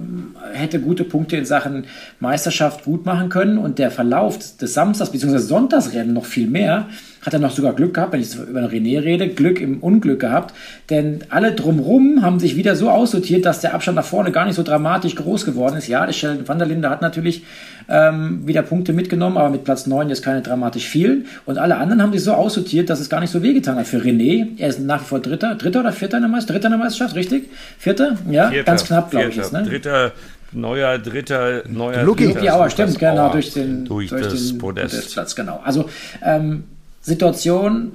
äh, 0.53 0.59
hätte 0.59 0.81
gute 0.81 1.05
Punkte 1.05 1.39
in 1.39 1.47
Sachen 1.47 1.87
Meisterschaft 2.21 2.85
gut 2.85 3.07
machen 3.07 3.31
können 3.31 3.57
und 3.57 3.79
der 3.79 3.91
Verlauf 3.91 4.37
des 4.39 4.75
Samstags 4.75 5.13
bzw. 5.13 5.39
Sonntagsrennen 5.39 6.13
noch 6.13 6.27
viel 6.27 6.47
mehr 6.47 6.89
hat 7.25 7.33
er 7.33 7.41
noch 7.41 7.51
sogar 7.51 7.73
Glück 7.73 7.95
gehabt, 7.95 8.13
wenn 8.13 8.21
ich 8.21 8.35
über 8.37 8.61
René 8.61 9.03
rede, 9.03 9.29
Glück 9.29 9.61
im 9.61 9.81
Unglück 9.81 10.21
gehabt. 10.21 10.55
Denn 10.91 11.21
alle 11.31 11.53
drumrum 11.53 12.23
haben 12.23 12.39
sich 12.39 12.57
wieder 12.57 12.77
so 12.77 12.91
aussortiert, 12.91 13.47
dass 13.47 13.61
der 13.61 13.75
Abstand 13.75 13.97
nach 13.97 14.05
vorne 14.05 14.31
gar 14.31 14.45
nicht 14.45 14.57
so 14.57 14.63
dramatisch 14.63 15.15
groß 15.15 15.45
geworden 15.45 15.77
ist. 15.77 15.89
Ja, 15.89 16.05
der 16.05 16.13
Sheldon 16.13 16.47
van 16.47 16.59
der 16.59 16.69
Linde 16.69 16.91
hat 16.91 17.03
natürlich 17.03 17.45
ähm, 17.89 18.47
wieder 18.47 18.63
Punkte 18.63 18.93
mitgenommen, 18.93 19.37
aber 19.39 19.51
mit 19.51 19.65
Platz 19.65 19.87
9 19.87 20.11
ist 20.11 20.23
keine 20.23 20.43
dramatisch 20.43 20.87
viel. 20.87 21.25
Und 21.47 21.59
alle 21.59 21.77
anderen 21.77 22.03
haben 22.03 22.13
sich 22.13 22.23
so 22.23 22.33
aussortiert, 22.33 22.91
dass 22.91 23.01
es 23.01 23.09
gar 23.09 23.21
nicht 23.21 23.31
so 23.31 23.43
wehgetan 23.43 23.77
hat. 23.77 23.87
Für 23.87 23.99
René, 23.99 24.49
er 24.59 24.69
ist 24.69 24.81
nach 24.81 25.01
wie 25.01 25.07
vor 25.07 25.21
Dritter, 25.21 25.55
Dritter 25.55 25.81
oder 25.81 25.93
Vierter 25.93 26.19
in 26.19 26.25
der 26.25 26.31
Meisterschaft? 26.31 26.55
Dritter 26.57 26.67
in 26.67 26.73
der 26.73 26.85
Meisterschaft, 26.85 27.15
richtig? 27.17 27.51
Vierter? 27.79 28.17
Ja, 28.31 28.51
Vierter, 28.51 28.65
ganz 28.65 28.85
knapp, 28.85 29.11
glaube 29.11 29.31
ich. 29.31 29.39
Ist, 29.39 29.53
ne? 29.53 29.63
Dritter 29.63 30.13
neuer 30.53 30.99
dritter 30.99 31.63
neuer 31.69 32.05
Lucky, 32.05 32.27
Lucky 32.27 32.49
Auer, 32.49 32.71
stimmt, 32.71 32.99
genau, 32.99 33.33
durch 33.33 33.53
den, 33.53 33.85
durch, 33.85 34.11
durch 34.11 34.23
den 34.23 34.59
Podest. 34.59 34.95
Podestplatz, 34.95 35.35
genau. 35.35 35.61
Also 35.65 35.89
ähm, 36.23 36.65
Situation, 37.05 37.93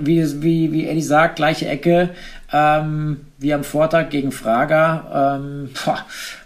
wie, 0.00 0.42
wie, 0.42 0.72
wie 0.72 0.86
Eddie 0.88 1.02
sagt, 1.02 1.36
gleiche 1.36 1.68
Ecke 1.68 2.10
ähm, 2.52 3.18
wie 3.38 3.52
am 3.52 3.64
Vortag 3.64 4.10
gegen 4.10 4.32
Fraga. 4.32 5.36
Ähm, 5.36 5.70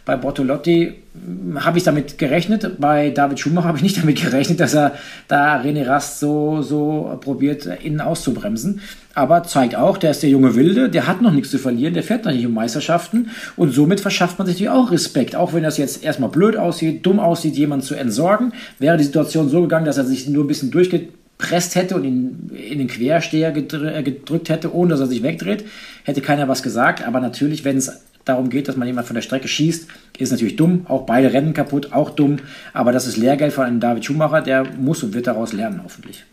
bei 0.05 0.17
Bortolotti 0.17 0.95
hm, 1.13 1.65
habe 1.65 1.79
ich 1.79 1.85
damit 1.85 2.19
gerechnet, 2.19 2.81
bei 2.81 3.11
David 3.11 3.39
Schumacher 3.39 3.69
habe 3.69 3.79
ich 3.79 3.83
nicht 3.83 3.99
damit 4.03 4.21
gerechnet, 4.21 4.61
dass 4.61 4.75
er 4.75 4.93
da 5.29 5.61
René 5.61 5.87
Rast 5.87 6.21
so, 6.21 6.63
so 6.63 7.19
probiert, 7.21 7.67
innen 7.67 8.01
auszubremsen. 8.01 8.81
Aber 9.15 9.43
zeigt 9.43 9.75
auch, 9.75 9.99
der 9.99 10.13
ist 10.13 10.23
der 10.23 10.31
junge 10.31 10.55
Wilde, 10.55 10.89
der 10.89 11.07
hat 11.07 11.21
noch 11.21 11.33
nichts 11.33 11.51
zu 11.51 11.59
verlieren, 11.59 11.95
der 11.95 12.03
fährt 12.03 12.25
noch 12.25 12.33
nicht 12.33 12.47
um 12.47 12.55
Meisterschaften 12.55 13.31
und 13.57 13.73
somit 13.73 14.01
verschafft 14.01 14.39
man 14.39 14.47
sich 14.47 14.57
natürlich 14.57 14.71
auch 14.71 14.91
Respekt. 14.91 15.37
Auch 15.37 15.53
wenn 15.53 15.65
das 15.65 15.79
jetzt 15.79 16.03
erstmal 16.03 16.31
blöd 16.31 16.57
aussieht, 16.57 17.05
dumm 17.05 17.19
aussieht, 17.19 17.57
jemanden 17.57 17.85
zu 17.85 17.95
entsorgen, 17.97 18.53
wäre 18.79 18.97
die 18.97 19.05
Situation 19.05 19.49
so 19.49 19.63
gegangen, 19.63 19.85
dass 19.85 19.99
er 19.99 20.05
sich 20.05 20.29
nur 20.29 20.45
ein 20.45 20.49
bisschen 20.49 20.71
durchgeht 20.71 21.11
gepresst 21.41 21.75
hätte 21.75 21.97
und 21.97 22.05
ihn 22.05 22.51
in 22.55 22.79
den 22.79 22.89
Quersteher 22.89 23.55
äh, 23.57 24.03
gedrückt 24.03 24.49
hätte, 24.49 24.75
ohne 24.75 24.91
dass 24.91 25.01
er 25.01 25.07
sich 25.07 25.23
wegdreht, 25.23 25.65
hätte 26.05 26.21
keiner 26.21 26.49
was 26.49 26.63
gesagt. 26.63 27.03
Aber 27.03 27.21
natürlich, 27.21 27.65
wenn 27.65 27.77
es 27.77 27.91
darum 28.25 28.51
geht, 28.51 28.69
dass 28.69 28.77
man 28.77 28.87
jemand 28.87 29.07
von 29.07 29.15
der 29.15 29.23
Strecke 29.23 29.49
schießt, 29.49 29.89
ist 30.19 30.31
natürlich 30.31 30.57
dumm. 30.57 30.87
Auch 30.89 31.07
beide 31.07 31.33
Rennen 31.33 31.55
kaputt, 31.55 31.93
auch 31.93 32.11
dumm. 32.11 32.37
Aber 32.73 32.93
das 32.93 33.07
ist 33.07 33.17
Lehrgeld 33.17 33.53
von 33.53 33.65
einem 33.65 33.81
David 33.81 34.05
Schumacher, 34.05 34.43
der 34.43 34.65
muss 34.65 35.03
und 35.03 35.15
wird 35.15 35.27
daraus 35.27 35.53
lernen, 35.53 35.81
hoffentlich. 35.83 36.25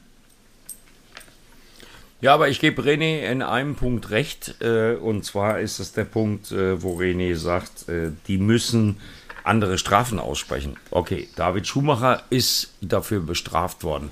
Ja, 2.19 2.33
aber 2.33 2.49
ich 2.49 2.59
gebe 2.59 2.81
René 2.81 3.31
in 3.31 3.41
einem 3.41 3.75
Punkt 3.75 4.09
recht. 4.09 4.55
Äh, 4.59 4.95
und 4.95 5.23
zwar 5.23 5.59
ist 5.59 5.79
es 5.79 5.93
der 5.93 6.03
Punkt, 6.03 6.51
äh, 6.51 6.81
wo 6.81 6.97
René 6.97 7.35
sagt, 7.35 7.87
äh, 7.87 8.11
die 8.27 8.39
müssen 8.39 8.97
andere 9.43 9.77
Strafen 9.77 10.19
aussprechen. 10.19 10.75
Okay, 10.91 11.29
David 11.35 11.67
Schumacher 11.67 12.23
ist 12.29 12.73
dafür 12.81 13.21
bestraft 13.21 13.83
worden. 13.83 14.11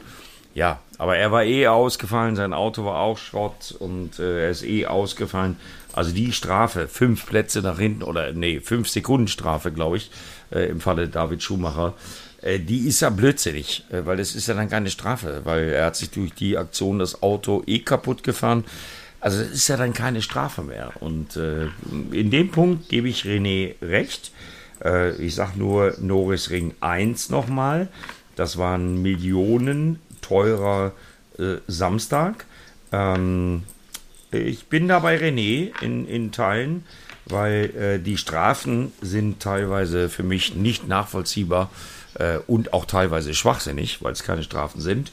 Ja, 0.56 0.80
aber 0.97 1.18
er 1.18 1.34
war 1.34 1.43
eh 1.43 1.68
ausgefallen, 1.68 2.38
sein 2.38 2.53
Auto 2.53 2.86
war 2.86 2.99
auch 2.99 3.18
Schrott 3.18 3.76
und 3.78 4.20
äh, 4.20 4.45
er 4.45 4.49
ist 4.49 4.64
eh 4.64 4.86
ausgefallen. 4.86 5.58
Also 5.91 6.12
die 6.14 6.32
Strafe, 6.32 6.88
fünf 6.88 7.26
Plätze 7.26 7.62
nach 7.62 7.78
hinten 7.78 8.03
oder 8.03 8.32
nee, 8.32 8.62
fünf 8.62 8.88
Sekunden 8.88 9.28
Strafe, 9.28 9.74
glaube 9.74 9.97
ich, 9.97 10.10
äh, 10.51 10.70
im 10.70 10.80
Falle 10.80 11.10
David 11.10 11.43
Schumacher, 11.43 11.93
äh, 12.41 12.60
die 12.60 12.88
ist 12.88 13.01
ja 13.01 13.10
blödsinnig, 13.10 13.84
äh, 13.91 14.06
weil 14.06 14.16
das 14.16 14.34
ist 14.34 14.47
ja 14.47 14.53
dann 14.53 14.70
keine 14.70 14.89
Strafe, 14.89 15.41
weil 15.43 15.68
er 15.70 15.88
hat 15.88 15.97
sich 15.97 16.12
durch 16.12 16.34
die 16.34 16.58
Aktion 16.58 16.99
das 16.99 17.22
Auto 17.22 17.62
eh 17.68 17.80
kaputt 17.80 18.24
gefahren. 18.24 18.64
Also 19.20 19.39
das 19.39 19.49
ist 19.49 19.68
ja 19.68 19.76
dann 19.76 19.93
keine 19.93 20.22
Strafe 20.22 20.62
mehr. 20.62 20.93
Und 21.01 21.36
äh, 21.36 21.68
in 22.12 22.32
dem 22.32 22.51
Punkt 22.51 22.88
gebe 22.88 23.10
ich 23.10 23.26
René 23.26 23.76
recht. 23.82 24.32
Äh, 24.82 25.16
ich 25.18 25.36
sage 25.36 25.60
nur 25.60 25.95
Norris 25.99 26.49
Ring 26.49 26.76
1 26.80 27.30
nochmal. 27.30 27.89
Das 28.38 28.58
waren 28.58 29.01
Millionen 29.01 29.99
teurer 30.28 30.91
äh, 31.38 31.57
Samstag. 31.67 32.45
Ähm, 32.91 33.63
ich 34.32 34.67
bin 34.67 34.88
da 34.88 34.99
bei 34.99 35.17
René 35.17 35.71
in, 35.82 36.07
in 36.07 36.32
Teilen, 36.32 36.84
weil 37.26 37.71
äh, 37.76 37.99
die 37.99 38.17
Strafen 38.17 38.91
sind 39.01 39.39
teilweise 39.39 40.09
für 40.09 40.23
mich 40.23 40.55
nicht 40.55 40.88
nachvollziehbar 40.88 41.69
äh, 42.15 42.39
und 42.47 42.73
auch 42.73 42.86
teilweise 42.86 43.34
schwachsinnig, 43.34 44.03
weil 44.03 44.13
es 44.13 44.23
keine 44.23 44.43
Strafen 44.43 44.82
sind. 44.82 45.11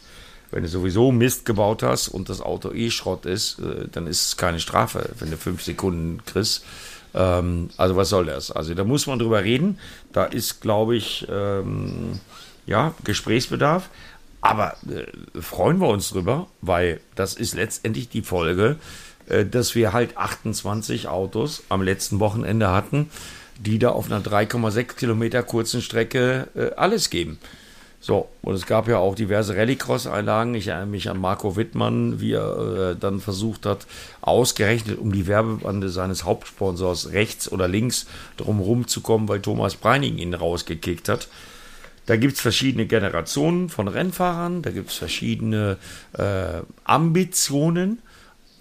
Wenn 0.50 0.64
du 0.64 0.68
sowieso 0.68 1.12
Mist 1.12 1.46
gebaut 1.46 1.82
hast 1.82 2.08
und 2.08 2.28
das 2.28 2.40
Auto 2.40 2.72
eh 2.72 2.90
Schrott 2.90 3.26
ist, 3.26 3.58
äh, 3.58 3.88
dann 3.90 4.06
ist 4.06 4.26
es 4.26 4.36
keine 4.36 4.60
Strafe, 4.60 5.10
wenn 5.18 5.30
du 5.30 5.36
fünf 5.36 5.62
Sekunden 5.62 6.22
kriegst. 6.24 6.64
Ähm, 7.14 7.70
also 7.76 7.96
was 7.96 8.08
soll 8.08 8.26
das? 8.26 8.50
Also 8.50 8.74
da 8.74 8.84
muss 8.84 9.06
man 9.06 9.18
drüber 9.18 9.44
reden. 9.44 9.78
Da 10.12 10.24
ist, 10.24 10.60
glaube 10.60 10.96
ich, 10.96 11.26
ähm, 11.30 12.20
ja, 12.66 12.94
Gesprächsbedarf. 13.04 13.88
Aber 14.42 14.76
äh, 14.88 15.40
freuen 15.40 15.80
wir 15.80 15.88
uns 15.88 16.10
drüber, 16.10 16.48
weil 16.60 17.00
das 17.14 17.34
ist 17.34 17.54
letztendlich 17.54 18.08
die 18.08 18.22
Folge, 18.22 18.76
äh, 19.28 19.46
dass 19.46 19.74
wir 19.74 19.92
halt 19.92 20.18
28 20.18 21.08
Autos 21.08 21.62
am 21.70 21.80
letzten 21.80 22.20
Wochenende 22.20 22.70
hatten, 22.70 23.08
die 23.58 23.78
da 23.78 23.90
auf 23.90 24.10
einer 24.10 24.20
3,6 24.20 24.96
Kilometer 24.96 25.42
kurzen 25.42 25.80
Strecke 25.80 26.48
äh, 26.54 26.74
alles 26.74 27.08
geben. 27.08 27.38
So, 28.00 28.28
und 28.42 28.54
es 28.54 28.66
gab 28.66 28.88
ja 28.88 28.98
auch 28.98 29.14
diverse 29.14 29.56
Rallycross-Einlagen. 29.56 30.56
Ich 30.56 30.66
erinnere 30.66 30.88
mich 30.88 31.08
an 31.08 31.20
Marco 31.20 31.54
Wittmann, 31.54 32.20
wie 32.20 32.32
er 32.32 32.90
äh, 32.90 32.96
dann 32.96 33.20
versucht 33.20 33.64
hat, 33.64 33.86
ausgerechnet 34.22 34.98
um 34.98 35.12
die 35.12 35.28
Werbebande 35.28 35.88
seines 35.88 36.24
Hauptsponsors 36.24 37.12
rechts 37.12 37.50
oder 37.50 37.68
links 37.68 38.06
drumherum 38.38 38.88
zu 38.88 39.02
kommen, 39.02 39.28
weil 39.28 39.40
Thomas 39.40 39.76
Breining 39.76 40.18
ihn 40.18 40.34
rausgekickt 40.34 41.08
hat. 41.08 41.28
Da 42.06 42.16
gibt 42.16 42.34
es 42.34 42.40
verschiedene 42.40 42.86
Generationen 42.86 43.68
von 43.68 43.88
Rennfahrern, 43.88 44.62
da 44.62 44.70
gibt 44.70 44.90
es 44.90 44.96
verschiedene 44.96 45.76
äh, 46.18 46.62
Ambitionen. 46.84 47.98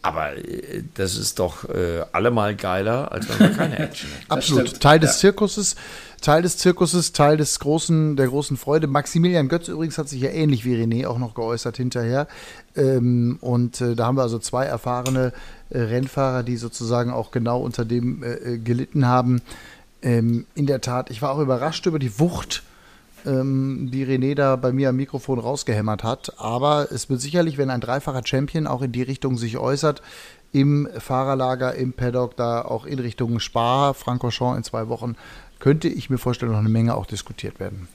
Aber 0.03 0.35
äh, 0.35 0.83
das 0.95 1.15
ist 1.17 1.39
doch 1.39 1.69
äh, 1.69 2.03
allemal 2.11 2.55
geiler, 2.55 3.11
als 3.11 3.29
wenn 3.29 3.49
man 3.49 3.57
keine 3.57 3.79
Action 3.79 4.09
hat. 4.09 4.19
Absolut. 4.29 4.79
Teil 4.79 4.99
des 4.99 5.19
Zirkuses, 5.19 5.75
Teil 6.21 6.41
des 6.41 6.57
Zirkuses, 6.57 7.13
Teil 7.13 7.37
des 7.37 7.59
großen, 7.59 8.15
der 8.15 8.27
großen 8.27 8.57
Freude. 8.57 8.87
Maximilian 8.87 9.47
Götz 9.47 9.67
übrigens 9.67 9.97
hat 9.97 10.09
sich 10.09 10.21
ja 10.21 10.29
ähnlich 10.29 10.65
wie 10.65 10.75
René 10.75 11.07
auch 11.07 11.19
noch 11.19 11.35
geäußert 11.35 11.77
hinterher. 11.77 12.27
Ähm, 12.75 13.37
und 13.41 13.81
äh, 13.81 13.95
da 13.95 14.07
haben 14.07 14.17
wir 14.17 14.23
also 14.23 14.39
zwei 14.39 14.65
erfahrene 14.65 15.33
äh, 15.69 15.79
Rennfahrer, 15.79 16.43
die 16.43 16.57
sozusagen 16.57 17.11
auch 17.11 17.31
genau 17.31 17.61
unter 17.61 17.85
dem 17.85 18.23
äh, 18.23 18.57
gelitten 18.57 19.05
haben. 19.05 19.41
Ähm, 20.01 20.45
in 20.55 20.65
der 20.65 20.81
Tat, 20.81 21.11
ich 21.11 21.21
war 21.21 21.31
auch 21.31 21.39
überrascht 21.39 21.85
über 21.85 21.99
die 21.99 22.19
Wucht 22.19 22.63
ähm, 23.25 23.89
die 23.91 24.05
René 24.05 24.35
da 24.35 24.55
bei 24.55 24.71
mir 24.71 24.89
am 24.89 24.95
Mikrofon 24.95 25.39
rausgehämmert 25.39 26.03
hat. 26.03 26.33
Aber 26.37 26.91
es 26.91 27.09
wird 27.09 27.21
sicherlich, 27.21 27.57
wenn 27.57 27.69
ein 27.69 27.81
dreifacher 27.81 28.25
Champion 28.25 28.67
auch 28.67 28.81
in 28.81 28.91
die 28.91 29.03
Richtung 29.03 29.37
sich 29.37 29.57
äußert, 29.57 30.01
im 30.53 30.89
Fahrerlager, 30.97 31.75
im 31.75 31.93
Paddock, 31.93 32.35
da 32.35 32.61
auch 32.61 32.85
in 32.85 32.99
Richtung 32.99 33.39
Spa, 33.39 33.93
Francorchamps 33.93 34.57
in 34.57 34.63
zwei 34.63 34.89
Wochen, 34.89 35.15
könnte 35.59 35.87
ich 35.87 36.09
mir 36.09 36.17
vorstellen, 36.17 36.51
noch 36.51 36.59
eine 36.59 36.69
Menge 36.69 36.95
auch 36.95 37.05
diskutiert 37.05 37.59
werden. 37.59 37.87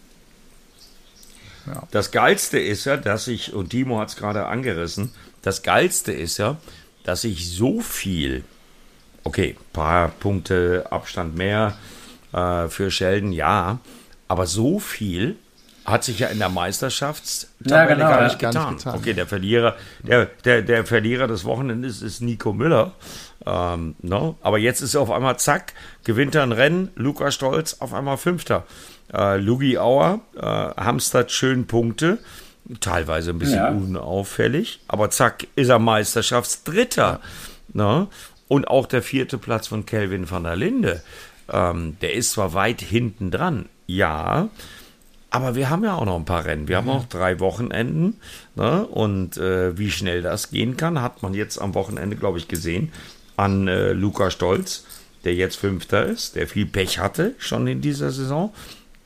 Ja. 1.66 1.83
Das 1.91 2.12
Geilste 2.12 2.59
ist 2.59 2.85
ja, 2.85 2.97
dass 2.97 3.27
ich, 3.29 3.53
und 3.53 3.70
Timo 3.70 3.99
hat 3.99 4.09
es 4.09 4.16
gerade 4.16 4.47
angerissen, 4.47 5.11
das 5.43 5.62
Geilste 5.62 6.12
ist 6.12 6.39
ja, 6.39 6.57
dass 7.05 7.24
ich 7.24 7.51
so 7.51 7.81
viel, 7.81 8.45
okay, 9.24 9.57
paar 9.72 10.09
Punkte 10.09 10.87
Abstand 10.91 11.37
mehr 11.37 11.77
äh, 12.33 12.68
für 12.68 12.91
Sheldon, 12.91 13.33
ja, 13.33 13.81
aber 14.29 14.47
so 14.47 14.79
viel 14.79 15.37
hat 15.87 16.03
sich 16.03 16.18
ja 16.18 16.27
in 16.29 16.39
der 16.39 16.49
Meisterschaft 16.49 17.47
ja, 17.64 17.85
genau, 17.85 18.09
gar, 18.09 18.24
nicht, 18.24 18.43
ja, 18.43 18.51
getan. 18.51 18.74
nicht, 18.74 18.85
getan. 18.85 18.99
Okay, 18.99 19.14
der 19.14 19.27
Verlierer, 19.27 19.77
der, 20.03 20.27
der, 20.45 20.62
der 20.62 20.85
Verlierer 20.85 21.29
des 21.29 21.45
Wochenendes 21.45 22.03
ist 22.03 22.20
Nico 22.20 22.53
Müller. 22.53 22.93
Ähm, 23.47 23.95
no? 24.03 24.20
Ne? 24.20 24.35
Aber 24.41 24.59
jetzt 24.59 24.81
ist 24.81 24.95
er 24.95 25.01
auf 25.01 25.12
einmal 25.12 25.39
zack, 25.39 25.74
gewinnt 26.03 26.35
er 26.35 26.43
ein 26.43 26.51
Rennen, 26.53 26.91
Luca 26.97 27.31
Stolz 27.31 27.77
auf 27.79 27.95
einmal 27.95 28.16
Fünfter. 28.16 28.64
Äh, 29.12 29.37
Lugi 29.37 29.79
Auer 29.79 30.20
äh, 30.37 30.43
hamstert 30.43 31.31
schön 31.31 31.68
Punkte, 31.68 32.18
teilweise 32.81 33.31
ein 33.31 33.39
bisschen 33.39 33.59
ja. 33.59 33.68
unauffällig, 33.68 34.81
aber 34.89 35.11
zack, 35.11 35.47
ist 35.55 35.68
er 35.68 35.79
Meisterschaftsdritter. 35.79 37.20
No? 37.72 38.01
Ne? 38.01 38.07
Und 38.49 38.68
auch 38.68 38.87
der 38.87 39.03
vierte 39.03 39.39
Platz 39.39 39.68
von 39.68 39.87
Kelvin 39.87 40.31
van 40.31 40.45
der 40.45 40.55
Linde. 40.55 41.03
Ähm, 41.53 41.97
der 42.01 42.14
ist 42.14 42.33
zwar 42.33 42.55
weit 42.55 42.81
hinten 42.81 43.31
dran, 43.31 43.68
ja, 43.87 44.49
aber 45.30 45.55
wir 45.55 45.68
haben 45.68 45.84
ja 45.84 45.95
auch 45.95 46.05
noch 46.05 46.16
ein 46.16 46.24
paar 46.24 46.45
Rennen. 46.45 46.68
Wir 46.68 46.78
haben 46.78 46.89
auch 46.89 47.05
drei 47.05 47.41
Wochenenden. 47.41 48.20
Ne? 48.55 48.87
Und 48.87 49.37
äh, 49.37 49.76
wie 49.76 49.91
schnell 49.91 50.22
das 50.22 50.51
gehen 50.51 50.76
kann, 50.76 51.03
hat 51.03 51.22
man 51.22 51.34
jetzt 51.34 51.61
am 51.61 51.74
Wochenende, 51.74 52.16
glaube 52.16 52.39
ich, 52.39 52.49
gesehen 52.49 52.93
an 53.37 53.68
äh, 53.68 53.93
Luca 53.93 54.30
Stolz, 54.30 54.87
der 55.24 55.34
jetzt 55.34 55.57
Fünfter 55.57 56.07
ist, 56.07 56.37
der 56.37 56.47
viel 56.47 56.66
Pech 56.66 56.99
hatte 56.99 57.34
schon 57.39 57.66
in 57.66 57.80
dieser 57.80 58.11
Saison. 58.11 58.55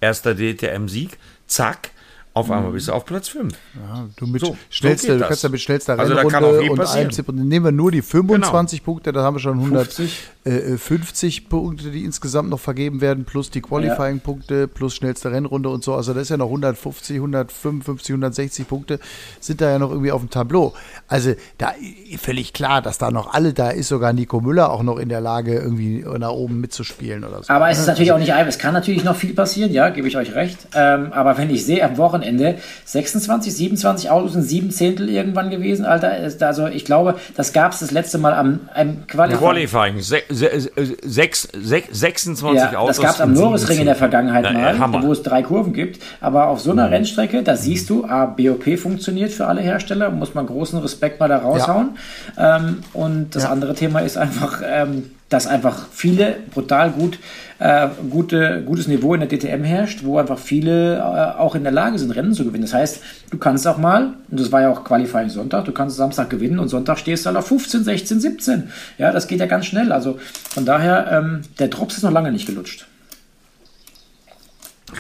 Erster 0.01 0.35
DTM-Sieg, 0.35 1.19
zack, 1.47 1.91
auf 2.33 2.49
einmal 2.49 2.71
bist 2.71 2.87
du 2.87 2.93
auf 2.93 3.05
Platz 3.05 3.27
5. 3.29 3.53
Ja, 3.75 4.07
du 4.15 4.27
mit 4.29 4.41
so, 4.41 4.57
schnellster, 4.69 5.15
so 5.15 5.19
du 5.19 5.27
kannst 5.27 5.43
ja 5.43 5.49
mit 5.49 5.61
schnellster 5.61 5.99
also 5.99 6.15
Rennrunde 6.15 6.71
und 6.71 6.81
einem 6.81 7.11
Zip, 7.11 7.29
nehmen 7.33 7.65
wir 7.65 7.73
nur 7.73 7.91
die 7.91 8.03
25 8.03 8.79
genau. 8.79 8.85
Punkte, 8.85 9.11
da 9.11 9.25
haben 9.25 9.35
wir 9.35 9.41
schon 9.41 9.59
150 9.59 11.39
äh, 11.39 11.49
Punkte, 11.49 11.91
die 11.91 12.05
insgesamt 12.05 12.49
noch 12.49 12.61
vergeben 12.61 13.01
werden, 13.01 13.25
plus 13.25 13.51
die 13.51 13.61
Qualifying-Punkte, 13.61 14.69
plus 14.69 14.95
schnellste 14.95 15.33
Rennrunde 15.33 15.71
und 15.71 15.83
so. 15.83 15.97
Also 15.97 16.15
das 16.15 16.23
ist 16.23 16.29
ja 16.29 16.37
noch 16.37 16.47
150, 16.47 17.17
155, 17.17 18.11
160 18.11 18.69
Punkte 18.69 19.01
sind 19.41 19.61
da 19.61 19.69
ja 19.69 19.81
noch 19.81 19.91
irgendwie 19.91 20.13
auf 20.13 20.21
dem 20.21 20.31
Tableau. 20.31 20.73
Also 21.09 21.35
da 21.59 21.73
völlig 22.17 22.53
klar, 22.53 22.81
dass 22.81 22.99
da 22.99 23.11
noch 23.11 23.35
alle, 23.35 23.55
da 23.55 23.71
ist 23.71 23.89
sogar 23.89 24.13
Nico 24.13 24.41
Müller 24.41 24.71
auch 24.71 24.85
noch 24.85 24.99
in 24.99 25.09
der 25.09 25.21
Lage, 25.21 25.59
irgendwie 25.59 26.05
nach 26.19 26.31
oben 26.31 26.61
mitzuspielen 26.61 27.25
oder 27.25 27.43
so. 27.43 27.53
Aber 27.53 27.71
es 27.71 27.81
ist 27.81 27.89
natürlich 27.89 28.13
auch 28.13 28.19
nicht 28.19 28.33
einfach, 28.33 28.51
es 28.51 28.59
kann 28.61 28.73
natürlich 28.73 29.03
noch 29.03 29.17
viel 29.17 29.35
passieren, 29.35 29.73
ja, 29.73 29.89
gebe 29.89 30.07
ich 30.07 30.17
euch 30.17 30.33
recht. 30.37 30.69
Ähm, 30.77 31.13
aber 31.13 31.37
wenn 31.37 31.51
ich 31.51 31.67
sehe, 31.67 31.85
am 31.85 31.97
Wochenende 31.97 32.20
Wochenende 32.21 32.57
26, 32.85 33.55
27 33.55 34.11
Autos 34.11 34.35
in 34.35 34.43
sieben 34.43 34.71
Zehntel 34.71 35.09
irgendwann 35.09 35.51
gewesen, 35.51 35.85
Alter. 35.85 36.13
Also 36.41 36.67
ich 36.67 36.85
glaube, 36.85 37.17
das 37.37 37.53
gab 37.53 37.73
es 37.73 37.81
das 37.81 37.91
letzte 37.91 38.19
Mal 38.19 38.35
am, 38.35 38.61
am 38.75 39.07
Qualifying. 39.07 39.41
Qualifying. 39.41 40.01
Se, 40.01 40.23
se, 40.29 40.71
sechs, 41.03 41.49
se, 41.53 41.83
26 41.91 42.73
ja, 42.73 42.79
Autos. 42.79 42.97
Das 42.97 43.05
gab 43.05 43.15
es 43.15 43.21
am 43.21 43.33
Norrisring 43.33 43.81
in 43.81 43.87
der 43.87 43.95
Vergangenheit 43.95 44.47
Na, 44.53 44.87
mal, 44.87 45.03
wo 45.03 45.13
es 45.13 45.23
drei 45.23 45.43
Kurven 45.43 45.73
gibt. 45.73 46.01
Aber 46.21 46.49
auf 46.49 46.61
so 46.61 46.73
einer 46.73 46.87
mhm. 46.87 46.95
Rennstrecke, 46.95 47.43
da 47.43 47.57
siehst 47.57 47.91
du, 47.91 48.05
A, 48.05 48.27
BOP 48.27 48.79
funktioniert 48.79 49.33
für 49.33 49.47
alle 49.47 49.61
Hersteller, 49.61 50.11
muss 50.11 50.35
man 50.35 50.47
großen 50.47 50.79
Respekt 50.79 51.21
mal 51.21 51.29
da 51.29 51.39
raushauen. 51.39 51.91
Ja. 52.37 52.57
Ähm, 52.57 52.79
und 52.93 53.35
das 53.35 53.45
ja. 53.45 53.51
andere 53.51 53.75
Thema 53.75 54.01
ist 54.01 54.17
einfach, 54.17 54.63
ähm, 54.65 55.11
dass 55.31 55.47
einfach 55.47 55.87
viele 55.91 56.37
brutal 56.53 56.91
gut 56.91 57.19
äh, 57.61 57.89
gute, 58.09 58.63
gutes 58.65 58.89
Niveau 58.89 59.15
in 59.15 59.21
der 59.21 59.29
DTM 59.29 59.63
herrscht, 59.63 60.03
wo 60.03 60.19
einfach 60.19 60.39
viele 60.39 60.97
äh, 60.97 61.39
auch 61.39 61.55
in 61.55 61.63
der 61.63 61.73
Lage 61.73 61.99
sind, 61.99 62.11
Rennen 62.11 62.33
zu 62.33 62.45
gewinnen. 62.45 62.63
Das 62.63 62.73
heißt, 62.73 63.03
du 63.31 63.39
kannst 63.39 63.67
auch 63.69 63.77
mal, 63.77 64.15
und 64.31 64.41
das 64.41 64.51
war 64.51 64.63
ja 64.63 64.71
auch 64.71 64.83
Qualifying 64.83 65.29
Sonntag, 65.29 65.67
du 65.67 65.73
kannst 65.73 65.97
Samstag 65.97 66.31
gewinnen 66.31 66.59
und 66.59 66.69
Sonntag 66.69 66.99
stehst 66.99 67.25
du 67.25 67.29
halt 67.29 67.37
auf 67.37 67.47
15, 67.47 67.85
16, 67.85 68.21
17. 68.21 68.73
Ja, 68.97 69.13
das 69.13 69.29
geht 69.29 69.41
ja 69.41 69.47
ganz 69.47 69.67
schnell. 69.67 69.93
Also 69.93 70.19
von 70.49 70.65
daher, 70.65 71.13
ähm, 71.13 71.43
der 71.59 71.69
Drops 71.69 71.99
ist 71.99 72.03
noch 72.03 72.11
lange 72.11 72.33
nicht 72.33 72.47
gelutscht. 72.47 72.87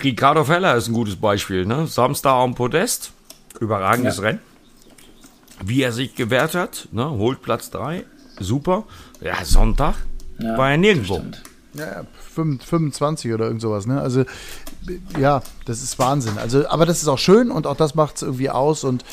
Ricardo 0.04 0.44
Feller 0.44 0.76
ist 0.76 0.88
ein 0.88 0.94
gutes 0.94 1.16
Beispiel. 1.16 1.64
Ne? 1.64 1.86
Samstag 1.86 2.34
am 2.34 2.54
Podest, 2.54 3.12
überragendes 3.58 4.18
ja. 4.18 4.24
Rennen. 4.24 4.40
Wie 5.64 5.82
er 5.82 5.92
sich 5.92 6.14
gewehrt 6.14 6.54
hat, 6.54 6.88
ne? 6.92 7.08
holt 7.10 7.40
Platz 7.40 7.70
3, 7.70 8.04
super. 8.38 8.84
Ja, 9.22 9.44
Sonntag 9.44 9.94
ja, 10.42 10.58
war 10.58 10.70
er 10.70 10.76
nirgendwo. 10.76 11.22
Ja, 11.74 12.04
25 12.34 13.32
oder 13.32 13.46
irgend 13.46 13.60
sowas, 13.60 13.86
ne? 13.86 14.00
Also, 14.00 14.24
ja, 15.18 15.42
das 15.66 15.82
ist 15.82 15.98
Wahnsinn. 15.98 16.38
Also, 16.38 16.68
aber 16.68 16.86
das 16.86 17.02
ist 17.02 17.08
auch 17.08 17.18
schön 17.18 17.50
und 17.50 17.66
auch 17.66 17.76
das 17.76 17.94
macht 17.94 18.16
es 18.16 18.22
irgendwie 18.22 18.50
aus. 18.50 18.82
Und 18.82 19.04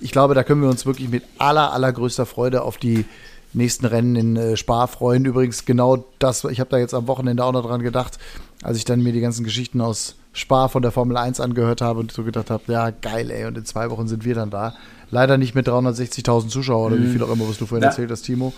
ich 0.00 0.12
glaube, 0.12 0.34
da 0.34 0.44
können 0.44 0.62
wir 0.62 0.68
uns 0.68 0.86
wirklich 0.86 1.08
mit 1.08 1.24
aller, 1.38 1.72
allergrößter 1.72 2.26
Freude 2.26 2.62
auf 2.62 2.76
die 2.76 3.04
nächsten 3.52 3.86
Rennen 3.86 4.16
in 4.16 4.36
äh, 4.36 4.56
Spa 4.56 4.86
freuen. 4.86 5.24
Übrigens 5.24 5.64
genau 5.64 6.04
das, 6.18 6.44
ich 6.44 6.60
habe 6.60 6.70
da 6.70 6.78
jetzt 6.78 6.94
am 6.94 7.06
Wochenende 7.06 7.44
auch 7.44 7.52
noch 7.52 7.64
dran 7.66 7.82
gedacht, 7.82 8.18
als 8.62 8.76
ich 8.76 8.84
dann 8.84 9.02
mir 9.02 9.12
die 9.12 9.20
ganzen 9.20 9.44
Geschichten 9.44 9.80
aus 9.80 10.16
Spa 10.32 10.68
von 10.68 10.82
der 10.82 10.90
Formel 10.90 11.16
1 11.16 11.40
angehört 11.40 11.80
habe 11.80 12.00
und 12.00 12.10
so 12.10 12.24
gedacht 12.24 12.50
habe, 12.50 12.64
ja, 12.72 12.90
geil, 12.90 13.30
ey, 13.30 13.46
und 13.46 13.56
in 13.56 13.64
zwei 13.64 13.90
Wochen 13.90 14.08
sind 14.08 14.24
wir 14.24 14.34
dann 14.34 14.50
da. 14.50 14.74
Leider 15.10 15.38
nicht 15.38 15.54
mit 15.54 15.68
360.000 15.68 16.48
Zuschauern 16.48 16.92
oder 16.92 17.00
mhm. 17.00 17.06
wie 17.06 17.12
viel 17.12 17.22
auch 17.22 17.30
immer, 17.30 17.48
was 17.48 17.58
du 17.58 17.66
vorhin 17.66 17.84
ja. 17.84 17.90
erzählt 17.90 18.10
hast, 18.10 18.22
Timo. 18.22 18.52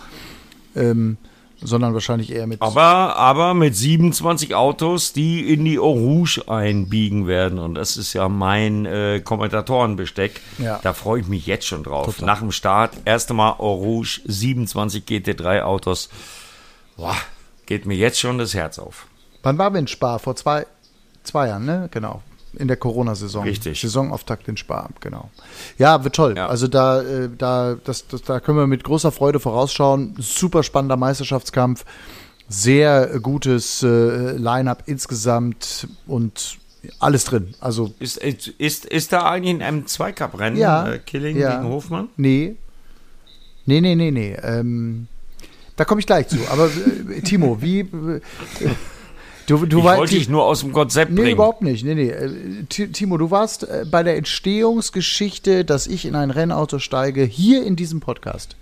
Ähm, 0.75 1.17
sondern 1.61 1.93
wahrscheinlich 1.93 2.31
eher 2.31 2.47
mit. 2.47 2.61
Aber, 2.61 3.15
aber 3.15 3.53
mit 3.53 3.75
27 3.75 4.55
Autos, 4.55 5.13
die 5.13 5.51
in 5.53 5.65
die 5.65 5.79
Eau 5.79 5.91
Rouge 5.91 6.43
einbiegen 6.47 7.27
werden. 7.27 7.59
Und 7.59 7.75
das 7.75 7.97
ist 7.97 8.13
ja 8.13 8.29
mein 8.29 8.85
äh, 8.85 9.21
Kommentatorenbesteck. 9.23 10.41
Ja. 10.57 10.79
Da 10.83 10.93
freue 10.93 11.21
ich 11.21 11.27
mich 11.27 11.45
jetzt 11.47 11.65
schon 11.65 11.83
drauf. 11.83 12.05
Total. 12.05 12.25
Nach 12.25 12.39
dem 12.39 12.51
Start, 12.51 12.93
erste 13.05 13.33
Mal 13.33 13.55
Eau 13.59 13.75
Rouge, 13.75 14.21
27 14.25 15.03
GT3 15.03 15.61
Autos. 15.61 16.09
Boah, 16.95 17.15
geht 17.65 17.85
mir 17.85 17.95
jetzt 17.95 18.19
schon 18.19 18.37
das 18.37 18.53
Herz 18.53 18.79
auf. 18.79 19.07
Wann 19.43 19.57
war 19.57 19.71
wir 19.71 19.79
in 19.79 19.87
Spa? 19.87 20.19
Vor 20.19 20.35
zwei, 20.35 20.65
zwei 21.23 21.47
Jahren, 21.47 21.65
ne? 21.65 21.89
Genau 21.91 22.21
in 22.53 22.67
der 22.67 22.77
Corona-Saison. 22.77 23.43
Richtig. 23.43 23.81
Saisonauftakt 23.81 24.47
in 24.47 24.57
Spa, 24.57 24.89
genau. 24.99 25.29
Ja, 25.77 26.03
wird 26.03 26.15
toll. 26.15 26.35
Ja. 26.37 26.47
Also 26.47 26.67
da, 26.67 27.01
äh, 27.01 27.29
da, 27.35 27.75
das, 27.83 28.07
das, 28.07 28.21
da 28.23 28.39
können 28.39 28.57
wir 28.57 28.67
mit 28.67 28.83
großer 28.83 29.11
Freude 29.11 29.39
vorausschauen. 29.39 30.15
Super 30.19 30.63
spannender 30.63 30.97
Meisterschaftskampf. 30.97 31.85
Sehr 32.49 33.19
gutes 33.19 33.83
äh, 33.83 34.37
Line-up 34.37 34.83
insgesamt 34.85 35.87
und 36.07 36.57
alles 36.99 37.25
drin. 37.25 37.53
Also 37.59 37.93
ist, 37.99 38.17
ist, 38.17 38.85
ist 38.85 39.13
da 39.13 39.29
eigentlich 39.29 39.55
in 39.55 39.61
einem 39.61 39.87
Zweikampfrennen 39.87 40.57
ja, 40.57 40.93
äh, 40.93 40.99
Killing 40.99 41.37
ja. 41.37 41.57
gegen 41.57 41.69
Hofmann? 41.69 42.09
Nee. 42.15 42.55
Nee, 43.65 43.81
nee, 43.81 43.95
nee, 43.95 44.11
nee. 44.11 44.37
Ähm, 44.41 45.07
da 45.75 45.85
komme 45.85 45.99
ich 45.99 46.07
gleich 46.07 46.27
zu. 46.27 46.37
Aber 46.49 46.67
äh, 46.67 47.21
Timo, 47.21 47.61
wie. 47.61 47.85
Äh, 49.47 49.53
Du, 49.53 49.65
du 49.65 49.79
ich 49.79 49.83
war, 49.83 49.97
wollte 49.97 50.15
dich 50.15 50.29
nur 50.29 50.43
aus 50.43 50.59
dem 50.59 50.73
Konzept 50.73 51.11
nee, 51.11 51.15
bringen. 51.15 51.27
Nee, 51.27 51.33
überhaupt 51.33 51.61
nicht. 51.61 51.85
Nee, 51.85 51.95
nee. 51.95 52.09
Äh, 52.09 52.65
Timo, 52.67 53.17
du 53.17 53.31
warst 53.31 53.63
äh, 53.63 53.85
bei 53.89 54.03
der 54.03 54.17
Entstehungsgeschichte, 54.17 55.63
dass 55.63 55.87
ich 55.87 56.05
in 56.05 56.15
ein 56.15 56.31
Rennauto 56.31 56.79
steige, 56.79 57.23
hier 57.23 57.65
in 57.65 57.75
diesem 57.75 58.01
Podcast. 58.01 58.55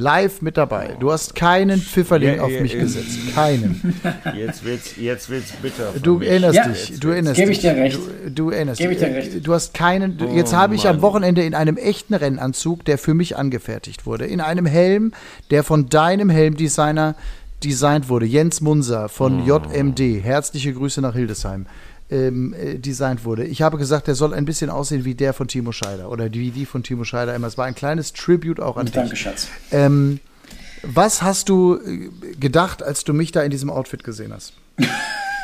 Live 0.00 0.42
mit 0.42 0.56
dabei. 0.56 0.96
Du 1.00 1.10
hast 1.10 1.34
keinen 1.34 1.80
Pfifferling 1.80 2.36
ja, 2.36 2.42
auf 2.42 2.52
ja, 2.52 2.60
mich 2.60 2.72
ja, 2.72 2.80
gesetzt. 2.80 3.34
Keinen. 3.34 4.00
Jetzt 4.36 4.64
wird's, 4.64 4.94
jetzt 4.96 5.28
wird's 5.28 5.50
bitter. 5.60 5.92
Du 6.00 6.20
erinnerst 6.20 6.90
dich. 6.90 7.00
Du 7.00 7.08
erinnerst 7.08 7.40
Gebe 7.40 7.50
ich 7.50 7.58
dir 7.58 7.74
recht. 7.74 7.98
Du, 8.26 8.30
du 8.30 8.50
erinnerst 8.50 8.80
dich. 8.80 9.42
Du 9.42 9.52
hast 9.52 9.74
keinen. 9.74 10.16
Oh, 10.22 10.36
jetzt 10.36 10.54
habe 10.54 10.76
ich 10.76 10.84
Mann. 10.84 10.96
am 10.96 11.02
Wochenende 11.02 11.42
in 11.42 11.52
einem 11.52 11.76
echten 11.76 12.14
Rennanzug, 12.14 12.84
der 12.84 12.96
für 12.96 13.14
mich 13.14 13.36
angefertigt 13.36 14.06
wurde, 14.06 14.26
in 14.26 14.40
einem 14.40 14.66
Helm, 14.66 15.12
der 15.50 15.64
von 15.64 15.88
deinem 15.88 16.30
Helmdesigner 16.30 17.16
designt 17.64 18.08
wurde. 18.08 18.26
Jens 18.26 18.60
Munser 18.60 19.08
von 19.08 19.42
oh. 19.42 19.44
JMD, 19.46 20.22
herzliche 20.22 20.72
Grüße 20.72 21.00
nach 21.00 21.14
Hildesheim, 21.14 21.66
ähm, 22.10 22.54
äh, 22.54 22.78
designt 22.78 23.24
wurde. 23.24 23.44
Ich 23.44 23.62
habe 23.62 23.78
gesagt, 23.78 24.06
der 24.06 24.14
soll 24.14 24.34
ein 24.34 24.44
bisschen 24.44 24.70
aussehen 24.70 25.04
wie 25.04 25.14
der 25.14 25.32
von 25.32 25.48
Timo 25.48 25.72
Scheider 25.72 26.10
oder 26.10 26.32
wie 26.32 26.50
die 26.50 26.66
von 26.66 26.82
Timo 26.82 27.04
Scheider 27.04 27.34
immer. 27.34 27.46
Es 27.46 27.58
war 27.58 27.66
ein 27.66 27.74
kleines 27.74 28.12
Tribute 28.12 28.60
auch 28.60 28.76
an 28.76 28.86
dich. 28.86 28.94
Danke, 28.94 29.16
Schatz. 29.16 29.48
Ähm, 29.70 30.20
was 30.82 31.22
hast 31.22 31.48
du 31.48 31.76
äh, 31.76 32.10
gedacht, 32.38 32.82
als 32.82 33.04
du 33.04 33.12
mich 33.12 33.32
da 33.32 33.42
in 33.42 33.50
diesem 33.50 33.70
Outfit 33.70 34.04
gesehen 34.04 34.32
hast? 34.32 34.52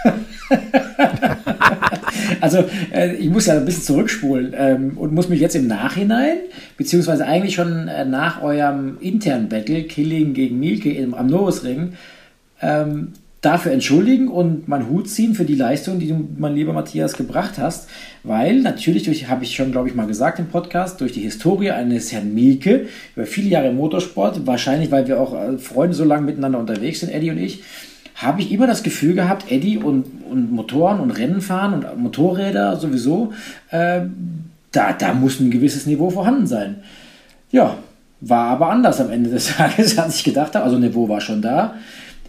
also 2.40 2.64
äh, 2.92 3.14
ich 3.14 3.30
muss 3.30 3.46
ja 3.46 3.54
ein 3.54 3.64
bisschen 3.64 3.84
zurückspulen 3.84 4.54
ähm, 4.56 4.98
und 4.98 5.14
muss 5.14 5.28
mich 5.28 5.40
jetzt 5.40 5.56
im 5.56 5.66
Nachhinein, 5.66 6.38
beziehungsweise 6.76 7.26
eigentlich 7.26 7.54
schon 7.54 7.88
äh, 7.88 8.04
nach 8.04 8.42
eurem 8.42 8.98
internen 9.00 9.48
Battle, 9.48 9.84
Killing 9.84 10.34
gegen 10.34 10.58
Mielke 10.58 10.92
im, 10.92 11.14
am 11.14 11.28
Norrisring, 11.28 11.94
ähm, 12.60 13.12
dafür 13.44 13.72
entschuldigen 13.72 14.28
und 14.28 14.68
meinen 14.68 14.88
Hut 14.88 15.08
ziehen 15.08 15.34
für 15.34 15.44
die 15.44 15.54
Leistung, 15.54 15.98
die 15.98 16.08
du, 16.08 16.28
mein 16.38 16.54
lieber 16.54 16.72
Matthias, 16.72 17.14
gebracht 17.14 17.58
hast. 17.58 17.88
Weil 18.22 18.60
natürlich, 18.60 19.28
habe 19.28 19.44
ich 19.44 19.54
schon, 19.54 19.70
glaube 19.70 19.88
ich, 19.88 19.94
mal 19.94 20.06
gesagt 20.06 20.38
im 20.38 20.46
Podcast, 20.46 21.00
durch 21.00 21.12
die 21.12 21.20
Historie 21.20 21.70
eines 21.70 22.12
Herrn 22.12 22.32
Mielke, 22.32 22.86
über 23.14 23.26
viele 23.26 23.50
Jahre 23.50 23.68
im 23.68 23.76
Motorsport, 23.76 24.46
wahrscheinlich, 24.46 24.90
weil 24.90 25.06
wir 25.06 25.20
auch 25.20 25.34
äh, 25.34 25.58
Freunde 25.58 25.94
so 25.94 26.04
lange 26.04 26.24
miteinander 26.24 26.58
unterwegs 26.58 27.00
sind, 27.00 27.12
Eddie 27.12 27.30
und 27.30 27.38
ich, 27.38 27.62
habe 28.14 28.40
ich 28.40 28.52
immer 28.52 28.66
das 28.66 28.82
Gefühl 28.82 29.14
gehabt, 29.14 29.50
Eddie 29.50 29.78
und, 29.78 30.06
und 30.30 30.52
Motoren 30.52 31.00
und 31.00 31.10
Rennen 31.10 31.40
fahren 31.40 31.74
und 31.74 31.98
Motorräder 31.98 32.76
sowieso, 32.76 33.32
äh, 33.70 34.02
da, 34.70 34.92
da 34.92 35.14
muss 35.14 35.40
ein 35.40 35.50
gewisses 35.50 35.86
Niveau 35.86 36.10
vorhanden 36.10 36.46
sein. 36.46 36.76
Ja, 37.50 37.76
war 38.20 38.48
aber 38.48 38.70
anders 38.70 39.00
am 39.00 39.10
Ende 39.10 39.30
des 39.30 39.46
Tages, 39.56 39.98
als 39.98 40.16
ich 40.16 40.24
gedacht 40.24 40.54
habe. 40.54 40.64
Also 40.64 40.78
Niveau 40.78 41.08
war 41.08 41.20
schon 41.20 41.42
da. 41.42 41.74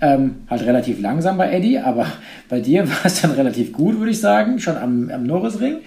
Ähm, 0.02 0.36
halt 0.49 0.64
relativ 0.64 0.99
langsam 0.99 1.38
bei 1.38 1.52
Eddie, 1.52 1.80
aber 1.80 2.06
bei 2.49 2.60
dir 2.60 2.88
war 2.90 3.06
es 3.06 3.22
dann 3.22 3.32
relativ 3.32 3.72
gut, 3.72 3.98
würde 3.98 4.12
ich 4.12 4.20
sagen, 4.20 4.60
schon 4.60 4.78
am, 4.78 5.10
am 5.10 5.24
Norrisring. 5.24 5.78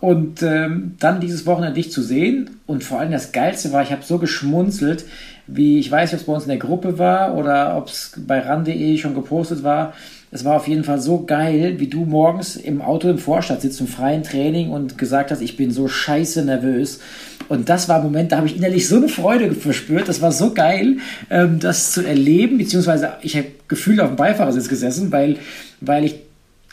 Und 0.00 0.42
ähm, 0.42 0.94
dann 1.00 1.20
dieses 1.20 1.44
Wochenende 1.44 1.74
dich 1.74 1.90
zu 1.90 2.02
sehen 2.02 2.50
und 2.66 2.84
vor 2.84 3.00
allem 3.00 3.10
das 3.10 3.32
Geilste 3.32 3.72
war, 3.72 3.82
ich 3.82 3.90
habe 3.90 4.04
so 4.04 4.18
geschmunzelt, 4.18 5.04
wie 5.48 5.78
ich 5.78 5.90
weiß 5.90 6.12
ob 6.12 6.20
es 6.20 6.26
bei 6.26 6.32
uns 6.32 6.44
in 6.44 6.50
der 6.50 6.58
Gruppe 6.58 6.98
war 6.98 7.36
oder 7.36 7.76
ob 7.76 7.88
es 7.88 8.12
bei 8.16 8.38
ran.de 8.38 8.96
schon 8.98 9.14
gepostet 9.14 9.62
war. 9.62 9.94
Es 10.30 10.44
war 10.44 10.56
auf 10.56 10.68
jeden 10.68 10.84
Fall 10.84 11.00
so 11.00 11.24
geil, 11.24 11.76
wie 11.78 11.86
du 11.86 12.04
morgens 12.04 12.56
im 12.56 12.82
Auto 12.82 13.08
im 13.08 13.18
Vorstadt 13.18 13.62
sitzt, 13.62 13.80
im 13.80 13.86
freien 13.86 14.22
Training 14.22 14.70
und 14.70 14.98
gesagt 14.98 15.30
hast, 15.30 15.40
ich 15.40 15.56
bin 15.56 15.70
so 15.70 15.88
scheiße 15.88 16.44
nervös. 16.44 17.00
Und 17.48 17.70
das 17.70 17.88
war 17.88 17.96
ein 17.96 18.02
Moment, 18.02 18.30
da 18.30 18.36
habe 18.36 18.46
ich 18.46 18.56
innerlich 18.56 18.86
so 18.88 18.96
eine 18.96 19.08
Freude 19.08 19.52
verspürt. 19.52 20.06
Das 20.06 20.20
war 20.20 20.32
so 20.32 20.52
geil, 20.52 20.98
ähm, 21.30 21.60
das 21.60 21.92
zu 21.92 22.06
erleben, 22.06 22.58
beziehungsweise 22.58 23.14
ich 23.22 23.36
habe 23.36 23.46
Gefühl 23.68 24.00
auf 24.02 24.08
dem 24.08 24.16
Beifahrersitz 24.16 24.68
gesessen, 24.68 25.10
weil, 25.12 25.36
weil 25.80 26.04
ich 26.04 26.16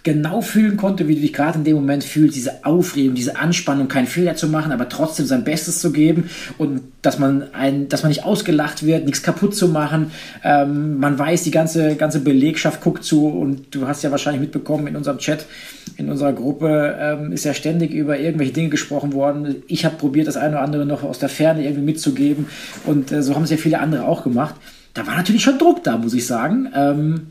genau 0.05 0.41
fühlen 0.41 0.77
konnte, 0.77 1.07
wie 1.07 1.15
du 1.15 1.21
dich 1.21 1.33
gerade 1.33 1.57
in 1.57 1.63
dem 1.63 1.75
Moment 1.75 2.03
fühlst, 2.03 2.35
diese 2.35 2.63
Aufregung, 2.63 3.15
diese 3.15 3.37
Anspannung, 3.37 3.87
keinen 3.87 4.05
Fehler 4.05 4.35
zu 4.35 4.47
machen, 4.47 4.71
aber 4.71 4.87
trotzdem 4.87 5.25
sein 5.25 5.43
Bestes 5.43 5.81
zu 5.81 5.91
geben 5.91 6.29
und 6.59 6.81
dass 7.01 7.17
man 7.17 7.53
ein, 7.53 7.89
dass 7.89 8.03
man 8.03 8.09
nicht 8.09 8.23
ausgelacht 8.23 8.85
wird, 8.85 9.05
nichts 9.05 9.23
kaputt 9.23 9.55
zu 9.55 9.67
machen. 9.67 10.11
Ähm, 10.43 10.99
man 10.99 11.17
weiß, 11.17 11.41
die 11.41 11.51
ganze, 11.51 11.95
ganze 11.95 12.19
Belegschaft 12.19 12.81
guckt 12.81 13.03
zu 13.03 13.27
und 13.27 13.73
du 13.73 13.87
hast 13.87 14.03
ja 14.03 14.11
wahrscheinlich 14.11 14.41
mitbekommen 14.41 14.85
in 14.85 14.95
unserem 14.95 15.17
Chat, 15.17 15.47
in 15.97 16.07
unserer 16.07 16.33
Gruppe 16.33 16.95
ähm, 16.99 17.31
ist 17.31 17.43
ja 17.43 17.55
ständig 17.55 17.91
über 17.91 18.19
irgendwelche 18.19 18.53
Dinge 18.53 18.69
gesprochen 18.69 19.13
worden. 19.13 19.63
Ich 19.67 19.85
habe 19.85 19.95
probiert, 19.95 20.27
das 20.27 20.37
eine 20.37 20.55
oder 20.55 20.63
andere 20.63 20.85
noch 20.85 21.01
aus 21.01 21.17
der 21.17 21.29
Ferne 21.29 21.63
irgendwie 21.63 21.83
mitzugeben 21.83 22.45
und 22.85 23.11
äh, 23.11 23.23
so 23.23 23.33
haben 23.33 23.43
es 23.43 23.49
ja 23.49 23.57
viele 23.57 23.79
andere 23.79 24.05
auch 24.05 24.23
gemacht. 24.23 24.53
Da 24.93 25.07
war 25.07 25.15
natürlich 25.15 25.41
schon 25.41 25.57
Druck 25.57 25.83
da, 25.83 25.97
muss 25.97 26.13
ich 26.13 26.27
sagen. 26.27 26.69
Ähm, 26.75 27.21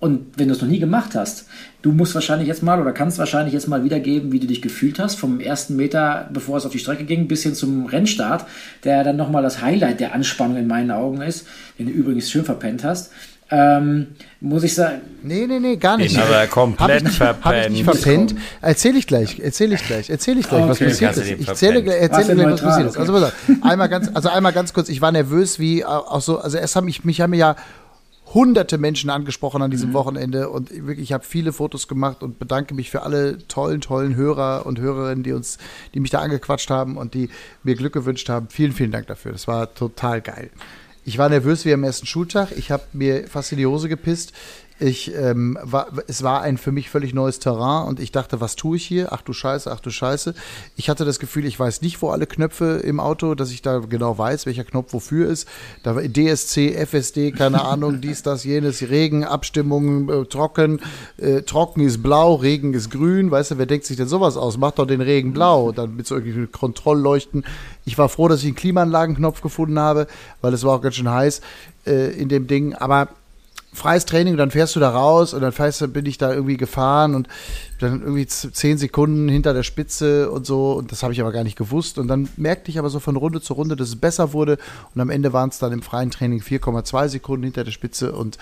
und 0.00 0.38
wenn 0.38 0.46
du 0.48 0.54
es 0.54 0.60
noch 0.60 0.68
nie 0.68 0.78
gemacht 0.78 1.16
hast, 1.16 1.46
du 1.82 1.90
musst 1.90 2.14
wahrscheinlich 2.14 2.46
jetzt 2.46 2.62
mal 2.62 2.80
oder 2.80 2.92
kannst 2.92 3.18
wahrscheinlich 3.18 3.52
jetzt 3.52 3.66
mal 3.66 3.82
wiedergeben, 3.82 4.30
wie 4.30 4.38
du 4.38 4.46
dich 4.46 4.62
gefühlt 4.62 5.00
hast, 5.00 5.16
vom 5.16 5.40
ersten 5.40 5.74
Meter, 5.74 6.28
bevor 6.32 6.56
es 6.56 6.66
auf 6.66 6.72
die 6.72 6.78
Strecke 6.78 7.04
ging, 7.04 7.26
bis 7.26 7.42
hin 7.42 7.54
zum 7.54 7.86
Rennstart, 7.86 8.46
der 8.84 9.02
dann 9.02 9.16
nochmal 9.16 9.42
das 9.42 9.60
Highlight 9.60 9.98
der 9.98 10.14
Anspannung 10.14 10.56
in 10.56 10.68
meinen 10.68 10.92
Augen 10.92 11.20
ist, 11.20 11.46
den 11.78 11.86
du 11.86 11.92
übrigens 11.92 12.30
schön 12.30 12.44
verpennt 12.44 12.84
hast. 12.84 13.10
Ähm, 13.50 14.08
muss 14.40 14.62
ich 14.62 14.74
sagen. 14.74 15.00
Nee, 15.22 15.46
nee, 15.46 15.58
nee, 15.58 15.76
gar 15.76 15.96
nicht. 15.96 16.14
Den 16.14 16.22
aber 16.22 16.46
komplett 16.48 17.02
hab 17.02 17.10
ich, 17.10 17.16
verpennt. 17.16 17.44
Hab 17.44 17.64
ich 17.64 17.70
nicht 17.70 17.84
verpennt? 17.84 18.34
Erzähle 18.60 18.98
ich 18.98 19.06
gleich, 19.06 19.40
erzähle 19.40 19.74
ich 19.74 19.86
gleich, 19.86 20.10
erzähle 20.10 20.40
ich 20.40 20.48
gleich, 20.48 20.60
okay. 20.60 20.70
was 20.70 20.78
passiert 20.78 21.16
ist. 21.16 21.30
Ich 21.30 21.48
erzähle, 21.48 21.96
erzähle 21.96 22.34
gleich, 22.34 22.52
was 22.52 22.60
passiert 22.60 22.88
ist. 22.88 22.98
Also, 22.98 23.12
pass 23.14 23.22
auf, 23.22 23.32
einmal 23.62 23.88
ganz, 23.88 24.10
also 24.12 24.28
einmal 24.28 24.52
ganz 24.52 24.74
kurz, 24.74 24.90
ich 24.90 25.00
war 25.00 25.12
nervös, 25.12 25.58
wie 25.58 25.82
auch 25.82 26.20
so, 26.20 26.38
also 26.38 26.58
erst 26.58 26.76
haben 26.76 26.84
mich, 26.84 27.04
mich 27.04 27.22
haben 27.22 27.32
ja 27.32 27.56
hunderte 28.34 28.78
Menschen 28.78 29.10
angesprochen 29.10 29.62
an 29.62 29.70
diesem 29.70 29.90
mhm. 29.90 29.94
Wochenende 29.94 30.50
und 30.50 30.70
wirklich, 30.70 31.00
ich 31.00 31.12
habe 31.12 31.24
viele 31.24 31.52
Fotos 31.52 31.88
gemacht 31.88 32.22
und 32.22 32.38
bedanke 32.38 32.74
mich 32.74 32.90
für 32.90 33.02
alle 33.02 33.38
tollen, 33.48 33.80
tollen 33.80 34.16
Hörer 34.16 34.66
und 34.66 34.78
Hörerinnen, 34.78 35.22
die 35.22 35.32
uns, 35.32 35.58
die 35.94 36.00
mich 36.00 36.10
da 36.10 36.20
angequatscht 36.20 36.70
haben 36.70 36.96
und 36.96 37.14
die 37.14 37.30
mir 37.62 37.74
Glück 37.74 37.94
gewünscht 37.94 38.28
haben. 38.28 38.48
Vielen, 38.50 38.72
vielen 38.72 38.90
Dank 38.90 39.06
dafür. 39.06 39.32
Das 39.32 39.48
war 39.48 39.74
total 39.74 40.20
geil. 40.20 40.50
Ich 41.04 41.16
war 41.16 41.30
nervös 41.30 41.64
wie 41.64 41.72
am 41.72 41.84
ersten 41.84 42.06
Schultag. 42.06 42.52
Ich 42.56 42.70
habe 42.70 42.82
mir 42.92 43.28
fast 43.28 43.52
in 43.52 43.58
die 43.58 43.66
Hose 43.66 43.88
gepisst. 43.88 44.34
Ich, 44.80 45.12
ähm, 45.12 45.58
war, 45.62 45.88
es 46.06 46.22
war 46.22 46.42
ein 46.42 46.56
für 46.56 46.70
mich 46.70 46.88
völlig 46.88 47.12
neues 47.12 47.40
Terrain 47.40 47.88
und 47.88 47.98
ich 47.98 48.12
dachte, 48.12 48.40
was 48.40 48.54
tue 48.54 48.76
ich 48.76 48.86
hier? 48.86 49.12
Ach 49.12 49.22
du 49.22 49.32
Scheiße, 49.32 49.70
ach 49.72 49.80
du 49.80 49.90
Scheiße. 49.90 50.34
Ich 50.76 50.88
hatte 50.88 51.04
das 51.04 51.18
Gefühl, 51.18 51.46
ich 51.46 51.58
weiß 51.58 51.82
nicht, 51.82 52.00
wo 52.00 52.10
alle 52.10 52.28
Knöpfe 52.28 52.80
im 52.84 53.00
Auto, 53.00 53.34
dass 53.34 53.50
ich 53.50 53.60
da 53.60 53.78
genau 53.78 54.18
weiß, 54.18 54.46
welcher 54.46 54.62
Knopf 54.62 54.92
wofür 54.92 55.28
ist. 55.28 55.48
Da 55.82 55.96
war 55.96 56.02
DSC, 56.02 56.74
FSD, 56.74 57.32
keine 57.32 57.64
Ahnung, 57.64 58.00
dies, 58.02 58.22
das, 58.22 58.44
jenes, 58.44 58.82
Regen, 58.82 59.24
Abstimmung, 59.24 60.08
äh, 60.08 60.24
trocken. 60.26 60.80
Äh, 61.16 61.42
trocken 61.42 61.80
ist 61.80 62.00
blau, 62.00 62.36
Regen 62.36 62.72
ist 62.72 62.90
grün. 62.90 63.32
Weißt 63.32 63.50
du, 63.50 63.58
wer 63.58 63.66
denkt 63.66 63.84
sich 63.84 63.96
denn 63.96 64.06
sowas 64.06 64.36
aus? 64.36 64.58
Macht 64.58 64.78
doch 64.78 64.86
den 64.86 65.00
Regen 65.00 65.32
blau. 65.32 65.72
Dann 65.72 65.96
mit 65.96 66.06
so 66.06 66.14
irgendwelchen 66.14 66.52
Kontrollleuchten. 66.52 67.44
Ich 67.84 67.98
war 67.98 68.08
froh, 68.08 68.28
dass 68.28 68.40
ich 68.40 68.46
einen 68.46 68.54
Klimaanlagenknopf 68.54 69.40
gefunden 69.40 69.80
habe, 69.80 70.06
weil 70.40 70.54
es 70.54 70.62
war 70.62 70.76
auch 70.76 70.82
ganz 70.82 70.94
schön 70.94 71.10
heiß 71.10 71.40
äh, 71.84 72.12
in 72.12 72.28
dem 72.28 72.46
Ding. 72.46 72.74
Aber 72.74 73.08
freies 73.72 74.06
Training, 74.06 74.36
dann 74.36 74.50
fährst 74.50 74.76
du 74.76 74.80
da 74.80 74.90
raus 74.90 75.34
und 75.34 75.40
dann 75.40 75.52
fährst, 75.52 75.92
bin 75.92 76.06
ich 76.06 76.18
da 76.18 76.32
irgendwie 76.32 76.56
gefahren 76.56 77.14
und 77.14 77.28
dann 77.78 78.00
irgendwie 78.00 78.26
zehn 78.26 78.78
Sekunden 78.78 79.28
hinter 79.28 79.54
der 79.54 79.62
Spitze 79.62 80.30
und 80.30 80.46
so 80.46 80.72
und 80.72 80.90
das 80.90 81.02
habe 81.02 81.12
ich 81.12 81.20
aber 81.20 81.32
gar 81.32 81.44
nicht 81.44 81.56
gewusst 81.56 81.98
und 81.98 82.08
dann 82.08 82.28
merkte 82.36 82.70
ich 82.70 82.78
aber 82.78 82.90
so 82.90 82.98
von 82.98 83.16
Runde 83.16 83.40
zu 83.40 83.54
Runde, 83.54 83.76
dass 83.76 83.88
es 83.88 83.96
besser 83.96 84.32
wurde 84.32 84.58
und 84.94 85.00
am 85.00 85.10
Ende 85.10 85.32
waren 85.32 85.50
es 85.50 85.58
dann 85.58 85.72
im 85.72 85.82
freien 85.82 86.10
Training 86.10 86.40
4,2 86.40 87.08
Sekunden 87.08 87.44
hinter 87.44 87.64
der 87.64 87.72
Spitze 87.72 88.12
und 88.12 88.38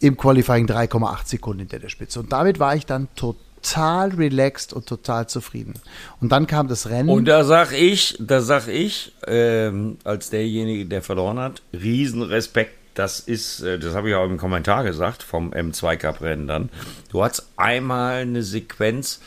im 0.00 0.16
Qualifying 0.16 0.66
3,8 0.66 1.26
Sekunden 1.26 1.60
hinter 1.60 1.78
der 1.78 1.88
Spitze 1.88 2.20
und 2.20 2.32
damit 2.32 2.58
war 2.58 2.74
ich 2.76 2.86
dann 2.86 3.08
total 3.16 4.10
relaxed 4.10 4.72
und 4.72 4.86
total 4.86 5.28
zufrieden. 5.28 5.74
Und 6.20 6.32
dann 6.32 6.48
kam 6.48 6.66
das 6.66 6.88
Rennen. 6.90 7.08
Und 7.08 7.26
da 7.26 7.44
sag 7.44 7.72
ich, 7.72 8.16
da 8.18 8.40
sag 8.40 8.66
ich, 8.66 9.12
ähm, 9.28 9.98
als 10.02 10.30
derjenige, 10.30 10.86
der 10.86 11.00
verloren 11.00 11.38
hat, 11.38 11.62
Riesenrespekt 11.72 12.81
das 12.94 13.20
ist, 13.20 13.62
äh, 13.62 13.78
das 13.78 13.94
habe 13.94 14.10
ich 14.10 14.14
auch 14.14 14.24
im 14.24 14.38
Kommentar 14.38 14.84
gesagt, 14.84 15.22
vom 15.22 15.52
M2 15.52 15.96
Cup 15.96 16.20
Rennen 16.20 16.46
dann. 16.46 16.68
Du 17.10 17.22
hattest 17.22 17.48
einmal 17.56 18.22
eine 18.22 18.42
Sequenz, 18.42 19.20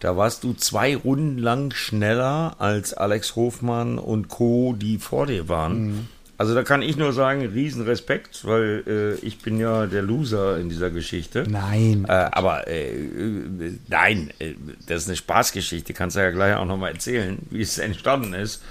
da 0.00 0.16
warst 0.16 0.44
du 0.44 0.52
zwei 0.52 0.96
Runden 0.96 1.38
lang 1.38 1.72
schneller 1.72 2.56
als 2.58 2.94
Alex 2.94 3.36
Hofmann 3.36 3.98
und 3.98 4.28
Co., 4.28 4.74
die 4.78 4.98
vor 4.98 5.26
dir 5.26 5.48
waren. 5.48 5.86
Mhm. 5.86 6.08
Also 6.38 6.54
da 6.54 6.62
kann 6.62 6.82
ich 6.82 6.98
nur 6.98 7.14
sagen, 7.14 7.40
Riesenrespekt, 7.46 8.44
weil 8.44 8.84
äh, 8.86 9.26
ich 9.26 9.38
bin 9.38 9.58
ja 9.58 9.86
der 9.86 10.02
Loser 10.02 10.58
in 10.58 10.68
dieser 10.68 10.90
Geschichte. 10.90 11.44
Nein. 11.48 12.04
Äh, 12.06 12.12
aber 12.12 12.68
äh, 12.68 12.90
äh 12.90 13.72
nein, 13.88 14.30
äh, 14.38 14.52
das 14.86 15.02
ist 15.02 15.08
eine 15.08 15.16
Spaßgeschichte, 15.16 15.94
kannst 15.94 16.16
du 16.16 16.20
ja 16.20 16.30
gleich 16.30 16.54
auch 16.56 16.66
nochmal 16.66 16.92
erzählen, 16.92 17.38
wie 17.50 17.62
es 17.62 17.78
entstanden 17.78 18.34
ist. 18.34 18.62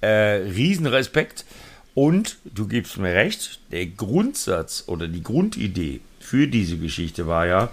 Äh, 0.00 0.08
Riesenrespekt. 0.08 1.44
Und 1.94 2.38
du 2.44 2.66
gibst 2.66 2.96
mir 2.98 3.14
recht, 3.14 3.60
der 3.70 3.86
Grundsatz 3.86 4.84
oder 4.86 5.08
die 5.08 5.22
Grundidee 5.22 6.00
für 6.20 6.46
diese 6.46 6.78
Geschichte 6.78 7.26
war 7.26 7.46
ja, 7.46 7.70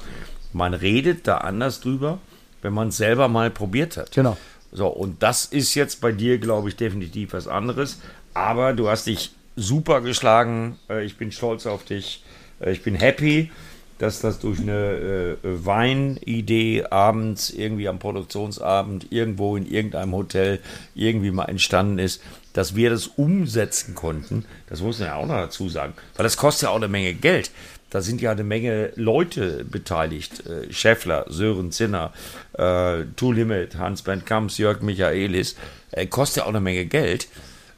man 0.52 0.74
redet 0.74 1.28
da 1.28 1.38
anders 1.38 1.80
drüber, 1.80 2.20
wenn 2.62 2.74
man 2.74 2.90
es 2.90 2.98
selber 2.98 3.28
mal 3.28 3.50
probiert 3.50 3.96
hat. 3.96 4.12
Genau. 4.12 4.38
So, 4.72 4.88
und 4.88 5.24
das 5.24 5.46
ist 5.46 5.74
jetzt 5.76 6.02
bei 6.02 6.12
dir, 6.12 6.38
glaube 6.38 6.70
ich, 6.70 6.76
definitiv 6.76 7.34
was 7.34 7.48
anderes. 7.48 8.00
Aber 8.34 8.74
du 8.74 8.90
hast 8.90 9.08
dich 9.08 9.32
super 9.56 10.02
geschlagen. 10.02 10.78
Äh, 10.90 11.06
ich 11.06 11.18
bin 11.18 11.32
stolz 11.32 11.66
auf 11.66 11.86
dich. 11.86 12.24
Äh, 12.60 12.72
ich 12.72 12.84
bin 12.84 12.96
happy, 12.96 13.52
dass 13.98 14.22
das 14.22 14.40
durch 14.40 14.60
eine 14.60 15.38
äh, 15.44 15.66
Weinidee 15.66 16.84
abends 16.90 17.50
irgendwie 17.50 17.88
am 17.88 18.00
Produktionsabend 18.00 19.12
irgendwo 19.12 19.56
in 19.56 19.66
irgendeinem 19.66 20.14
Hotel 20.14 20.60
irgendwie 20.94 21.32
mal 21.32 21.46
entstanden 21.46 22.00
ist 22.00 22.22
dass 22.54 22.76
wir 22.76 22.90
das 22.90 23.08
umsetzen 23.08 23.96
konnten, 23.96 24.46
das 24.68 24.82
muss 24.82 25.00
man 25.00 25.10
ja 25.10 25.16
auch 25.16 25.26
noch 25.26 25.36
dazu 25.36 25.70
sagen, 25.70 25.94
weil 26.16 26.24
das 26.24 26.38
kostet 26.38 26.64
ja 26.64 26.70
auch 26.70 26.78
eine 26.78 26.88
Menge 26.88 27.14
Geld. 27.14 27.52
Da 27.90 28.02
sind 28.02 28.22
ja 28.22 28.32
eine 28.32 28.44
Menge 28.44 28.92
Leute 28.96 29.66
beteiligt. 29.66 30.46
Äh, 30.46 30.72
Scheffler, 30.72 31.26
Sören 31.28 31.72
Zinner, 31.72 32.14
äh, 32.54 33.06
Two 33.16 33.32
Limit, 33.32 33.78
Hans-Bernd 33.78 34.28
Kamps, 34.28 34.60
Jörg 34.60 34.82
Michaelis. 34.82 35.56
Äh, 35.92 36.06
kostet 36.06 36.38
ja 36.38 36.44
auch 36.44 36.50
eine 36.50 36.62
Menge 36.62 36.86
Geld. 36.86 37.28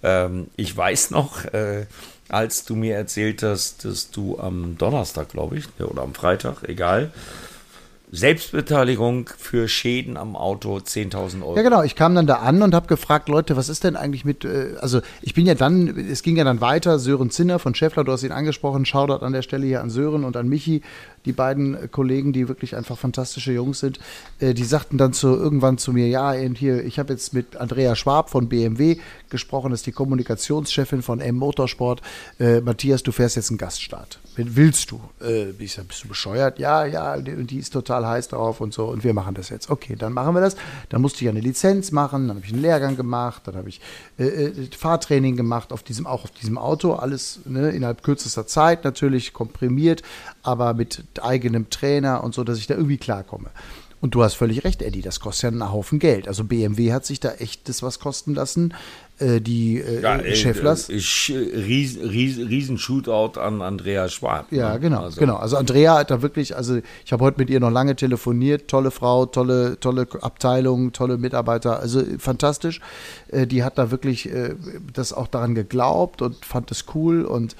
Ähm, 0.03 0.48
ich 0.57 0.76
weiß 0.76 1.11
noch, 1.11 1.45
äh, 1.53 1.85
als 2.27 2.65
du 2.65 2.76
mir 2.76 2.95
erzählt 2.95 3.43
hast, 3.43 3.85
dass 3.85 4.11
du 4.11 4.39
am 4.39 4.77
Donnerstag, 4.77 5.30
glaube 5.30 5.57
ich, 5.57 5.65
oder 5.80 6.02
am 6.02 6.14
Freitag, 6.14 6.64
egal, 6.64 7.11
Selbstbeteiligung 8.11 9.29
für 9.38 9.69
Schäden 9.69 10.17
am 10.17 10.35
Auto 10.35 10.77
10.000 10.77 11.43
Euro. 11.43 11.55
Ja, 11.55 11.61
genau. 11.63 11.81
Ich 11.81 11.95
kam 11.95 12.13
dann 12.13 12.27
da 12.27 12.35
an 12.35 12.61
und 12.61 12.75
habe 12.75 12.88
gefragt, 12.88 13.29
Leute, 13.29 13.55
was 13.55 13.69
ist 13.69 13.85
denn 13.85 13.95
eigentlich 13.95 14.25
mit, 14.25 14.43
äh, 14.43 14.75
also 14.81 15.01
ich 15.21 15.33
bin 15.33 15.45
ja 15.45 15.55
dann, 15.55 15.88
es 15.97 16.21
ging 16.21 16.35
ja 16.35 16.43
dann 16.43 16.59
weiter, 16.59 16.99
Sören 16.99 17.29
Zinner 17.29 17.57
von 17.57 17.73
Scheffler, 17.73 18.03
du 18.03 18.11
hast 18.11 18.23
ihn 18.23 18.33
angesprochen, 18.33 18.85
Shoutout 18.85 19.25
an 19.25 19.31
der 19.31 19.41
Stelle 19.41 19.65
hier 19.65 19.81
an 19.81 19.89
Sören 19.89 20.25
und 20.25 20.35
an 20.35 20.49
Michi, 20.49 20.81
die 21.26 21.34
beiden 21.34 21.91
Kollegen, 21.91 22.34
die 22.34 22.48
wirklich 22.48 22.76
einfach 22.76 22.98
fantastische 22.98 23.52
Jungs 23.52 23.80
sind, 23.80 23.99
äh, 24.39 24.53
die 24.53 24.64
sagten 24.64 24.98
dann 24.98 25.14
so 25.14 25.35
irgendwann 25.35 25.77
zu 25.77 25.93
mir, 25.93 26.07
ja, 26.07 26.31
hier, 26.31 26.84
ich 26.84 26.99
habe 26.99 27.14
jetzt 27.14 27.34
mit 27.34 27.57
Andrea 27.57 27.95
Schwab 27.95 28.30
von 28.30 28.49
BMW 28.49 28.98
gesprochen, 29.30 29.72
das 29.72 29.81
ist 29.81 29.88
die 29.88 29.91
Kommunikationschefin 29.91 31.02
von 31.02 31.19
M 31.19 31.35
Motorsport. 31.35 32.02
Äh, 32.39 32.61
Matthias, 32.61 33.03
du 33.03 33.11
fährst 33.11 33.35
jetzt 33.35 33.49
einen 33.49 33.57
Gaststart. 33.57 34.19
Willst 34.35 34.91
du? 34.91 35.02
Äh, 35.22 35.52
ich 35.60 35.73
sag, 35.73 35.88
bist 35.88 36.03
du 36.03 36.07
bescheuert? 36.07 36.57
Ja, 36.57 36.85
ja, 36.85 37.18
die, 37.18 37.43
die 37.45 37.57
ist 37.57 37.72
total 37.73 38.06
heiß 38.06 38.30
drauf 38.30 38.61
und 38.61 38.73
so 38.73 38.85
und 38.85 39.03
wir 39.03 39.14
machen 39.14 39.35
das 39.35 39.49
jetzt. 39.49 39.69
Okay, 39.69 39.95
dann 39.98 40.14
machen 40.14 40.34
wir 40.34 40.41
das. 40.41 40.56
Dann 40.89 41.02
musste 41.02 41.23
ich 41.23 41.30
eine 41.30 41.41
Lizenz 41.41 41.91
machen, 41.91 42.27
dann 42.27 42.38
habe 42.38 42.45
ich 42.45 42.53
einen 42.53 42.61
Lehrgang 42.61 42.95
gemacht, 42.95 43.43
dann 43.45 43.56
habe 43.56 43.69
ich 43.69 43.81
äh, 44.18 44.26
äh, 44.26 44.68
Fahrtraining 44.77 45.35
gemacht 45.35 45.73
auf 45.73 45.84
diesem, 45.84 46.07
auch 46.07 46.23
auf 46.23 46.31
diesem 46.31 46.57
Auto, 46.57 46.93
alles 46.93 47.41
ne, 47.45 47.69
innerhalb 47.72 48.03
kürzester 48.03 48.48
Zeit 48.48 48.84
natürlich 48.84 49.34
komprimiert, 49.34 50.02
aber 50.43 50.73
mit 50.73 51.03
eigenem 51.22 51.69
Trainer 51.69 52.23
und 52.23 52.34
so, 52.34 52.43
dass 52.43 52.57
ich 52.57 52.68
da 52.68 52.76
irgendwie 52.76 52.97
klarkomme. 52.97 53.49
Und 54.01 54.15
du 54.15 54.23
hast 54.23 54.34
völlig 54.34 54.63
recht, 54.63 54.81
Eddie, 54.81 55.03
das 55.03 55.19
kostet 55.19 55.43
ja 55.43 55.49
einen 55.49 55.72
Haufen 55.72 55.99
Geld. 55.99 56.27
Also 56.27 56.43
BMW 56.43 56.91
hat 56.91 57.05
sich 57.05 57.19
da 57.19 57.34
echt 57.34 57.69
das 57.69 57.84
was 57.84 57.99
kosten 57.99 58.34
lassen. 58.34 58.73
Äh, 59.19 59.39
die 59.39 59.77
äh, 59.77 60.01
ja, 60.01 60.18
äh, 60.18 60.35
Schefflers. 60.35 60.89
Äh, 60.89 60.95
riesen, 60.95 62.09
riesen, 62.09 62.47
riesen 62.47 62.77
Shootout 62.80 63.39
an 63.39 63.61
Andrea 63.61 64.09
Schwab. 64.09 64.51
Ja, 64.51 64.73
ne? 64.73 64.80
genau, 64.80 65.03
also. 65.03 65.19
genau. 65.19 65.35
Also 65.35 65.57
Andrea 65.57 65.99
hat 65.99 66.09
da 66.09 66.23
wirklich, 66.23 66.55
also 66.55 66.80
ich 67.05 67.13
habe 67.13 67.23
heute 67.23 67.38
mit 67.38 67.51
ihr 67.51 67.59
noch 67.59 67.69
lange 67.69 67.95
telefoniert. 67.95 68.68
Tolle 68.68 68.89
Frau, 68.89 69.27
tolle, 69.27 69.80
tolle 69.80 70.07
Abteilung, 70.22 70.93
tolle 70.93 71.19
Mitarbeiter. 71.19 71.80
Also 71.80 72.01
fantastisch. 72.18 72.81
Äh, 73.27 73.45
die 73.45 73.63
hat 73.63 73.77
da 73.77 73.91
wirklich 73.91 74.27
äh, 74.34 74.55
das 74.91 75.13
auch 75.13 75.27
daran 75.27 75.53
geglaubt 75.53 76.23
und 76.23 76.43
fand 76.43 76.72
es 76.72 76.85
cool 76.95 77.23
und 77.23 77.55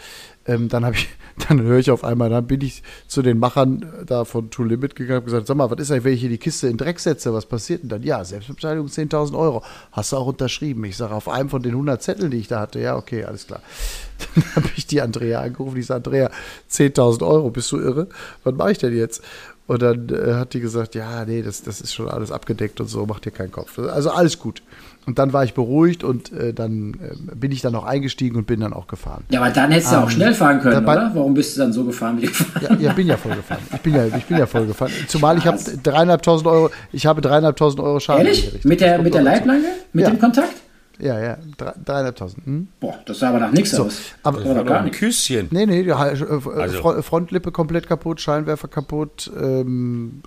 ähm, 0.45 0.69
dann 0.69 0.85
habe 0.85 0.95
ich, 0.95 1.07
dann 1.47 1.61
höre 1.61 1.80
ich 1.80 1.91
auf 1.91 2.03
einmal, 2.03 2.30
dann 2.30 2.47
bin 2.47 2.61
ich 2.61 2.84
zu 3.07 3.22
den 3.22 3.39
Machern 3.39 3.85
da 4.05 4.26
von 4.26 4.49
True 4.49 4.68
Limit 4.68 4.95
gegangen 4.95 5.19
und 5.19 5.26
gesagt, 5.26 5.47
sag 5.47 5.57
mal, 5.57 5.69
was 5.69 5.80
ist 5.80 5.91
eigentlich, 5.91 6.03
wenn 6.03 6.13
ich 6.13 6.22
hier 6.22 6.30
die 6.30 6.38
Kiste 6.38 6.68
in 6.68 6.77
Dreck 6.77 6.99
setze, 6.99 7.34
was 7.34 7.45
passiert 7.45 7.84
denn 7.84 7.89
dann? 7.89 8.03
Ja, 8.03 8.23
Selbstbeteiligung 8.23 8.88
10.000 8.88 9.38
Euro. 9.38 9.63
Hast 9.91 10.11
du 10.11 10.18
auch 10.18 10.27
unterschrieben? 10.27 10.84
Ich 10.85 10.97
sage, 10.97 11.13
auf 11.13 11.30
einem 11.30 11.49
von 11.49 11.61
den 11.61 11.72
100 11.72 12.01
Zetteln, 12.01 12.31
die 12.31 12.38
ich 12.38 12.47
da 12.47 12.59
hatte, 12.59 12.80
ja, 12.80 12.95
okay, 12.97 13.23
alles 13.23 13.47
klar. 13.47 13.61
Dann 14.35 14.55
habe 14.55 14.69
ich 14.76 14.88
die 14.88 15.01
Andrea 15.01 15.41
angerufen, 15.41 15.77
ich 15.77 15.85
sage, 15.85 16.05
Andrea, 16.05 16.31
10.000 16.69 17.27
Euro, 17.27 17.49
bist 17.49 17.72
du 17.72 17.80
irre? 17.80 18.07
Was 18.43 18.55
mache 18.55 18.72
ich 18.72 18.77
denn 18.77 18.95
jetzt? 18.95 19.22
Und 19.68 19.82
dann 19.82 20.10
äh, 20.10 20.34
hat 20.34 20.54
die 20.54 20.60
gesagt, 20.60 20.96
ja, 20.96 21.24
nee, 21.26 21.42
das, 21.42 21.64
das 21.64 21.80
ist 21.80 21.94
schon 21.94 22.10
alles 22.10 22.32
abgedeckt 22.32 22.82
und 22.82 22.88
so, 22.88 23.06
mach 23.06 23.20
dir 23.20 23.32
keinen 23.32 23.52
Kopf. 23.52 23.80
Also 23.80 24.10
alles 24.12 24.38
gut. 24.38 24.62
Und 25.06 25.18
dann 25.18 25.34
war 25.34 25.44
ich 25.44 25.54
beruhigt 25.54 26.04
und 26.04 26.32
äh, 26.32 26.54
dann 26.54 26.94
äh, 26.94 27.36
bin 27.36 27.52
ich 27.52 27.62
dann 27.62 27.74
auch 27.76 27.86
eingestiegen 27.86 28.36
und 28.38 28.46
bin 28.46 28.60
dann 28.60 28.74
auch 28.74 28.88
gefahren. 28.88 29.24
Ja, 29.30 29.42
aber 29.42 29.50
dann 29.52 29.72
hättest 29.72 29.92
du 29.92 29.96
ähm, 29.96 30.04
auch 30.04 30.10
schnell 30.10 30.34
fahren 30.34 30.60
können, 30.60 30.86
dabei, 30.86 30.94
oder? 30.94 31.12
Warum 31.16 31.34
bist 31.34 31.56
du 31.56 31.62
dann 31.62 31.74
so 31.74 31.84
gefahren 31.84 32.22
wie 32.22 32.28
gefahren? 32.28 32.78
Ja, 32.80 32.88
ja 32.88 32.94
bin 32.94 33.08
ja 33.08 33.18
voll 33.18 33.36
gefahren. 33.36 33.62
Ich 33.74 33.82
bin 33.82 33.96
ja, 33.96 34.06
ich 34.06 34.26
bin 34.26 34.38
ja 34.38 34.46
voll 34.46 34.68
gefahren. 34.68 34.92
Zumal 35.08 35.38
ich 35.38 35.48
habe 35.48 35.58
dreieinhalbtausend 35.82 36.48
Euro, 36.48 36.70
ich 36.92 37.06
habe 37.06 37.22
dreieinhalbtausend 37.22 37.82
Euro 37.82 38.00
Schaden. 38.00 38.26
Ehrlich? 38.26 38.64
Mit 38.64 38.82
der, 38.82 39.02
mit 39.02 39.14
der 39.14 39.24
Leitplanke? 39.24 39.68
Mit 39.94 40.04
ja. 40.04 40.12
dem 40.12 40.20
Kontakt? 40.20 40.54
Ja, 41.02 41.19
ja, 41.19 41.38
dreieinhalbtausend. 41.57 42.45
Hm? 42.45 42.68
Boah, 42.80 42.99
das 43.06 43.19
sah 43.19 43.30
aber 43.30 43.40
nach 43.40 43.52
nichts 43.52 43.72
so, 43.72 43.86
aus. 43.86 44.02
Aber 44.22 44.40
das 44.40 44.56
war 44.56 44.64
gar 44.64 44.82
ein 44.82 44.91
Küsschen. 44.91 45.48
Nee, 45.49 45.65
nee, 45.65 45.82
äh, 45.82 45.91
also. 45.91 47.02
Frontlippe 47.02 47.52
komplett 47.52 47.88
kaputt, 47.88 48.22
Scheinwerfer 48.22 48.68
kaputt. 48.68 49.32
Ähm, 49.36 50.22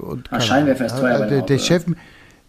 und 0.00 0.32
ah, 0.32 0.40
Scheinwerfer 0.40 0.86
ist 0.86 0.98
teuer. 0.98 1.20
Äh, 1.20 1.28
der, 1.28 1.42
der 1.42 1.58
Chef, 1.58 1.84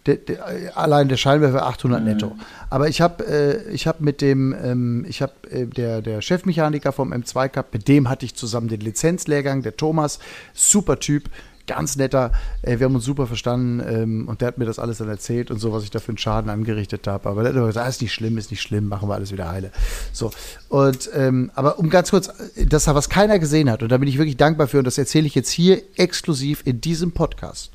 der, 0.05 0.15
der, 0.15 0.77
allein 0.77 1.09
der 1.09 1.17
Scheinwerfer 1.17 1.65
800 1.65 1.99
mhm. 1.99 2.07
netto. 2.07 2.35
Aber 2.69 2.87
ich 2.87 3.01
habe 3.01 3.25
äh, 3.27 3.69
ich 3.71 3.87
hab 3.87 3.99
mit 3.99 4.21
dem, 4.21 4.55
ähm, 4.63 5.05
ich 5.09 5.21
habe 5.21 5.33
äh, 5.49 5.65
der, 5.65 6.01
der 6.01 6.21
Chefmechaniker 6.21 6.93
vom 6.93 7.11
M2 7.11 7.49
Cup, 7.49 7.73
mit 7.73 7.89
dem 7.89 8.07
hatte 8.07 8.25
ich 8.25 8.35
zusammen 8.35 8.69
den 8.69 8.79
Lizenzlehrgang, 8.79 9.63
der 9.63 9.75
Thomas, 9.75 10.19
super 10.53 10.99
Typ, 10.99 11.29
ganz 11.67 11.95
netter, 11.95 12.31
äh, 12.61 12.79
wir 12.79 12.85
haben 12.85 12.95
uns 12.95 13.05
super 13.05 13.27
verstanden 13.27 13.83
ähm, 13.87 14.27
und 14.27 14.41
der 14.41 14.49
hat 14.49 14.57
mir 14.57 14.65
das 14.65 14.79
alles 14.79 14.97
dann 14.99 15.09
erzählt 15.09 15.51
und 15.51 15.59
so, 15.59 15.71
was 15.73 15.83
ich 15.83 15.89
da 15.89 15.99
für 15.99 16.09
einen 16.09 16.17
Schaden 16.17 16.49
angerichtet 16.49 17.07
habe. 17.07 17.29
Aber 17.29 17.43
der 17.43 17.53
hat 17.53 17.59
gesagt, 17.59 17.85
ah, 17.85 17.89
ist 17.89 18.01
nicht 18.01 18.13
schlimm, 18.13 18.37
ist 18.37 18.51
nicht 18.51 18.61
schlimm, 18.61 18.87
machen 18.87 19.09
wir 19.09 19.15
alles 19.15 19.31
wieder 19.31 19.49
heile. 19.49 19.71
So, 20.13 20.31
und, 20.69 21.09
ähm, 21.13 21.51
aber 21.55 21.79
um 21.79 21.89
ganz 21.89 22.11
kurz, 22.11 22.29
das, 22.55 22.87
was 22.87 23.09
keiner 23.09 23.39
gesehen 23.39 23.69
hat, 23.69 23.83
und 23.83 23.89
da 23.89 23.97
bin 23.97 24.07
ich 24.07 24.17
wirklich 24.17 24.37
dankbar 24.37 24.67
für, 24.67 24.79
und 24.79 24.85
das 24.85 24.97
erzähle 24.97 25.27
ich 25.27 25.35
jetzt 25.35 25.49
hier 25.49 25.81
exklusiv 25.95 26.61
in 26.65 26.81
diesem 26.81 27.11
Podcast. 27.11 27.71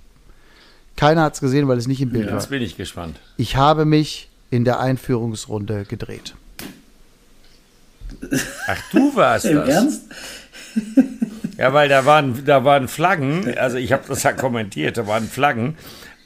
Keiner 0.96 1.22
hat 1.22 1.34
es 1.34 1.40
gesehen, 1.40 1.66
weil 1.68 1.78
es 1.78 1.86
nicht 1.86 2.00
im 2.00 2.10
Bild 2.10 2.26
ja, 2.26 2.32
war. 2.32 2.38
Jetzt 2.38 2.50
bin 2.50 2.62
ich 2.62 2.76
gespannt. 2.76 3.18
Ich 3.36 3.56
habe 3.56 3.84
mich 3.84 4.28
in 4.50 4.64
der 4.64 4.80
Einführungsrunde 4.80 5.84
gedreht. 5.84 6.34
Ach, 8.66 8.82
du 8.92 9.14
warst 9.14 9.46
Im 9.46 9.56
das. 9.56 9.68
Im 9.68 9.74
Ernst? 9.74 10.02
Ja, 11.60 11.74
weil 11.74 11.90
da 11.90 12.06
waren, 12.06 12.42
da 12.46 12.64
waren 12.64 12.88
Flaggen, 12.88 13.54
also 13.58 13.76
ich 13.76 13.92
habe 13.92 14.04
das 14.08 14.22
ja 14.22 14.32
kommentiert, 14.32 14.96
da 14.96 15.06
waren 15.06 15.28
Flaggen. 15.28 15.76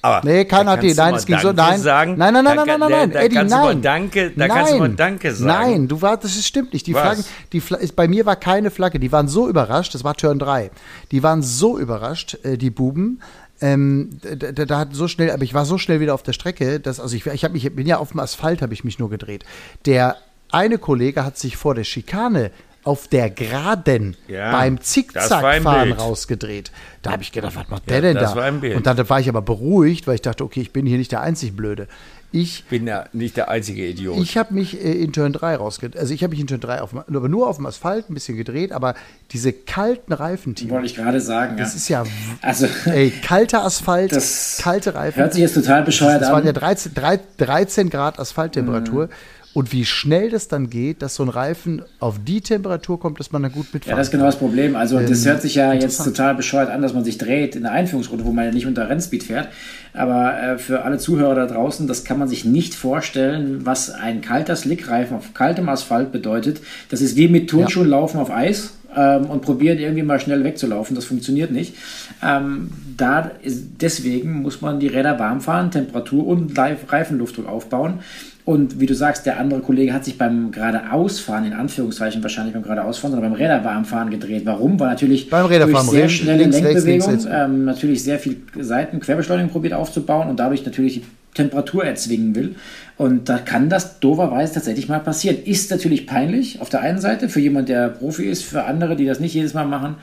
Aber 0.01 0.25
nee, 0.25 0.45
keiner 0.45 0.73
hat 0.73 0.83
die. 0.85 0.95
Nein, 0.95 1.15
es 1.17 1.27
ging 1.27 1.41
so. 1.41 1.51
Nein, 1.51 1.81
sagen, 1.81 2.15
nein, 2.17 2.33
nein, 2.33 2.45
nein, 2.45 2.57
nein, 2.57 2.67
nein, 2.67 2.79
nein, 2.79 3.11
da, 3.11 3.19
da 3.19 3.25
Eddie, 3.25 3.35
kannst 3.35 3.53
nein. 3.53 3.77
Du 3.77 3.83
danke, 3.83 4.31
da 4.31 4.33
nein, 4.37 4.49
kannst 4.49 4.73
du 4.75 4.79
mal 4.79 4.89
Danke 4.91 5.35
sagen. 5.35 5.71
Nein, 5.71 5.89
du 5.89 6.01
warst, 6.01 6.23
das 6.23 6.47
stimmt 6.47 6.73
nicht. 6.73 6.87
Die 6.87 6.95
Was? 6.95 7.03
Flaggen, 7.03 7.25
die 7.53 7.63
bei 7.97 8.07
mir 8.07 8.27
war 8.27 8.37
keine 8.37 8.71
Flagge. 8.71 9.01
Die 9.01 9.11
waren 9.11 9.27
so 9.27 9.49
überrascht. 9.49 9.93
Das 9.95 10.05
war 10.05 10.15
Turn 10.15 10.39
3. 10.39 10.71
Die 11.11 11.25
waren 11.25 11.43
so 11.43 11.81
überrascht, 11.81 12.39
äh, 12.45 12.57
die 12.57 12.71
Buben, 12.71 13.21
ähm, 13.61 14.11
da, 14.21 14.67
da, 14.67 14.79
hat 14.79 14.95
so 14.95 15.09
schnell, 15.09 15.33
aber 15.33 15.43
ich 15.43 15.55
war 15.55 15.65
so 15.65 15.79
schnell 15.79 15.99
wieder 15.99 16.15
auf 16.15 16.23
der 16.23 16.33
Strecke, 16.33 16.79
dass, 16.79 17.01
also 17.01 17.17
ich, 17.17 17.27
ich, 17.27 17.51
mich, 17.51 17.75
bin 17.75 17.89
ja 17.89 17.99
auf 17.99 18.11
dem 18.11 18.21
Asphalt, 18.21 18.63
habe 18.63 18.75
ich 18.75 18.85
mich 18.85 19.01
nur 19.01 19.11
gedreht. 19.11 19.45
Der 19.87 20.17
eine 20.53 20.79
Kollege 20.79 21.25
hat 21.25 21.39
sich 21.39 21.57
vor 21.57 21.75
der 21.75 21.85
Schikane 21.85 22.53
auf 22.85 23.09
der 23.09 23.31
Geraden 23.31 24.17
Ja, 24.29 24.53
beim 24.53 24.77
das 24.77 24.87
Zickzackfahren 24.87 25.93
rausgedreht. 25.93 26.71
Da 27.03 27.13
habe 27.13 27.23
ich 27.23 27.33
gedacht, 27.33 27.57
was 27.57 27.69
macht 27.69 27.83
Ja, 27.87 28.01
der 28.01 28.13
denn 28.13 28.15
das 28.17 28.31
da? 28.33 28.37
war 28.37 28.45
ein 28.45 28.61
Bild. 28.61 28.77
Und 28.77 28.87
dann 28.87 29.09
war 29.09 29.21
ich 29.21 29.29
aber 29.29 29.43
beruhigt, 29.43 30.07
weil 30.07 30.17
ich 30.17 30.23
dachte, 30.23 30.45
okay, 30.45 30.61
ich 30.61 30.73
bin 30.73 30.87
hier 30.87 30.99
nicht 30.99 31.13
der 31.13 31.21
einzig 31.23 31.57
Blöde. 31.57 31.89
Ich 32.33 32.65
bin 32.65 32.85
ja 32.89 33.05
nicht 33.13 33.37
der 33.37 33.49
einzige 33.49 33.87
Idiot. 33.87 34.19
ich 34.21 34.37
habe 34.37 34.55
mich 34.55 34.85
äh, 34.85 34.91
in 34.93 35.13
Turn 35.13 35.33
3 35.33 35.55
rausgedreht. 35.55 36.01
Also 36.01 36.13
ich 36.13 36.25
habe 36.25 36.33
mich 36.33 36.41
in 36.41 36.49
Turn 36.49 36.59
3 36.61 36.81
auf, 36.83 36.91
aber 36.93 37.29
nur 37.29 37.47
auf 37.49 37.57
dem 37.59 37.67
Asphalt 37.67 38.11
ein 38.11 38.15
bisschen 38.15 38.37
gedreht, 38.37 38.73
aber 38.73 38.95
diese 39.31 39.53
kalten 39.53 40.13
Reifen, 40.13 40.57
Timo, 40.57 40.73
Wollte 40.75 40.87
ich 40.87 40.97
gerade 40.97 41.21
sagen. 41.21 41.57
das 41.57 41.75
ja. 41.89 42.03
ist 42.03 42.11
ja 42.11 42.39
Also, 42.43 42.67
ey, 42.87 43.11
kalter 43.13 43.65
Asphalt, 43.65 44.11
Das 44.11 44.59
kalte 44.61 44.97
Reifen. 44.97 45.21
hört 45.23 45.33
sich 45.33 45.43
jetzt 45.43 45.55
total 45.55 45.85
bescheuert 45.85 46.23
Das 46.23 46.31
waren 46.33 46.41
an. 46.41 46.47
ja 46.47 46.53
13, 46.53 46.93
drei- 46.93 47.21
13 47.39 47.89
Grad 47.89 48.19
Asphalttemperatur. 48.19 49.07
Mhm. 49.07 49.11
Und 49.55 49.73
wie 49.73 49.85
schnell 49.85 50.31
das 50.31 50.49
dann 50.49 50.69
geht, 50.69 51.01
dass 51.01 51.15
so 51.15 51.23
ein 51.23 51.29
Reifen 51.29 51.83
auf 52.01 52.17
die 52.23 52.41
Temperatur 52.41 52.99
kommt, 52.99 53.21
dass 53.21 53.31
man 53.31 53.43
da 53.45 53.49
gut 53.49 53.73
mitfahren 53.73 53.93
Ja, 53.93 53.97
das 53.97 54.09
ist 54.09 54.11
genau 54.11 54.25
das 54.25 54.37
Problem. 54.37 54.75
Also 54.75 54.99
Ähm, 54.99 55.07
das 55.09 55.25
hört 55.25 55.43
sich 55.43 55.55
ja 55.55 55.73
jetzt 55.73 56.03
total 56.03 56.35
bescheuert 56.35 56.71
an, 56.71 56.83
dass 56.83 56.93
man 56.93 57.05
sich 57.05 57.19
dreht 57.19 57.55
in 57.55 57.63
der 57.63 57.71
Einführungsrunde, 57.71 58.25
wo 58.25 58.33
man 58.33 58.47
ja 58.47 58.51
nicht 58.51 58.67
unter 58.67 58.89
Rennspeed 58.89 59.23
fährt. 59.23 59.49
Aber 59.93 60.37
äh, 60.43 60.59
für 60.59 60.83
alle 60.83 60.99
Zuhörer 60.99 61.37
da 61.37 61.47
draußen, 61.47 61.87
das 61.87 62.05
kann 62.05 62.19
man 62.19 62.27
sich 62.27 62.45
nicht 62.45 62.75
vorstellen, 62.75 63.65
was 63.65 63.91
ein 63.91 64.23
kalter 64.23 64.57
Slickreifen 64.57 65.17
auf 65.17 65.35
kaltem 65.35 65.69
Asphalt 65.69 66.11
bedeutet. 66.11 66.61
Das 66.91 67.01
ist 67.01 67.15
wie 67.15 67.29
mit 67.29 67.49
Turnschuhen 67.49 67.89
laufen 67.89 68.19
auf 68.19 68.33
Eis 68.33 68.75
ähm, 68.97 69.27
und 69.27 69.43
probieren 69.43 69.79
irgendwie 69.79 70.03
mal 70.03 70.19
schnell 70.19 70.43
wegzulaufen. 70.43 70.97
Das 70.97 71.05
funktioniert 71.05 71.53
nicht. 71.53 71.77
Ähm, 72.25 72.71
da 72.97 73.31
ist, 73.43 73.67
deswegen 73.81 74.43
muss 74.43 74.61
man 74.61 74.81
die 74.81 74.89
Räder 74.89 75.19
warm 75.19 75.41
fahren, 75.41 75.71
Temperatur 75.71 76.27
und 76.27 76.59
Reifenluftdruck 76.59 77.49
aufbauen. 77.49 78.01
Und 78.45 78.79
wie 78.79 78.85
du 78.85 78.95
sagst, 78.95 79.25
der 79.25 79.39
andere 79.41 79.61
Kollege 79.61 79.95
hat 79.95 80.05
sich 80.05 80.19
beim 80.19 80.51
geradeausfahren, 80.51 81.47
in 81.47 81.55
Anführungszeichen 81.55 82.23
wahrscheinlich 82.23 82.53
beim 82.53 82.63
geradeausfahren, 82.63 83.15
sondern 83.15 83.31
beim 83.33 83.41
Räderwarmfahren 83.41 84.11
gedreht. 84.11 84.43
Warum? 84.45 84.79
Weil 84.79 84.89
natürlich 84.89 85.31
Beim 85.31 85.47
Räderfahren 85.47 85.87
durch 85.87 85.91
sehr 85.91 86.01
links, 86.01 86.15
schnelle 86.15 86.43
links, 86.43 86.61
Lenkbewegung 86.61 87.09
links, 87.09 87.25
rechts. 87.25 87.39
ähm, 87.45 87.65
natürlich 87.65 88.05
sehr 88.05 88.19
viel 88.19 88.37
Seiten 88.59 89.01
Querbeschleunigung 89.01 89.51
probiert 89.51 89.73
aufzubauen 89.73 90.29
und 90.29 90.39
dadurch 90.39 90.65
natürlich 90.67 90.95
die 90.95 91.05
Temperatur 91.33 91.87
erzwingen 91.87 92.35
will. 92.35 92.55
Und 92.99 93.31
da 93.31 93.39
kann 93.39 93.71
das 93.71 93.99
doverweise 93.99 94.55
tatsächlich 94.55 94.89
mal 94.89 95.01
passieren. 95.01 95.39
Ist 95.45 95.71
natürlich 95.71 96.07
peinlich 96.07 96.61
auf 96.61 96.69
der 96.69 96.83
einen 96.83 97.01
Seite 97.01 97.31
für 97.31 97.41
jemand, 97.41 97.71
der 97.71 97.89
Profi 97.89 98.25
ist, 98.25 98.45
für 98.45 98.65
andere, 98.65 98.95
die 98.95 99.07
das 99.07 99.21
nicht 99.21 99.35
jedes 99.35 99.55
Mal 99.55 99.65
machen, 99.67 99.97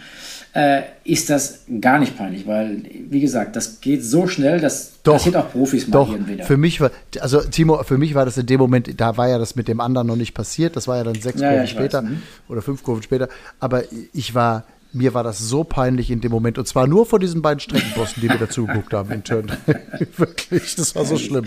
äh, 0.53 0.81
ist 1.05 1.29
das 1.29 1.61
gar 1.79 1.97
nicht 1.97 2.17
peinlich, 2.17 2.45
weil, 2.45 2.83
wie 3.09 3.21
gesagt, 3.21 3.55
das 3.55 3.79
geht 3.79 4.03
so 4.03 4.27
schnell, 4.27 4.59
das 4.59 4.93
Doch, 5.03 5.13
passiert 5.13 5.37
auch 5.37 5.49
Profis 5.49 5.87
mal 5.87 5.93
Doch, 5.93 6.27
wieder. 6.27 6.43
für 6.43 6.57
mich 6.57 6.81
war, 6.81 6.91
also 7.21 7.39
Timo, 7.41 7.81
für 7.83 7.97
mich 7.97 8.15
war 8.15 8.25
das 8.25 8.37
in 8.37 8.47
dem 8.47 8.59
Moment, 8.59 8.99
da 8.99 9.15
war 9.15 9.29
ja 9.29 9.37
das 9.37 9.55
mit 9.55 9.69
dem 9.69 9.79
anderen 9.79 10.07
noch 10.07 10.17
nicht 10.17 10.33
passiert, 10.33 10.75
das 10.75 10.87
war 10.87 10.97
ja 10.97 11.03
dann 11.05 11.15
sechs 11.15 11.39
Ja, 11.39 11.47
ja, 11.47 11.51
Kurven 11.51 11.65
ich 11.65 11.71
später 11.71 12.03
weiß, 12.03 12.09
mhm. 12.09 12.21
oder 12.49 12.61
fünf 12.61 12.83
Kurven 12.83 13.01
später, 13.01 13.29
aber 13.61 13.83
ich 14.13 14.35
war, 14.35 14.65
mir 14.91 15.13
war 15.13 15.23
das 15.23 15.39
so 15.39 15.63
peinlich 15.63 16.11
in 16.11 16.19
dem 16.19 16.31
Moment 16.31 16.57
und 16.57 16.67
zwar 16.67 16.85
nur 16.85 17.05
vor 17.05 17.19
diesen 17.19 17.41
beiden 17.41 17.61
Streckenposten, 17.61 18.21
die 18.21 18.27
wir 18.27 18.37
dazu 18.37 18.65
geguckt 18.65 18.93
haben 18.93 19.09
in 19.11 19.23
Turn. 19.23 19.49
Wirklich, 20.17 20.75
das 20.75 20.95
war 20.95 21.05
so 21.05 21.17
schlimm. 21.17 21.45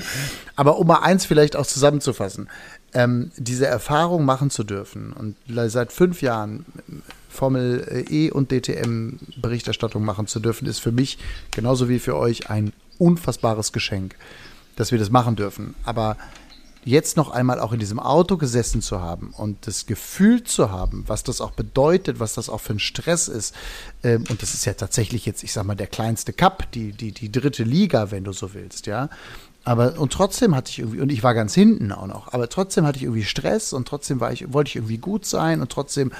Aber 0.56 0.78
um 0.78 0.86
mal 0.86 1.00
eins 1.00 1.26
vielleicht 1.26 1.56
auch 1.56 1.66
zusammenzufassen, 1.66 2.48
ähm, 2.94 3.32
diese 3.36 3.66
Erfahrung 3.66 4.24
machen 4.24 4.48
zu 4.48 4.64
dürfen 4.64 5.12
und 5.12 5.36
seit 5.70 5.92
fünf 5.92 6.22
Jahren 6.22 6.64
Formel 7.34 8.06
E 8.08 8.30
und 8.30 8.50
DTM 8.50 9.18
Berichterstattung 9.36 10.04
machen 10.04 10.26
zu 10.26 10.40
dürfen, 10.40 10.66
ist 10.66 10.78
für 10.78 10.92
mich 10.92 11.18
genauso 11.50 11.88
wie 11.88 11.98
für 11.98 12.16
euch 12.16 12.48
ein 12.48 12.72
unfassbares 12.98 13.72
Geschenk, 13.72 14.16
dass 14.76 14.92
wir 14.92 14.98
das 14.98 15.10
machen 15.10 15.36
dürfen. 15.36 15.74
Aber 15.84 16.16
jetzt 16.84 17.16
noch 17.16 17.30
einmal 17.30 17.60
auch 17.60 17.72
in 17.72 17.78
diesem 17.78 17.98
Auto 17.98 18.36
gesessen 18.36 18.82
zu 18.82 19.00
haben 19.00 19.32
und 19.36 19.66
das 19.66 19.86
Gefühl 19.86 20.44
zu 20.44 20.70
haben, 20.70 21.04
was 21.06 21.24
das 21.24 21.40
auch 21.40 21.52
bedeutet, 21.52 22.20
was 22.20 22.34
das 22.34 22.48
auch 22.48 22.60
für 22.60 22.74
ein 22.74 22.78
Stress 22.78 23.28
ist. 23.28 23.54
Ähm, 24.02 24.24
und 24.28 24.42
das 24.42 24.54
ist 24.54 24.64
ja 24.66 24.74
tatsächlich 24.74 25.26
jetzt, 25.26 25.42
ich 25.42 25.52
sag 25.52 25.64
mal, 25.64 25.74
der 25.74 25.86
kleinste 25.86 26.32
Cup, 26.32 26.70
die, 26.72 26.92
die, 26.92 27.12
die 27.12 27.32
dritte 27.32 27.64
Liga, 27.64 28.10
wenn 28.10 28.24
du 28.24 28.32
so 28.32 28.54
willst, 28.54 28.86
ja. 28.86 29.08
Aber 29.64 29.98
und 29.98 30.12
trotzdem 30.12 30.54
hatte 30.54 30.70
ich 30.70 30.80
irgendwie, 30.80 31.00
und 31.00 31.10
ich 31.10 31.22
war 31.22 31.32
ganz 31.32 31.54
hinten 31.54 31.90
auch 31.90 32.06
noch, 32.06 32.32
aber 32.32 32.50
trotzdem 32.50 32.84
hatte 32.84 32.98
ich 32.98 33.04
irgendwie 33.04 33.24
Stress 33.24 33.72
und 33.72 33.88
trotzdem 33.88 34.20
war 34.20 34.30
ich, 34.30 34.52
wollte 34.52 34.68
ich 34.68 34.76
irgendwie 34.76 34.98
gut 34.98 35.24
sein 35.24 35.62
und 35.62 35.72
trotzdem 35.72 36.12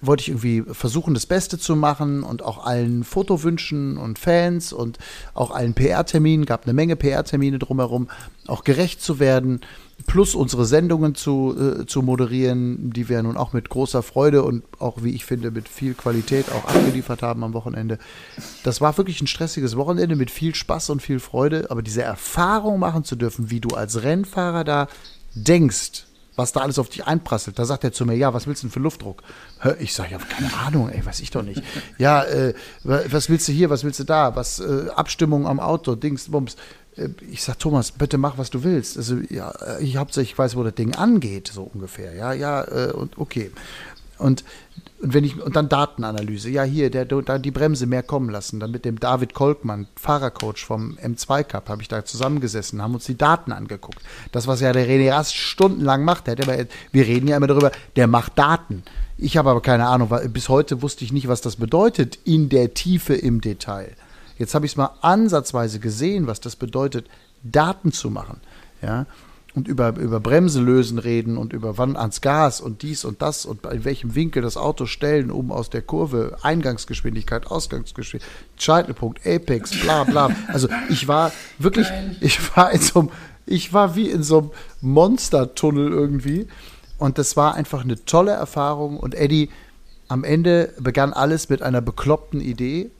wollte 0.00 0.22
ich 0.22 0.28
irgendwie 0.28 0.62
versuchen, 0.72 1.14
das 1.14 1.26
Beste 1.26 1.58
zu 1.58 1.76
machen 1.76 2.22
und 2.22 2.42
auch 2.42 2.64
allen 2.64 3.04
Fotowünschen 3.04 3.96
und 3.96 4.18
Fans 4.18 4.72
und 4.72 4.98
auch 5.34 5.50
allen 5.50 5.74
PR-Terminen, 5.74 6.46
gab 6.46 6.64
eine 6.64 6.72
Menge 6.72 6.96
PR-Termine 6.96 7.58
drumherum, 7.58 8.08
auch 8.46 8.64
gerecht 8.64 9.02
zu 9.02 9.18
werden, 9.18 9.60
plus 10.06 10.34
unsere 10.34 10.64
Sendungen 10.64 11.14
zu, 11.14 11.56
äh, 11.58 11.86
zu 11.86 12.02
moderieren, 12.02 12.92
die 12.92 13.08
wir 13.08 13.22
nun 13.22 13.36
auch 13.36 13.52
mit 13.52 13.68
großer 13.68 14.02
Freude 14.02 14.42
und 14.44 14.62
auch, 14.78 15.02
wie 15.02 15.10
ich 15.10 15.24
finde, 15.24 15.50
mit 15.50 15.68
viel 15.68 15.94
Qualität 15.94 16.50
auch 16.52 16.64
abgeliefert 16.64 17.22
haben 17.22 17.42
am 17.42 17.52
Wochenende. 17.52 17.98
Das 18.62 18.80
war 18.80 18.96
wirklich 18.96 19.20
ein 19.20 19.26
stressiges 19.26 19.76
Wochenende 19.76 20.14
mit 20.14 20.30
viel 20.30 20.54
Spaß 20.54 20.90
und 20.90 21.02
viel 21.02 21.18
Freude, 21.18 21.70
aber 21.70 21.82
diese 21.82 22.02
Erfahrung 22.02 22.78
machen 22.78 23.04
zu 23.04 23.16
dürfen, 23.16 23.50
wie 23.50 23.60
du 23.60 23.70
als 23.70 24.02
Rennfahrer 24.02 24.64
da 24.64 24.88
denkst, 25.34 26.07
was 26.38 26.52
da 26.52 26.60
alles 26.60 26.78
auf 26.78 26.88
dich 26.88 27.04
einprasselt. 27.06 27.58
Da 27.58 27.64
sagt 27.66 27.84
er 27.84 27.92
zu 27.92 28.06
mir, 28.06 28.14
ja, 28.14 28.32
was 28.32 28.46
willst 28.46 28.62
du 28.62 28.68
denn 28.68 28.72
für 28.72 28.80
Luftdruck? 28.80 29.22
Ich 29.80 29.92
sage, 29.92 30.12
ja, 30.12 30.18
keine 30.18 30.54
Ahnung, 30.54 30.88
ey, 30.88 31.04
weiß 31.04 31.20
ich 31.20 31.30
doch 31.30 31.42
nicht. 31.42 31.62
Ja, 31.98 32.22
äh, 32.24 32.54
wa- 32.84 33.02
was 33.10 33.28
willst 33.28 33.48
du 33.48 33.52
hier, 33.52 33.68
was 33.70 33.84
willst 33.84 34.00
du 34.00 34.04
da? 34.04 34.34
Was, 34.36 34.60
äh, 34.60 34.86
Abstimmung 34.94 35.46
am 35.46 35.58
Auto, 35.60 35.94
Dings, 35.96 36.30
Bums. 36.30 36.56
Äh, 36.96 37.08
Ich 37.30 37.42
sag, 37.42 37.58
Thomas, 37.58 37.90
bitte 37.92 38.16
mach, 38.18 38.38
was 38.38 38.50
du 38.50 38.62
willst. 38.62 38.96
Also, 38.96 39.16
ja, 39.28 39.52
ich 39.80 39.96
hauptsächlich 39.96 40.38
weiß, 40.38 40.56
wo 40.56 40.62
das 40.62 40.74
Ding 40.74 40.94
angeht, 40.94 41.50
so 41.52 41.64
ungefähr. 41.74 42.14
Ja, 42.14 42.32
ja, 42.32 42.62
äh, 42.64 42.92
und 42.92 43.18
okay. 43.18 43.50
Und, 44.18 44.44
und 45.00 45.14
wenn 45.14 45.24
ich, 45.24 45.40
und 45.40 45.54
dann 45.54 45.68
Datenanalyse. 45.68 46.50
Ja, 46.50 46.64
hier, 46.64 46.90
der, 46.90 47.04
da 47.04 47.38
die 47.38 47.50
Bremse 47.50 47.86
mehr 47.86 48.02
kommen 48.02 48.30
lassen. 48.30 48.60
Dann 48.60 48.70
mit 48.70 48.84
dem 48.84 48.98
David 48.98 49.34
Kolkmann, 49.34 49.86
Fahrercoach 49.96 50.64
vom 50.64 50.96
M2 51.02 51.44
Cup, 51.44 51.68
habe 51.68 51.82
ich 51.82 51.88
da 51.88 52.04
zusammengesessen, 52.04 52.82
haben 52.82 52.94
uns 52.94 53.04
die 53.04 53.16
Daten 53.16 53.52
angeguckt. 53.52 54.00
Das, 54.32 54.46
was 54.46 54.60
ja 54.60 54.72
der 54.72 54.86
René 54.86 55.12
Rast 55.12 55.34
stundenlang 55.34 56.04
macht, 56.04 56.26
der 56.26 56.36
hat 56.36 56.44
immer, 56.44 56.66
wir 56.92 57.06
reden 57.06 57.28
ja 57.28 57.36
immer 57.36 57.46
darüber, 57.46 57.70
der 57.96 58.06
macht 58.06 58.38
Daten. 58.38 58.82
Ich 59.16 59.36
habe 59.36 59.50
aber 59.50 59.62
keine 59.62 59.86
Ahnung, 59.86 60.10
weil 60.10 60.28
bis 60.28 60.48
heute 60.48 60.82
wusste 60.82 61.04
ich 61.04 61.12
nicht, 61.12 61.28
was 61.28 61.40
das 61.40 61.56
bedeutet 61.56 62.18
in 62.24 62.48
der 62.48 62.74
Tiefe 62.74 63.14
im 63.14 63.40
Detail. 63.40 63.96
Jetzt 64.38 64.54
habe 64.54 64.66
ich 64.66 64.72
es 64.72 64.76
mal 64.76 64.90
ansatzweise 65.00 65.80
gesehen, 65.80 66.26
was 66.26 66.40
das 66.40 66.54
bedeutet, 66.54 67.06
Daten 67.42 67.92
zu 67.92 68.10
machen. 68.10 68.40
Ja, 68.82 69.06
und 69.58 69.66
über, 69.66 69.96
über 69.96 70.20
Bremse 70.20 70.60
lösen 70.60 71.00
reden 71.00 71.36
und 71.36 71.52
über 71.52 71.78
wann 71.78 71.96
ans 71.96 72.20
Gas 72.20 72.60
und 72.60 72.82
dies 72.82 73.04
und 73.04 73.20
das 73.22 73.44
und 73.44 73.66
in 73.66 73.84
welchem 73.84 74.14
Winkel 74.14 74.40
das 74.40 74.56
Auto 74.56 74.86
stellen, 74.86 75.32
um 75.32 75.50
aus 75.50 75.68
der 75.68 75.82
Kurve 75.82 76.36
Eingangsgeschwindigkeit, 76.42 77.48
Ausgangsgeschwindigkeit, 77.48 78.32
Scheitelpunkt, 78.56 79.26
Apex, 79.26 79.72
bla 79.80 80.04
bla. 80.04 80.30
Also 80.46 80.68
ich 80.90 81.08
war 81.08 81.32
wirklich, 81.58 81.88
ich 82.20 82.56
war 82.56 82.70
in 82.70 82.80
so 82.80 83.00
einem, 83.00 83.10
ich 83.46 83.72
war 83.72 83.96
wie 83.96 84.08
in 84.08 84.22
so 84.22 84.38
einem 84.38 84.50
Monstertunnel 84.80 85.90
irgendwie. 85.90 86.46
Und 86.96 87.18
das 87.18 87.36
war 87.36 87.56
einfach 87.56 87.82
eine 87.82 88.04
tolle 88.04 88.30
Erfahrung. 88.30 88.96
Und 88.96 89.16
Eddie, 89.16 89.50
am 90.06 90.22
Ende 90.22 90.72
begann 90.78 91.12
alles 91.12 91.48
mit 91.48 91.62
einer 91.62 91.80
bekloppten 91.80 92.40
Idee. 92.40 92.92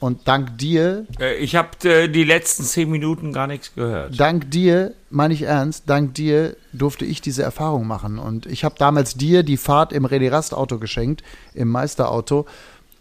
Und 0.00 0.26
dank 0.26 0.56
dir 0.56 1.06
Äh, 1.20 1.36
ich 1.36 1.54
habe 1.56 1.70
äh, 1.88 2.08
die 2.08 2.24
letzten 2.24 2.64
zehn 2.64 2.90
Minuten 2.90 3.32
gar 3.32 3.46
nichts 3.46 3.74
gehört. 3.74 4.18
dank 4.18 4.50
dir, 4.50 4.94
meine 5.10 5.34
ich 5.34 5.42
ernst, 5.42 5.84
dank 5.86 6.14
dir 6.14 6.56
durfte 6.72 7.04
ich 7.04 7.20
diese 7.20 7.42
Erfahrung 7.42 7.86
machen. 7.86 8.18
Und 8.18 8.46
ich 8.46 8.64
habe 8.64 8.74
damals 8.78 9.14
dir 9.14 9.42
die 9.42 9.58
Fahrt 9.58 9.92
im 9.92 10.06
René 10.06 10.32
Rast 10.32 10.54
Auto 10.54 10.78
geschenkt, 10.78 11.22
im 11.54 11.68
Meisterauto. 11.68 12.46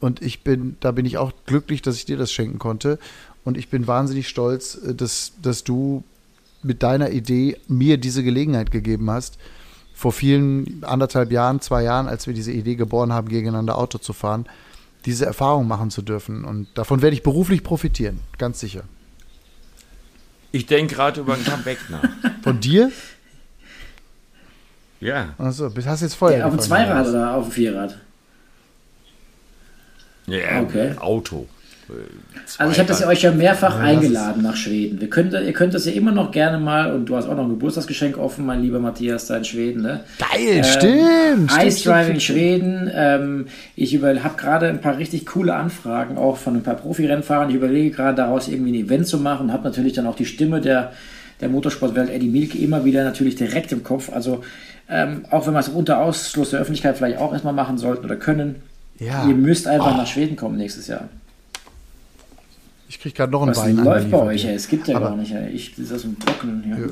Und 0.01 0.21
ich 0.21 0.43
bin, 0.43 0.75
da 0.81 0.91
bin 0.91 1.05
ich 1.05 1.17
auch 1.17 1.31
glücklich, 1.45 1.81
dass 1.81 1.95
ich 1.95 2.05
dir 2.05 2.17
das 2.17 2.33
schenken 2.33 2.59
konnte. 2.59 2.99
Und 3.45 3.57
ich 3.57 3.69
bin 3.69 3.87
wahnsinnig 3.87 4.27
stolz, 4.27 4.75
äh, 4.75 4.93
dass, 4.93 5.31
dass 5.41 5.63
du 5.63 6.03
mit 6.61 6.83
deiner 6.83 7.11
Idee 7.11 7.57
mir 7.69 7.97
diese 7.97 8.23
Gelegenheit 8.23 8.71
gegeben 8.71 9.09
hast, 9.09 9.37
vor 9.93 10.11
vielen 10.11 10.83
anderthalb 10.83 11.31
Jahren, 11.31 11.61
zwei 11.61 11.83
Jahren, 11.83 12.07
als 12.07 12.27
wir 12.27 12.33
diese 12.33 12.51
Idee 12.51 12.75
geboren 12.75 13.13
haben, 13.13 13.29
gegeneinander 13.29 13.77
Auto 13.77 13.97
zu 13.97 14.11
fahren, 14.11 14.45
diese 15.05 15.25
Erfahrung 15.25 15.67
machen 15.67 15.91
zu 15.91 16.01
dürfen. 16.01 16.45
Und 16.45 16.67
davon 16.75 17.01
werde 17.01 17.15
ich 17.15 17.23
beruflich 17.23 17.63
profitieren, 17.63 18.19
ganz 18.37 18.59
sicher. 18.59 18.83
Ich 20.51 20.65
denke 20.65 20.95
gerade 20.95 21.21
über 21.21 21.35
ein 21.35 21.43
Comeback 21.43 21.77
nach. 21.89 22.03
Von 22.41 22.59
dir? 22.59 22.91
Ja. 24.99 25.35
Achso, 25.37 25.71
hast 25.85 26.01
jetzt 26.01 26.15
Feuer 26.15 26.45
auf 26.45 26.55
dem 26.55 26.59
Zweirad 26.59 27.07
oder 27.07 27.35
auf 27.35 27.45
dem 27.45 27.51
Vierrad? 27.51 27.97
ja 30.27 30.61
Okay. 30.61 30.95
Auto. 30.97 31.47
Also 32.57 32.71
ich 32.71 32.79
habe 32.79 32.87
das 32.87 32.99
ja 32.99 33.07
euch 33.07 33.21
ja 33.21 33.31
mehrfach 33.31 33.77
Ja, 33.77 33.83
eingeladen 33.83 34.43
nach 34.43 34.55
Schweden. 34.55 34.99
Wir 34.99 35.09
könnt, 35.09 35.33
ihr 35.33 35.53
könnt 35.53 35.73
das 35.73 35.85
ja 35.85 35.91
immer 35.91 36.11
noch 36.11 36.31
gerne 36.31 36.57
mal, 36.57 36.93
und 36.93 37.05
du 37.05 37.15
hast 37.15 37.27
auch 37.27 37.35
noch 37.35 37.43
ein 37.43 37.49
Geburtstagsgeschenk 37.49 38.17
offen, 38.17 38.45
mein 38.45 38.61
lieber 38.61 38.79
Matthias, 38.79 39.27
da 39.27 39.37
in 39.37 39.45
Schweden. 39.45 39.81
Ne? 39.81 40.01
Geil, 40.19 40.63
stimmt. 40.63 41.51
Ice 41.63 41.83
Driving 41.83 42.15
in 42.15 42.19
stimmt, 42.19 42.21
Schweden. 42.21 42.91
Ähm, 42.93 43.47
ich 43.75 44.01
habe 44.01 44.35
gerade 44.37 44.67
ein 44.67 44.81
paar 44.81 44.97
richtig 44.97 45.25
coole 45.25 45.55
Anfragen, 45.55 46.17
auch 46.17 46.37
von 46.37 46.55
ein 46.55 46.63
paar 46.63 46.75
Profirennfahrern. 46.75 47.49
Ich 47.49 47.55
überlege 47.55 47.91
gerade 47.95 48.15
daraus 48.15 48.47
irgendwie 48.47 48.71
ein 48.71 48.85
Event 48.85 49.07
zu 49.07 49.17
machen. 49.17 49.51
Habe 49.51 49.63
natürlich 49.63 49.93
dann 49.93 50.07
auch 50.07 50.15
die 50.15 50.25
Stimme 50.25 50.61
der, 50.61 50.91
der 51.41 51.49
Motorsportwelt 51.49 52.09
Eddie 52.09 52.29
Milke 52.29 52.57
immer 52.57 52.85
wieder 52.85 53.03
natürlich 53.03 53.35
direkt 53.35 53.71
im 53.71 53.83
Kopf. 53.83 54.11
Also 54.11 54.43
ähm, 54.89 55.25
auch 55.29 55.45
wenn 55.45 55.53
wir 55.53 55.59
es 55.59 55.69
unter 55.69 56.01
Ausschluss 56.01 56.51
der 56.51 56.59
Öffentlichkeit 56.59 56.97
vielleicht 56.97 57.19
auch 57.19 57.31
erstmal 57.31 57.53
machen 57.53 57.77
sollten 57.77 58.05
oder 58.05 58.15
können. 58.15 58.55
Ja. 58.99 59.25
Ihr 59.27 59.35
müsst 59.35 59.67
einfach 59.67 59.93
oh. 59.93 59.97
nach 59.97 60.07
Schweden 60.07 60.35
kommen 60.35 60.57
nächstes 60.57 60.87
Jahr. 60.87 61.07
Ich 62.89 62.99
kriege 62.99 63.15
gerade 63.15 63.31
noch 63.31 63.43
einen 63.43 63.51
Was 63.51 63.59
Wein. 63.59 63.77
Was 63.77 63.85
läuft 63.85 64.11
bei 64.11 64.17
euch? 64.17 64.45
Ey? 64.45 64.55
Es 64.55 64.67
gibt 64.67 64.87
ja 64.87 64.97
Aber 64.97 65.09
gar 65.09 65.15
nicht. 65.15 65.31
Ey. 65.31 65.49
Ich, 65.51 65.75
das 65.75 65.91
ist 65.91 66.05
ein 66.05 66.17
Trockenen 66.19 66.63
hier. 66.63 66.77
Ja. 66.77 66.91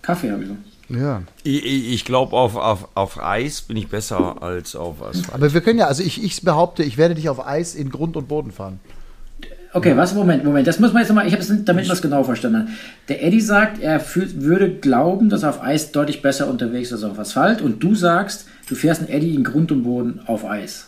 Kaffee 0.00 0.32
habe 0.32 0.42
ich 0.42 0.48
so. 0.48 0.56
Ja. 0.88 1.22
Ich, 1.42 1.92
ich 1.92 2.04
glaube, 2.06 2.34
auf, 2.34 2.56
auf, 2.56 2.88
auf 2.94 3.22
Eis 3.22 3.60
bin 3.60 3.76
ich 3.76 3.88
besser 3.88 4.42
als 4.42 4.74
auf 4.74 5.02
Asphalt. 5.02 5.34
Aber 5.34 5.52
wir 5.52 5.60
können 5.60 5.78
ja, 5.78 5.88
also 5.88 6.02
ich, 6.02 6.24
ich 6.24 6.40
behaupte, 6.40 6.82
ich 6.84 6.96
werde 6.96 7.14
dich 7.14 7.28
auf 7.28 7.46
Eis 7.46 7.74
in 7.74 7.90
Grund 7.90 8.16
und 8.16 8.28
Boden 8.28 8.50
fahren. 8.50 8.80
Okay, 9.74 9.94
was? 9.94 10.14
Moment, 10.14 10.42
Moment. 10.42 10.66
Das 10.66 10.80
muss 10.80 10.94
man 10.94 11.02
jetzt 11.02 11.10
nochmal, 11.10 11.26
ich 11.26 11.34
habe 11.34 11.42
es 11.42 11.52
damit 11.64 11.86
was 11.90 12.00
genau 12.00 12.24
verstanden. 12.24 12.68
Der 13.08 13.22
Eddie 13.22 13.42
sagt, 13.42 13.82
er 13.82 14.00
fühlt, 14.00 14.40
würde 14.40 14.70
glauben, 14.70 15.28
dass 15.28 15.42
er 15.42 15.50
auf 15.50 15.62
Eis 15.62 15.92
deutlich 15.92 16.22
besser 16.22 16.48
unterwegs 16.48 16.92
ist 16.92 17.04
als 17.04 17.12
auf 17.12 17.18
Asphalt. 17.18 17.60
Und 17.60 17.82
du 17.82 17.94
sagst, 17.94 18.46
du 18.68 18.74
fährst 18.74 19.02
einen 19.02 19.10
Eddie 19.10 19.34
in 19.34 19.44
Grund 19.44 19.70
und 19.70 19.82
Boden 19.82 20.20
auf 20.24 20.46
Eis. 20.46 20.86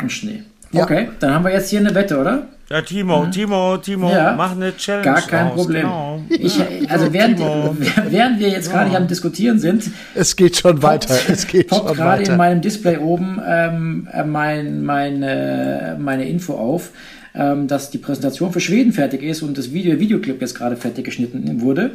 Und 0.00 0.10
Schnee. 0.10 0.44
Ja. 0.70 0.84
Okay, 0.84 1.10
dann 1.20 1.34
haben 1.34 1.44
wir 1.44 1.52
jetzt 1.52 1.68
hier 1.68 1.80
eine 1.80 1.94
Wette, 1.94 2.18
oder? 2.18 2.46
Ja, 2.72 2.80
Timo, 2.80 3.26
mhm. 3.26 3.30
Timo, 3.30 3.76
Timo, 3.76 4.10
ja. 4.10 4.32
mach 4.34 4.52
eine 4.52 4.74
Challenge. 4.74 5.04
Gar 5.04 5.20
kein 5.20 5.48
raus. 5.48 5.56
Problem. 5.56 5.82
Genau. 5.82 6.22
Ich, 6.30 6.58
also 6.90 7.12
während, 7.12 7.38
während 7.38 8.40
wir 8.40 8.48
jetzt 8.48 8.72
gerade 8.72 8.92
ja. 8.92 8.96
am 8.96 9.06
Diskutieren 9.06 9.58
sind. 9.58 9.90
Es 10.14 10.34
geht 10.34 10.56
schon 10.56 10.82
weiter. 10.82 11.14
Es 11.28 11.46
geht 11.46 11.68
poppt 11.68 11.94
gerade 11.94 12.22
in 12.22 12.38
meinem 12.38 12.62
Display 12.62 12.96
oben 12.96 13.42
ähm, 13.46 14.08
äh, 14.10 14.24
mein, 14.24 14.82
meine, 14.84 15.98
meine 16.00 16.26
Info 16.26 16.54
auf, 16.54 16.92
ähm, 17.34 17.68
dass 17.68 17.90
die 17.90 17.98
Präsentation 17.98 18.52
für 18.52 18.60
Schweden 18.60 18.94
fertig 18.94 19.22
ist 19.22 19.42
und 19.42 19.58
das 19.58 19.74
Video, 19.74 20.00
Videoclip 20.00 20.40
jetzt 20.40 20.54
gerade 20.54 20.76
fertig 20.76 21.04
geschnitten 21.04 21.60
wurde. 21.60 21.90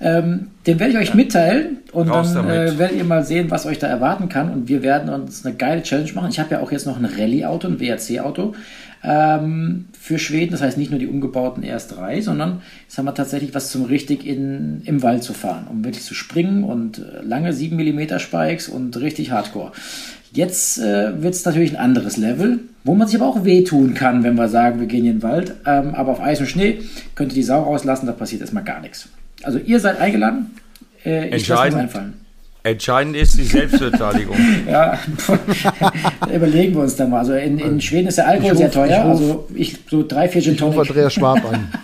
Ähm, 0.00 0.50
den 0.64 0.78
werde 0.78 0.92
ich 0.92 0.98
euch 0.98 1.08
ja. 1.08 1.16
mitteilen 1.16 1.78
und 1.90 2.08
Raus 2.08 2.34
dann 2.34 2.48
äh, 2.48 2.78
werdet 2.78 2.96
ihr 2.98 3.04
mal 3.04 3.24
sehen, 3.24 3.50
was 3.50 3.66
euch 3.66 3.80
da 3.80 3.88
erwarten 3.88 4.28
kann. 4.28 4.52
Und 4.52 4.68
wir 4.68 4.84
werden 4.84 5.08
uns 5.12 5.44
eine 5.44 5.56
geile 5.56 5.82
Challenge 5.82 6.12
machen. 6.12 6.30
Ich 6.30 6.38
habe 6.38 6.52
ja 6.52 6.60
auch 6.60 6.70
jetzt 6.70 6.86
noch 6.86 6.96
ein 6.96 7.04
Rallye-Auto, 7.04 7.66
ein 7.66 7.80
WRC-Auto 7.80 8.54
ähm, 9.02 9.86
für 9.98 10.18
Schweden. 10.18 10.52
Das 10.52 10.62
heißt 10.62 10.78
nicht 10.78 10.90
nur 10.90 11.00
die 11.00 11.06
umgebauten 11.06 11.64
RS3, 11.64 12.22
sondern 12.22 12.62
jetzt 12.82 12.98
haben 12.98 13.06
wir 13.06 13.14
tatsächlich 13.14 13.54
was 13.54 13.70
zum 13.70 13.84
richtig 13.84 14.26
in, 14.26 14.82
im 14.84 15.02
Wald 15.02 15.22
zu 15.22 15.32
fahren, 15.32 15.66
um 15.70 15.84
wirklich 15.84 16.04
zu 16.04 16.14
springen 16.14 16.64
und 16.64 16.98
äh, 16.98 17.22
lange 17.22 17.52
7 17.52 17.76
mm 17.76 18.18
Spikes 18.18 18.68
und 18.68 18.96
richtig 19.00 19.30
Hardcore. 19.30 19.72
Jetzt 20.32 20.78
äh, 20.78 21.22
wird 21.22 21.34
es 21.34 21.44
natürlich 21.44 21.72
ein 21.72 21.76
anderes 21.76 22.16
Level, 22.16 22.60
wo 22.84 22.94
man 22.94 23.08
sich 23.08 23.20
aber 23.20 23.28
auch 23.28 23.44
wehtun 23.44 23.94
kann, 23.94 24.22
wenn 24.22 24.36
wir 24.36 24.48
sagen, 24.48 24.78
wir 24.78 24.86
gehen 24.86 25.04
in 25.04 25.16
den 25.16 25.22
Wald. 25.22 25.54
Ähm, 25.66 25.94
aber 25.94 26.12
auf 26.12 26.20
Eis 26.20 26.40
und 26.40 26.46
Schnee 26.46 26.82
könnt 27.16 27.32
ihr 27.32 27.36
die 27.36 27.42
Sau 27.42 27.62
rauslassen, 27.62 28.06
da 28.06 28.12
passiert 28.12 28.42
erstmal 28.42 28.62
gar 28.62 28.80
nichts. 28.80 29.08
Also 29.42 29.58
ihr 29.58 29.80
seid 29.80 29.98
eingeladen. 29.98 30.54
Äh, 31.04 31.34
ich 31.34 31.48
lasse 31.48 31.76
einfallen. 31.76 32.14
Entscheidend 32.62 33.16
ist 33.16 33.38
die 33.38 33.44
Selbstbeteiligung. 33.44 34.36
ja, 34.68 34.98
überlegen 36.34 36.74
wir 36.74 36.82
uns 36.82 36.94
da 36.94 37.06
mal. 37.06 37.20
Also 37.20 37.32
in, 37.32 37.58
in 37.58 37.80
Schweden 37.80 38.08
ist 38.08 38.18
der 38.18 38.28
Alkohol 38.28 38.50
ruf, 38.50 38.58
sehr 38.58 38.70
teuer. 38.70 38.86
Ich 38.86 39.04
ruf, 39.04 39.10
also 39.10 39.48
ich 39.54 39.78
so 39.88 40.06
drei, 40.06 40.28
vier 40.28 40.42
Gin 40.42 40.54
Ich 40.54 40.62
rufe 40.62 40.80
Andreas 40.80 41.12
Schwab 41.14 41.44
an. 41.50 41.72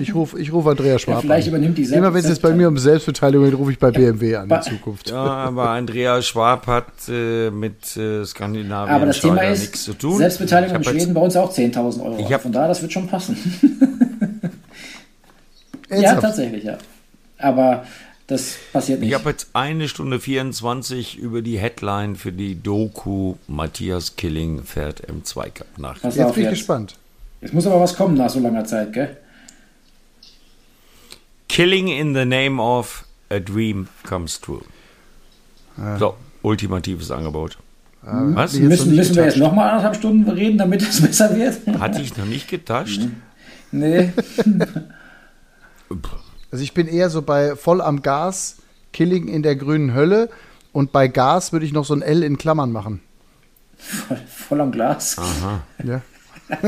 Ich 0.00 0.14
rufe 0.14 0.40
ich 0.40 0.50
ruf 0.50 0.66
Andreas 0.66 1.02
Schwab 1.02 1.16
ja, 1.16 1.20
vielleicht 1.20 1.48
an. 1.48 1.54
übernimmt 1.54 1.76
die 1.76 1.84
Selbst 1.84 1.98
Immer 1.98 2.14
wenn 2.14 2.20
es 2.20 2.28
jetzt 2.28 2.40
bei 2.40 2.52
mir 2.52 2.68
um 2.68 2.78
Selbstbeteiligung 2.78 3.44
geht, 3.44 3.58
rufe 3.58 3.72
ich 3.72 3.78
bei 3.78 3.90
BMW 3.90 4.36
an 4.36 4.48
in 4.48 4.62
Zukunft. 4.62 5.10
Ja, 5.10 5.16
aber 5.16 5.68
Andreas 5.70 6.26
Schwab 6.26 6.66
hat 6.66 6.86
äh, 7.08 7.50
mit 7.50 7.94
äh, 7.96 8.24
Skandinavien 8.24 8.94
aber 8.94 9.06
das 9.06 9.20
Thema 9.20 9.42
ist, 9.42 9.60
nichts 9.60 9.84
zu 9.84 9.92
tun. 9.92 10.16
Selbstbeteiligung 10.16 10.76
in 10.76 10.84
Schweden 10.84 11.12
bei 11.12 11.20
uns 11.20 11.36
auch 11.36 11.52
10.000 11.52 12.02
Euro. 12.02 12.16
Ich 12.18 12.32
hab, 12.32 12.40
Von 12.40 12.52
da, 12.52 12.66
das 12.66 12.80
wird 12.80 12.92
schon 12.92 13.06
passen. 13.06 13.36
ja, 15.90 16.14
tatsächlich, 16.14 16.64
ja. 16.64 16.78
Aber 17.38 17.84
das 18.26 18.56
passiert 18.72 19.00
nicht. 19.00 19.10
Ich 19.10 19.14
habe 19.14 19.30
jetzt 19.30 19.48
eine 19.52 19.88
Stunde 19.88 20.18
24 20.18 21.18
über 21.18 21.42
die 21.42 21.58
Headline 21.58 22.16
für 22.16 22.32
die 22.32 22.60
Doku 22.60 23.34
Matthias 23.48 24.16
Killing 24.16 24.62
fährt 24.64 25.06
M2 25.08 25.50
Cup 25.50 25.66
nach. 25.78 26.00
Pass 26.00 26.16
jetzt 26.16 26.34
bin 26.34 26.44
ich 26.44 26.50
jetzt. 26.50 26.58
gespannt. 26.58 26.96
Jetzt 27.42 27.52
muss 27.52 27.66
aber 27.66 27.80
was 27.80 27.94
kommen 27.94 28.16
nach 28.16 28.30
so 28.30 28.40
langer 28.40 28.64
Zeit, 28.64 28.92
gell? 28.94 29.16
Killing 31.48 31.88
in 31.88 32.14
the 32.14 32.24
name 32.24 32.60
of 32.60 33.04
a 33.30 33.38
dream 33.38 33.88
comes 34.02 34.40
true. 34.40 34.62
Ja. 35.76 35.98
So, 35.98 36.14
ultimatives 36.42 37.10
Angebot. 37.10 37.58
Mhm. 38.02 38.34
Was? 38.34 38.54
Müssen, 38.54 38.94
müssen 38.96 39.16
wir 39.16 39.24
jetzt 39.24 39.36
nochmal 39.36 39.68
anderthalb 39.70 39.96
Stunden 39.96 40.28
reden, 40.30 40.56
damit 40.58 40.82
es 40.82 41.00
besser 41.06 41.36
wird? 41.36 41.78
Hatte 41.78 42.00
ich 42.00 42.16
noch 42.16 42.26
nicht 42.26 42.48
getascht? 42.48 43.02
Nee. 43.70 44.12
Also 46.54 46.62
ich 46.62 46.72
bin 46.72 46.86
eher 46.86 47.10
so 47.10 47.20
bei 47.20 47.56
voll 47.56 47.80
am 47.80 48.00
Gas, 48.00 48.58
Killing 48.92 49.26
in 49.26 49.42
der 49.42 49.56
grünen 49.56 49.92
Hölle 49.92 50.30
und 50.72 50.92
bei 50.92 51.08
Gas 51.08 51.52
würde 51.52 51.66
ich 51.66 51.72
noch 51.72 51.84
so 51.84 51.94
ein 51.94 52.00
L 52.00 52.22
in 52.22 52.38
Klammern 52.38 52.70
machen. 52.70 53.00
Voll, 53.76 54.20
voll 54.28 54.60
am 54.60 54.70
Glas. 54.70 55.18
Aha. 55.18 55.64
Ja. 55.82 56.00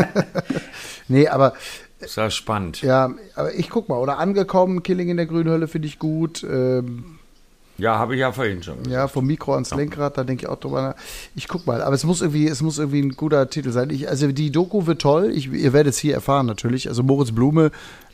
nee, 1.06 1.28
aber. 1.28 1.52
Ist 2.00 2.16
ja 2.16 2.30
spannend. 2.30 2.82
Ja, 2.82 3.14
aber 3.36 3.54
ich 3.54 3.70
guck 3.70 3.88
mal, 3.88 3.98
oder 3.98 4.18
angekommen, 4.18 4.82
Killing 4.82 5.08
in 5.08 5.18
der 5.18 5.26
grünen 5.26 5.50
Hölle 5.50 5.68
finde 5.68 5.86
ich 5.86 6.00
gut. 6.00 6.42
Ähm, 6.42 7.18
ja, 7.78 7.98
habe 7.98 8.14
ich 8.14 8.20
ja 8.20 8.32
vorhin 8.32 8.62
schon. 8.62 8.78
Gesagt. 8.78 8.92
Ja, 8.92 9.06
vom 9.06 9.26
Mikro 9.26 9.54
ans 9.54 9.74
Lenkrad, 9.74 10.16
da 10.16 10.24
denke 10.24 10.44
ich 10.44 10.48
auch 10.48 10.58
drüber 10.58 10.82
nach. 10.82 10.94
Ich 11.34 11.46
guck 11.46 11.66
mal, 11.66 11.82
aber 11.82 11.94
es 11.94 12.04
muss 12.04 12.22
irgendwie, 12.22 12.48
es 12.48 12.62
muss 12.62 12.78
irgendwie 12.78 13.02
ein 13.02 13.10
guter 13.10 13.50
Titel 13.50 13.70
sein. 13.70 13.90
Ich, 13.90 14.08
also 14.08 14.32
die 14.32 14.50
Doku 14.50 14.86
wird 14.86 15.02
toll. 15.02 15.30
Ich, 15.34 15.52
ihr 15.52 15.72
werdet 15.72 15.92
es 15.92 15.98
hier 15.98 16.14
erfahren 16.14 16.46
natürlich. 16.46 16.88
Also 16.88 17.02
Moritz 17.02 17.32
Blume 17.32 17.70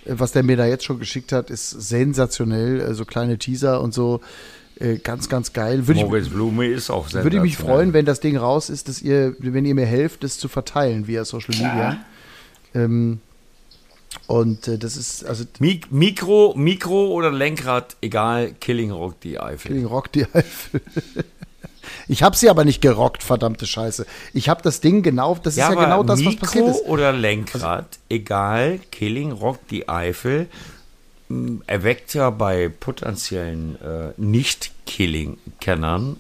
was 0.06 0.32
der 0.32 0.42
mir 0.42 0.56
da 0.56 0.66
jetzt 0.66 0.84
schon 0.84 0.98
geschickt 0.98 1.32
hat, 1.32 1.50
ist 1.50 1.70
sensationell. 1.70 2.80
So 2.80 2.86
also 2.86 3.04
kleine 3.04 3.38
Teaser 3.38 3.80
und 3.80 3.94
so. 3.94 4.20
Äh, 4.78 4.96
ganz, 4.96 5.28
ganz 5.28 5.52
geil. 5.52 5.86
Würde 5.86 6.04
Moritz 6.04 6.26
ich, 6.26 6.32
Blume 6.32 6.66
ist 6.66 6.90
auch 6.90 7.04
sensationell. 7.04 7.24
Würde 7.24 7.36
ich 7.36 7.42
mich 7.42 7.56
freuen, 7.56 7.92
wenn 7.92 8.04
das 8.04 8.20
Ding 8.20 8.36
raus 8.36 8.70
ist, 8.70 8.88
dass 8.88 9.02
ihr, 9.02 9.36
wenn 9.38 9.64
ihr 9.64 9.74
mir 9.74 9.86
helft, 9.86 10.24
das 10.24 10.38
zu 10.38 10.48
verteilen 10.48 11.06
via 11.06 11.24
Social 11.24 11.54
Media. 11.54 12.04
Ähm, 12.74 13.20
und 14.26 14.68
äh, 14.68 14.78
das 14.78 14.96
ist 14.96 15.24
also 15.24 15.44
Mik 15.58 15.92
Mikro, 15.92 16.54
Mikro 16.56 17.08
oder 17.08 17.30
Lenkrad, 17.30 17.96
egal. 18.00 18.52
Killing 18.60 18.90
Rock 18.90 19.20
die 19.20 19.38
Eifel. 19.38 19.68
Killing 19.72 19.86
Rock 19.86 20.12
die 20.12 20.24
Eifel. 20.24 20.80
Ich 22.08 22.22
habe 22.22 22.36
sie 22.36 22.50
aber 22.50 22.64
nicht 22.64 22.80
gerockt, 22.80 23.22
verdammte 23.22 23.66
Scheiße. 23.66 24.06
Ich 24.32 24.48
habe 24.48 24.62
das 24.62 24.80
Ding 24.80 25.02
genau, 25.02 25.36
das 25.42 25.56
ja, 25.56 25.68
ist 25.68 25.74
ja 25.74 25.84
genau 25.84 26.02
das, 26.02 26.20
Mikro 26.20 26.32
was 26.32 26.40
passiert 26.40 26.68
ist. 26.68 26.86
oder 26.86 27.12
Lenkrad, 27.12 27.62
also, 27.62 27.86
egal, 28.08 28.80
Killing 28.90 29.32
rockt 29.32 29.70
die 29.70 29.88
Eifel, 29.88 30.48
erweckt 31.66 32.14
ja 32.14 32.30
bei 32.30 32.68
potenziellen 32.68 33.76
äh, 33.82 34.12
Nicht-Killing-Kennern 34.16 36.16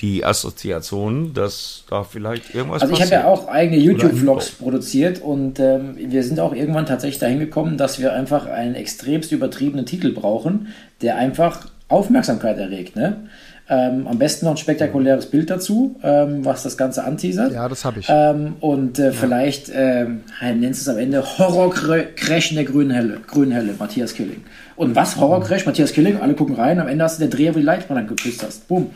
die 0.00 0.24
Assoziation, 0.24 1.34
dass 1.34 1.84
da 1.88 2.02
vielleicht 2.04 2.54
irgendwas 2.54 2.82
Also 2.82 2.94
ich 2.94 3.00
habe 3.00 3.12
ja 3.12 3.26
auch 3.26 3.48
eigene 3.48 3.78
YouTube-Vlogs 3.78 4.50
produziert 4.50 5.22
und 5.22 5.60
ähm, 5.60 5.96
wir 5.96 6.24
sind 6.24 6.40
auch 6.40 6.54
irgendwann 6.54 6.86
tatsächlich 6.86 7.20
dahin 7.20 7.38
gekommen, 7.38 7.78
dass 7.78 8.00
wir 8.00 8.12
einfach 8.12 8.46
einen 8.46 8.74
extremst 8.74 9.30
übertriebenen 9.32 9.86
Titel 9.86 10.12
brauchen, 10.12 10.68
der 11.00 11.16
einfach 11.16 11.68
Aufmerksamkeit 11.88 12.58
erregt. 12.58 12.96
Ne? 12.96 13.28
Ähm, 13.66 14.06
am 14.06 14.18
besten 14.18 14.44
noch 14.44 14.52
ein 14.52 14.58
spektakuläres 14.58 15.26
Bild 15.26 15.48
dazu, 15.48 15.96
ähm, 16.02 16.44
was 16.44 16.64
das 16.64 16.76
Ganze 16.76 17.02
anteasert. 17.04 17.52
Ja, 17.52 17.66
das 17.66 17.84
habe 17.86 18.00
ich. 18.00 18.06
Ähm, 18.10 18.56
und 18.60 18.98
äh, 18.98 19.06
ja. 19.06 19.12
vielleicht 19.12 19.70
ähm, 19.74 20.20
nennst 20.42 20.86
du 20.86 20.90
es 20.90 20.94
am 20.94 21.00
Ende 21.00 21.24
Horror-Crash 21.38 22.50
in 22.50 22.56
der 22.56 22.66
grünen 22.66 22.90
Helle, 22.90 23.20
grünen 23.26 23.52
Helle, 23.52 23.74
Matthias 23.78 24.12
Killing. 24.12 24.44
Und 24.76 24.94
was? 24.94 25.16
Horror-Crash, 25.16 25.64
Matthias 25.64 25.92
Killing, 25.92 26.20
alle 26.20 26.34
gucken 26.34 26.56
rein, 26.56 26.78
am 26.78 26.88
Ende 26.88 27.04
hast 27.04 27.18
du 27.18 27.26
der 27.26 27.30
Dreher, 27.30 27.54
wo 27.54 27.58
die 27.58 27.64
Leitbahn 27.64 28.06
geküsst 28.06 28.42
hast. 28.42 28.68
Boom. 28.68 28.90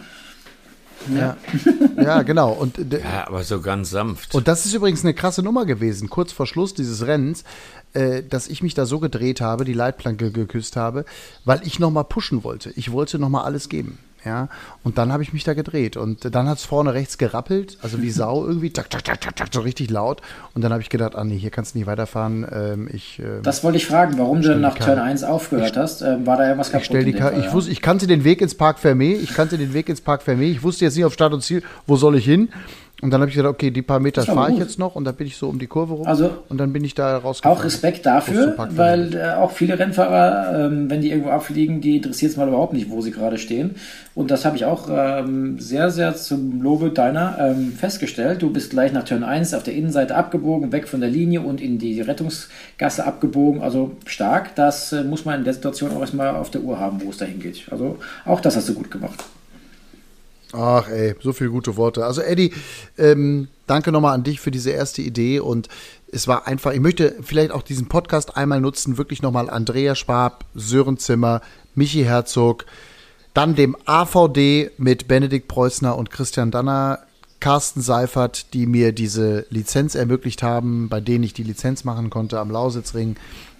Ja. 1.16 1.36
ja, 1.96 2.22
genau. 2.24 2.52
Und, 2.52 2.78
ja, 2.78 3.26
aber 3.26 3.44
so 3.44 3.60
ganz 3.60 3.90
sanft. 3.90 4.34
Und 4.34 4.48
das 4.48 4.66
ist 4.66 4.74
übrigens 4.74 5.02
eine 5.02 5.14
krasse 5.14 5.42
Nummer 5.42 5.64
gewesen, 5.64 6.10
kurz 6.10 6.32
vor 6.32 6.46
Schluss 6.46 6.74
dieses 6.74 7.06
Rennens, 7.06 7.44
äh, 7.94 8.22
dass 8.22 8.48
ich 8.48 8.62
mich 8.62 8.74
da 8.74 8.84
so 8.84 8.98
gedreht 8.98 9.40
habe, 9.40 9.64
die 9.64 9.72
Leitplanke 9.72 10.30
geküsst 10.30 10.76
habe, 10.76 11.04
weil 11.44 11.60
ich 11.64 11.78
nochmal 11.78 12.04
pushen 12.04 12.44
wollte. 12.44 12.70
Ich 12.76 12.92
wollte 12.92 13.18
nochmal 13.18 13.44
alles 13.44 13.68
geben. 13.68 13.98
Ja, 14.24 14.48
und 14.82 14.98
dann 14.98 15.12
habe 15.12 15.22
ich 15.22 15.32
mich 15.32 15.44
da 15.44 15.54
gedreht 15.54 15.96
und 15.96 16.34
dann 16.34 16.48
hat 16.48 16.58
es 16.58 16.64
vorne 16.64 16.92
rechts 16.92 17.18
gerappelt, 17.18 17.78
also 17.82 18.02
wie 18.02 18.10
Sau 18.10 18.44
irgendwie, 18.46 18.70
tak, 18.70 18.90
tak, 18.90 19.04
tak, 19.04 19.20
tak, 19.20 19.36
tak, 19.36 19.48
so 19.52 19.60
richtig 19.60 19.90
laut. 19.90 20.22
Und 20.54 20.62
dann 20.62 20.72
habe 20.72 20.82
ich 20.82 20.90
gedacht, 20.90 21.14
ah 21.14 21.24
nee, 21.24 21.38
hier 21.38 21.50
kannst 21.50 21.74
du 21.74 21.78
nicht 21.78 21.86
weiterfahren. 21.86 22.46
Ähm, 22.50 22.88
ich, 22.92 23.20
ähm, 23.20 23.42
das 23.42 23.62
wollte 23.62 23.78
ich 23.78 23.86
fragen, 23.86 24.18
warum 24.18 24.42
du 24.42 24.56
nach 24.56 24.76
Turn 24.76 24.98
1 24.98 25.22
aufgehört 25.22 25.70
ich, 25.72 25.76
hast. 25.76 26.02
Ähm, 26.02 26.26
war 26.26 26.36
da 26.36 26.44
irgendwas 26.44 26.72
kaputt? 26.72 26.96
Ich, 26.96 27.04
die 27.04 27.12
Fall, 27.12 27.38
ich, 27.38 27.44
ja? 27.46 27.52
wusste, 27.52 27.70
ich 27.70 27.80
kannte 27.80 28.06
den 28.06 28.24
Weg 28.24 28.40
ins 28.40 28.54
Park 28.54 28.78
Fermé, 28.78 29.16
ich 29.16 29.34
kannte 29.34 29.56
den 29.56 29.72
Weg 29.72 29.88
ins 29.88 30.00
Park 30.00 30.22
Fermé, 30.22 30.50
ich 30.50 30.62
wusste 30.62 30.84
jetzt 30.84 30.96
nicht 30.96 31.04
auf 31.04 31.12
Start 31.12 31.32
und 31.32 31.42
Ziel, 31.42 31.62
wo 31.86 31.96
soll 31.96 32.16
ich 32.16 32.24
hin. 32.24 32.48
Und 33.00 33.12
dann 33.12 33.20
habe 33.20 33.30
ich 33.30 33.36
gesagt, 33.36 33.54
okay, 33.54 33.70
die 33.70 33.82
paar 33.82 34.00
Meter 34.00 34.22
fahre 34.22 34.50
ich 34.50 34.58
jetzt 34.58 34.76
noch 34.76 34.96
und 34.96 35.04
dann 35.04 35.14
bin 35.14 35.28
ich 35.28 35.36
so 35.36 35.48
um 35.48 35.60
die 35.60 35.68
Kurve 35.68 35.94
rum 35.94 36.06
also, 36.06 36.30
und 36.48 36.58
dann 36.58 36.72
bin 36.72 36.82
ich 36.82 36.96
da 36.96 37.18
rausgekommen. 37.18 37.56
Auch 37.56 37.64
Respekt 37.64 38.04
dafür, 38.06 38.54
weil 38.70 39.14
äh, 39.14 39.34
auch 39.34 39.52
viele 39.52 39.78
Rennfahrer, 39.78 40.66
ähm, 40.66 40.90
wenn 40.90 41.00
die 41.00 41.10
irgendwo 41.10 41.30
abfliegen, 41.30 41.80
die 41.80 41.96
interessiert 41.96 42.32
es 42.32 42.36
mal 42.36 42.48
überhaupt 42.48 42.72
nicht, 42.72 42.90
wo 42.90 43.00
sie 43.00 43.12
gerade 43.12 43.38
stehen. 43.38 43.76
Und 44.16 44.32
das 44.32 44.44
habe 44.44 44.56
ich 44.56 44.64
auch 44.64 44.88
ähm, 44.90 45.60
sehr, 45.60 45.92
sehr 45.92 46.16
zum 46.16 46.60
Lobe 46.60 46.90
deiner 46.90 47.38
ähm, 47.38 47.72
festgestellt. 47.72 48.42
Du 48.42 48.50
bist 48.50 48.70
gleich 48.70 48.92
nach 48.92 49.04
Turn 49.04 49.22
1 49.22 49.54
auf 49.54 49.62
der 49.62 49.74
Innenseite 49.74 50.16
abgebogen, 50.16 50.72
weg 50.72 50.88
von 50.88 51.00
der 51.00 51.08
Linie 51.10 51.42
und 51.42 51.60
in 51.60 51.78
die 51.78 52.00
Rettungsgasse 52.00 53.06
abgebogen. 53.06 53.62
Also 53.62 53.92
stark, 54.06 54.56
das 54.56 54.92
äh, 54.92 55.04
muss 55.04 55.24
man 55.24 55.38
in 55.38 55.44
der 55.44 55.54
Situation 55.54 55.92
auch 55.92 56.00
erstmal 56.00 56.34
auf 56.34 56.50
der 56.50 56.62
Uhr 56.62 56.80
haben, 56.80 57.00
wo 57.04 57.10
es 57.10 57.18
dahin 57.18 57.38
geht. 57.38 57.68
Also 57.70 57.98
auch 58.24 58.40
das 58.40 58.56
hast 58.56 58.68
du 58.68 58.74
gut 58.74 58.90
gemacht. 58.90 59.24
Ach 60.52 60.88
ey, 60.88 61.14
so 61.20 61.32
viele 61.32 61.50
gute 61.50 61.76
Worte. 61.76 62.04
Also 62.04 62.22
Eddie, 62.22 62.52
ähm, 62.96 63.48
danke 63.66 63.92
nochmal 63.92 64.14
an 64.14 64.24
dich 64.24 64.40
für 64.40 64.50
diese 64.50 64.70
erste 64.70 65.02
Idee 65.02 65.40
und 65.40 65.68
es 66.10 66.26
war 66.26 66.46
einfach, 66.46 66.72
ich 66.72 66.80
möchte 66.80 67.16
vielleicht 67.22 67.50
auch 67.50 67.62
diesen 67.62 67.88
Podcast 67.88 68.36
einmal 68.36 68.60
nutzen, 68.60 68.96
wirklich 68.96 69.20
nochmal 69.20 69.50
Andrea 69.50 69.94
Schwab, 69.94 70.44
Sören 70.54 70.96
Zimmer, 70.96 71.42
Michi 71.74 72.02
Herzog, 72.02 72.64
dann 73.34 73.54
dem 73.54 73.76
AVD 73.84 74.70
mit 74.78 75.06
Benedikt 75.06 75.48
Preußner 75.48 75.96
und 75.96 76.10
Christian 76.10 76.50
Danner, 76.50 77.00
Carsten 77.40 77.82
Seifert, 77.82 78.52
die 78.54 78.66
mir 78.66 78.92
diese 78.92 79.46
Lizenz 79.50 79.94
ermöglicht 79.94 80.42
haben, 80.42 80.88
bei 80.88 81.00
denen 81.00 81.24
ich 81.24 81.34
die 81.34 81.44
Lizenz 81.44 81.84
machen 81.84 82.10
konnte 82.10 82.40
am 82.40 82.50
Lausitzring. 82.50 83.16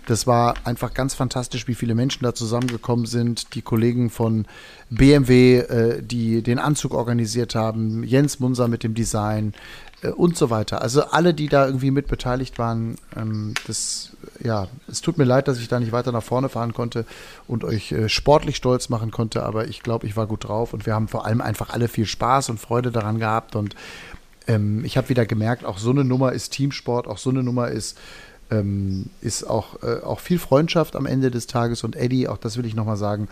Das 0.06 0.26
war 0.26 0.54
einfach 0.64 0.94
ganz 0.94 1.14
fantastisch, 1.14 1.68
wie 1.68 1.74
viele 1.74 1.94
Menschen 1.94 2.24
da 2.24 2.34
zusammengekommen 2.34 3.04
sind. 3.04 3.54
Die 3.54 3.60
Kollegen 3.60 4.08
von 4.08 4.46
BMW, 4.90 5.58
äh, 5.58 6.02
die 6.02 6.42
den 6.42 6.58
Anzug 6.58 6.94
organisiert 6.94 7.54
haben, 7.54 8.04
Jens 8.04 8.40
Munser 8.40 8.68
mit 8.68 8.82
dem 8.82 8.94
Design 8.94 9.52
äh, 10.02 10.08
und 10.08 10.36
so 10.36 10.50
weiter. 10.50 10.80
Also 10.82 11.02
alle, 11.04 11.34
die 11.34 11.48
da 11.48 11.66
irgendwie 11.66 11.90
mit 11.90 12.08
beteiligt 12.08 12.58
waren, 12.58 12.96
ähm, 13.16 13.54
das, 13.66 14.10
ja, 14.42 14.68
es 14.88 15.00
tut 15.00 15.18
mir 15.18 15.24
leid, 15.24 15.48
dass 15.48 15.58
ich 15.58 15.68
da 15.68 15.78
nicht 15.78 15.92
weiter 15.92 16.12
nach 16.12 16.22
vorne 16.22 16.48
fahren 16.48 16.72
konnte 16.72 17.04
und 17.46 17.64
euch 17.64 17.92
äh, 17.92 18.08
sportlich 18.08 18.56
stolz 18.56 18.88
machen 18.88 19.10
konnte, 19.10 19.42
aber 19.42 19.68
ich 19.68 19.82
glaube, 19.82 20.06
ich 20.06 20.16
war 20.16 20.26
gut 20.26 20.44
drauf 20.44 20.72
und 20.72 20.86
wir 20.86 20.94
haben 20.94 21.08
vor 21.08 21.26
allem 21.26 21.40
einfach 21.40 21.70
alle 21.70 21.88
viel 21.88 22.06
Spaß 22.06 22.48
und 22.50 22.58
Freude 22.58 22.90
daran 22.90 23.18
gehabt 23.18 23.56
und 23.56 23.74
ähm, 24.46 24.84
ich 24.84 24.96
habe 24.96 25.10
wieder 25.10 25.26
gemerkt, 25.26 25.64
auch 25.64 25.78
so 25.78 25.90
eine 25.90 26.04
Nummer 26.04 26.32
ist 26.32 26.50
Teamsport, 26.50 27.06
auch 27.06 27.18
so 27.18 27.30
eine 27.30 27.42
Nummer 27.42 27.68
ist 27.68 27.98
ähm, 28.50 29.10
ist 29.20 29.44
auch, 29.44 29.82
äh, 29.82 30.00
auch 30.02 30.20
viel 30.20 30.38
Freundschaft 30.38 30.96
am 30.96 31.06
Ende 31.06 31.30
des 31.30 31.46
Tages. 31.46 31.84
Und 31.84 31.96
Eddie, 31.96 32.28
auch 32.28 32.38
das 32.38 32.56
will 32.56 32.66
ich 32.66 32.74
nochmal 32.74 32.96
sagen, 32.96 33.28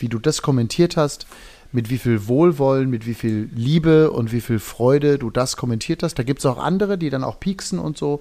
wie 0.00 0.08
du 0.08 0.18
das 0.18 0.42
kommentiert 0.42 0.96
hast, 0.96 1.26
mit 1.72 1.90
wie 1.90 1.98
viel 1.98 2.26
Wohlwollen, 2.28 2.88
mit 2.88 3.06
wie 3.06 3.14
viel 3.14 3.50
Liebe 3.54 4.10
und 4.10 4.32
wie 4.32 4.40
viel 4.40 4.58
Freude 4.58 5.18
du 5.18 5.30
das 5.30 5.56
kommentiert 5.56 6.02
hast. 6.02 6.18
Da 6.18 6.22
gibt 6.22 6.40
es 6.40 6.46
auch 6.46 6.58
andere, 6.58 6.96
die 6.96 7.10
dann 7.10 7.24
auch 7.24 7.40
pieksen 7.40 7.78
und 7.78 7.98
so 7.98 8.20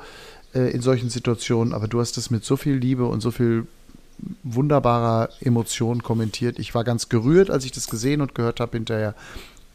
äh, 0.53 0.71
in 0.71 0.81
solchen 0.81 1.09
Situationen, 1.09 1.73
aber 1.73 1.87
du 1.87 1.99
hast 1.99 2.17
das 2.17 2.29
mit 2.29 2.43
so 2.43 2.57
viel 2.57 2.75
Liebe 2.75 3.05
und 3.05 3.21
so 3.21 3.31
viel 3.31 3.67
wunderbarer 4.43 5.29
Emotion 5.41 6.01
kommentiert. 6.01 6.59
Ich 6.59 6.73
war 6.73 6.83
ganz 6.83 7.09
gerührt, 7.09 7.49
als 7.49 7.65
ich 7.65 7.71
das 7.71 7.87
gesehen 7.87 8.21
und 8.21 8.35
gehört 8.35 8.59
habe 8.59 8.77
hinterher. 8.77 9.13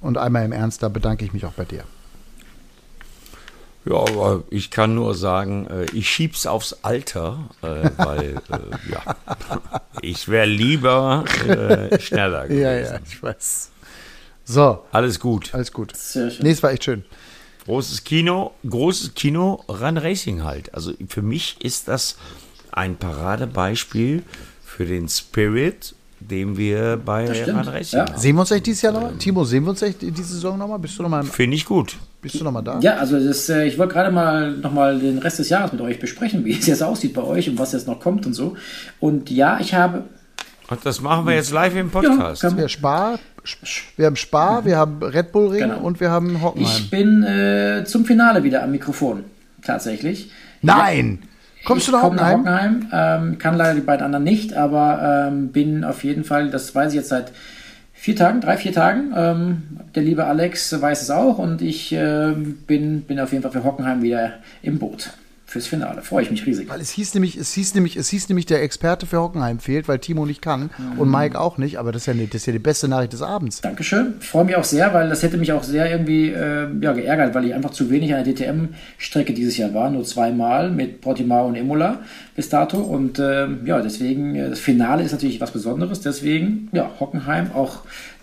Und 0.00 0.16
einmal 0.16 0.44
im 0.44 0.52
Ernst, 0.52 0.82
da 0.82 0.88
bedanke 0.88 1.24
ich 1.24 1.32
mich 1.32 1.44
auch 1.44 1.52
bei 1.52 1.64
dir. 1.64 1.84
Ja, 3.84 3.94
aber 3.94 4.44
ich 4.50 4.70
kann 4.70 4.94
nur 4.94 5.14
sagen, 5.14 5.66
äh, 5.66 5.84
ich 5.92 6.08
schieb's 6.08 6.46
aufs 6.46 6.76
Alter, 6.82 7.38
äh, 7.62 7.90
weil 7.96 8.36
äh, 8.50 8.92
ja, 8.92 9.16
ich 10.02 10.28
wäre 10.28 10.46
lieber 10.46 11.24
schneller 11.98 12.46
gewesen. 12.46 12.62
Ja, 12.62 12.72
ja, 12.72 13.00
ich 13.06 13.22
weiß. 13.22 13.70
So. 14.44 14.84
Alles 14.92 15.18
gut. 15.20 15.54
Alles 15.54 15.72
gut. 15.72 15.96
Sehr 15.96 16.30
schön. 16.30 16.44
Nee, 16.44 16.50
es 16.50 16.62
war 16.62 16.72
echt 16.72 16.84
schön. 16.84 17.04
Großes 17.64 18.04
Kino, 18.04 18.52
großes 18.68 19.14
Kino, 19.14 19.64
Run 19.68 19.96
Racing 19.96 20.44
halt. 20.44 20.74
Also 20.74 20.92
für 21.08 21.22
mich 21.22 21.56
ist 21.60 21.88
das 21.88 22.16
ein 22.72 22.96
Paradebeispiel 22.96 24.24
für 24.64 24.86
den 24.86 25.08
Spirit, 25.08 25.94
den 26.18 26.56
wir 26.56 26.96
bei 26.96 27.26
Run 27.44 27.68
Racing 27.68 28.00
ja. 28.00 28.06
haben. 28.08 28.18
Sehen 28.18 28.36
wir 28.36 28.40
uns 28.40 28.50
echt 28.50 28.66
dieses 28.66 28.82
Jahr 28.82 28.92
nochmal? 28.92 29.14
Timo, 29.18 29.44
sehen 29.44 29.64
wir 29.64 29.70
uns 29.70 29.82
echt 29.82 30.02
diese 30.02 30.24
Saison 30.24 30.58
nochmal? 30.58 30.78
Bist 30.78 30.98
du 30.98 31.02
nochmal? 31.02 31.22
Finde 31.24 31.56
ich 31.56 31.64
gut. 31.64 31.96
Bist 32.22 32.38
du 32.38 32.44
nochmal 32.44 32.62
da? 32.62 32.78
Ja, 32.80 32.96
also 32.96 33.18
das, 33.18 33.48
äh, 33.48 33.64
ich 33.64 33.78
wollte 33.78 33.94
gerade 33.94 34.10
mal 34.10 34.52
nochmal 34.52 34.98
den 34.98 35.18
Rest 35.18 35.38
des 35.38 35.48
Jahres 35.48 35.72
mit 35.72 35.80
euch 35.80 35.98
besprechen, 35.98 36.44
wie 36.44 36.52
es 36.58 36.66
jetzt 36.66 36.82
aussieht 36.82 37.14
bei 37.14 37.22
euch 37.22 37.48
und 37.48 37.58
was 37.58 37.72
jetzt 37.72 37.86
noch 37.86 38.00
kommt 38.00 38.26
und 38.26 38.34
so. 38.34 38.56
Und 38.98 39.30
ja, 39.30 39.58
ich 39.60 39.74
habe. 39.74 40.04
Und 40.68 40.84
das 40.84 41.00
machen 41.00 41.26
wir 41.26 41.34
jetzt 41.34 41.50
live 41.50 41.74
im 41.76 41.90
Podcast. 41.90 42.42
Ja, 42.42 42.56
wir, 42.56 42.68
Spar, 42.68 43.18
wir 43.96 44.06
haben 44.06 44.16
Spar, 44.16 44.64
wir 44.64 44.76
haben 44.76 45.02
Red 45.02 45.32
Bull 45.32 45.48
Ring 45.48 45.60
genau. 45.70 45.80
und 45.80 45.98
wir 45.98 46.10
haben 46.10 46.42
Hockenheim. 46.42 46.76
Ich 46.76 46.90
bin 46.90 47.22
äh, 47.24 47.84
zum 47.84 48.04
Finale 48.04 48.44
wieder 48.44 48.62
am 48.62 48.70
Mikrofon, 48.70 49.24
tatsächlich. 49.62 50.30
Nein! 50.62 51.22
Kommst 51.64 51.88
du 51.88 51.92
nach 51.92 52.02
Hockenheim? 52.02 52.44
Nach 52.44 52.62
Hockenheim 52.62 52.88
ähm, 53.32 53.38
kann 53.38 53.56
leider 53.56 53.74
die 53.74 53.80
beiden 53.80 54.04
anderen 54.04 54.24
nicht, 54.24 54.54
aber 54.54 55.28
ähm, 55.28 55.48
bin 55.48 55.84
auf 55.84 56.04
jeden 56.04 56.24
Fall, 56.24 56.50
das 56.50 56.74
weiß 56.74 56.92
ich 56.92 56.96
jetzt 56.96 57.08
seit 57.08 57.32
vier 58.00 58.16
Tagen, 58.16 58.40
drei, 58.40 58.56
vier 58.56 58.72
Tagen. 58.72 59.12
Ähm, 59.14 59.62
der 59.94 60.02
liebe 60.02 60.24
Alex 60.24 60.80
weiß 60.80 61.02
es 61.02 61.10
auch 61.10 61.38
und 61.38 61.60
ich 61.60 61.92
äh, 61.92 62.32
bin, 62.66 63.02
bin 63.02 63.20
auf 63.20 63.32
jeden 63.32 63.42
Fall 63.42 63.52
für 63.52 63.62
Hockenheim 63.62 64.00
wieder 64.00 64.38
im 64.62 64.78
Boot 64.78 65.10
fürs 65.50 65.66
Finale. 65.66 66.02
Freue 66.02 66.22
ich 66.22 66.30
mich 66.30 66.46
riesig. 66.46 66.68
Weil 66.68 66.80
es 66.80 66.90
hieß 66.90 67.14
nämlich, 67.14 67.36
es 67.36 67.52
hieß 67.52 67.74
nämlich, 67.74 67.96
es 67.96 68.08
hieß 68.08 68.28
nämlich, 68.28 68.46
der 68.46 68.62
Experte 68.62 69.04
für 69.04 69.20
Hockenheim 69.20 69.58
fehlt, 69.58 69.88
weil 69.88 69.98
Timo 69.98 70.24
nicht 70.24 70.40
kann 70.40 70.70
mhm. 70.78 71.00
und 71.00 71.10
Mike 71.10 71.38
auch 71.38 71.58
nicht. 71.58 71.80
Aber 71.80 71.90
das 71.90 72.02
ist 72.02 72.06
ja, 72.06 72.14
das 72.14 72.34
ist 72.36 72.46
ja 72.46 72.52
die 72.52 72.60
beste 72.60 72.86
Nachricht 72.86 73.12
des 73.12 73.20
Abends. 73.20 73.60
Dankeschön. 73.60 74.14
Freue 74.20 74.44
mich 74.44 74.54
auch 74.54 74.64
sehr, 74.64 74.94
weil 74.94 75.08
das 75.08 75.24
hätte 75.24 75.38
mich 75.38 75.52
auch 75.52 75.64
sehr 75.64 75.90
irgendwie 75.90 76.28
äh, 76.28 76.68
ja, 76.80 76.92
geärgert, 76.92 77.34
weil 77.34 77.46
ich 77.46 77.54
einfach 77.54 77.70
zu 77.70 77.90
wenig 77.90 78.14
an 78.14 78.22
der 78.22 78.32
DTM-Strecke 78.32 79.32
dieses 79.32 79.56
Jahr 79.56 79.74
war. 79.74 79.90
Nur 79.90 80.04
zweimal 80.04 80.70
mit 80.70 81.00
Portimao 81.00 81.48
und 81.48 81.56
Imola 81.56 81.98
bis 82.36 82.48
dato. 82.48 82.78
Und 82.78 83.18
äh, 83.18 83.48
ja, 83.64 83.82
deswegen, 83.82 84.36
äh, 84.36 84.50
das 84.50 84.60
Finale 84.60 85.02
ist 85.02 85.10
natürlich 85.10 85.40
was 85.40 85.50
Besonderes. 85.50 86.00
Deswegen, 86.00 86.68
ja, 86.70 86.88
Hockenheim 87.00 87.50
auch 87.54 87.80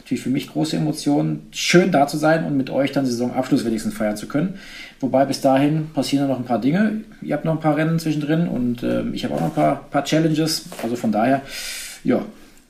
natürlich 0.07 0.23
für 0.23 0.29
mich 0.29 0.49
große 0.49 0.77
Emotionen. 0.77 1.47
Schön 1.51 1.91
da 1.91 2.07
zu 2.07 2.15
sein 2.15 2.45
und 2.45 2.55
mit 2.55 2.69
euch 2.69 2.93
dann 2.93 3.05
Saisonabschluss 3.05 3.65
wenigstens 3.65 3.93
feiern 3.93 4.15
zu 4.15 4.27
können. 4.27 4.57
Wobei 4.99 5.25
bis 5.25 5.41
dahin 5.41 5.89
passieren 5.93 6.27
noch 6.27 6.37
ein 6.37 6.45
paar 6.45 6.59
Dinge. 6.59 7.01
Ihr 7.21 7.35
habt 7.35 7.45
noch 7.45 7.53
ein 7.53 7.59
paar 7.59 7.77
Rennen 7.77 7.99
zwischendrin 7.99 8.47
und 8.47 8.81
äh, 8.81 9.03
ich 9.09 9.23
habe 9.23 9.35
auch 9.35 9.41
noch 9.41 9.47
ein 9.47 9.53
paar, 9.53 9.75
paar 9.89 10.03
Challenges. 10.03 10.65
Also 10.81 10.95
von 10.95 11.11
daher, 11.11 11.41
ja, 12.03 12.25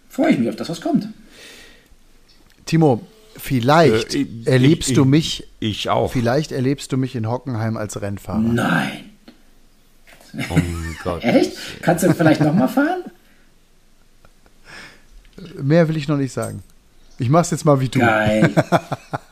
freue 0.10 0.32
ich 0.32 0.40
mich 0.40 0.49
auf 0.49 0.58
das, 0.58 0.70
was 0.70 0.82
kommt. 0.82 1.08
Timo, 2.66 3.02
vielleicht 3.38 4.14
äh, 4.14 4.20
ich, 4.20 4.48
erlebst 4.48 4.90
ich, 4.90 4.95
du 4.95 5.06
mich. 5.06 5.48
Ich 5.60 5.90
auch. 5.90 6.12
Vielleicht 6.12 6.52
erlebst 6.52 6.91
du 6.91 6.98
mich 6.98 7.16
in 7.16 7.30
Hockenheim 7.30 7.78
als 7.78 8.02
Rennfahrer. 8.02 8.40
Nein. 8.40 9.06
Oh 10.49 10.60
Gott. 11.04 11.24
Echt? 11.24 11.54
Kannst 11.82 12.04
du 12.04 12.14
vielleicht 12.14 12.41
nochmal 12.41 12.68
fahren? 12.68 13.04
Mehr 15.62 15.88
will 15.88 15.95
ich 15.95 16.10
noch 16.10 16.18
nicht 16.18 16.34
sagen. 16.34 16.62
Ich 17.20 17.30
mach's 17.30 17.52
jetzt 17.52 17.64
mal 17.64 17.80
wie 17.80 17.90
du. 17.90 17.99
Geil. 17.99 18.54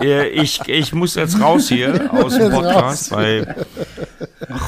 ich, 0.00 0.60
ich 0.66 0.92
muss 0.92 1.14
jetzt 1.14 1.40
raus 1.40 1.68
hier 1.68 2.12
aus 2.12 2.36
dem 2.36 2.50
Podcast, 2.50 3.10
weil 3.10 3.66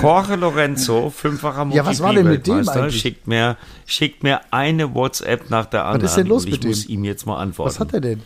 Jorge 0.03 0.37
Lorenzo, 0.37 1.11
fünffacher 1.11 1.65
MotoGP 1.65 1.77
ja, 1.77 1.87
was 1.87 2.01
war 2.01 2.13
denn 2.13 2.29
mit 2.29 2.47
dem 2.47 2.69
eigentlich? 2.69 3.01
schickt 3.01 3.27
mir, 3.27 3.57
schickt 3.87 4.23
mir 4.23 4.41
eine 4.51 4.95
WhatsApp 4.95 5.51
nach 5.51 5.67
der 5.67 5.85
anderen. 5.85 6.03
Was 6.03 6.11
ist 6.13 6.17
denn 6.19 6.27
los 6.27 6.45
und 6.45 6.49
ich 6.49 6.55
mit 6.55 6.65
dem? 6.65 6.71
muss 6.71 6.87
ihm 6.87 7.05
jetzt 7.05 7.27
mal 7.27 7.39
antworten. 7.39 7.71
Was 7.71 7.81
hat 7.81 7.95
er 7.95 8.01
denn? 8.01 8.23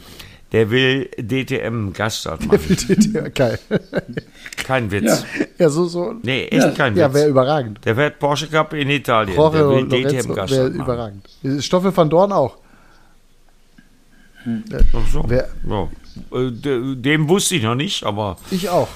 Der 0.53 0.71
will 0.71 1.11
DTM 1.19 1.93
Gaststart 1.93 2.47
machen. 2.47 2.61
Der 2.61 2.69
will 2.69 2.77
DTM, 2.77 3.35
geil. 3.35 3.59
Kein 4.65 4.91
Witz. 4.91 5.25
Ja, 5.39 5.47
ja 5.59 5.69
so, 5.69 5.87
so. 5.87 6.15
Nee, 6.23 6.45
echt 6.45 6.53
ja, 6.63 6.71
kein 6.71 6.95
Witz. 6.95 7.01
Ja, 7.01 7.13
wäre 7.13 7.29
überragend. 7.29 7.85
Der 7.85 7.97
fährt 7.97 8.19
Porsche 8.21 8.47
Cup 8.47 8.73
in 8.73 8.89
Italien. 8.89 9.37
Jorge 9.37 9.59
der 9.59 9.69
will 9.69 9.89
DTM 9.89 10.33
Gaststart 10.33 10.75
machen. 10.75 10.85
überragend. 10.85 11.29
Stoffel 11.59 11.97
van 11.97 12.09
Dorn 12.09 12.33
auch. 12.33 12.57
Hm. 14.45 14.63
Ach 14.93 15.09
so. 15.13 15.25
Wer, 15.27 15.49
ja. 15.69 15.89
Äh, 16.33 16.51
dem 16.97 17.29
wusste 17.29 17.57
ich 17.57 17.63
noch 17.63 17.75
nicht, 17.75 18.05
aber. 18.05 18.37
Ich 18.51 18.69
auch. 18.69 18.89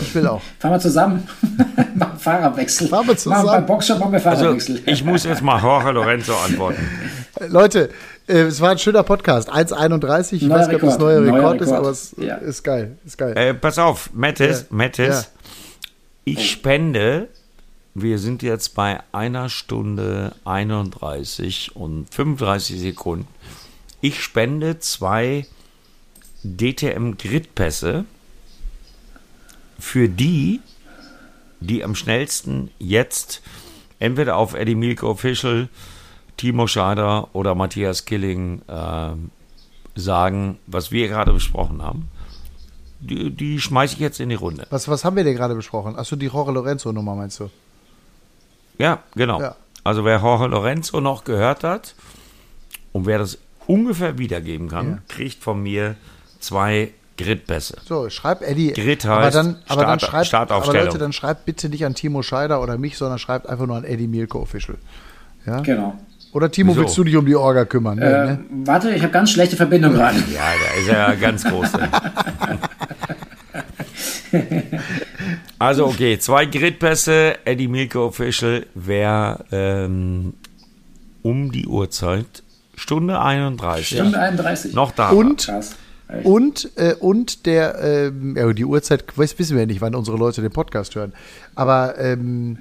Ich 0.00 0.12
will 0.14 0.26
auch. 0.26 0.42
Fahren 0.58 0.72
wir 0.72 0.80
zusammen. 0.80 1.28
machen 1.94 2.18
Fahrerwechsel. 2.18 2.88
Fahren 2.88 3.06
wir 3.06 3.16
zusammen. 3.16 3.46
Machen 3.46 3.58
beim 3.58 3.66
Boxshop 3.66 4.00
machen 4.00 4.12
wir 4.12 4.20
Fahrerwechsel. 4.20 4.76
Also, 4.78 4.90
ich 4.90 5.04
muss 5.04 5.22
jetzt 5.22 5.40
mal 5.40 5.62
Jorge 5.62 5.92
Lorenzo 5.92 6.34
antworten. 6.34 6.80
Leute, 7.48 7.90
äh, 8.26 8.40
es 8.40 8.60
war 8.60 8.70
ein 8.70 8.78
schöner 8.78 9.04
Podcast. 9.04 9.52
1,31. 9.52 10.32
Ich 10.32 10.42
neuer 10.42 10.58
weiß 10.58 10.68
nicht, 10.68 10.76
ob 10.76 10.80
das 10.82 10.98
neuer 10.98 11.22
Rekord, 11.22 11.36
Rekord, 11.36 11.60
ist, 11.60 11.72
aber 11.72 11.90
es 11.90 12.14
ja. 12.18 12.34
ist 12.36 12.64
geil. 12.64 12.98
Ist 13.06 13.18
geil. 13.18 13.36
Äh, 13.36 13.54
pass 13.54 13.78
auf, 13.78 14.10
Mattes, 14.12 14.62
ja. 14.62 14.76
Mattes. 14.76 15.22
Ja. 15.22 15.28
Ich 16.24 16.50
spende. 16.50 17.28
Wir 17.94 18.18
sind 18.18 18.42
jetzt 18.42 18.74
bei 18.74 19.00
einer 19.12 19.48
Stunde 19.48 20.32
31 20.44 21.74
und 21.74 22.06
35 22.12 22.80
Sekunden. 22.80 23.26
Ich 24.00 24.22
spende 24.22 24.78
zwei 24.78 25.46
DTM 26.42 27.12
Gridpässe 27.18 28.04
für 29.78 30.08
die, 30.08 30.60
die 31.60 31.84
am 31.84 31.94
schnellsten 31.94 32.70
jetzt 32.78 33.42
entweder 33.98 34.36
auf 34.36 34.54
Eddie 34.54 34.74
Milke 34.74 35.06
Official, 35.06 35.68
Timo 36.36 36.66
Schader 36.66 37.34
oder 37.34 37.54
Matthias 37.54 38.04
Killing 38.04 38.62
äh, 38.68 39.10
sagen, 39.96 40.58
was 40.66 40.92
wir 40.92 41.08
gerade 41.08 41.32
besprochen 41.32 41.82
haben. 41.82 42.08
die, 43.00 43.30
die 43.30 43.60
schmeiße 43.60 43.94
ich 43.94 44.00
jetzt 44.00 44.20
in 44.20 44.28
die 44.28 44.34
Runde. 44.36 44.66
Was, 44.70 44.88
was 44.88 45.04
haben 45.04 45.16
wir 45.16 45.24
denn 45.24 45.36
gerade 45.36 45.54
besprochen? 45.54 45.96
Achso, 45.96 46.16
die 46.16 46.26
Jorge 46.26 46.52
Lorenzo-Nummer 46.52 47.14
meinst 47.14 47.40
du? 47.40 47.50
Ja, 48.78 49.02
genau. 49.14 49.40
Ja. 49.40 49.56
Also 49.84 50.04
wer 50.04 50.20
Jorge 50.20 50.46
Lorenzo 50.46 51.00
noch 51.00 51.24
gehört 51.24 51.64
hat 51.64 51.94
und 52.92 53.06
wer 53.06 53.18
das 53.18 53.38
ungefähr 53.66 54.18
wiedergeben 54.18 54.68
kann, 54.68 54.90
ja. 54.90 54.98
kriegt 55.08 55.42
von 55.42 55.62
mir 55.62 55.96
zwei 56.40 56.92
Gridpässe. 57.18 57.76
So, 57.84 58.08
schreib 58.08 58.42
Eddie. 58.42 58.72
Grid 58.72 59.04
heißt 59.04 59.06
aber 59.06 59.30
dann, 59.30 59.56
aber 59.66 59.82
Start, 59.82 59.88
dann 59.88 60.00
schreibt, 60.00 60.26
Startaufstellung. 60.26 60.80
Aber 60.80 60.86
Leute, 60.86 60.98
dann 60.98 61.12
schreibt 61.12 61.44
bitte 61.44 61.68
nicht 61.68 61.84
an 61.84 61.94
Timo 61.94 62.22
Scheider 62.22 62.62
oder 62.62 62.78
mich, 62.78 62.96
sondern 62.96 63.18
schreibt 63.18 63.48
einfach 63.48 63.66
nur 63.66 63.76
an 63.76 63.84
Eddie 63.84 64.06
Mielko 64.06 64.40
Official. 64.40 64.78
Ja? 65.44 65.60
Genau. 65.60 65.98
Oder 66.32 66.50
Timo, 66.50 66.72
Wieso? 66.72 66.82
willst 66.82 66.96
du 66.96 67.04
dich 67.04 67.16
um 67.16 67.26
die 67.26 67.36
Orga 67.36 67.64
kümmern? 67.64 67.98
Äh, 67.98 68.26
ne? 68.26 68.38
Warte, 68.64 68.90
ich 68.90 69.02
habe 69.02 69.12
ganz 69.12 69.30
schlechte 69.30 69.56
Verbindung 69.56 69.94
gerade. 69.94 70.18
Ja, 70.32 70.52
da 70.62 70.80
ist 70.80 70.88
er 70.88 70.98
ja 70.98 71.14
ganz 71.14 71.44
groß. 71.44 71.68
also 75.58 75.86
okay, 75.86 76.18
zwei 76.18 76.44
Gridpässe, 76.44 77.38
Eddie 77.44 77.68
Milko 77.68 78.06
Official, 78.06 78.66
wer 78.74 79.44
ähm, 79.50 80.34
um 81.22 81.50
die 81.50 81.66
Uhrzeit, 81.66 82.42
Stunde 82.76 83.20
31. 83.20 83.98
Stunde 83.98 84.20
31. 84.20 84.74
Noch 84.74 84.92
da. 84.92 85.10
Und, 85.10 85.46
Krass. 85.46 85.76
Und, 86.24 86.70
äh, 86.76 86.94
und 86.94 87.44
der, 87.44 87.82
äh, 87.82 88.12
ja, 88.34 88.52
die 88.52 88.64
Uhrzeit, 88.64 89.04
wissen 89.16 89.50
wir 89.50 89.60
ja 89.60 89.66
nicht, 89.66 89.80
wann 89.80 89.94
unsere 89.94 90.16
Leute 90.16 90.40
den 90.40 90.50
Podcast 90.50 90.94
hören. 90.94 91.12
Aber 91.54 91.98
ähm, 91.98 92.58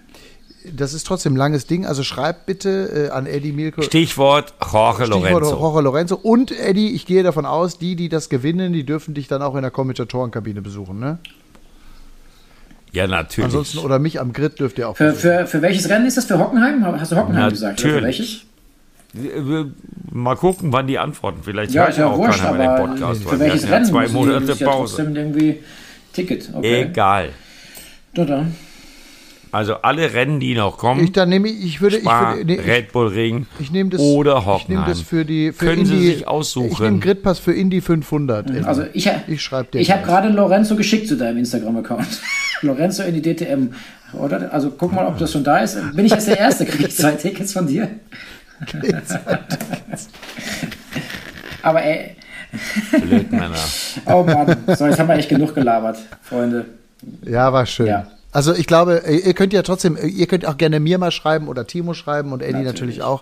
das 0.76 0.94
ist 0.94 1.07
trotzdem 1.07 1.34
ein 1.34 1.38
langes 1.38 1.65
Ding. 1.65 1.86
Also 1.86 2.03
schreibt 2.03 2.45
bitte 2.45 3.07
äh, 3.07 3.10
an 3.10 3.26
Eddie 3.26 3.53
Milko. 3.53 3.82
Stichwort 3.84 4.53
Jorge 4.61 5.06
Stichwort 5.06 5.24
Lorenzo. 5.24 5.56
Jorge 5.56 5.82
Lorenzo. 5.82 6.15
Und 6.15 6.52
Eddie, 6.52 6.94
ich 6.94 7.06
gehe 7.06 7.24
davon 7.24 7.45
aus, 7.45 7.78
die, 7.78 7.95
die 7.95 8.10
das 8.10 8.30
gewinnen, 8.30 8.74
die 8.74 8.86
dürfen 8.86 9.14
dich 9.14 9.28
dann 9.28 9.41
auch 9.41 9.56
in 9.56 9.61
der 9.61 9.72
Kommentatorenkabine 9.72 10.61
besuchen, 10.61 10.99
ne? 10.99 11.19
Ja, 12.91 13.06
natürlich. 13.06 13.45
Ansonsten, 13.45 13.80
oder 13.80 13.99
mich 13.99 14.19
am 14.19 14.34
Grid 14.34 14.60
dürft 14.60 14.78
ihr 14.78 14.90
auch. 14.90 14.98
Für, 14.98 15.14
für, 15.14 15.45
für, 15.45 15.61
welches 15.61 15.90
Rennen 15.90 16.06
ist 16.06 16.18
das? 16.18 16.26
Für 16.26 16.40
Hockenheim? 16.40 16.86
Hast 16.99 17.11
du 17.11 17.15
Hockenheim 17.15 17.44
natürlich. 17.44 17.76
gesagt? 17.76 17.84
Welches? 17.84 18.47
Mal 20.11 20.35
gucken, 20.35 20.72
wann 20.72 20.88
die 20.88 20.98
antworten. 20.98 21.39
Vielleicht 21.44 21.73
ja, 21.73 21.85
hört 21.85 21.98
ja 21.98 22.07
auch 22.07 22.18
wurscht, 22.18 22.41
keiner 22.41 22.69
aber 22.69 22.88
den 22.88 22.89
Podcast. 22.89 23.23
Für 23.23 23.39
welches 23.39 23.64
Rennen? 23.64 23.85
Ja 23.85 23.91
zwei 23.91 24.07
Monate 24.07 24.56
Pause. 24.56 25.03
Ja 25.03 25.10
irgendwie 25.10 25.60
Ticket. 26.14 26.49
Okay. 26.53 26.81
Egal. 26.84 27.30
Da, 28.14 28.26
da. 28.26 28.45
Also 29.52 29.76
alle 29.76 30.14
Rennen, 30.14 30.39
die 30.39 30.56
noch 30.56 30.77
kommen. 30.77 31.03
Ich, 31.03 31.14
dann 31.14 31.30
nehme 31.30 31.48
ich, 31.48 31.64
ich 31.64 31.81
würde, 31.81 31.99
Spa, 31.99 32.31
ich 32.34 32.38
würde 32.39 32.53
nee, 32.53 32.60
Red 32.60 32.91
Bull 32.91 33.07
Ring 33.07 33.48
ich 33.60 33.72
nehme 33.72 33.89
das, 33.89 34.02
oder 34.02 34.45
Hockenheim. 34.45 34.60
Ich 34.60 34.68
nehme 34.68 34.85
das 34.85 35.02
für 35.02 35.26
die 35.26 35.52
für 35.52 35.65
Können 35.65 35.81
Indy, 35.84 35.98
Sie 35.98 36.07
sich 36.07 36.27
aussuchen. 36.27 36.72
Ich 36.72 36.80
nehme 36.80 36.99
Gridpass 36.99 37.39
für 37.39 37.53
Indy 37.53 37.81
500. 37.81 38.49
Mhm. 38.49 38.65
Also 38.65 38.84
ich, 38.94 39.10
ich 39.27 39.41
schreibe 39.41 39.72
dir. 39.72 39.80
Ich 39.80 39.91
habe 39.91 40.06
gerade 40.06 40.30
Lorenzo 40.30 40.76
geschickt 40.76 41.07
zu 41.07 41.15
deinem 41.15 41.38
Instagram-Account. 41.38 42.07
Lorenzo 42.61 43.03
in 43.03 43.22
die 43.22 43.22
DTM. 43.22 43.73
Oder? 44.14 44.52
Also 44.52 44.72
guck 44.72 44.94
mal, 44.94 45.06
ob 45.06 45.18
das 45.18 45.31
schon 45.31 45.44
da 45.44 45.60
ist. 45.60 45.77
Bin 45.95 46.06
ich 46.06 46.11
jetzt 46.11 46.27
der 46.27 46.39
Erste? 46.39 46.65
Kriege 46.65 46.88
ich 46.88 46.95
zwei 46.95 47.11
Tickets 47.11 47.53
von 47.53 47.68
dir? 47.68 47.89
Aber 51.61 51.84
ey. 51.84 52.15
Blödmänner. 52.91 53.55
oh 54.05 54.23
Mann. 54.23 54.57
So, 54.77 54.85
jetzt 54.88 54.99
haben 54.99 55.09
wir 55.09 55.15
echt 55.15 55.29
genug 55.29 55.53
gelabert, 55.53 55.97
Freunde. 56.21 56.65
Ja, 57.23 57.51
war 57.51 57.65
schön. 57.65 57.88
Ja. 57.88 58.07
Also 58.31 58.53
ich 58.53 58.67
glaube, 58.67 59.03
ihr 59.07 59.34
könnt 59.34 59.53
ja 59.53 59.61
trotzdem, 59.61 59.97
ihr 60.01 60.27
könnt 60.27 60.45
auch 60.45 60.57
gerne 60.57 60.79
mir 60.79 60.97
mal 60.97 61.11
schreiben 61.11 61.47
oder 61.47 61.65
Timo 61.65 61.93
schreiben 61.93 62.34
und 62.34 62.41
Eddie 62.41 62.63
natürlich, 62.63 62.97
natürlich 62.99 63.01
auch. 63.01 63.21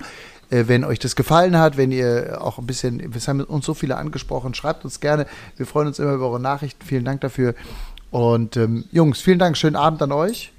Äh, 0.50 0.66
wenn 0.68 0.84
euch 0.84 1.00
das 1.00 1.16
gefallen 1.16 1.58
hat, 1.58 1.78
wenn 1.78 1.92
ihr 1.92 2.40
auch 2.42 2.60
ein 2.60 2.68
bisschen, 2.68 3.14
wir 3.14 3.22
haben 3.22 3.42
uns 3.42 3.66
so 3.66 3.74
viele 3.74 3.98
angesprochen, 3.98 4.54
schreibt 4.54 4.84
uns 4.84 5.00
gerne. 5.00 5.26
Wir 5.58 5.66
freuen 5.66 5.88
uns 5.88 6.00
immer 6.00 6.14
über 6.14 6.30
eure 6.30 6.40
Nachrichten. 6.40 6.86
Vielen 6.86 7.06
Dank 7.06 7.22
dafür. 7.22 7.56
Und 8.12 8.58
ähm, 8.58 8.86
Jungs, 8.92 9.22
vielen 9.22 9.40
Dank. 9.40 9.58
Schönen 9.58 9.76
Abend 9.76 10.02
an 10.02 10.12
euch. 10.12 10.52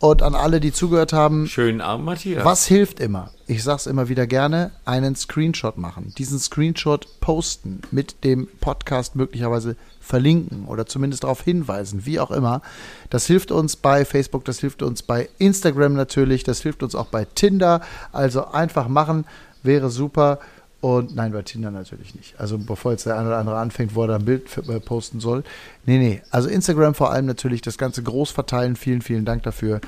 Und 0.00 0.22
an 0.22 0.34
alle, 0.34 0.60
die 0.60 0.72
zugehört 0.72 1.12
haben. 1.12 1.46
Schönen 1.46 1.82
Abend, 1.82 2.06
Matthias. 2.06 2.42
Was 2.42 2.66
hilft 2.66 3.00
immer? 3.00 3.30
Ich 3.46 3.62
sag's 3.62 3.86
immer 3.86 4.08
wieder 4.08 4.26
gerne, 4.26 4.70
einen 4.86 5.14
Screenshot 5.14 5.76
machen. 5.76 6.14
Diesen 6.16 6.38
Screenshot 6.38 7.20
posten, 7.20 7.82
mit 7.90 8.24
dem 8.24 8.48
Podcast 8.62 9.14
möglicherweise 9.14 9.76
verlinken 10.00 10.64
oder 10.64 10.86
zumindest 10.86 11.24
darauf 11.24 11.42
hinweisen, 11.42 12.06
wie 12.06 12.18
auch 12.18 12.30
immer. 12.30 12.62
Das 13.10 13.26
hilft 13.26 13.52
uns 13.52 13.76
bei 13.76 14.06
Facebook, 14.06 14.46
das 14.46 14.60
hilft 14.60 14.82
uns 14.82 15.02
bei 15.02 15.28
Instagram 15.36 15.92
natürlich, 15.92 16.44
das 16.44 16.62
hilft 16.62 16.82
uns 16.82 16.94
auch 16.94 17.08
bei 17.08 17.26
Tinder. 17.26 17.82
Also 18.10 18.46
einfach 18.46 18.88
machen, 18.88 19.26
wäre 19.62 19.90
super. 19.90 20.38
Und 20.80 21.14
nein, 21.14 21.32
bei 21.32 21.42
Tinder 21.42 21.70
natürlich 21.70 22.14
nicht. 22.14 22.40
Also 22.40 22.56
bevor 22.56 22.92
jetzt 22.92 23.04
der 23.04 23.18
eine 23.18 23.28
oder 23.28 23.38
andere 23.38 23.58
anfängt, 23.58 23.94
wo 23.94 24.02
er 24.02 24.08
da 24.08 24.14
ein 24.16 24.24
Bild 24.24 24.44
äh, 24.56 24.80
posten 24.80 25.20
soll. 25.20 25.44
Nee, 25.84 25.98
nee. 25.98 26.22
Also 26.30 26.48
Instagram 26.48 26.94
vor 26.94 27.12
allem 27.12 27.26
natürlich 27.26 27.60
das 27.60 27.76
Ganze 27.76 28.02
groß 28.02 28.30
verteilen. 28.30 28.76
Vielen, 28.76 29.02
vielen 29.02 29.26
Dank 29.26 29.42
dafür. 29.42 29.80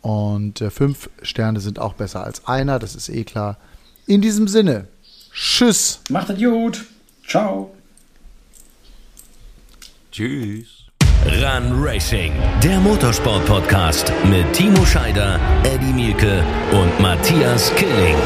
Und 0.00 0.62
äh, 0.62 0.70
fünf 0.70 1.10
Sterne 1.22 1.60
sind 1.60 1.78
auch 1.78 1.92
besser 1.92 2.24
als 2.24 2.46
einer, 2.46 2.78
das 2.78 2.94
ist 2.94 3.10
eh 3.10 3.24
klar. 3.24 3.58
In 4.06 4.22
diesem 4.22 4.48
Sinne, 4.48 4.88
tschüss. 5.32 6.00
Macht 6.08 6.30
es 6.30 6.38
gut. 6.38 6.86
Ciao. 7.26 7.72
Tschüss. 10.10 10.80
Run 11.26 11.84
Racing, 11.84 12.32
der 12.62 12.80
Motorsport-Podcast 12.80 14.10
mit 14.24 14.50
Timo 14.54 14.86
Scheider, 14.86 15.38
Eddie 15.64 15.92
Mielke 15.92 16.42
und 16.72 16.98
Matthias 16.98 17.70
Killing. 17.74 18.16